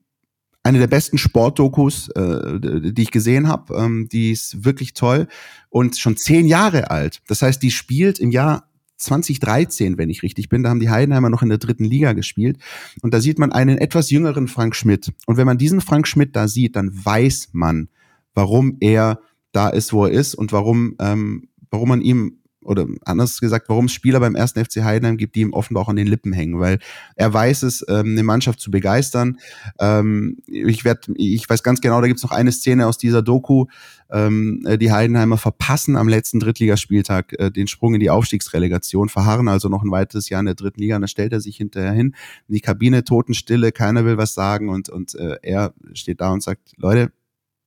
eine 0.64 0.78
der 0.78 0.86
besten 0.88 1.18
Sportdokus, 1.18 2.08
äh, 2.10 2.58
die 2.60 3.02
ich 3.02 3.10
gesehen 3.10 3.46
habe. 3.48 3.74
Ähm, 3.76 4.08
die 4.10 4.32
ist 4.32 4.64
wirklich 4.64 4.94
toll 4.94 5.28
und 5.68 5.96
schon 5.96 6.16
zehn 6.16 6.46
Jahre 6.46 6.90
alt. 6.90 7.20
Das 7.28 7.42
heißt, 7.42 7.62
die 7.62 7.70
spielt 7.70 8.18
im 8.18 8.30
Jahr 8.30 8.68
2013, 9.04 9.98
wenn 9.98 10.10
ich 10.10 10.22
richtig 10.22 10.48
bin, 10.48 10.62
da 10.62 10.70
haben 10.70 10.80
die 10.80 10.90
Heidenheimer 10.90 11.30
noch 11.30 11.42
in 11.42 11.48
der 11.48 11.58
dritten 11.58 11.84
Liga 11.84 12.12
gespielt. 12.12 12.58
Und 13.02 13.14
da 13.14 13.20
sieht 13.20 13.38
man 13.38 13.52
einen 13.52 13.78
etwas 13.78 14.10
jüngeren 14.10 14.48
Frank 14.48 14.74
Schmidt. 14.74 15.12
Und 15.26 15.36
wenn 15.36 15.46
man 15.46 15.58
diesen 15.58 15.80
Frank 15.80 16.08
Schmidt 16.08 16.34
da 16.36 16.48
sieht, 16.48 16.76
dann 16.76 16.90
weiß 16.92 17.50
man, 17.52 17.88
warum 18.34 18.76
er 18.80 19.20
da 19.52 19.68
ist, 19.68 19.92
wo 19.92 20.04
er 20.06 20.10
ist 20.10 20.34
und 20.34 20.52
warum, 20.52 20.96
ähm, 20.98 21.48
warum 21.70 21.88
man 21.88 22.00
ihm 22.00 22.38
oder 22.64 22.86
anders 23.04 23.40
gesagt, 23.40 23.68
warum 23.68 23.86
es 23.86 23.92
Spieler 23.92 24.20
beim 24.20 24.34
ersten 24.34 24.64
FC 24.64 24.82
Heidenheim 24.82 25.16
gibt, 25.16 25.34
die 25.34 25.42
ihm 25.42 25.52
offenbar 25.52 25.84
auch 25.84 25.88
an 25.88 25.96
den 25.96 26.06
Lippen 26.06 26.32
hängen, 26.32 26.60
weil 26.60 26.78
er 27.16 27.32
weiß 27.32 27.62
es, 27.62 27.84
ähm, 27.88 28.12
eine 28.12 28.22
Mannschaft 28.22 28.60
zu 28.60 28.70
begeistern. 28.70 29.38
Ähm, 29.78 30.38
ich 30.46 30.84
werd, 30.84 31.10
ich 31.14 31.48
weiß 31.48 31.62
ganz 31.62 31.80
genau, 31.80 32.00
da 32.00 32.06
gibt 32.06 32.18
es 32.18 32.22
noch 32.22 32.32
eine 32.32 32.52
Szene 32.52 32.86
aus 32.86 32.98
dieser 32.98 33.22
Doku. 33.22 33.66
Ähm, 34.10 34.62
äh, 34.66 34.78
die 34.78 34.92
Heidenheimer 34.92 35.38
verpassen 35.38 35.96
am 35.96 36.08
letzten 36.08 36.40
Drittligaspieltag 36.40 37.34
äh, 37.38 37.50
den 37.50 37.66
Sprung 37.66 37.94
in 37.94 38.00
die 38.00 38.10
Aufstiegsrelegation, 38.10 39.08
verharren 39.08 39.48
also 39.48 39.68
noch 39.68 39.82
ein 39.82 39.90
weiteres 39.90 40.28
Jahr 40.28 40.40
in 40.40 40.46
der 40.46 40.54
dritten 40.54 40.80
Liga 40.80 40.96
und 40.96 41.02
dann 41.02 41.08
stellt 41.08 41.32
er 41.32 41.40
sich 41.40 41.56
hinterher 41.56 41.92
hin, 41.92 42.14
in 42.48 42.54
die 42.54 42.60
Kabine 42.60 43.04
Totenstille, 43.04 43.72
keiner 43.72 44.04
will 44.04 44.16
was 44.16 44.34
sagen 44.34 44.68
und, 44.68 44.88
und 44.88 45.14
äh, 45.14 45.38
er 45.42 45.74
steht 45.94 46.20
da 46.20 46.30
und 46.30 46.42
sagt, 46.42 46.72
Leute, 46.76 47.12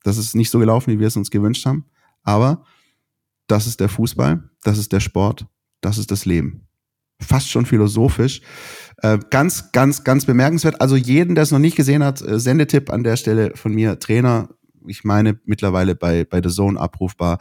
das 0.03 0.17
ist 0.17 0.35
nicht 0.35 0.49
so 0.49 0.59
gelaufen, 0.59 0.93
wie 0.93 0.99
wir 0.99 1.07
es 1.07 1.17
uns 1.17 1.31
gewünscht 1.31 1.65
haben, 1.65 1.85
aber 2.23 2.63
das 3.47 3.67
ist 3.67 3.79
der 3.79 3.89
Fußball, 3.89 4.43
das 4.63 4.77
ist 4.77 4.91
der 4.91 4.99
Sport, 4.99 5.45
das 5.81 5.97
ist 5.97 6.11
das 6.11 6.25
Leben. 6.25 6.67
Fast 7.19 7.49
schon 7.49 7.65
philosophisch. 7.65 8.41
Äh, 9.01 9.19
ganz, 9.29 9.71
ganz, 9.71 10.03
ganz 10.03 10.25
bemerkenswert. 10.25 10.81
Also 10.81 10.95
jeden, 10.95 11.35
der 11.35 11.43
es 11.43 11.51
noch 11.51 11.59
nicht 11.59 11.75
gesehen 11.75 12.03
hat, 12.03 12.21
äh, 12.21 12.39
Sendetipp 12.39 12.91
an 12.91 13.03
der 13.03 13.15
Stelle 13.15 13.53
von 13.55 13.73
mir, 13.73 13.99
Trainer, 13.99 14.49
ich 14.87 15.03
meine 15.03 15.39
mittlerweile 15.45 15.95
bei, 15.95 16.25
bei 16.25 16.41
The 16.43 16.49
Zone 16.49 16.79
abrufbar. 16.79 17.39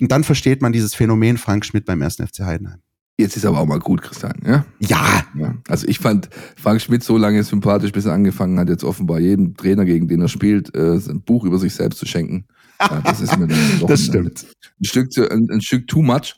Und 0.00 0.10
dann 0.10 0.24
versteht 0.24 0.62
man 0.62 0.72
dieses 0.72 0.94
Phänomen 0.94 1.36
Frank 1.36 1.66
Schmidt 1.66 1.84
beim 1.84 2.00
ersten 2.00 2.26
FC 2.26 2.40
Heidenheim. 2.40 2.80
Jetzt 3.18 3.36
ist 3.36 3.44
aber 3.44 3.60
auch 3.60 3.66
mal 3.66 3.78
gut, 3.78 4.00
Christian, 4.00 4.40
ja? 4.46 4.64
Ja. 4.78 5.22
ja. 5.36 5.54
Also 5.68 5.86
ich 5.86 5.98
fand 5.98 6.30
Frank 6.56 6.80
Schmidt 6.80 7.04
so 7.04 7.18
lange 7.18 7.42
sympathisch, 7.42 7.92
bis 7.92 8.06
er 8.06 8.14
angefangen 8.14 8.58
hat, 8.58 8.70
jetzt 8.70 8.82
offenbar 8.82 9.20
jedem 9.20 9.54
Trainer, 9.54 9.84
gegen 9.84 10.08
den 10.08 10.22
er 10.22 10.28
spielt, 10.28 10.74
äh, 10.74 10.94
ein 10.94 11.20
Buch 11.20 11.44
über 11.44 11.58
sich 11.58 11.74
selbst 11.74 11.98
zu 11.98 12.06
schenken. 12.06 12.46
Ja, 12.80 13.02
das 13.02 13.20
ist 13.20 13.36
mir 13.38 13.46
dann 13.46 13.80
doch 13.80 13.86
das 13.88 14.06
stimmt. 14.06 14.46
Ein, 14.80 14.84
Stück, 14.84 15.16
ein, 15.18 15.50
ein, 15.50 15.60
Stück 15.60 15.86
too 15.86 16.02
much. 16.02 16.34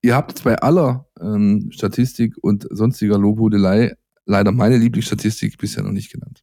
Ihr 0.00 0.14
habt 0.16 0.42
bei 0.42 0.56
aller 0.56 1.06
ähm, 1.20 1.68
Statistik 1.70 2.34
und 2.42 2.66
sonstiger 2.70 3.18
Lobhudelei 3.18 3.94
leider 4.24 4.52
meine 4.52 4.78
Lieblingsstatistik 4.78 5.58
bisher 5.58 5.82
noch 5.82 5.92
nicht 5.92 6.10
genannt. 6.10 6.42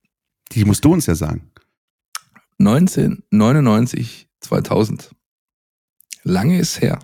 Die 0.52 0.66
musst 0.66 0.86
du 0.86 0.94
uns 0.94 1.06
ja 1.08 1.16
sagen. 1.16 1.52
1999, 2.60 4.28
2000. 4.42 5.12
Lange 6.24 6.60
ist 6.60 6.82
her. 6.82 7.00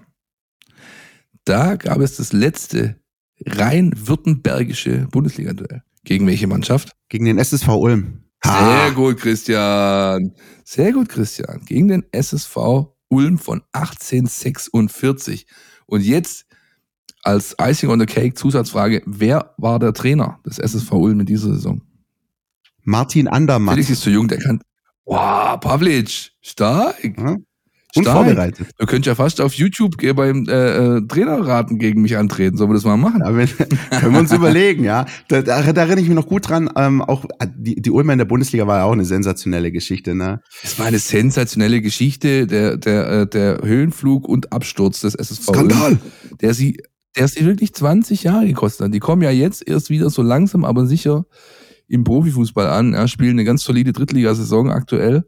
Da 1.45 1.75
gab 1.75 1.99
es 1.99 2.17
das 2.17 2.33
letzte 2.33 2.99
rein 3.45 3.93
württembergische 3.95 5.07
Bundesliga-Duell. 5.11 5.83
Gegen 6.03 6.27
welche 6.27 6.47
Mannschaft? 6.47 6.91
Gegen 7.09 7.25
den 7.25 7.37
SSV 7.37 7.67
Ulm. 7.69 8.24
Sehr 8.43 8.91
gut, 8.91 9.17
Christian. 9.17 10.33
Sehr 10.63 10.91
gut, 10.93 11.09
Christian. 11.09 11.61
Gegen 11.65 11.87
den 11.87 12.05
SSV 12.11 12.57
Ulm 13.09 13.37
von 13.37 13.63
1846. 13.71 15.47
Und 15.87 16.01
jetzt 16.01 16.45
als 17.23 17.55
Icing 17.59 17.89
on 17.89 17.99
the 17.99 18.05
Cake 18.05 18.35
Zusatzfrage, 18.35 19.01
wer 19.05 19.53
war 19.57 19.79
der 19.79 19.93
Trainer 19.93 20.39
des 20.45 20.59
SSV 20.59 20.91
Ulm 20.91 21.21
in 21.21 21.25
dieser 21.25 21.53
Saison? 21.53 21.81
Martin 22.83 23.27
Andermann. 23.27 23.73
Felix 23.73 23.89
ist 23.89 24.01
zu 24.01 24.11
jung, 24.11 24.27
der 24.27 24.37
kann. 24.37 24.61
Wow, 25.05 25.59
Pavlic, 25.59 26.31
stark. 26.41 27.03
Ja. 27.03 27.37
Unvorbereitet. 27.95 28.67
Du 28.77 28.85
könntest 28.85 29.07
ja 29.07 29.15
fast 29.15 29.39
auf 29.39 29.53
YouTube 29.53 29.95
beim 30.15 30.47
äh, 30.47 30.97
äh, 30.97 31.01
Trainerraten 31.07 31.79
gegen 31.79 32.01
mich 32.01 32.17
antreten. 32.17 32.57
Sollen 32.57 32.69
wir 32.69 32.75
das 32.75 32.83
mal 32.83 32.97
machen? 32.97 33.21
Ja, 33.23 33.35
wir, 33.35 33.47
können 33.99 34.13
wir 34.13 34.19
uns 34.19 34.31
überlegen, 34.31 34.83
ja. 34.83 35.05
Da, 35.27 35.41
da, 35.41 35.61
da, 35.61 35.81
erinnere 35.81 36.01
ich 36.01 36.07
mich 36.07 36.15
noch 36.15 36.27
gut 36.27 36.49
dran. 36.49 36.69
Ähm, 36.75 37.01
auch 37.01 37.25
äh, 37.39 37.47
die, 37.55 37.81
die 37.81 37.91
Ulmer 37.91 38.13
in 38.13 38.19
der 38.19 38.25
Bundesliga 38.25 38.67
war 38.67 38.79
ja 38.79 38.83
auch 38.83 38.91
eine 38.91 39.05
sensationelle 39.05 39.71
Geschichte. 39.71 40.15
Ne? 40.15 40.41
Es 40.63 40.77
war 40.77 40.87
eine 40.87 40.99
sensationelle 40.99 41.81
Geschichte. 41.81 42.47
Der, 42.47 42.77
der, 42.77 43.07
äh, 43.09 43.27
der 43.27 43.59
Höhenflug 43.63 44.27
und 44.27 44.51
Absturz 44.51 45.01
des 45.01 45.15
SSV. 45.15 45.43
Skandal! 45.43 45.91
Ulm, 45.91 45.99
der 46.41 46.53
sie, 46.53 46.77
der 47.15 47.27
sie 47.27 47.45
wirklich 47.45 47.73
20 47.73 48.23
Jahre 48.23 48.45
gekostet 48.45 48.87
hat. 48.87 48.93
Die 48.93 48.99
kommen 48.99 49.21
ja 49.21 49.31
jetzt 49.31 49.67
erst 49.67 49.89
wieder 49.89 50.09
so 50.09 50.21
langsam, 50.21 50.65
aber 50.65 50.85
sicher 50.85 51.25
im 51.87 52.03
Profifußball 52.03 52.67
an. 52.67 52.93
Ja, 52.93 53.07
spielen 53.07 53.31
eine 53.31 53.45
ganz 53.45 53.63
solide 53.63 53.93
Drittligasaison 53.93 54.69
aktuell. 54.69 55.23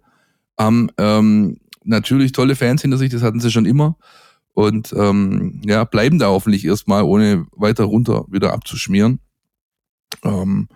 Haben 0.57 0.89
ähm, 0.97 1.57
natürlich 1.87 2.31
tolle 2.31 2.55
Fans 2.55 2.81
hinter 2.81 2.97
sich, 2.97 3.09
das 3.09 3.23
hatten 3.23 3.39
sie 3.39 3.51
schon 3.51 3.65
immer. 3.65 3.97
Und 4.53 4.93
ähm, 4.97 5.61
ja, 5.65 5.83
bleiben 5.83 6.19
da 6.19 6.27
hoffentlich 6.27 6.65
erstmal, 6.65 7.03
ohne 7.03 7.45
weiter 7.51 7.83
runter 7.83 8.25
wieder 8.29 8.53
abzuschmieren. 8.53 9.19
Ähm, 10.23 10.67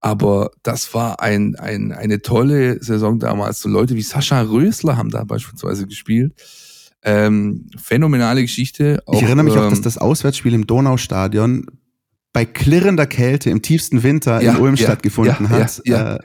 aber 0.00 0.50
das 0.62 0.92
war 0.94 1.20
ein, 1.20 1.56
ein, 1.56 1.92
eine 1.92 2.20
tolle 2.20 2.82
Saison 2.82 3.18
damals. 3.18 3.60
So 3.60 3.68
Leute 3.68 3.96
wie 3.96 4.02
Sascha 4.02 4.40
Rösler 4.42 4.96
haben 4.96 5.10
da 5.10 5.24
beispielsweise 5.24 5.86
gespielt. 5.86 6.34
Ähm, 7.02 7.70
phänomenale 7.82 8.42
Geschichte. 8.42 9.02
Auch, 9.06 9.14
ich 9.14 9.22
erinnere 9.22 9.44
mich 9.44 9.54
ähm, 9.54 9.62
auch, 9.62 9.70
dass 9.70 9.80
das 9.80 9.98
Auswärtsspiel 9.98 10.54
im 10.54 10.66
Donaustadion 10.66 11.66
bei 12.32 12.44
klirrender 12.44 13.06
Kälte 13.06 13.48
im 13.48 13.62
tiefsten 13.62 14.02
Winter 14.02 14.42
ja, 14.42 14.52
in 14.52 14.60
Ulm 14.60 14.74
ja, 14.74 14.84
stattgefunden 14.84 15.46
ja, 15.46 15.48
hat. 15.48 15.82
Ja, 15.86 16.18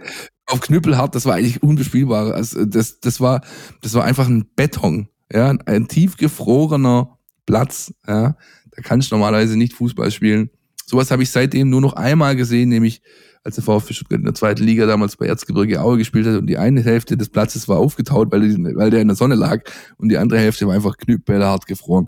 auf 0.52 0.62
Knüppelhart, 0.62 1.16
das 1.16 1.26
war 1.26 1.36
eigentlich 1.36 1.64
unbespielbar. 1.64 2.34
Also 2.34 2.66
das, 2.66 3.00
das 3.00 3.20
war, 3.20 3.42
das 3.82 3.94
war 3.94 4.04
einfach 4.04 4.28
ein 4.28 4.46
Beton, 4.56 5.08
ja, 5.32 5.56
ein 5.66 5.88
tiefgefrorener 5.88 7.18
Platz, 7.46 7.94
ja. 8.08 8.36
Da 8.74 8.82
kannst 8.82 9.12
du 9.12 9.16
normalerweise 9.16 9.58
nicht 9.58 9.74
Fußball 9.74 10.12
spielen. 10.12 10.50
Sowas 10.86 11.12
habe 11.12 11.24
ich 11.24 11.30
seitdem 11.30 11.70
nur 11.70 11.82
noch 11.82 11.94
einmal 11.94 12.38
gesehen, 12.38 12.70
nämlich 12.70 13.02
als 13.44 13.56
der 13.56 13.64
VfB 13.64 13.94
Stuttgart 13.94 14.20
in 14.20 14.26
der 14.26 14.34
zweiten 14.34 14.64
Liga 14.64 14.86
damals 14.86 15.18
bei 15.18 15.26
Erzgebirge 15.26 15.82
Aue 15.82 15.98
gespielt 15.98 16.28
hat 16.28 16.38
und 16.38 16.48
die 16.48 16.58
eine 16.58 16.84
Hälfte 16.84 17.18
des 17.18 17.30
Platzes 17.30 17.68
war 17.68 17.78
aufgetaut, 17.78 18.32
weil, 18.32 18.42
die, 18.42 18.76
weil 18.76 18.92
der 18.92 19.02
in 19.02 19.08
der 19.08 19.16
Sonne 19.16 19.36
lag 19.36 19.64
und 19.98 20.10
die 20.10 20.18
andere 20.18 20.40
Hälfte 20.40 20.68
war 20.68 20.76
einfach 20.76 20.98
knüppelhart 20.98 21.66
gefroren. 21.66 22.08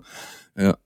Ja, 0.56 0.76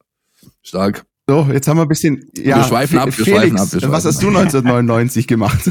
stark. 0.62 1.04
So, 1.28 1.46
jetzt 1.52 1.68
haben 1.68 1.76
wir 1.76 1.82
ein 1.82 1.88
bisschen. 1.88 2.24
Ja, 2.34 2.56
wir 2.56 2.64
schweifen 2.64 2.98
ab, 2.98 3.06
wir 3.06 3.12
Felix, 3.12 3.30
schweifen 3.30 3.58
ab. 3.58 3.72
Wir 3.72 3.80
schweifen 3.80 3.92
was 3.92 4.04
hast 4.06 4.22
du 4.22 4.28
1999 4.28 5.26
gemacht? 5.26 5.70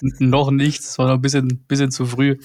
noch 0.18 0.50
nichts, 0.50 0.98
war 0.98 1.06
noch 1.06 1.14
ein 1.14 1.20
bisschen, 1.20 1.64
bisschen 1.68 1.90
zu 1.90 2.06
früh. 2.06 2.36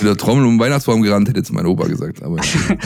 Mit 0.00 0.08
der 0.08 0.16
Trommel 0.16 0.44
um 0.44 0.54
den 0.54 0.60
Weihnachtsbaum 0.60 1.02
gerannt, 1.02 1.28
hätte 1.28 1.38
jetzt 1.38 1.52
mein 1.52 1.66
Opa 1.66 1.86
gesagt. 1.86 2.22
Aber 2.22 2.36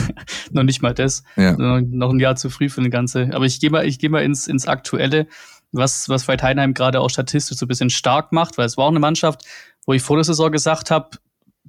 noch 0.51 0.63
nicht 0.63 0.81
mal 0.81 0.93
das. 0.93 1.23
Ja. 1.35 1.55
Noch 1.57 2.11
ein 2.11 2.19
Jahr 2.19 2.35
zu 2.35 2.49
früh 2.49 2.69
für 2.69 2.81
eine 2.81 2.89
ganze. 2.89 3.29
Aber 3.33 3.45
ich 3.45 3.59
gehe 3.59 3.69
mal, 3.69 3.85
ich 3.85 3.99
gehe 3.99 4.09
mal 4.09 4.23
ins, 4.23 4.47
ins 4.47 4.67
Aktuelle, 4.67 5.27
was, 5.71 6.09
was 6.09 6.23
vielleicht 6.23 6.43
Heidenheim 6.43 6.73
gerade 6.73 6.99
auch 7.01 7.09
statistisch 7.09 7.57
so 7.57 7.65
ein 7.65 7.69
bisschen 7.69 7.89
stark 7.89 8.31
macht, 8.31 8.57
weil 8.57 8.65
es 8.65 8.77
war 8.77 8.85
auch 8.85 8.89
eine 8.89 8.99
Mannschaft, 8.99 9.41
wo 9.85 9.93
ich 9.93 10.01
vor 10.01 10.17
der 10.17 10.23
Saison 10.23 10.51
gesagt 10.51 10.91
habe, 10.91 11.17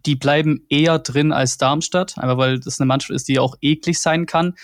die 0.07 0.17
bleiben 0.17 0.65
eher 0.69 0.99
drin 0.99 1.33
als 1.33 1.59
Darmstadt, 1.59 2.17
einfach 2.19 2.39
weil 2.39 2.59
das 2.59 2.81
eine 2.81 2.87
Mannschaft 2.87 3.11
ist, 3.11 3.29
die 3.29 3.39
auch 3.39 3.57
eklig 3.61 4.01
sein 4.01 4.27
kann. 4.27 4.55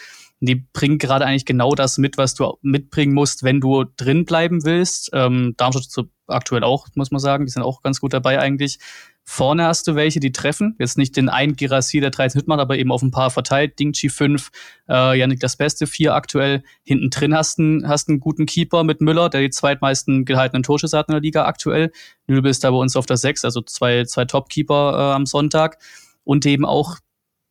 Die 0.40 0.56
bringen 0.56 0.98
gerade 0.98 1.24
eigentlich 1.24 1.46
genau 1.46 1.74
das 1.74 1.98
mit, 1.98 2.18
was 2.18 2.34
du 2.34 2.58
mitbringen 2.62 3.14
musst, 3.14 3.42
wenn 3.42 3.60
du 3.60 3.84
drin 3.96 4.24
bleiben 4.24 4.64
willst. 4.64 5.10
Ähm, 5.12 5.54
Darmstadt 5.56 5.90
so 5.90 6.04
aktuell 6.26 6.64
auch, 6.64 6.88
muss 6.94 7.10
man 7.10 7.20
sagen. 7.20 7.46
Die 7.46 7.52
sind 7.52 7.62
auch 7.62 7.82
ganz 7.82 8.00
gut 8.00 8.12
dabei 8.12 8.38
eigentlich. 8.38 8.78
Vorne 9.28 9.64
hast 9.64 9.88
du 9.88 9.96
welche, 9.96 10.20
die 10.20 10.30
treffen. 10.30 10.76
Jetzt 10.78 10.98
nicht 10.98 11.16
den 11.16 11.28
einen 11.28 11.56
Girassi, 11.56 12.00
der 12.00 12.10
13 12.10 12.40
Hit 12.40 12.48
macht, 12.48 12.60
aber 12.60 12.78
eben 12.78 12.92
auf 12.92 13.02
ein 13.02 13.10
paar 13.10 13.30
verteilt. 13.30 13.78
Dingchi 13.78 14.08
5, 14.08 14.50
äh, 14.88 15.18
Janik 15.18 15.40
das 15.40 15.56
Beste 15.56 15.88
4 15.88 16.14
aktuell. 16.14 16.62
Hinten 16.84 17.10
drin 17.10 17.34
hast 17.34 17.58
du 17.58 17.82
hast 17.86 18.08
einen 18.08 18.20
guten 18.20 18.46
Keeper 18.46 18.84
mit 18.84 19.00
Müller, 19.00 19.28
der 19.28 19.40
die 19.40 19.50
zweitmeisten 19.50 20.24
gehaltenen 20.24 20.62
Torschüsse 20.62 20.96
hat 20.96 21.08
in 21.08 21.12
der 21.12 21.22
Liga 21.22 21.44
aktuell. 21.44 21.90
Nübel 22.28 22.50
ist 22.50 22.62
da 22.62 22.70
bei 22.70 22.76
uns 22.76 22.94
auf 22.94 23.06
der 23.06 23.16
6, 23.16 23.44
also 23.44 23.62
zwei, 23.62 24.04
zwei 24.04 24.26
Top-Keeper 24.26 24.92
äh, 24.92 25.14
am 25.14 25.26
Sonntag. 25.26 25.78
Und 26.22 26.46
eben 26.46 26.64
auch 26.64 26.98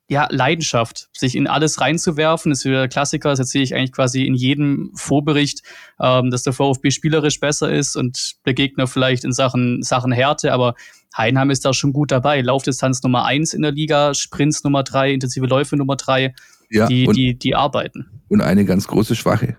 ja, 0.07 0.27
Leidenschaft, 0.29 1.09
sich 1.13 1.35
in 1.35 1.47
alles 1.47 1.81
reinzuwerfen. 1.81 2.51
Das 2.51 2.59
ist 2.59 2.65
wieder 2.65 2.81
der 2.81 2.89
Klassiker, 2.89 3.29
das 3.29 3.39
erzähle 3.39 3.63
ich 3.63 3.73
eigentlich 3.73 3.91
quasi 3.91 4.25
in 4.25 4.35
jedem 4.35 4.91
Vorbericht, 4.95 5.63
ähm, 5.99 6.29
dass 6.29 6.43
der 6.43 6.53
VfB 6.53 6.91
spielerisch 6.91 7.39
besser 7.39 7.71
ist 7.71 7.95
und 7.95 8.35
der 8.45 8.53
Gegner 8.53 8.87
vielleicht 8.87 9.23
in 9.23 9.33
Sachen, 9.33 9.81
Sachen 9.81 10.11
Härte, 10.11 10.53
aber 10.53 10.75
Heinheim 11.17 11.49
ist 11.49 11.65
da 11.65 11.73
schon 11.73 11.93
gut 11.93 12.11
dabei. 12.11 12.41
Laufdistanz 12.41 13.01
Nummer 13.01 13.25
eins 13.25 13.53
in 13.53 13.61
der 13.61 13.71
Liga, 13.71 14.13
Sprints 14.13 14.63
Nummer 14.63 14.83
drei, 14.83 15.11
intensive 15.11 15.47
Läufe 15.47 15.75
Nummer 15.75 15.95
drei, 15.95 16.35
ja, 16.69 16.87
die, 16.87 17.07
die, 17.07 17.37
die 17.37 17.55
arbeiten. 17.55 18.21
Und 18.27 18.41
eine 18.41 18.65
ganz 18.65 18.87
große 18.87 19.15
Schwache. 19.15 19.57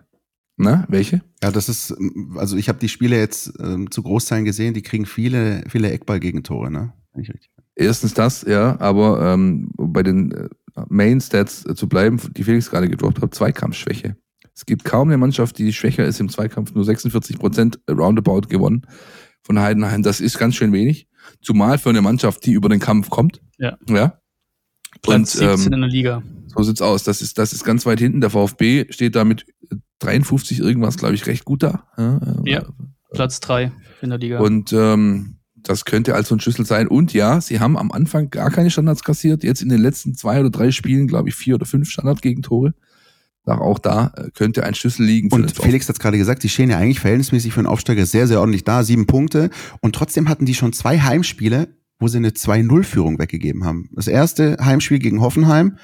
Na, 0.57 0.87
welche? 0.89 1.23
Ja, 1.43 1.51
das 1.51 1.69
ist, 1.69 1.95
also 2.37 2.57
ich 2.57 2.69
habe 2.69 2.79
die 2.79 2.89
Spiele 2.89 3.19
jetzt 3.19 3.53
ähm, 3.61 3.91
zu 3.91 4.03
Großteilen 4.03 4.45
gesehen, 4.45 4.75
die 4.75 4.83
kriegen 4.83 5.05
viele, 5.05 5.65
viele 5.69 5.91
Eckballgegentore, 5.91 6.71
ne? 6.71 6.95
Nicht 7.15 7.31
richtig. 7.33 7.51
Erstens 7.77 8.15
das, 8.15 8.43
ja, 8.43 8.81
aber 8.81 9.35
ähm, 9.35 9.71
bei 9.77 10.03
den 10.03 10.33
äh, 10.33 10.49
Main 10.89 11.21
Stats 11.21 11.65
äh, 11.67 11.75
zu 11.75 11.89
bleiben, 11.89 12.19
die 12.37 12.43
Felix 12.43 12.71
gerade 12.71 12.89
gedroppt 12.89 13.21
hat, 13.21 13.35
Zweikampfschwäche. 13.35 14.17
Es 14.55 14.65
gibt 14.65 14.85
kaum 14.85 15.09
eine 15.09 15.19
Mannschaft, 15.19 15.59
die 15.59 15.73
schwächer 15.75 16.07
ist 16.07 16.19
im 16.19 16.31
Zweikampf, 16.31 16.75
nur 16.75 16.85
46 16.85 17.39
Prozent 17.39 17.79
roundabout 17.91 18.49
gewonnen 18.49 18.87
von 19.43 19.61
Heidenheim. 19.61 20.03
Das 20.03 20.21
ist 20.21 20.39
ganz 20.39 20.57
schön 20.57 20.73
wenig. 20.73 21.09
Zumal 21.43 21.77
für 21.77 21.91
eine 21.91 22.01
Mannschaft, 22.01 22.47
die 22.47 22.53
über 22.53 22.71
den 22.71 22.81
Kampf 22.81 23.11
kommt. 23.11 23.43
Ja. 23.59 23.77
ja. 23.89 24.19
Platz 25.03 25.33
17 25.33 25.67
ähm, 25.67 25.73
in 25.75 25.81
der 25.83 25.91
Liga. 25.91 26.23
So 26.47 26.63
sieht's 26.63 26.81
aus. 26.81 27.05
Das 27.05 27.21
ist, 27.21 27.37
das 27.37 27.53
ist 27.53 27.65
ganz 27.65 27.85
weit 27.85 27.99
hinten. 27.99 28.23
Der 28.23 28.31
VfB 28.31 28.87
steht 28.91 29.15
da 29.15 29.25
mit 29.25 29.45
53 29.99 30.61
irgendwas, 30.61 30.97
glaube 30.97 31.15
ich, 31.15 31.27
recht 31.27 31.45
gut 31.45 31.63
da. 31.63 31.87
Ja, 31.99 32.21
ja 32.45 32.67
Platz 33.13 33.41
3 33.41 33.73
in 34.01 34.09
der 34.09 34.19
Liga. 34.19 34.41
Und 34.41 34.73
ähm, 34.73 35.36
das 35.67 35.85
könnte 35.85 36.15
also 36.15 36.35
ein 36.35 36.41
Schlüssel 36.41 36.65
sein. 36.65 36.89
Und 36.89 37.13
ja, 37.13 37.41
sie 37.41 37.61
haben 37.61 37.77
am 37.77 37.93
Anfang 37.93 38.31
gar 38.31 38.51
keine 38.51 38.71
Standards 38.71 39.05
kassiert. 39.05 39.45
Jetzt 39.45 39.63
in 39.63 39.69
den 39.69 39.81
letzten 39.81 40.15
zwei 40.15 40.41
oder 40.41 40.51
drei 40.51 40.71
Spielen, 40.71 41.09
glaube 41.09 41.29
ich, 41.29 41.35
vier 41.35 41.57
oder 41.57 41.67
fünf 41.67 41.91
Standardgegentore. 41.91 42.75
Auch 43.45 43.79
da 43.79 44.13
äh, 44.17 44.31
könnte 44.35 44.65
ein 44.65 44.75
Schlüssel 44.75 45.07
liegen. 45.07 45.31
und 45.31 45.53
Felix 45.57 45.89
hat 45.89 45.97
es 45.97 46.01
gerade 46.01 46.19
gesagt, 46.19 46.43
die 46.43 46.49
stehen 46.49 46.69
ja 46.69 46.79
eigentlich 46.79 46.99
verhältnismäßig 46.99 47.53
für 47.53 47.61
einen 47.61 47.69
Aufsteiger 47.69 48.05
sehr, 48.05 48.27
sehr 48.27 48.41
ordentlich 48.41 48.65
da. 48.65 48.83
Sieben 48.83 49.07
Punkte. 49.07 49.51
Und 49.81 49.95
trotzdem 49.95 50.29
hatten 50.29 50.47
die 50.47 50.55
schon 50.55 50.73
zwei 50.73 50.99
Heimspiele, 50.99 51.69
wo 52.01 52.09
sie 52.09 52.19
eine 52.19 52.31
2-0-Führung 52.31 53.19
weggegeben 53.19 53.65
haben. 53.65 53.89
Das 53.93 54.09
erste 54.09 54.57
Heimspiel 54.61 54.99
gegen 54.99 55.21
Hoffenheim, 55.21 55.79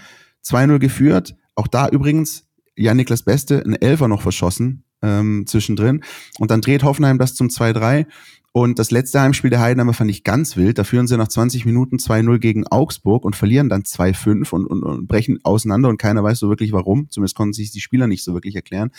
2-0 0.44 0.78
geführt. 0.80 1.36
Auch 1.54 1.68
da 1.68 1.88
übrigens 1.88 2.48
Jan-Niklas 2.74 3.22
Beste, 3.22 3.64
ein 3.64 3.74
Elfer 3.74 4.08
noch 4.08 4.22
verschossen 4.22 4.84
ähm, 5.02 5.44
zwischendrin. 5.46 6.02
Und 6.38 6.50
dann 6.50 6.60
dreht 6.60 6.82
Hoffenheim 6.82 7.18
das 7.18 7.34
zum 7.34 7.48
2-3. 7.48 8.06
Und 8.55 8.78
das 8.78 8.90
letzte 8.90 9.18
Heimspiel 9.18 9.48
der 9.48 9.61
Heidenheimer 9.61 9.94
fand 9.94 10.11
ich 10.11 10.24
ganz 10.24 10.59
wild. 10.59 10.78
Da 10.78 10.84
führen 10.84 11.07
sie 11.07 11.16
nach 11.16 11.28
20 11.28 11.64
Minuten 11.64 11.96
2-0 11.96 12.38
gegen 12.38 12.66
Augsburg 12.66 13.24
und 13.24 13.34
verlieren 13.34 13.70
dann 13.70 13.82
2-5 13.82 14.50
und, 14.53 14.66
und, 14.66 14.82
und 14.82 15.07
brechen 15.09 15.38
auseinander 15.42 15.88
und 15.88 15.96
keiner 15.96 16.22
weiß 16.22 16.38
so 16.38 16.50
wirklich 16.50 16.72
warum. 16.72 17.09
Zumindest 17.09 17.34
konnten 17.34 17.55
sich 17.55 17.70
die 17.70 17.80
Spieler 17.80 18.07
nicht 18.07 18.22
so 18.22 18.34
wirklich 18.34 18.55
erklären. 18.55 18.90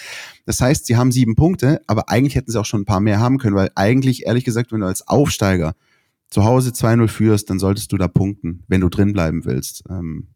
Das 0.47 0.59
heißt, 0.59 0.87
sie 0.87 0.97
haben 0.97 1.11
sieben 1.11 1.35
Punkte, 1.35 1.81
aber 1.85 2.09
eigentlich 2.09 2.33
hätten 2.33 2.51
sie 2.51 2.59
auch 2.59 2.65
schon 2.65 2.81
ein 2.81 2.85
paar 2.85 2.99
mehr 2.99 3.19
haben 3.19 3.37
können, 3.37 3.55
weil 3.55 3.69
eigentlich, 3.75 4.25
ehrlich 4.25 4.43
gesagt, 4.43 4.71
wenn 4.71 4.79
du 4.79 4.87
als 4.87 5.07
Aufsteiger 5.07 5.75
zu 6.31 6.45
Hause 6.45 6.71
2-0 6.71 7.07
führst, 7.07 7.51
dann 7.51 7.59
solltest 7.59 7.91
du 7.91 7.97
da 7.97 8.07
punkten, 8.07 8.63
wenn 8.67 8.81
du 8.81 8.89
drin 8.89 9.13
bleiben 9.13 9.45
willst. 9.45 9.83
Ähm, 9.87 10.29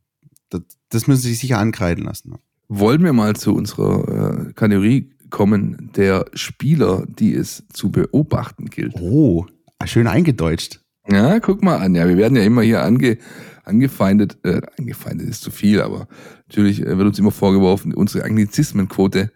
das, 0.49 1.07
müssen 1.07 1.21
sie 1.21 1.29
sich 1.29 1.39
sicher 1.39 1.57
ankreiden 1.57 2.03
lassen. 2.03 2.35
Wollen 2.69 3.03
wir 3.03 3.13
mal 3.13 3.35
zu 3.35 3.55
unserer 3.55 4.49
äh, 4.49 4.53
Kategorie 4.53 5.09
kommen 5.29 5.91
der 5.95 6.25
Spieler, 6.33 7.05
die 7.07 7.33
es 7.33 7.63
zu 7.73 7.91
beobachten 7.91 8.69
gilt. 8.69 8.95
Oh, 8.99 9.45
schön 9.85 10.07
eingedeutscht. 10.07 10.81
Ja, 11.09 11.39
guck 11.39 11.63
mal 11.63 11.77
an. 11.77 11.95
Ja, 11.95 12.07
wir 12.07 12.17
werden 12.17 12.35
ja 12.35 12.43
immer 12.43 12.61
hier 12.61 12.83
ange, 12.83 13.17
angefeindet. 13.63 14.37
Äh, 14.43 14.61
angefeindet 14.77 15.29
ist 15.29 15.41
zu 15.41 15.51
viel, 15.51 15.81
aber 15.81 16.07
natürlich 16.47 16.81
äh, 16.81 16.97
wird 16.97 17.07
uns 17.07 17.19
immer 17.19 17.31
vorgeworfen, 17.31 17.93
unsere 17.93 18.25
Anglizismenquote 18.25 19.31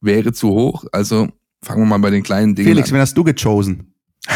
wäre 0.00 0.32
zu 0.32 0.50
hoch. 0.50 0.84
Also 0.92 1.28
fangen 1.62 1.82
wir 1.82 1.86
mal 1.86 1.98
bei 1.98 2.10
den 2.10 2.22
kleinen 2.22 2.54
Dingen 2.54 2.68
Felix, 2.68 2.90
an. 2.90 2.94
wen 2.94 3.00
hast 3.00 3.16
du 3.16 3.24
gechosen? 3.24 3.94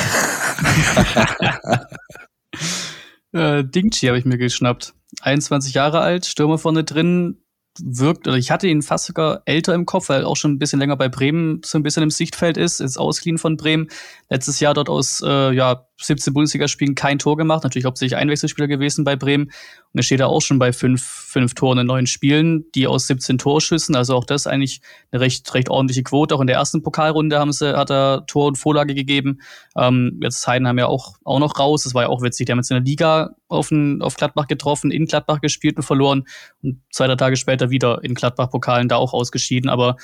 äh, 3.33 3.65
Dingchi 3.65 4.07
habe 4.07 4.19
ich 4.19 4.25
mir 4.25 4.39
geschnappt. 4.39 4.95
21 5.23 5.75
Jahre 5.75 6.01
alt, 6.01 6.27
Stürmer 6.27 6.59
vorne 6.59 6.85
drin, 6.85 7.39
wirkt, 7.85 8.29
oder 8.29 8.37
ich 8.37 8.51
hatte 8.51 8.69
ihn 8.69 8.83
fast 8.83 9.07
sogar 9.07 9.43
älter 9.45 9.75
im 9.75 9.87
Kopf, 9.87 10.09
weil 10.09 10.23
er 10.23 10.29
auch 10.29 10.37
schon 10.37 10.53
ein 10.53 10.59
bisschen 10.59 10.79
länger 10.79 10.97
bei 10.97 11.09
Bremen 11.09 11.61
so 11.65 11.79
ein 11.79 11.83
bisschen 11.83 12.03
im 12.03 12.11
Sichtfeld 12.11 12.57
ist, 12.57 12.81
ist 12.81 12.99
ausgeliehen 12.99 13.39
von 13.39 13.57
Bremen. 13.57 13.89
Letztes 14.29 14.61
Jahr 14.61 14.75
dort 14.75 14.89
aus 14.89 15.23
äh, 15.25 15.53
ja, 15.53 15.88
17 16.01 16.33
Bundesligaspielen 16.33 16.95
kein 16.95 17.19
Tor 17.19 17.37
gemacht, 17.37 17.65
natürlich 17.65 17.85
hauptsächlich 17.85 18.17
Einwechselspieler 18.17 18.69
gewesen 18.69 19.05
bei 19.05 19.17
Bremen. 19.17 19.45
Und 19.45 19.99
er 19.99 20.03
steht 20.03 20.21
da 20.21 20.27
auch 20.27 20.41
schon 20.41 20.59
bei 20.59 20.73
fünf, 20.73 21.03
fünf 21.03 21.55
Toren 21.55 21.79
in 21.79 21.87
neun 21.87 22.07
Spielen, 22.07 22.65
die 22.75 22.87
aus 22.87 23.07
17 23.09 23.39
Torschüssen, 23.39 23.97
also 23.97 24.15
auch 24.15 24.25
das 24.25 24.47
eigentlich 24.47 24.81
eine 25.11 25.21
recht, 25.21 25.53
recht 25.55 25.69
ordentliche 25.69 26.05
Quote. 26.05 26.35
Auch 26.35 26.41
in 26.41 26.47
der 26.47 26.57
ersten 26.57 26.83
Pokalrunde 26.83 27.39
haben 27.39 27.53
sie, 27.53 27.77
hat 27.77 27.91
er 27.91 28.25
Tor 28.27 28.47
und 28.47 28.57
Vorlage 28.57 28.95
gegeben. 28.95 29.41
Ähm, 29.77 30.21
jetzt 30.23 30.47
Heidenheim 30.47 30.79
ja 30.79 30.87
auch, 30.87 31.17
auch 31.25 31.41
noch 31.41 31.59
raus, 31.59 31.83
das 31.83 31.95
war 31.95 32.03
ja 32.05 32.09
auch 32.09 32.23
witzig. 32.23 32.47
Die 32.47 32.53
haben 32.53 32.59
jetzt 32.59 32.71
in 32.71 32.77
der 32.77 32.85
Liga 32.85 33.31
auf, 33.49 33.71
ein, 33.71 34.01
auf 34.01 34.17
Gladbach 34.17 34.47
getroffen, 34.47 34.91
in 34.91 35.07
Gladbach 35.07 35.41
gespielt 35.41 35.77
und 35.77 35.83
verloren 35.83 36.25
und 36.63 36.81
zwei, 36.93 37.07
drei 37.07 37.17
Tage 37.17 37.37
später 37.37 37.71
wieder 37.71 38.05
in 38.05 38.15
Gladbach-Pokalen 38.15 38.89
da 38.89 38.97
auch 38.97 39.13
ausgeschieden. 39.13 39.69
Aber 39.69 39.97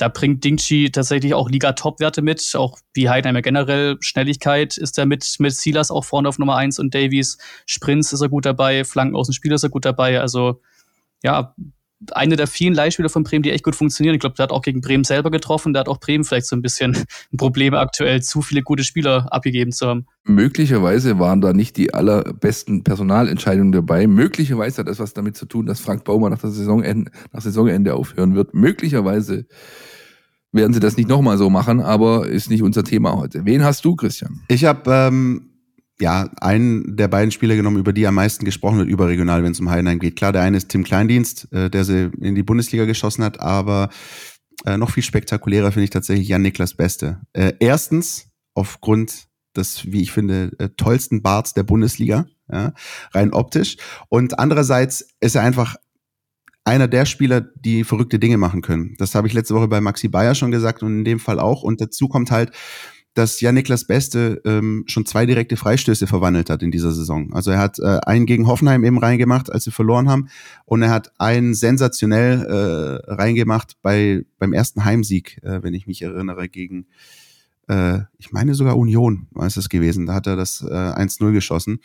da 0.00 0.08
bringt 0.08 0.42
Dingchi 0.44 0.90
tatsächlich 0.90 1.34
auch 1.34 1.50
Liga-Top-Werte 1.50 2.22
mit, 2.22 2.54
auch 2.56 2.78
wie 2.94 3.10
Heidenheimer 3.10 3.42
generell. 3.42 3.98
Schnelligkeit 4.00 4.78
ist 4.78 4.96
er 4.96 5.04
mit, 5.04 5.36
mit 5.40 5.52
Silas 5.52 5.90
auch 5.90 6.06
vorne 6.06 6.26
auf 6.26 6.38
Nummer 6.38 6.56
1 6.56 6.78
und 6.78 6.94
Davies. 6.94 7.36
Sprints 7.66 8.10
ist 8.14 8.22
er 8.22 8.30
gut 8.30 8.46
dabei, 8.46 8.84
Flanken 8.84 9.14
aus 9.14 9.26
dem 9.26 9.34
Spiel 9.34 9.52
ist 9.52 9.62
er 9.62 9.68
gut 9.68 9.84
dabei. 9.84 10.18
Also 10.18 10.62
ja, 11.22 11.54
eine 12.12 12.36
der 12.36 12.46
vielen 12.46 12.74
Leihspieler 12.74 13.08
von 13.08 13.24
Bremen, 13.24 13.42
die 13.42 13.50
echt 13.50 13.64
gut 13.64 13.76
funktionieren. 13.76 14.14
Ich 14.14 14.20
glaube, 14.20 14.36
der 14.36 14.44
hat 14.44 14.52
auch 14.52 14.62
gegen 14.62 14.80
Bremen 14.80 15.04
selber 15.04 15.30
getroffen. 15.30 15.72
Der 15.72 15.80
hat 15.80 15.88
auch 15.88 16.00
Bremen 16.00 16.24
vielleicht 16.24 16.46
so 16.46 16.56
ein 16.56 16.62
bisschen 16.62 16.96
ein 17.32 17.36
Problem 17.36 17.74
aktuell, 17.74 18.22
zu 18.22 18.42
viele 18.42 18.62
gute 18.62 18.84
Spieler 18.84 19.32
abgegeben 19.32 19.72
zu 19.72 19.86
haben. 19.86 20.06
Möglicherweise 20.24 21.18
waren 21.18 21.40
da 21.40 21.52
nicht 21.52 21.76
die 21.76 21.92
allerbesten 21.92 22.84
Personalentscheidungen 22.84 23.72
dabei. 23.72 24.06
Möglicherweise 24.06 24.78
hat 24.78 24.88
das 24.88 24.98
was 24.98 25.12
damit 25.12 25.36
zu 25.36 25.46
tun, 25.46 25.66
dass 25.66 25.80
Frank 25.80 26.04
Baumer 26.04 26.30
nach, 26.30 26.38
der 26.38 26.50
Saisonende, 26.50 27.10
nach 27.32 27.42
Saisonende 27.42 27.94
aufhören 27.94 28.34
wird. 28.34 28.54
Möglicherweise 28.54 29.46
werden 30.52 30.72
sie 30.72 30.80
das 30.80 30.96
nicht 30.96 31.08
nochmal 31.08 31.38
so 31.38 31.50
machen, 31.50 31.80
aber 31.80 32.26
ist 32.26 32.50
nicht 32.50 32.62
unser 32.62 32.82
Thema 32.82 33.16
heute. 33.16 33.44
Wen 33.44 33.62
hast 33.62 33.84
du, 33.84 33.94
Christian? 33.94 34.40
Ich 34.48 34.64
habe 34.64 34.90
ähm, 34.90 35.49
ja 36.00 36.30
einen 36.40 36.96
der 36.96 37.08
beiden 37.08 37.30
Spieler 37.30 37.56
genommen, 37.56 37.78
über 37.78 37.92
die 37.92 38.06
am 38.06 38.14
meisten 38.14 38.44
gesprochen 38.44 38.78
wird, 38.78 38.88
überregional, 38.88 39.42
wenn 39.42 39.52
es 39.52 39.60
um 39.60 39.70
Heidenheim 39.70 39.98
geht. 39.98 40.16
Klar, 40.16 40.32
der 40.32 40.42
eine 40.42 40.56
ist 40.56 40.68
Tim 40.68 40.84
Kleindienst, 40.84 41.52
äh, 41.52 41.70
der 41.70 41.84
sie 41.84 42.10
in 42.20 42.34
die 42.34 42.42
Bundesliga 42.42 42.84
geschossen 42.84 43.24
hat, 43.24 43.40
aber 43.40 43.90
äh, 44.66 44.76
noch 44.76 44.90
viel 44.90 45.02
spektakulärer 45.02 45.72
finde 45.72 45.84
ich 45.84 45.90
tatsächlich 45.90 46.28
Jan-Niklas 46.28 46.74
Beste. 46.74 47.20
Äh, 47.32 47.52
erstens 47.60 48.28
aufgrund 48.54 49.28
des, 49.56 49.90
wie 49.90 50.02
ich 50.02 50.12
finde, 50.12 50.52
äh, 50.58 50.68
tollsten 50.76 51.22
Barts 51.22 51.54
der 51.54 51.62
Bundesliga, 51.62 52.26
ja, 52.50 52.72
rein 53.12 53.32
optisch. 53.32 53.76
Und 54.08 54.38
andererseits 54.38 55.08
ist 55.20 55.34
er 55.34 55.42
einfach 55.42 55.76
einer 56.64 56.88
der 56.88 57.06
Spieler, 57.06 57.40
die 57.40 57.84
verrückte 57.84 58.18
Dinge 58.18 58.36
machen 58.36 58.62
können. 58.62 58.94
Das 58.98 59.14
habe 59.14 59.26
ich 59.26 59.32
letzte 59.32 59.54
Woche 59.54 59.68
bei 59.68 59.80
Maxi 59.80 60.08
Bayer 60.08 60.34
schon 60.34 60.50
gesagt 60.50 60.82
und 60.82 60.98
in 60.98 61.04
dem 61.04 61.18
Fall 61.18 61.40
auch. 61.40 61.62
Und 61.62 61.80
dazu 61.80 62.08
kommt 62.08 62.30
halt, 62.30 62.52
dass 63.20 63.38
ja 63.42 63.52
Niklas 63.52 63.84
Beste 63.84 64.40
ähm, 64.46 64.84
schon 64.86 65.04
zwei 65.04 65.26
direkte 65.26 65.58
Freistöße 65.58 66.06
verwandelt 66.06 66.48
hat 66.48 66.62
in 66.62 66.70
dieser 66.70 66.90
Saison. 66.90 67.34
Also 67.34 67.50
er 67.50 67.58
hat 67.58 67.78
äh, 67.78 67.98
einen 68.06 68.24
gegen 68.24 68.46
Hoffenheim 68.46 68.82
eben 68.82 68.96
reingemacht, 68.96 69.52
als 69.52 69.64
sie 69.64 69.70
verloren 69.70 70.08
haben, 70.08 70.30
und 70.64 70.80
er 70.80 70.88
hat 70.88 71.12
einen 71.18 71.52
sensationell 71.52 72.46
äh, 72.46 73.12
reingemacht 73.12 73.76
bei 73.82 74.24
beim 74.38 74.54
ersten 74.54 74.86
Heimsieg, 74.86 75.38
äh, 75.42 75.62
wenn 75.62 75.74
ich 75.74 75.86
mich 75.86 76.00
erinnere, 76.00 76.48
gegen 76.48 76.86
äh, 77.68 77.98
ich 78.16 78.32
meine 78.32 78.54
sogar 78.54 78.78
Union 78.78 79.26
war 79.32 79.46
es 79.46 79.68
gewesen. 79.68 80.06
Da 80.06 80.14
hat 80.14 80.26
er 80.26 80.36
das 80.36 80.62
äh, 80.62 80.72
1-0 80.72 81.32
geschossen. 81.32 81.80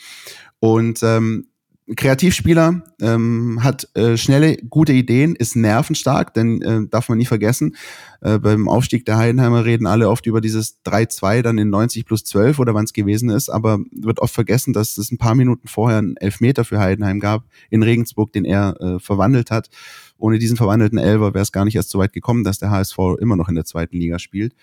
Und 0.60 1.04
ähm, 1.04 1.48
Kreativspieler, 1.94 2.82
ähm, 3.00 3.60
hat 3.62 3.88
äh, 3.96 4.18
schnelle, 4.18 4.58
gute 4.58 4.92
Ideen, 4.92 5.36
ist 5.36 5.56
nervenstark, 5.56 6.34
denn 6.34 6.62
äh, 6.64 6.88
darf 6.90 7.10
man 7.10 7.20
nie 7.20 7.26
vergessen, 7.26 7.76
äh, 8.22 8.40
beim 8.40 8.68
Aufstieg 8.68 9.06
der 9.06 9.18
Heidenheimer 9.18 9.66
reden 9.66 9.86
alle 9.86 10.10
oft 10.10 10.26
über 10.26 10.42
dieses 10.42 10.84
3-2 10.84 11.44
dann 11.44 11.60
in 11.60 11.70
90 11.70 12.06
plus 12.06 12.24
12 12.24 12.58
oder 12.58 12.74
wann 12.74 12.86
es 12.86 12.94
gewesen 12.94 13.30
ist, 13.30 13.50
aber 13.50 13.80
wird 13.92 14.20
oft 14.20 14.34
vergessen, 14.34 14.74
dass 14.74 14.98
es 14.98 15.12
ein 15.12 15.20
paar 15.20 15.36
Minuten 15.36 15.68
vorher 15.68 16.00
einen 16.00 16.18
Elfmeter 16.18 16.66
für 16.66 16.80
Heidenheim 16.80 17.20
gab 17.20 17.44
in 17.70 17.84
Regensburg, 17.84 18.34
den 18.34 18.46
er 18.46 18.82
äh, 18.82 19.00
verwandelt 19.00 19.52
hat. 19.52 19.70
Ohne 20.18 20.40
diesen 20.40 20.58
verwandelten 20.58 20.98
Elver 20.98 21.36
wäre 21.36 21.44
es 21.44 21.52
gar 21.52 21.66
nicht 21.66 21.76
erst 21.76 21.92
so 21.92 22.00
weit 22.00 22.14
gekommen, 22.14 22.44
dass 22.44 22.58
der 22.58 22.72
HSV 22.72 22.98
immer 23.20 23.36
noch 23.36 23.50
in 23.50 23.56
der 23.56 23.66
zweiten 23.66 23.98
Liga 23.98 24.18
spielt. 24.18 24.56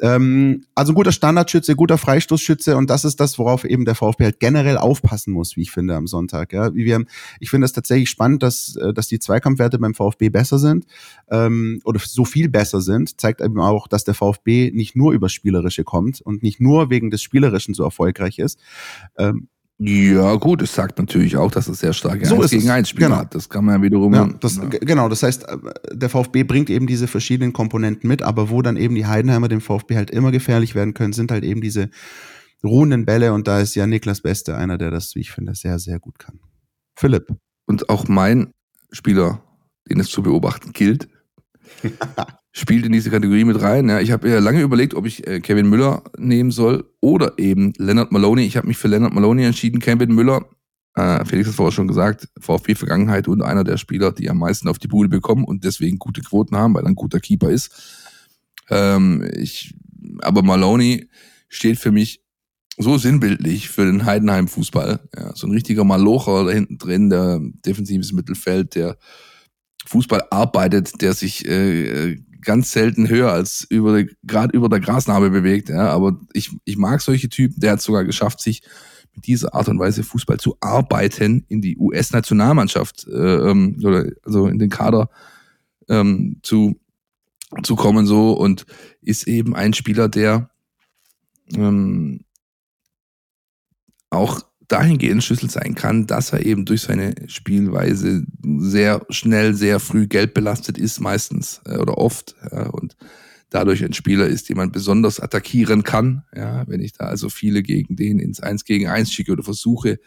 Ähm, 0.00 0.64
also 0.74 0.92
guter 0.92 1.12
Standardschütze, 1.12 1.76
guter 1.76 1.98
Freistoßschütze 1.98 2.76
und 2.76 2.90
das 2.90 3.04
ist 3.04 3.20
das, 3.20 3.38
worauf 3.38 3.64
eben 3.64 3.84
der 3.84 3.94
VfB 3.94 4.24
halt 4.24 4.40
generell 4.40 4.76
aufpassen 4.76 5.32
muss, 5.32 5.56
wie 5.56 5.62
ich 5.62 5.70
finde, 5.70 5.94
am 5.94 6.06
Sonntag. 6.06 6.52
Ja, 6.52 6.74
wie 6.74 6.84
wir, 6.84 7.04
ich 7.38 7.50
finde 7.50 7.64
es 7.64 7.72
tatsächlich 7.72 8.10
spannend, 8.10 8.42
dass, 8.42 8.76
äh, 8.76 8.92
dass 8.92 9.06
die 9.06 9.20
Zweikampfwerte 9.20 9.78
beim 9.78 9.94
VfB 9.94 10.30
besser 10.30 10.58
sind 10.58 10.86
ähm, 11.30 11.80
oder 11.84 12.00
so 12.00 12.24
viel 12.24 12.48
besser 12.48 12.80
sind. 12.80 13.20
Zeigt 13.20 13.40
eben 13.40 13.60
auch, 13.60 13.86
dass 13.86 14.04
der 14.04 14.14
VfB 14.14 14.72
nicht 14.72 14.96
nur 14.96 15.12
über 15.12 15.28
Spielerische 15.28 15.84
kommt 15.84 16.20
und 16.20 16.42
nicht 16.42 16.60
nur 16.60 16.90
wegen 16.90 17.10
des 17.10 17.22
Spielerischen 17.22 17.74
so 17.74 17.84
erfolgreich 17.84 18.38
ist. 18.38 18.58
Ähm, 19.16 19.48
Ja, 19.78 20.36
gut, 20.36 20.62
es 20.62 20.72
sagt 20.72 20.98
natürlich 20.98 21.36
auch, 21.36 21.50
dass 21.50 21.66
er 21.66 21.74
sehr 21.74 21.92
starke 21.92 22.24
So 22.26 22.36
1 22.36 22.44
ist 22.44 22.50
gegen 22.52 22.62
es. 22.64 22.70
1 22.70 22.88
Spiele 22.88 23.06
Genau. 23.08 23.18
hat. 23.18 23.34
Das 23.34 23.48
kann 23.48 23.64
man 23.64 23.76
ja 23.76 23.82
wiederum. 23.82 24.14
Ja, 24.14 24.26
das, 24.40 24.60
g- 24.60 24.78
genau, 24.78 25.08
das 25.08 25.22
heißt, 25.24 25.48
äh, 25.48 25.56
der 25.92 26.08
VfB 26.08 26.44
bringt 26.44 26.70
eben 26.70 26.86
diese 26.86 27.08
verschiedenen 27.08 27.52
Komponenten 27.52 28.06
mit, 28.08 28.22
aber 28.22 28.50
wo 28.50 28.62
dann 28.62 28.76
eben 28.76 28.94
die 28.94 29.06
Heidenheimer 29.06 29.48
dem 29.48 29.60
VfB 29.60 29.96
halt 29.96 30.10
immer 30.12 30.30
gefährlich 30.30 30.74
werden 30.76 30.94
können, 30.94 31.12
sind 31.12 31.32
halt 31.32 31.42
eben 31.42 31.60
diese 31.60 31.90
ruhenden 32.62 33.04
Bälle 33.04 33.32
und 33.34 33.48
da 33.48 33.58
ist 33.60 33.74
ja 33.74 33.86
Niklas 33.86 34.20
Beste 34.20 34.56
einer, 34.56 34.78
der 34.78 34.90
das, 34.92 35.16
wie 35.16 35.20
ich 35.20 35.32
finde, 35.32 35.54
sehr, 35.56 35.78
sehr 35.80 35.98
gut 35.98 36.18
kann. 36.20 36.38
Philipp. 36.96 37.26
Und 37.66 37.88
auch 37.90 38.06
mein 38.06 38.52
Spieler, 38.92 39.42
den 39.90 39.98
es 39.98 40.08
zu 40.08 40.22
beobachten 40.22 40.72
gilt, 40.72 41.08
spielt 42.56 42.86
in 42.86 42.92
diese 42.92 43.10
Kategorie 43.10 43.44
mit 43.44 43.60
rein. 43.60 43.88
Ja, 43.88 44.00
ich 44.00 44.12
habe 44.12 44.30
ja 44.30 44.38
lange 44.38 44.62
überlegt, 44.62 44.94
ob 44.94 45.06
ich 45.06 45.26
äh, 45.26 45.40
Kevin 45.40 45.68
Müller 45.68 46.04
nehmen 46.16 46.52
soll 46.52 46.88
oder 47.00 47.34
eben 47.36 47.72
Leonard 47.78 48.12
Maloney. 48.12 48.44
Ich 48.44 48.56
habe 48.56 48.68
mich 48.68 48.78
für 48.78 48.86
Leonard 48.86 49.12
Maloney 49.12 49.42
entschieden. 49.44 49.80
Kevin 49.80 50.14
Müller, 50.14 50.46
äh, 50.94 51.24
Felix 51.24 51.48
hat 51.48 51.56
vorher 51.56 51.72
schon 51.72 51.88
gesagt, 51.88 52.28
VfB-Vergangenheit 52.38 53.26
und 53.26 53.42
einer 53.42 53.64
der 53.64 53.76
Spieler, 53.76 54.12
die 54.12 54.30
am 54.30 54.38
meisten 54.38 54.68
auf 54.68 54.78
die 54.78 54.86
Bude 54.86 55.08
bekommen 55.08 55.44
und 55.44 55.64
deswegen 55.64 55.98
gute 55.98 56.22
Quoten 56.22 56.56
haben, 56.56 56.74
weil 56.74 56.84
er 56.84 56.90
ein 56.90 56.94
guter 56.94 57.18
Keeper 57.18 57.50
ist. 57.50 57.72
Ähm, 58.70 59.28
ich, 59.34 59.74
aber 60.20 60.44
Maloney 60.44 61.08
steht 61.48 61.80
für 61.80 61.90
mich 61.90 62.22
so 62.78 62.98
sinnbildlich 62.98 63.68
für 63.68 63.84
den 63.84 64.04
Heidenheim-Fußball. 64.04 65.00
Ja, 65.16 65.34
so 65.34 65.48
ein 65.48 65.52
richtiger 65.52 65.82
Malocher 65.82 66.44
da 66.44 66.52
hinten 66.52 66.78
drin, 66.78 67.10
der 67.10 67.40
defensives 67.66 68.12
Mittelfeld, 68.12 68.76
der 68.76 68.96
Fußball 69.86 70.22
arbeitet, 70.30 71.02
der 71.02 71.14
sich 71.14 71.46
äh, 71.48 72.16
ganz 72.44 72.72
selten 72.72 73.08
höher 73.08 73.32
als 73.32 73.66
über 73.68 74.04
gerade 74.22 74.56
über 74.56 74.68
der 74.68 74.80
Grasnarbe 74.80 75.30
bewegt. 75.30 75.68
Ja, 75.68 75.90
aber 75.90 76.20
ich, 76.32 76.50
ich 76.64 76.76
mag 76.76 77.00
solche 77.00 77.28
Typen. 77.28 77.60
Der 77.60 77.72
hat 77.72 77.82
sogar 77.82 78.04
geschafft, 78.04 78.40
sich 78.40 78.62
mit 79.14 79.26
dieser 79.26 79.54
Art 79.54 79.68
und 79.68 79.78
Weise 79.78 80.02
Fußball 80.02 80.38
zu 80.38 80.56
arbeiten 80.60 81.44
in 81.48 81.60
die 81.60 81.76
US-Nationalmannschaft 81.76 83.06
äh, 83.06 83.50
ähm, 83.50 83.78
oder 83.82 84.06
also 84.24 84.48
in 84.48 84.58
den 84.58 84.70
Kader 84.70 85.08
ähm, 85.88 86.40
zu 86.42 86.76
zu 87.62 87.76
kommen 87.76 88.06
so 88.06 88.32
und 88.32 88.66
ist 89.00 89.28
eben 89.28 89.54
ein 89.54 89.74
Spieler, 89.74 90.08
der 90.08 90.50
ähm, 91.52 92.24
auch 94.10 94.40
dahingehend 94.68 95.22
Schlüssel 95.22 95.50
sein 95.50 95.74
kann, 95.74 96.06
dass 96.06 96.32
er 96.32 96.44
eben 96.44 96.64
durch 96.64 96.82
seine 96.82 97.14
Spielweise 97.26 98.24
sehr 98.58 99.04
schnell, 99.10 99.54
sehr 99.54 99.80
früh 99.80 100.06
geldbelastet 100.06 100.78
ist, 100.78 101.00
meistens 101.00 101.60
äh, 101.66 101.76
oder 101.78 101.98
oft. 101.98 102.34
Ja, 102.50 102.68
und 102.68 102.96
dadurch 103.50 103.84
ein 103.84 103.92
Spieler 103.92 104.26
ist, 104.26 104.48
den 104.48 104.56
man 104.56 104.72
besonders 104.72 105.20
attackieren 105.20 105.82
kann. 105.82 106.24
Ja, 106.34 106.66
wenn 106.66 106.80
ich 106.80 106.92
da 106.92 107.04
also 107.04 107.28
viele 107.28 107.62
gegen 107.62 107.96
den 107.96 108.18
ins 108.18 108.40
Eins 108.40 108.64
gegen 108.64 108.88
Eins 108.88 109.12
schicke 109.12 109.32
oder 109.32 109.44
versuche, 109.44 110.00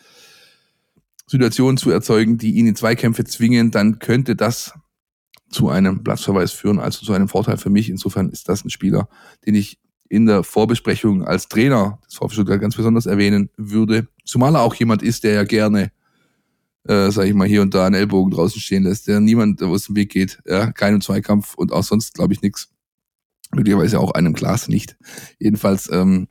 Situationen 1.27 1.77
zu 1.77 1.91
erzeugen, 1.91 2.37
die 2.37 2.55
ihn 2.55 2.67
in 2.67 2.75
Zweikämpfe 2.75 3.25
zwingen, 3.25 3.71
dann 3.71 3.99
könnte 3.99 4.35
das 4.35 4.73
zu 5.49 5.69
einem 5.69 6.03
Platzverweis 6.03 6.51
führen, 6.51 6.79
also 6.79 7.05
zu 7.05 7.13
einem 7.13 7.27
Vorteil 7.27 7.57
für 7.57 7.69
mich. 7.69 7.89
Insofern 7.89 8.29
ist 8.29 8.49
das 8.49 8.65
ein 8.65 8.69
Spieler, 8.69 9.07
den 9.45 9.55
ich 9.55 9.79
in 10.09 10.25
der 10.25 10.43
Vorbesprechung 10.43 11.23
als 11.23 11.47
Trainer 11.47 11.99
des 12.05 12.15
VfB 12.15 12.33
Stuttgart 12.33 12.61
ganz 12.61 12.75
besonders 12.75 13.05
erwähnen 13.05 13.49
würde. 13.57 14.07
Zumal 14.25 14.55
er 14.55 14.61
auch 14.61 14.75
jemand 14.75 15.03
ist, 15.03 15.23
der 15.23 15.33
ja 15.33 15.43
gerne, 15.43 15.91
äh, 16.87 17.11
sage 17.11 17.29
ich 17.29 17.33
mal, 17.33 17.47
hier 17.47 17.61
und 17.61 17.73
da 17.73 17.85
einen 17.85 17.95
Ellbogen 17.95 18.31
draußen 18.31 18.61
stehen 18.61 18.83
lässt, 18.83 19.07
der 19.07 19.19
niemand 19.19 19.61
aus 19.61 19.85
dem 19.85 19.95
Weg 19.95 20.11
geht, 20.11 20.39
ja, 20.45 20.71
keinem 20.71 21.01
Zweikampf 21.01 21.55
und 21.55 21.71
auch 21.71 21.83
sonst, 21.83 22.13
glaube 22.13 22.33
ich, 22.33 22.41
nichts. 22.41 22.69
Möglicherweise 23.55 23.99
auch 23.99 24.11
einem 24.11 24.33
Glas 24.33 24.67
nicht. 24.67 24.97
Jedenfalls, 25.39 25.89
ähm, 25.91 26.27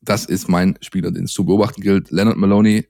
das 0.00 0.24
ist 0.24 0.48
mein 0.48 0.76
Spieler, 0.80 1.10
den 1.10 1.24
es 1.24 1.32
zu 1.32 1.44
beobachten 1.44 1.80
gilt. 1.80 2.10
Leonard 2.10 2.36
Maloney, 2.36 2.86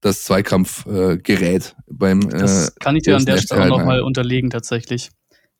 das 0.00 0.24
Zweikampfgerät 0.24 1.76
äh, 1.78 1.82
beim 1.90 2.28
Das 2.28 2.68
äh, 2.68 2.72
kann 2.80 2.96
ich 2.96 3.02
dir 3.02 3.16
an 3.16 3.24
der 3.24 3.38
Stelle 3.38 3.64
FC 3.64 3.68
nochmal 3.68 4.00
unterlegen, 4.00 4.50
tatsächlich. 4.50 5.10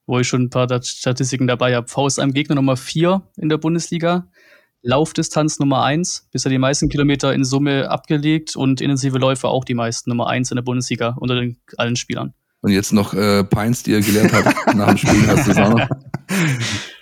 Wo 0.09 0.18
ich 0.18 0.26
schon 0.26 0.44
ein 0.44 0.50
paar 0.50 0.66
Statistiken 0.82 1.46
dabei 1.46 1.76
habe. 1.76 1.86
Faust 1.86 2.18
am 2.18 2.32
Gegner 2.32 2.56
Nummer 2.56 2.76
4 2.76 3.22
in 3.36 3.48
der 3.48 3.59
Bundesliga. 3.59 4.26
Laufdistanz 4.82 5.59
Nummer 5.59 5.84
1, 5.84 6.28
bisher 6.32 6.50
die 6.50 6.59
meisten 6.59 6.88
Kilometer 6.88 7.34
in 7.34 7.44
Summe 7.44 7.90
abgelegt 7.90 8.56
und 8.56 8.80
intensive 8.80 9.18
Läufe 9.18 9.48
auch 9.48 9.64
die 9.64 9.74
meisten 9.74 10.09
Nummer 10.09 10.28
1 10.28 10.50
in 10.50 10.56
der 10.56 10.62
Bundesliga 10.62 11.16
unter 11.20 11.34
den 11.34 11.59
allen 11.76 11.96
Spielern. 11.96 12.32
Und 12.62 12.70
jetzt 12.72 12.92
noch 12.92 13.12
äh, 13.12 13.44
Pines, 13.44 13.82
die 13.82 13.92
er 13.92 14.00
gelernt 14.00 14.32
hat 14.32 14.74
nach 14.74 14.88
dem 14.88 14.96
Spiel, 14.96 15.26
hast 15.26 15.46
du 15.46 15.50
es 15.50 15.59
auch 15.59 15.70
noch. 15.70 15.88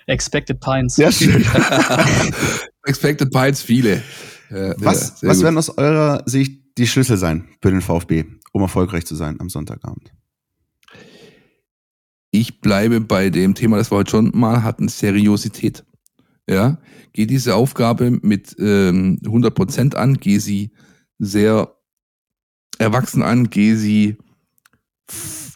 Expected 0.06 0.60
Pines. 0.60 0.96
Sehr 0.96 1.12
schön. 1.12 1.44
Expected 2.84 3.30
Pines, 3.30 3.62
viele. 3.62 4.02
Äh, 4.50 4.74
Was, 4.78 5.20
sehr 5.20 5.30
was 5.30 5.38
gut. 5.38 5.44
werden 5.44 5.58
aus 5.58 5.78
eurer 5.78 6.22
Sicht 6.26 6.60
die 6.78 6.86
Schlüssel 6.86 7.16
sein 7.16 7.48
für 7.62 7.70
den 7.70 7.82
VfB, 7.82 8.24
um 8.52 8.62
erfolgreich 8.62 9.06
zu 9.06 9.14
sein 9.14 9.40
am 9.40 9.48
Sonntagabend? 9.48 10.12
Ich 12.40 12.60
bleibe 12.60 13.00
bei 13.00 13.30
dem 13.30 13.54
Thema, 13.54 13.76
das 13.78 13.90
wir 13.90 13.98
heute 13.98 14.10
schon 14.10 14.30
mal 14.34 14.62
hatten, 14.62 14.88
Seriosität. 14.88 15.84
Ja, 16.48 16.78
geh 17.12 17.26
diese 17.26 17.54
Aufgabe 17.56 18.10
mit 18.22 18.54
ähm, 18.58 19.18
100% 19.22 19.96
an, 19.96 20.14
geh 20.14 20.38
sie 20.38 20.70
sehr 21.18 21.74
erwachsen 22.78 23.22
an, 23.22 23.50
geh 23.50 23.74
sie 23.74 24.16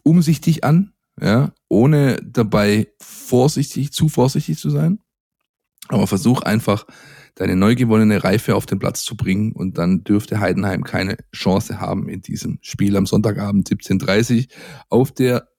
umsichtig 0.03 0.65
an, 0.65 0.93
ja, 1.21 1.53
ohne 1.69 2.17
dabei 2.25 2.89
vorsichtig, 3.01 3.93
zu 3.93 4.09
vorsichtig 4.09 4.59
zu 4.59 4.71
sein. 4.71 4.99
Aber 5.89 6.07
versuch 6.07 6.43
einfach, 6.43 6.87
deine 7.37 7.57
neu 7.57 7.75
gewonnene 7.75 8.23
Reife 8.23 8.55
auf 8.55 8.67
den 8.67 8.79
Platz 8.79 9.05
zu 9.05 9.17
bringen 9.17 9.53
und 9.53 9.79
dann 9.79 10.05
dürfte 10.05 10.41
Heidenheim 10.41 10.85
keine 10.85 11.17
Chance 11.35 11.81
haben 11.81 12.09
in 12.09 12.21
diesem 12.21 12.59
Spiel 12.61 12.97
am 12.97 13.07
Sonntagabend 13.07 13.69
17.30 13.69 14.49
auf 14.89 15.13
der 15.13 15.50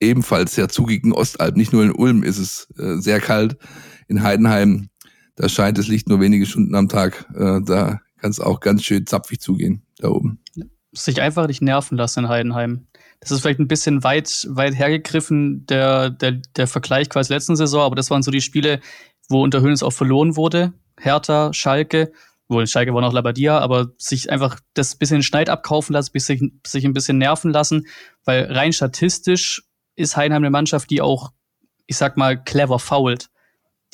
ebenfalls 0.00 0.54
sehr 0.54 0.68
zugigen 0.68 1.12
Ostalb. 1.12 1.56
Nicht 1.56 1.72
nur 1.72 1.82
in 1.82 1.92
Ulm 1.92 2.22
ist 2.22 2.38
es 2.38 2.68
äh, 2.78 2.98
sehr 2.98 3.20
kalt. 3.20 3.56
In 4.06 4.22
Heidenheim, 4.22 4.88
da 5.36 5.48
scheint 5.48 5.78
das 5.78 5.88
Licht 5.88 6.08
nur 6.08 6.20
wenige 6.20 6.46
Stunden 6.46 6.74
am 6.74 6.88
Tag. 6.88 7.26
Äh, 7.34 7.60
da 7.64 8.00
kann 8.18 8.30
es 8.30 8.40
auch 8.40 8.60
ganz 8.60 8.82
schön 8.84 9.06
zapfig 9.06 9.40
zugehen, 9.40 9.82
da 9.98 10.08
oben. 10.08 10.40
sich 10.92 11.20
einfach 11.20 11.46
nicht 11.46 11.62
nerven 11.62 11.96
lassen 11.96 12.20
in 12.20 12.28
Heidenheim. 12.28 12.86
Das 13.20 13.30
ist 13.30 13.40
vielleicht 13.40 13.60
ein 13.60 13.68
bisschen 13.68 14.04
weit, 14.04 14.46
weit 14.48 14.74
hergegriffen, 14.74 15.66
der, 15.66 16.10
der, 16.10 16.40
der 16.56 16.66
Vergleich 16.66 17.08
quasi 17.08 17.32
letzten 17.32 17.56
Saison, 17.56 17.82
aber 17.82 17.96
das 17.96 18.10
waren 18.10 18.22
so 18.22 18.30
die 18.30 18.40
Spiele, 18.40 18.80
wo 19.28 19.42
unter 19.42 19.60
Hönes 19.60 19.82
auch 19.82 19.92
verloren 19.92 20.36
wurde. 20.36 20.72
Hertha, 20.98 21.52
Schalke, 21.52 22.12
wohl 22.48 22.66
Schalke 22.66 22.94
war 22.94 23.00
noch 23.00 23.12
Labadia, 23.12 23.58
aber 23.58 23.90
sich 23.98 24.30
einfach 24.30 24.60
das 24.74 24.96
bisschen 24.96 25.22
Schneid 25.22 25.50
abkaufen 25.50 25.92
lassen, 25.92 26.18
sich, 26.18 26.42
sich 26.66 26.84
ein 26.84 26.92
bisschen 26.92 27.18
nerven 27.18 27.52
lassen, 27.52 27.86
weil 28.24 28.50
rein 28.50 28.72
statistisch 28.72 29.67
ist 29.98 30.16
Heidenheim 30.16 30.42
eine 30.42 30.50
Mannschaft, 30.50 30.90
die 30.90 31.02
auch, 31.02 31.32
ich 31.86 31.96
sag 31.96 32.16
mal, 32.16 32.42
clever 32.42 32.78
fault. 32.78 33.28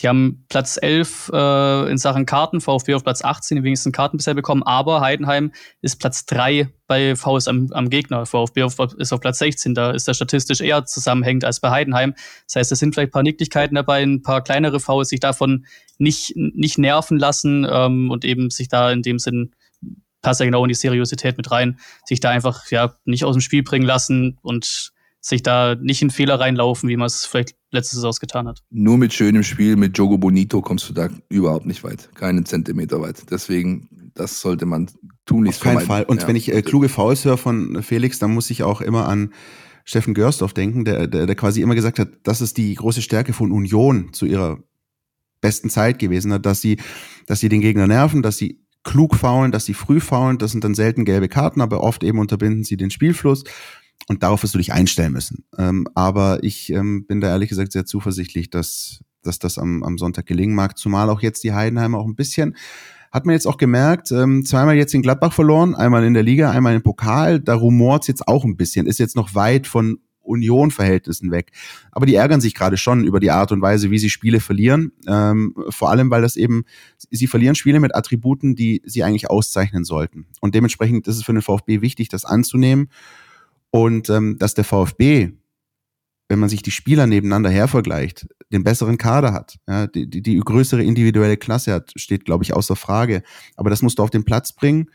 Die 0.00 0.08
haben 0.08 0.44
Platz 0.48 0.76
11 0.80 1.30
äh, 1.32 1.90
in 1.90 1.98
Sachen 1.98 2.26
Karten, 2.26 2.60
VfB 2.60 2.94
auf 2.94 3.04
Platz 3.04 3.24
18, 3.24 3.58
die 3.58 3.62
wenigsten 3.62 3.92
Karten 3.92 4.16
bisher 4.16 4.34
bekommen, 4.34 4.64
aber 4.64 5.00
Heidenheim 5.00 5.52
ist 5.82 6.00
Platz 6.00 6.26
3 6.26 6.68
bei 6.88 7.14
VS 7.14 7.46
am, 7.46 7.68
am 7.70 7.90
Gegner. 7.90 8.26
VfB 8.26 8.64
auf, 8.64 8.76
ist 8.98 9.12
auf 9.12 9.20
Platz 9.20 9.38
16, 9.38 9.74
da 9.74 9.92
ist 9.92 10.08
er 10.08 10.14
statistisch 10.14 10.60
eher 10.60 10.84
zusammenhängend 10.84 11.44
als 11.44 11.60
bei 11.60 11.70
Heidenheim. 11.70 12.14
Das 12.46 12.56
heißt, 12.56 12.72
es 12.72 12.80
sind 12.80 12.92
vielleicht 12.92 13.10
ein 13.10 13.12
paar 13.12 13.22
Nicklichkeiten 13.22 13.76
dabei, 13.76 14.02
ein 14.02 14.22
paar 14.22 14.42
kleinere 14.42 14.80
Fouls, 14.80 15.10
sich 15.10 15.20
davon 15.20 15.64
nicht, 15.98 16.32
nicht 16.34 16.76
nerven 16.76 17.16
lassen 17.16 17.64
ähm, 17.70 18.10
und 18.10 18.24
eben 18.24 18.50
sich 18.50 18.68
da 18.68 18.90
in 18.90 19.02
dem 19.02 19.20
Sinn 19.20 19.52
passt 20.22 20.40
ja 20.40 20.46
genau 20.46 20.64
in 20.64 20.70
die 20.70 20.74
Seriosität 20.74 21.36
mit 21.36 21.52
rein, 21.52 21.78
sich 22.04 22.18
da 22.18 22.30
einfach 22.30 22.68
ja 22.70 22.94
nicht 23.04 23.24
aus 23.24 23.36
dem 23.36 23.42
Spiel 23.42 23.62
bringen 23.62 23.86
lassen 23.86 24.38
und 24.42 24.93
sich 25.24 25.42
da 25.42 25.74
nicht 25.74 26.02
in 26.02 26.10
Fehler 26.10 26.38
reinlaufen, 26.38 26.86
wie 26.90 26.98
man 26.98 27.06
es 27.06 27.24
vielleicht 27.24 27.54
letztes 27.70 27.94
Saison 27.94 28.12
getan 28.20 28.46
hat. 28.46 28.62
Nur 28.70 28.98
mit 28.98 29.14
schönem 29.14 29.42
Spiel, 29.42 29.74
mit 29.74 29.96
Jogo 29.96 30.18
Bonito 30.18 30.60
kommst 30.60 30.86
du 30.88 30.92
da 30.92 31.08
überhaupt 31.30 31.64
nicht 31.64 31.82
weit. 31.82 32.10
Keinen 32.14 32.44
Zentimeter 32.44 33.00
weit. 33.00 33.30
Deswegen, 33.30 33.88
das 34.14 34.40
sollte 34.42 34.66
man 34.66 34.90
tunlichst 35.24 35.60
Auf 35.60 35.64
keinen 35.64 35.78
vermeiden. 35.80 35.86
Fall. 35.86 36.04
Und 36.04 36.20
Ja. 36.20 36.28
wenn 36.28 36.36
ich 36.36 36.52
äh, 36.52 36.60
kluge 36.60 36.90
Fouls 36.90 37.24
höre 37.24 37.38
von 37.38 37.82
Felix, 37.82 38.18
dann 38.18 38.34
muss 38.34 38.50
ich 38.50 38.64
auch 38.64 38.82
immer 38.82 39.08
an 39.08 39.32
Steffen 39.86 40.12
Görsdorf 40.12 40.52
denken, 40.52 40.84
der, 40.84 41.06
der, 41.06 41.24
der 41.24 41.34
quasi 41.36 41.62
immer 41.62 41.74
gesagt 41.74 41.98
hat, 41.98 42.08
das 42.22 42.42
ist 42.42 42.58
die 42.58 42.74
große 42.74 43.00
Stärke 43.00 43.32
von 43.32 43.50
Union 43.50 44.12
zu 44.12 44.26
ihrer 44.26 44.58
besten 45.40 45.70
Zeit 45.70 45.98
gewesen 45.98 46.34
hat, 46.34 46.44
dass 46.44 46.60
sie, 46.60 46.78
dass 47.26 47.40
sie 47.40 47.48
den 47.48 47.62
Gegner 47.62 47.86
nerven, 47.86 48.22
dass 48.22 48.36
sie 48.36 48.60
klug 48.82 49.14
faulen, 49.14 49.52
dass 49.52 49.64
sie 49.64 49.74
früh 49.74 50.00
faulen. 50.00 50.36
Das 50.36 50.52
sind 50.52 50.64
dann 50.64 50.74
selten 50.74 51.06
gelbe 51.06 51.28
Karten, 51.28 51.62
aber 51.62 51.82
oft 51.82 52.04
eben 52.04 52.18
unterbinden 52.18 52.62
sie 52.64 52.76
den 52.76 52.90
Spielfluss. 52.90 53.44
Und 54.08 54.22
darauf 54.22 54.42
wirst 54.42 54.54
du 54.54 54.58
dich 54.58 54.72
einstellen 54.72 55.12
müssen. 55.12 55.44
Ähm, 55.56 55.88
aber 55.94 56.42
ich 56.42 56.70
ähm, 56.70 57.06
bin 57.06 57.20
da 57.20 57.28
ehrlich 57.28 57.48
gesagt 57.48 57.72
sehr 57.72 57.86
zuversichtlich, 57.86 58.50
dass, 58.50 59.00
dass 59.22 59.38
das 59.38 59.56
am, 59.58 59.82
am 59.82 59.96
Sonntag 59.96 60.26
gelingen 60.26 60.54
mag. 60.54 60.76
Zumal 60.76 61.08
auch 61.08 61.22
jetzt 61.22 61.42
die 61.44 61.54
Heidenheimer 61.54 61.98
auch 61.98 62.06
ein 62.06 62.16
bisschen, 62.16 62.56
hat 63.12 63.26
man 63.26 63.34
jetzt 63.34 63.46
auch 63.46 63.56
gemerkt, 63.58 64.10
ähm, 64.10 64.44
zweimal 64.44 64.76
jetzt 64.76 64.92
in 64.92 65.00
Gladbach 65.00 65.32
verloren, 65.32 65.74
einmal 65.76 66.04
in 66.04 66.14
der 66.14 66.24
Liga, 66.24 66.50
einmal 66.50 66.74
im 66.74 66.82
Pokal. 66.82 67.38
Da 67.38 67.54
rumort 67.54 68.08
jetzt 68.08 68.26
auch 68.26 68.44
ein 68.44 68.56
bisschen. 68.56 68.86
Ist 68.86 68.98
jetzt 68.98 69.14
noch 69.14 69.34
weit 69.34 69.68
von 69.68 70.00
Union-Verhältnissen 70.24 71.30
weg. 71.30 71.52
Aber 71.92 72.06
die 72.06 72.16
ärgern 72.16 72.40
sich 72.40 72.54
gerade 72.54 72.76
schon 72.76 73.04
über 73.04 73.20
die 73.20 73.30
Art 73.30 73.52
und 73.52 73.62
Weise, 73.62 73.90
wie 73.90 73.98
sie 73.98 74.10
Spiele 74.10 74.40
verlieren. 74.40 74.92
Ähm, 75.06 75.54
vor 75.68 75.90
allem, 75.90 76.10
weil 76.10 76.22
das 76.22 76.36
eben, 76.36 76.64
sie 77.10 77.26
verlieren 77.26 77.54
Spiele 77.54 77.78
mit 77.78 77.94
Attributen, 77.94 78.56
die 78.56 78.82
sie 78.84 79.04
eigentlich 79.04 79.30
auszeichnen 79.30 79.84
sollten. 79.84 80.26
Und 80.40 80.54
dementsprechend 80.54 81.06
ist 81.06 81.16
es 81.16 81.24
für 81.24 81.32
den 81.32 81.42
VfB 81.42 81.80
wichtig, 81.82 82.08
das 82.08 82.24
anzunehmen. 82.24 82.88
Und 83.74 84.08
ähm, 84.08 84.38
dass 84.38 84.54
der 84.54 84.62
VfB, 84.62 85.32
wenn 86.28 86.38
man 86.38 86.48
sich 86.48 86.62
die 86.62 86.70
Spieler 86.70 87.08
nebeneinander 87.08 87.50
her 87.50 87.66
vergleicht, 87.66 88.24
den 88.52 88.62
besseren 88.62 88.98
Kader 88.98 89.32
hat, 89.32 89.58
ja, 89.66 89.88
die, 89.88 90.08
die, 90.08 90.22
die 90.22 90.38
größere 90.38 90.84
individuelle 90.84 91.36
Klasse 91.36 91.72
hat, 91.72 91.92
steht, 91.96 92.24
glaube 92.24 92.44
ich, 92.44 92.54
außer 92.54 92.76
Frage. 92.76 93.24
Aber 93.56 93.70
das 93.70 93.82
musst 93.82 93.98
du 93.98 94.04
auf 94.04 94.10
den 94.10 94.24
Platz 94.24 94.52
bringen 94.52 94.90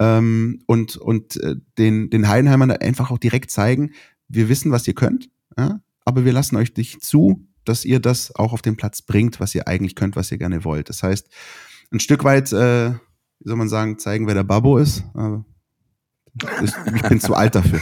ähm, 0.00 0.64
und, 0.66 0.96
und 0.96 1.36
äh, 1.44 1.54
den, 1.78 2.10
den 2.10 2.26
Heidenheimern 2.26 2.72
einfach 2.72 3.12
auch 3.12 3.18
direkt 3.18 3.52
zeigen, 3.52 3.92
wir 4.26 4.48
wissen, 4.48 4.72
was 4.72 4.88
ihr 4.88 4.94
könnt, 4.94 5.30
ja, 5.56 5.78
aber 6.04 6.24
wir 6.24 6.32
lassen 6.32 6.56
euch 6.56 6.76
nicht 6.76 7.04
zu, 7.04 7.46
dass 7.64 7.84
ihr 7.84 8.00
das 8.00 8.34
auch 8.34 8.52
auf 8.52 8.62
den 8.62 8.76
Platz 8.76 9.00
bringt, 9.00 9.38
was 9.38 9.54
ihr 9.54 9.68
eigentlich 9.68 9.94
könnt, 9.94 10.16
was 10.16 10.32
ihr 10.32 10.38
gerne 10.38 10.64
wollt. 10.64 10.88
Das 10.88 11.04
heißt, 11.04 11.28
ein 11.92 12.00
Stück 12.00 12.24
weit, 12.24 12.52
äh, 12.52 12.94
wie 12.94 13.48
soll 13.48 13.56
man 13.56 13.68
sagen, 13.68 14.00
zeigen, 14.00 14.26
wer 14.26 14.34
der 14.34 14.42
Babbo 14.42 14.78
ist. 14.78 15.04
Äh, 15.16 15.38
ich 16.64 17.02
bin 17.02 17.20
zu 17.20 17.36
alt 17.36 17.54
dafür. 17.54 17.80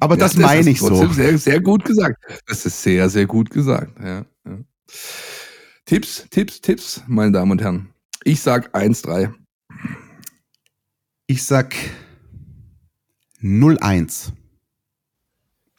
Aber 0.00 0.14
ja, 0.14 0.20
das, 0.20 0.34
das 0.34 0.42
meine 0.42 0.70
ich 0.70 0.80
so. 0.80 1.10
Sehr, 1.12 1.38
sehr 1.38 1.60
gut 1.60 1.84
gesagt. 1.84 2.22
Das 2.46 2.66
ist 2.66 2.82
sehr, 2.82 3.08
sehr 3.08 3.26
gut 3.26 3.50
gesagt. 3.50 3.92
Ja, 4.00 4.24
ja. 4.46 4.58
Tipps, 5.86 6.26
Tipps, 6.30 6.60
Tipps, 6.60 7.02
meine 7.06 7.32
Damen 7.32 7.52
und 7.52 7.62
Herren. 7.62 7.88
Ich 8.24 8.40
sag 8.40 8.74
1-3. 8.74 9.32
Ich 11.28 11.44
sag 11.44 11.74
0-1. 13.40 14.32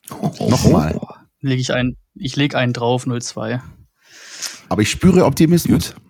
Oh, 0.09 0.49
Nochmal. 0.49 0.99
Leg 1.41 1.59
ich 1.59 1.73
ein, 1.73 1.97
ich 2.15 2.35
lege 2.35 2.57
einen 2.57 2.73
drauf, 2.73 3.05
0-2. 3.05 3.61
Aber 4.69 4.81
ich 4.81 4.89
spüre 4.89 5.25
Optimismus. 5.25 5.91
Gut. 5.93 6.01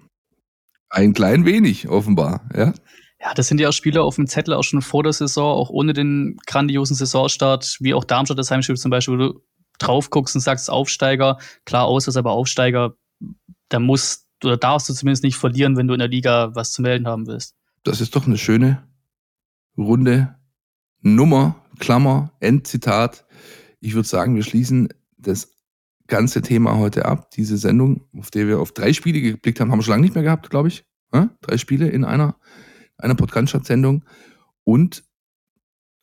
Ein 0.90 1.14
klein 1.14 1.46
wenig, 1.46 1.90
offenbar, 1.90 2.48
ja. 2.56 2.74
Ja, 3.19 3.34
das 3.34 3.48
sind 3.48 3.60
ja 3.60 3.69
auch 3.69 3.73
Spieler 3.73 4.03
auf 4.03 4.15
dem 4.15 4.27
Zettel 4.27 4.53
auch 4.53 4.64
schon 4.64 4.81
vor 4.81 5.03
der 5.03 5.14
Saison, 5.14 5.57
auch 5.57 5.69
ohne 5.69 5.94
den 5.94 6.38
grandiosen 6.45 6.95
Saisonstart, 6.95 7.77
wie 7.80 7.94
auch 7.94 8.03
Darmstadt 8.03 8.38
das 8.38 8.52
Heimspiel 8.52 8.77
zum 8.77 8.91
Beispiel, 8.91 9.15
wo 9.15 9.18
du 9.18 9.41
drauf 9.80 10.10
guckst 10.10 10.35
und 10.35 10.41
sagst 10.41 10.69
Aufsteiger, 10.69 11.38
klar 11.65 11.85
aus, 11.85 12.07
ist 12.07 12.18
aber 12.18 12.31
Aufsteiger, 12.31 12.95
da 13.69 13.80
musst 13.80 14.27
oder 14.44 14.57
darfst 14.57 14.88
du 14.88 14.94
zumindest 14.94 15.23
nicht 15.23 15.35
verlieren, 15.35 15.77
wenn 15.77 15.88
du 15.88 15.94
in 15.94 15.99
der 15.99 16.07
Liga 16.07 16.53
was 16.53 16.72
zu 16.72 16.84
melden 16.84 17.07
haben 17.07 17.26
willst. 17.26 17.56
Das 17.84 18.02
ist 18.02 18.15
doch 18.15 18.27
eine 18.27 18.38
schöne 18.38 18.88
runde 19.77 20.35
Nummer, 21.02 21.64
Klammer, 21.80 22.34
Endzitat. 22.39 23.26
Ich 23.80 23.95
würde 23.95 24.07
sagen, 24.07 24.35
wir 24.35 24.44
schließen 24.44 24.89
das 25.18 25.56
ganze 26.07 26.41
Thema 26.41 26.77
heute 26.77 27.06
ab. 27.06 27.31
Diese 27.31 27.57
Sendung, 27.57 28.02
auf 28.18 28.30
der 28.30 28.48
wir 28.48 28.60
auf 28.60 28.72
drei 28.72 28.94
Spiele 28.94 29.22
geblickt 29.22 29.60
haben, 29.60 29.72
haben 29.72 29.80
wir 29.80 29.84
schon 29.84 29.94
lange 29.94 30.03
nicht 30.03 30.15
mehr 30.15 30.23
gehabt, 30.23 30.49
glaube 30.49 30.68
ich. 30.68 30.85
Drei 31.41 31.57
Spiele 31.57 31.89
in 31.89 32.03
einer 32.03 32.35
einer 32.98 33.15
Podcast-Sendung 33.15 34.03
und 34.64 35.03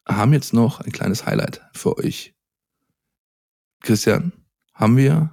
haben 0.07 0.33
jetzt 0.33 0.53
noch 0.53 0.81
ein 0.81 0.93
kleines 0.93 1.27
Highlight 1.27 1.63
für 1.73 1.97
euch. 1.99 2.35
Christian, 3.83 4.33
haben 4.75 4.97
wir, 4.97 5.31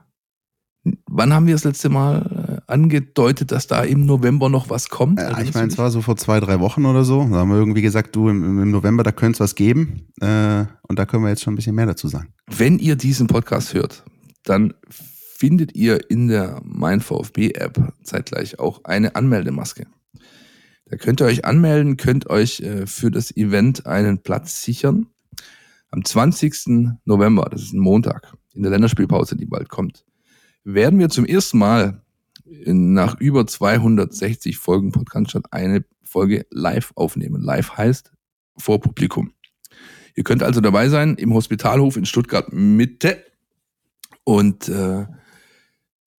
wann 1.09 1.33
haben 1.33 1.47
wir 1.47 1.55
das 1.55 1.63
letzte 1.63 1.89
Mal 1.89 2.61
äh, 2.67 2.71
angedeutet, 2.71 3.51
dass 3.51 3.67
da 3.67 3.83
im 3.83 4.05
November 4.05 4.49
noch 4.49 4.69
was 4.69 4.89
kommt? 4.89 5.19
Ja, 5.19 5.39
ich 5.39 5.53
meine, 5.53 5.67
es 5.67 5.77
war 5.77 5.91
so 5.91 6.01
vor 6.01 6.17
zwei, 6.17 6.39
drei 6.39 6.59
Wochen 6.59 6.85
oder 6.85 7.03
so. 7.03 7.27
Da 7.29 7.37
haben 7.37 7.49
wir 7.49 7.57
irgendwie 7.57 7.81
gesagt, 7.81 8.15
du, 8.15 8.29
im, 8.29 8.59
im 8.59 8.71
November, 8.71 9.03
da 9.03 9.11
könnte 9.11 9.37
es 9.37 9.39
was 9.39 9.55
geben. 9.55 10.07
Äh, 10.19 10.65
und 10.87 10.99
da 10.99 11.05
können 11.05 11.23
wir 11.23 11.29
jetzt 11.29 11.43
schon 11.43 11.53
ein 11.53 11.57
bisschen 11.57 11.75
mehr 11.75 11.85
dazu 11.85 12.07
sagen. 12.07 12.33
Wenn 12.47 12.77
ihr 12.79 12.95
diesen 12.95 13.27
Podcast 13.27 13.73
hört, 13.73 14.03
dann 14.43 14.73
findet 14.89 15.75
ihr 15.75 16.09
in 16.09 16.27
der 16.27 16.61
Mein 16.63 17.01
VfB 17.01 17.51
App 17.51 17.93
zeitgleich 18.03 18.59
auch 18.59 18.83
eine 18.83 19.15
Anmeldemaske. 19.15 19.87
Da 20.91 20.97
könnt 20.97 21.21
ihr 21.21 21.25
euch 21.25 21.45
anmelden, 21.45 21.95
könnt 21.95 22.29
euch 22.29 22.59
äh, 22.59 22.85
für 22.85 23.11
das 23.11 23.35
Event 23.37 23.85
einen 23.85 24.23
Platz 24.23 24.61
sichern. 24.61 25.07
Am 25.89 26.03
20. 26.03 26.99
November, 27.05 27.47
das 27.49 27.61
ist 27.61 27.73
ein 27.73 27.79
Montag, 27.79 28.33
in 28.53 28.61
der 28.61 28.71
Länderspielpause, 28.71 29.37
die 29.37 29.45
bald 29.45 29.69
kommt, 29.69 30.05
werden 30.65 30.99
wir 30.99 31.07
zum 31.07 31.25
ersten 31.25 31.59
Mal 31.59 32.01
nach 32.65 33.17
über 33.21 33.47
260 33.47 34.57
Folgen 34.57 34.91
Podcast 34.91 35.39
eine 35.51 35.85
Folge 36.03 36.45
live 36.51 36.91
aufnehmen. 36.95 37.41
Live 37.41 37.77
heißt 37.77 38.11
vor 38.57 38.81
Publikum. 38.81 39.31
Ihr 40.13 40.25
könnt 40.25 40.43
also 40.43 40.59
dabei 40.59 40.89
sein 40.89 41.15
im 41.15 41.33
Hospitalhof 41.33 41.95
in 41.95 42.05
Stuttgart 42.05 42.51
Mitte 42.51 43.23
und 44.25 44.67
äh, 44.67 45.05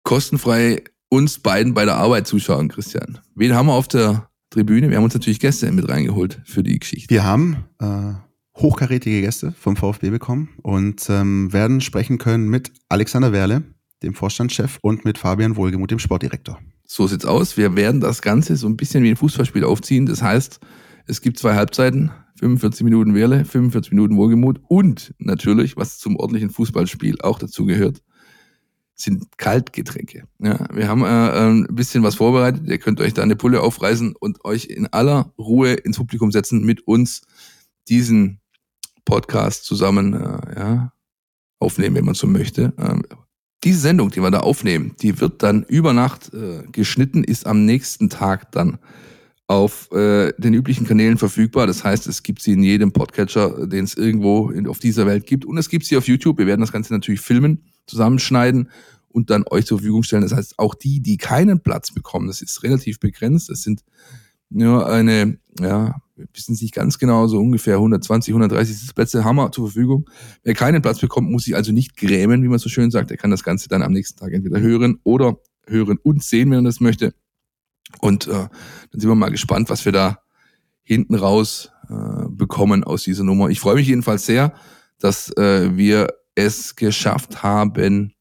kostenfrei 0.02 0.82
uns 1.10 1.40
beiden 1.40 1.74
bei 1.74 1.84
der 1.84 1.96
Arbeit 1.96 2.26
zuschauen, 2.26 2.68
Christian. 2.68 3.18
Wen 3.34 3.54
haben 3.54 3.66
wir 3.66 3.74
auf 3.74 3.88
der 3.88 4.31
Tribüne. 4.52 4.90
Wir 4.90 4.98
haben 4.98 5.04
uns 5.04 5.14
natürlich 5.14 5.40
Gäste 5.40 5.72
mit 5.72 5.88
reingeholt 5.88 6.40
für 6.44 6.62
die 6.62 6.78
Geschichte. 6.78 7.08
Wir 7.10 7.24
haben 7.24 7.64
äh, 7.80 8.12
hochkarätige 8.56 9.22
Gäste 9.22 9.52
vom 9.58 9.76
VfB 9.76 10.10
bekommen 10.10 10.50
und 10.62 11.06
ähm, 11.08 11.52
werden 11.52 11.80
sprechen 11.80 12.18
können 12.18 12.48
mit 12.48 12.70
Alexander 12.90 13.32
Werle, 13.32 13.62
dem 14.02 14.14
Vorstandschef, 14.14 14.78
und 14.82 15.04
mit 15.04 15.16
Fabian 15.16 15.56
Wohlgemuth, 15.56 15.90
dem 15.90 15.98
Sportdirektor. 15.98 16.58
So 16.84 17.06
sieht's 17.06 17.24
aus. 17.24 17.56
Wir 17.56 17.76
werden 17.76 18.00
das 18.00 18.20
Ganze 18.20 18.56
so 18.56 18.66
ein 18.66 18.76
bisschen 18.76 19.02
wie 19.02 19.10
ein 19.10 19.16
Fußballspiel 19.16 19.64
aufziehen. 19.64 20.04
Das 20.04 20.22
heißt, 20.22 20.60
es 21.06 21.22
gibt 21.22 21.38
zwei 21.38 21.54
Halbzeiten, 21.54 22.10
45 22.38 22.84
Minuten 22.84 23.14
Werle, 23.14 23.46
45 23.46 23.92
Minuten 23.92 24.16
Wohlgemuth 24.16 24.60
und 24.68 25.14
natürlich, 25.18 25.78
was 25.78 25.98
zum 25.98 26.16
ordentlichen 26.16 26.50
Fußballspiel 26.50 27.22
auch 27.22 27.38
dazu 27.38 27.64
gehört, 27.64 28.02
sind 29.02 29.36
Kaltgetränke. 29.36 30.24
Ja, 30.38 30.66
wir 30.72 30.88
haben 30.88 31.02
äh, 31.02 31.06
ein 31.06 31.66
bisschen 31.74 32.02
was 32.02 32.14
vorbereitet. 32.14 32.62
Ihr 32.66 32.78
könnt 32.78 33.00
euch 33.00 33.14
da 33.14 33.22
eine 33.22 33.36
Pulle 33.36 33.60
aufreißen 33.60 34.14
und 34.18 34.44
euch 34.44 34.66
in 34.66 34.86
aller 34.86 35.32
Ruhe 35.38 35.72
ins 35.72 35.96
Publikum 35.96 36.30
setzen, 36.30 36.64
mit 36.64 36.86
uns 36.86 37.22
diesen 37.88 38.40
Podcast 39.04 39.64
zusammen 39.64 40.14
äh, 40.14 40.58
ja, 40.58 40.92
aufnehmen, 41.58 41.96
wenn 41.96 42.04
man 42.04 42.14
so 42.14 42.26
möchte. 42.26 42.72
Ähm, 42.78 43.02
diese 43.64 43.80
Sendung, 43.80 44.10
die 44.10 44.20
wir 44.20 44.30
da 44.30 44.40
aufnehmen, 44.40 44.94
die 45.02 45.20
wird 45.20 45.42
dann 45.42 45.64
über 45.64 45.92
Nacht 45.92 46.32
äh, 46.34 46.62
geschnitten, 46.70 47.24
ist 47.24 47.46
am 47.46 47.64
nächsten 47.64 48.08
Tag 48.08 48.52
dann 48.52 48.78
auf 49.46 49.90
äh, 49.92 50.32
den 50.38 50.54
üblichen 50.54 50.86
Kanälen 50.86 51.18
verfügbar. 51.18 51.66
Das 51.66 51.84
heißt, 51.84 52.06
es 52.06 52.22
gibt 52.22 52.40
sie 52.40 52.52
in 52.52 52.62
jedem 52.62 52.92
Podcatcher, 52.92 53.66
den 53.66 53.84
es 53.84 53.94
irgendwo 53.94 54.50
in, 54.50 54.66
auf 54.66 54.78
dieser 54.78 55.06
Welt 55.06 55.26
gibt. 55.26 55.44
Und 55.44 55.58
es 55.58 55.68
gibt 55.68 55.84
sie 55.84 55.96
auf 55.96 56.08
YouTube. 56.08 56.38
Wir 56.38 56.46
werden 56.46 56.60
das 56.60 56.72
Ganze 56.72 56.92
natürlich 56.92 57.20
filmen, 57.20 57.71
zusammenschneiden 57.86 58.70
und 59.08 59.30
dann 59.30 59.44
euch 59.50 59.66
zur 59.66 59.78
Verfügung 59.78 60.02
stellen. 60.02 60.22
Das 60.22 60.32
heißt, 60.32 60.58
auch 60.58 60.74
die, 60.74 61.00
die 61.00 61.16
keinen 61.16 61.60
Platz 61.60 61.92
bekommen, 61.92 62.26
das 62.26 62.42
ist 62.42 62.62
relativ 62.62 62.98
begrenzt. 62.98 63.50
Das 63.50 63.62
sind 63.62 63.82
nur 64.48 64.86
eine, 64.86 65.38
ja, 65.60 65.94
wir 66.16 66.26
wissen 66.34 66.54
es 66.54 66.62
nicht 66.62 66.74
ganz 66.74 66.98
genau, 66.98 67.26
so 67.26 67.38
ungefähr 67.38 67.76
120, 67.76 68.32
130 68.32 68.94
Plätze 68.94 69.24
haben 69.24 69.36
wir 69.36 69.50
zur 69.52 69.66
Verfügung. 69.68 70.08
Wer 70.42 70.54
keinen 70.54 70.82
Platz 70.82 71.00
bekommt, 71.00 71.30
muss 71.30 71.44
sich 71.44 71.56
also 71.56 71.72
nicht 71.72 71.96
grämen, 71.96 72.42
wie 72.42 72.48
man 72.48 72.58
so 72.58 72.68
schön 72.68 72.90
sagt. 72.90 73.10
Er 73.10 73.16
kann 73.16 73.30
das 73.30 73.42
Ganze 73.42 73.68
dann 73.68 73.82
am 73.82 73.92
nächsten 73.92 74.18
Tag 74.18 74.32
entweder 74.32 74.60
hören 74.60 74.98
oder 75.04 75.36
hören 75.66 75.98
und 76.02 76.22
sehen, 76.22 76.50
wenn 76.50 76.60
er 76.60 76.68
das 76.68 76.80
möchte. 76.80 77.14
Und 78.00 78.26
äh, 78.26 78.30
dann 78.32 79.00
sind 79.00 79.08
wir 79.08 79.14
mal 79.14 79.30
gespannt, 79.30 79.70
was 79.70 79.84
wir 79.84 79.92
da 79.92 80.18
hinten 80.82 81.14
raus 81.14 81.70
äh, 81.88 82.28
bekommen 82.28 82.84
aus 82.84 83.04
dieser 83.04 83.24
Nummer. 83.24 83.48
Ich 83.48 83.60
freue 83.60 83.76
mich 83.76 83.88
jedenfalls 83.88 84.26
sehr, 84.26 84.54
dass 84.98 85.34
äh, 85.36 85.76
wir 85.76 86.08
es 86.34 86.76
geschafft 86.76 87.42
haben, 87.42 88.14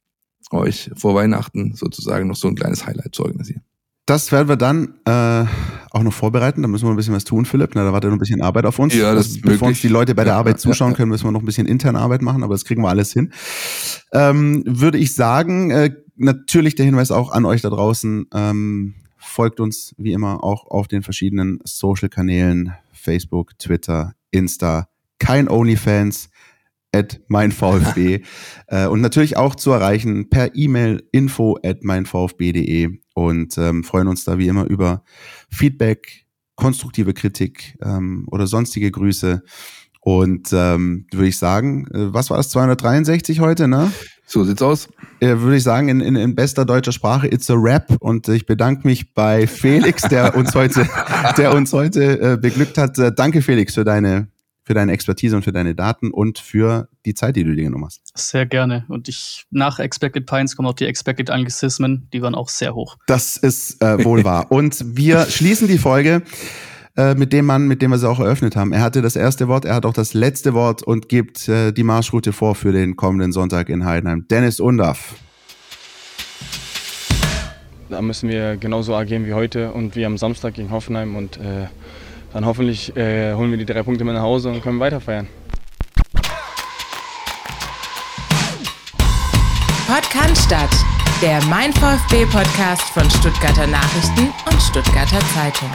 euch 0.52 0.92
vor 0.96 1.16
Weihnachten 1.16 1.76
sozusagen 1.76 2.28
noch 2.28 2.36
so 2.36 2.48
ein 2.48 2.56
kleines 2.56 2.86
Highlight 2.86 3.16
zu 3.16 3.24
organisieren. 3.24 3.64
Das 4.06 4.32
werden 4.32 4.50
wir 4.50 4.58
dann 4.58 4.96
äh, 5.06 5.46
auch 5.92 6.04
noch 6.04 6.12
vorbereiten. 6.12 6.62
Da 6.64 6.68
müssen 6.68 6.86
wir 6.86 6.90
ein 6.90 6.98
bisschen 6.98 7.14
was 7.14 7.24
tun, 7.24 7.46
Philipp. 7.46 7.72
Na, 7.76 7.84
da 7.86 7.94
wartet 7.94 8.10
noch 8.10 8.18
ein 8.18 8.20
bisschen 8.20 8.42
Arbeit 8.42 8.66
auf 8.66 8.80
uns. 8.80 8.94
Ja, 8.94 9.14
das 9.14 9.28
ist 9.28 9.42
Bevor 9.42 9.70
uns 9.70 9.80
die 9.80 9.88
Leute 9.88 10.16
bei 10.16 10.24
der 10.24 10.34
ja, 10.34 10.40
Arbeit 10.40 10.60
zuschauen 10.60 10.92
ja, 10.92 10.98
können, 10.98 11.10
müssen 11.10 11.26
wir 11.26 11.32
noch 11.32 11.42
ein 11.42 11.46
bisschen 11.46 11.68
interne 11.68 12.00
Arbeit 12.00 12.22
machen, 12.22 12.44
aber 12.44 12.54
das 12.54 12.66
kriegen 12.66 12.82
wir 12.82 12.90
alles 12.90 13.14
hin. 13.14 13.32
Ähm, 14.12 14.64
würde 14.66 14.98
ich 14.98 15.14
sagen, 15.14 15.72
äh, 15.72 15.92
natürlich 16.18 16.76
der 16.76 16.86
Hinweis 16.86 17.12
auch 17.12 17.32
an 17.32 17.46
euch 17.46 17.62
da 17.62 17.70
draußen. 17.70 18.26
Ähm, 18.34 18.96
folgt 19.18 19.60
uns 19.60 19.94
wie 19.98 20.14
immer 20.14 20.44
auch 20.44 20.66
auf 20.66 20.88
den 20.88 21.04
verschiedenen 21.04 21.60
Social-Kanälen, 21.64 22.74
Facebook, 22.92 23.58
Twitter, 23.60 24.14
Insta. 24.32 24.88
Kein 25.20 25.48
OnlyFans 25.48 26.31
at 26.91 27.22
meinVfB 27.27 28.22
äh, 28.68 28.88
und 28.88 29.01
natürlich 29.01 29.38
auch 29.38 29.55
zu 29.55 29.72
erreichen 29.72 30.30
per 30.30 30.55
E-Mail 30.55 31.03
info 31.11 31.57
at 31.63 31.84
meinvfb.de 31.84 32.99
und 33.13 33.57
ähm, 33.57 33.84
freuen 33.84 34.07
uns 34.07 34.23
da 34.23 34.38
wie 34.38 34.47
immer 34.47 34.65
über 34.65 35.03
Feedback, 35.49 36.26
konstruktive 36.55 37.13
Kritik 37.13 37.77
ähm, 37.81 38.27
oder 38.31 38.47
sonstige 38.47 38.91
Grüße. 38.91 39.43
Und 40.03 40.49
ähm, 40.51 41.05
würde 41.11 41.27
ich 41.27 41.38
sagen, 41.38 41.85
äh, 41.93 42.11
was 42.11 42.31
war 42.31 42.38
das, 42.38 42.49
263 42.49 43.39
heute, 43.39 43.68
ne? 43.68 43.91
So 44.26 44.43
sieht's 44.43 44.61
aus. 44.61 44.89
Äh, 45.19 45.38
würde 45.39 45.57
ich 45.57 45.63
sagen, 45.63 45.89
in, 45.89 46.01
in, 46.01 46.15
in 46.15 46.34
bester 46.34 46.65
deutscher 46.65 46.91
Sprache, 46.91 47.27
it's 47.27 47.51
a 47.51 47.55
rap. 47.55 47.95
Und 47.99 48.27
ich 48.27 48.47
bedanke 48.47 48.88
mich 48.88 49.13
bei 49.13 49.45
Felix, 49.45 50.01
der 50.03 50.35
uns 50.35 50.55
heute, 50.55 50.89
der 51.38 51.53
uns 51.53 51.72
heute 51.72 52.19
äh, 52.19 52.38
beglückt 52.38 52.80
hat. 52.80 52.97
Äh, 52.97 53.13
danke, 53.13 53.43
Felix, 53.43 53.76
für 53.76 53.84
deine 53.84 54.30
für 54.72 54.76
deine 54.76 54.93
Expertise 54.93 55.35
und 55.35 55.43
für 55.43 55.52
deine 55.52 55.76
Daten 55.76 56.11
und 56.11 56.39
für 56.39 56.88
die 57.06 57.14
Zeit, 57.14 57.35
die 57.35 57.43
du 57.43 57.53
dir 57.53 57.64
genommen 57.64 57.84
hast. 57.84 58.02
Sehr 58.15 58.45
gerne. 58.45 58.85
Und 58.88 59.10
ich 59.10 59.43
nach 59.52 59.80
Expected 59.80 60.26
Pines 60.26 60.56
kommen 60.56 60.69
auch 60.69 60.73
die 60.73 60.85
Expected 60.85 61.30
Anglizismen, 61.30 62.07
die 62.14 62.22
waren 62.22 62.35
auch 62.35 62.48
sehr 62.48 62.73
hoch. 62.73 62.95
Das 63.06 63.35
ist 63.35 63.84
äh, 63.84 64.06
wohl 64.06 64.23
wahr. 64.23 64.49
Und 64.49 64.95
wir 64.95 65.26
schließen 65.26 65.68
die 65.68 65.77
Folge 65.77 66.23
äh, 66.95 67.15
mit 67.15 67.34
dem 67.34 67.48
Mann, 67.48 67.68
mit 67.68 67.81
dem 67.81 67.91
wir 67.91 67.98
sie 67.98 68.07
auch 68.07 68.22
eröffnet 68.22 68.56
haben. 68.56 68.72
Er 68.72 68.81
hatte 68.81 69.02
das 69.02 69.18
erste 69.18 69.49
Wort, 69.49 69.65
er 69.65 69.76
hat 69.76 69.85
auch 69.85 69.91
das 69.91 70.14
letzte 70.14 70.53
Wort 70.53 70.84
und 70.84 71.10
gibt 71.10 71.49
äh, 71.49 71.73
die 71.73 71.84
Marschroute 71.84 72.31
vor 72.31 72.56
für 72.56 72.72
den 72.72 72.95
kommenden 72.95 73.34
Sonntag 73.34 73.68
in 73.68 73.84
Heidenheim. 73.84 74.26
Dennis 74.30 74.61
Undaff. 74.61 75.15
Da 77.89 78.02
müssen 78.02 78.30
wir 78.30 78.56
genauso 78.56 78.95
agieren 78.95 79.26
wie 79.26 79.34
heute 79.34 79.73
und 79.73 79.98
wie 79.98 80.06
am 80.06 80.18
Samstag 80.18 80.53
gegen 80.53 80.72
Hoffenheim 80.72 81.18
und 81.18 81.35
äh, 81.35 81.68
dann 82.34 82.45
hoffentlich 82.45 82.95
äh, 82.95 83.34
holen 83.34 83.52
wir 83.52 83.58
die 83.58 83.66
drei 83.66 83.84
Punkte 83.84 84.03
mit 84.03 84.14
nach 84.16 84.22
Hause 84.22 84.49
und 84.49 84.62
können 84.62 84.80
weiter 84.80 84.99
feiern. 84.99 85.28
Podcast 89.88 90.45
statt, 90.45 90.70
der 91.22 91.44
Mein 91.45 91.74
VfB 91.74 92.26
Podcast 92.26 92.84
von 92.94 93.10
Stuttgarter 93.10 93.68
Nachrichten 93.68 94.30
und 94.49 94.62
Stuttgarter 94.62 95.20
Zeitung. 95.34 95.70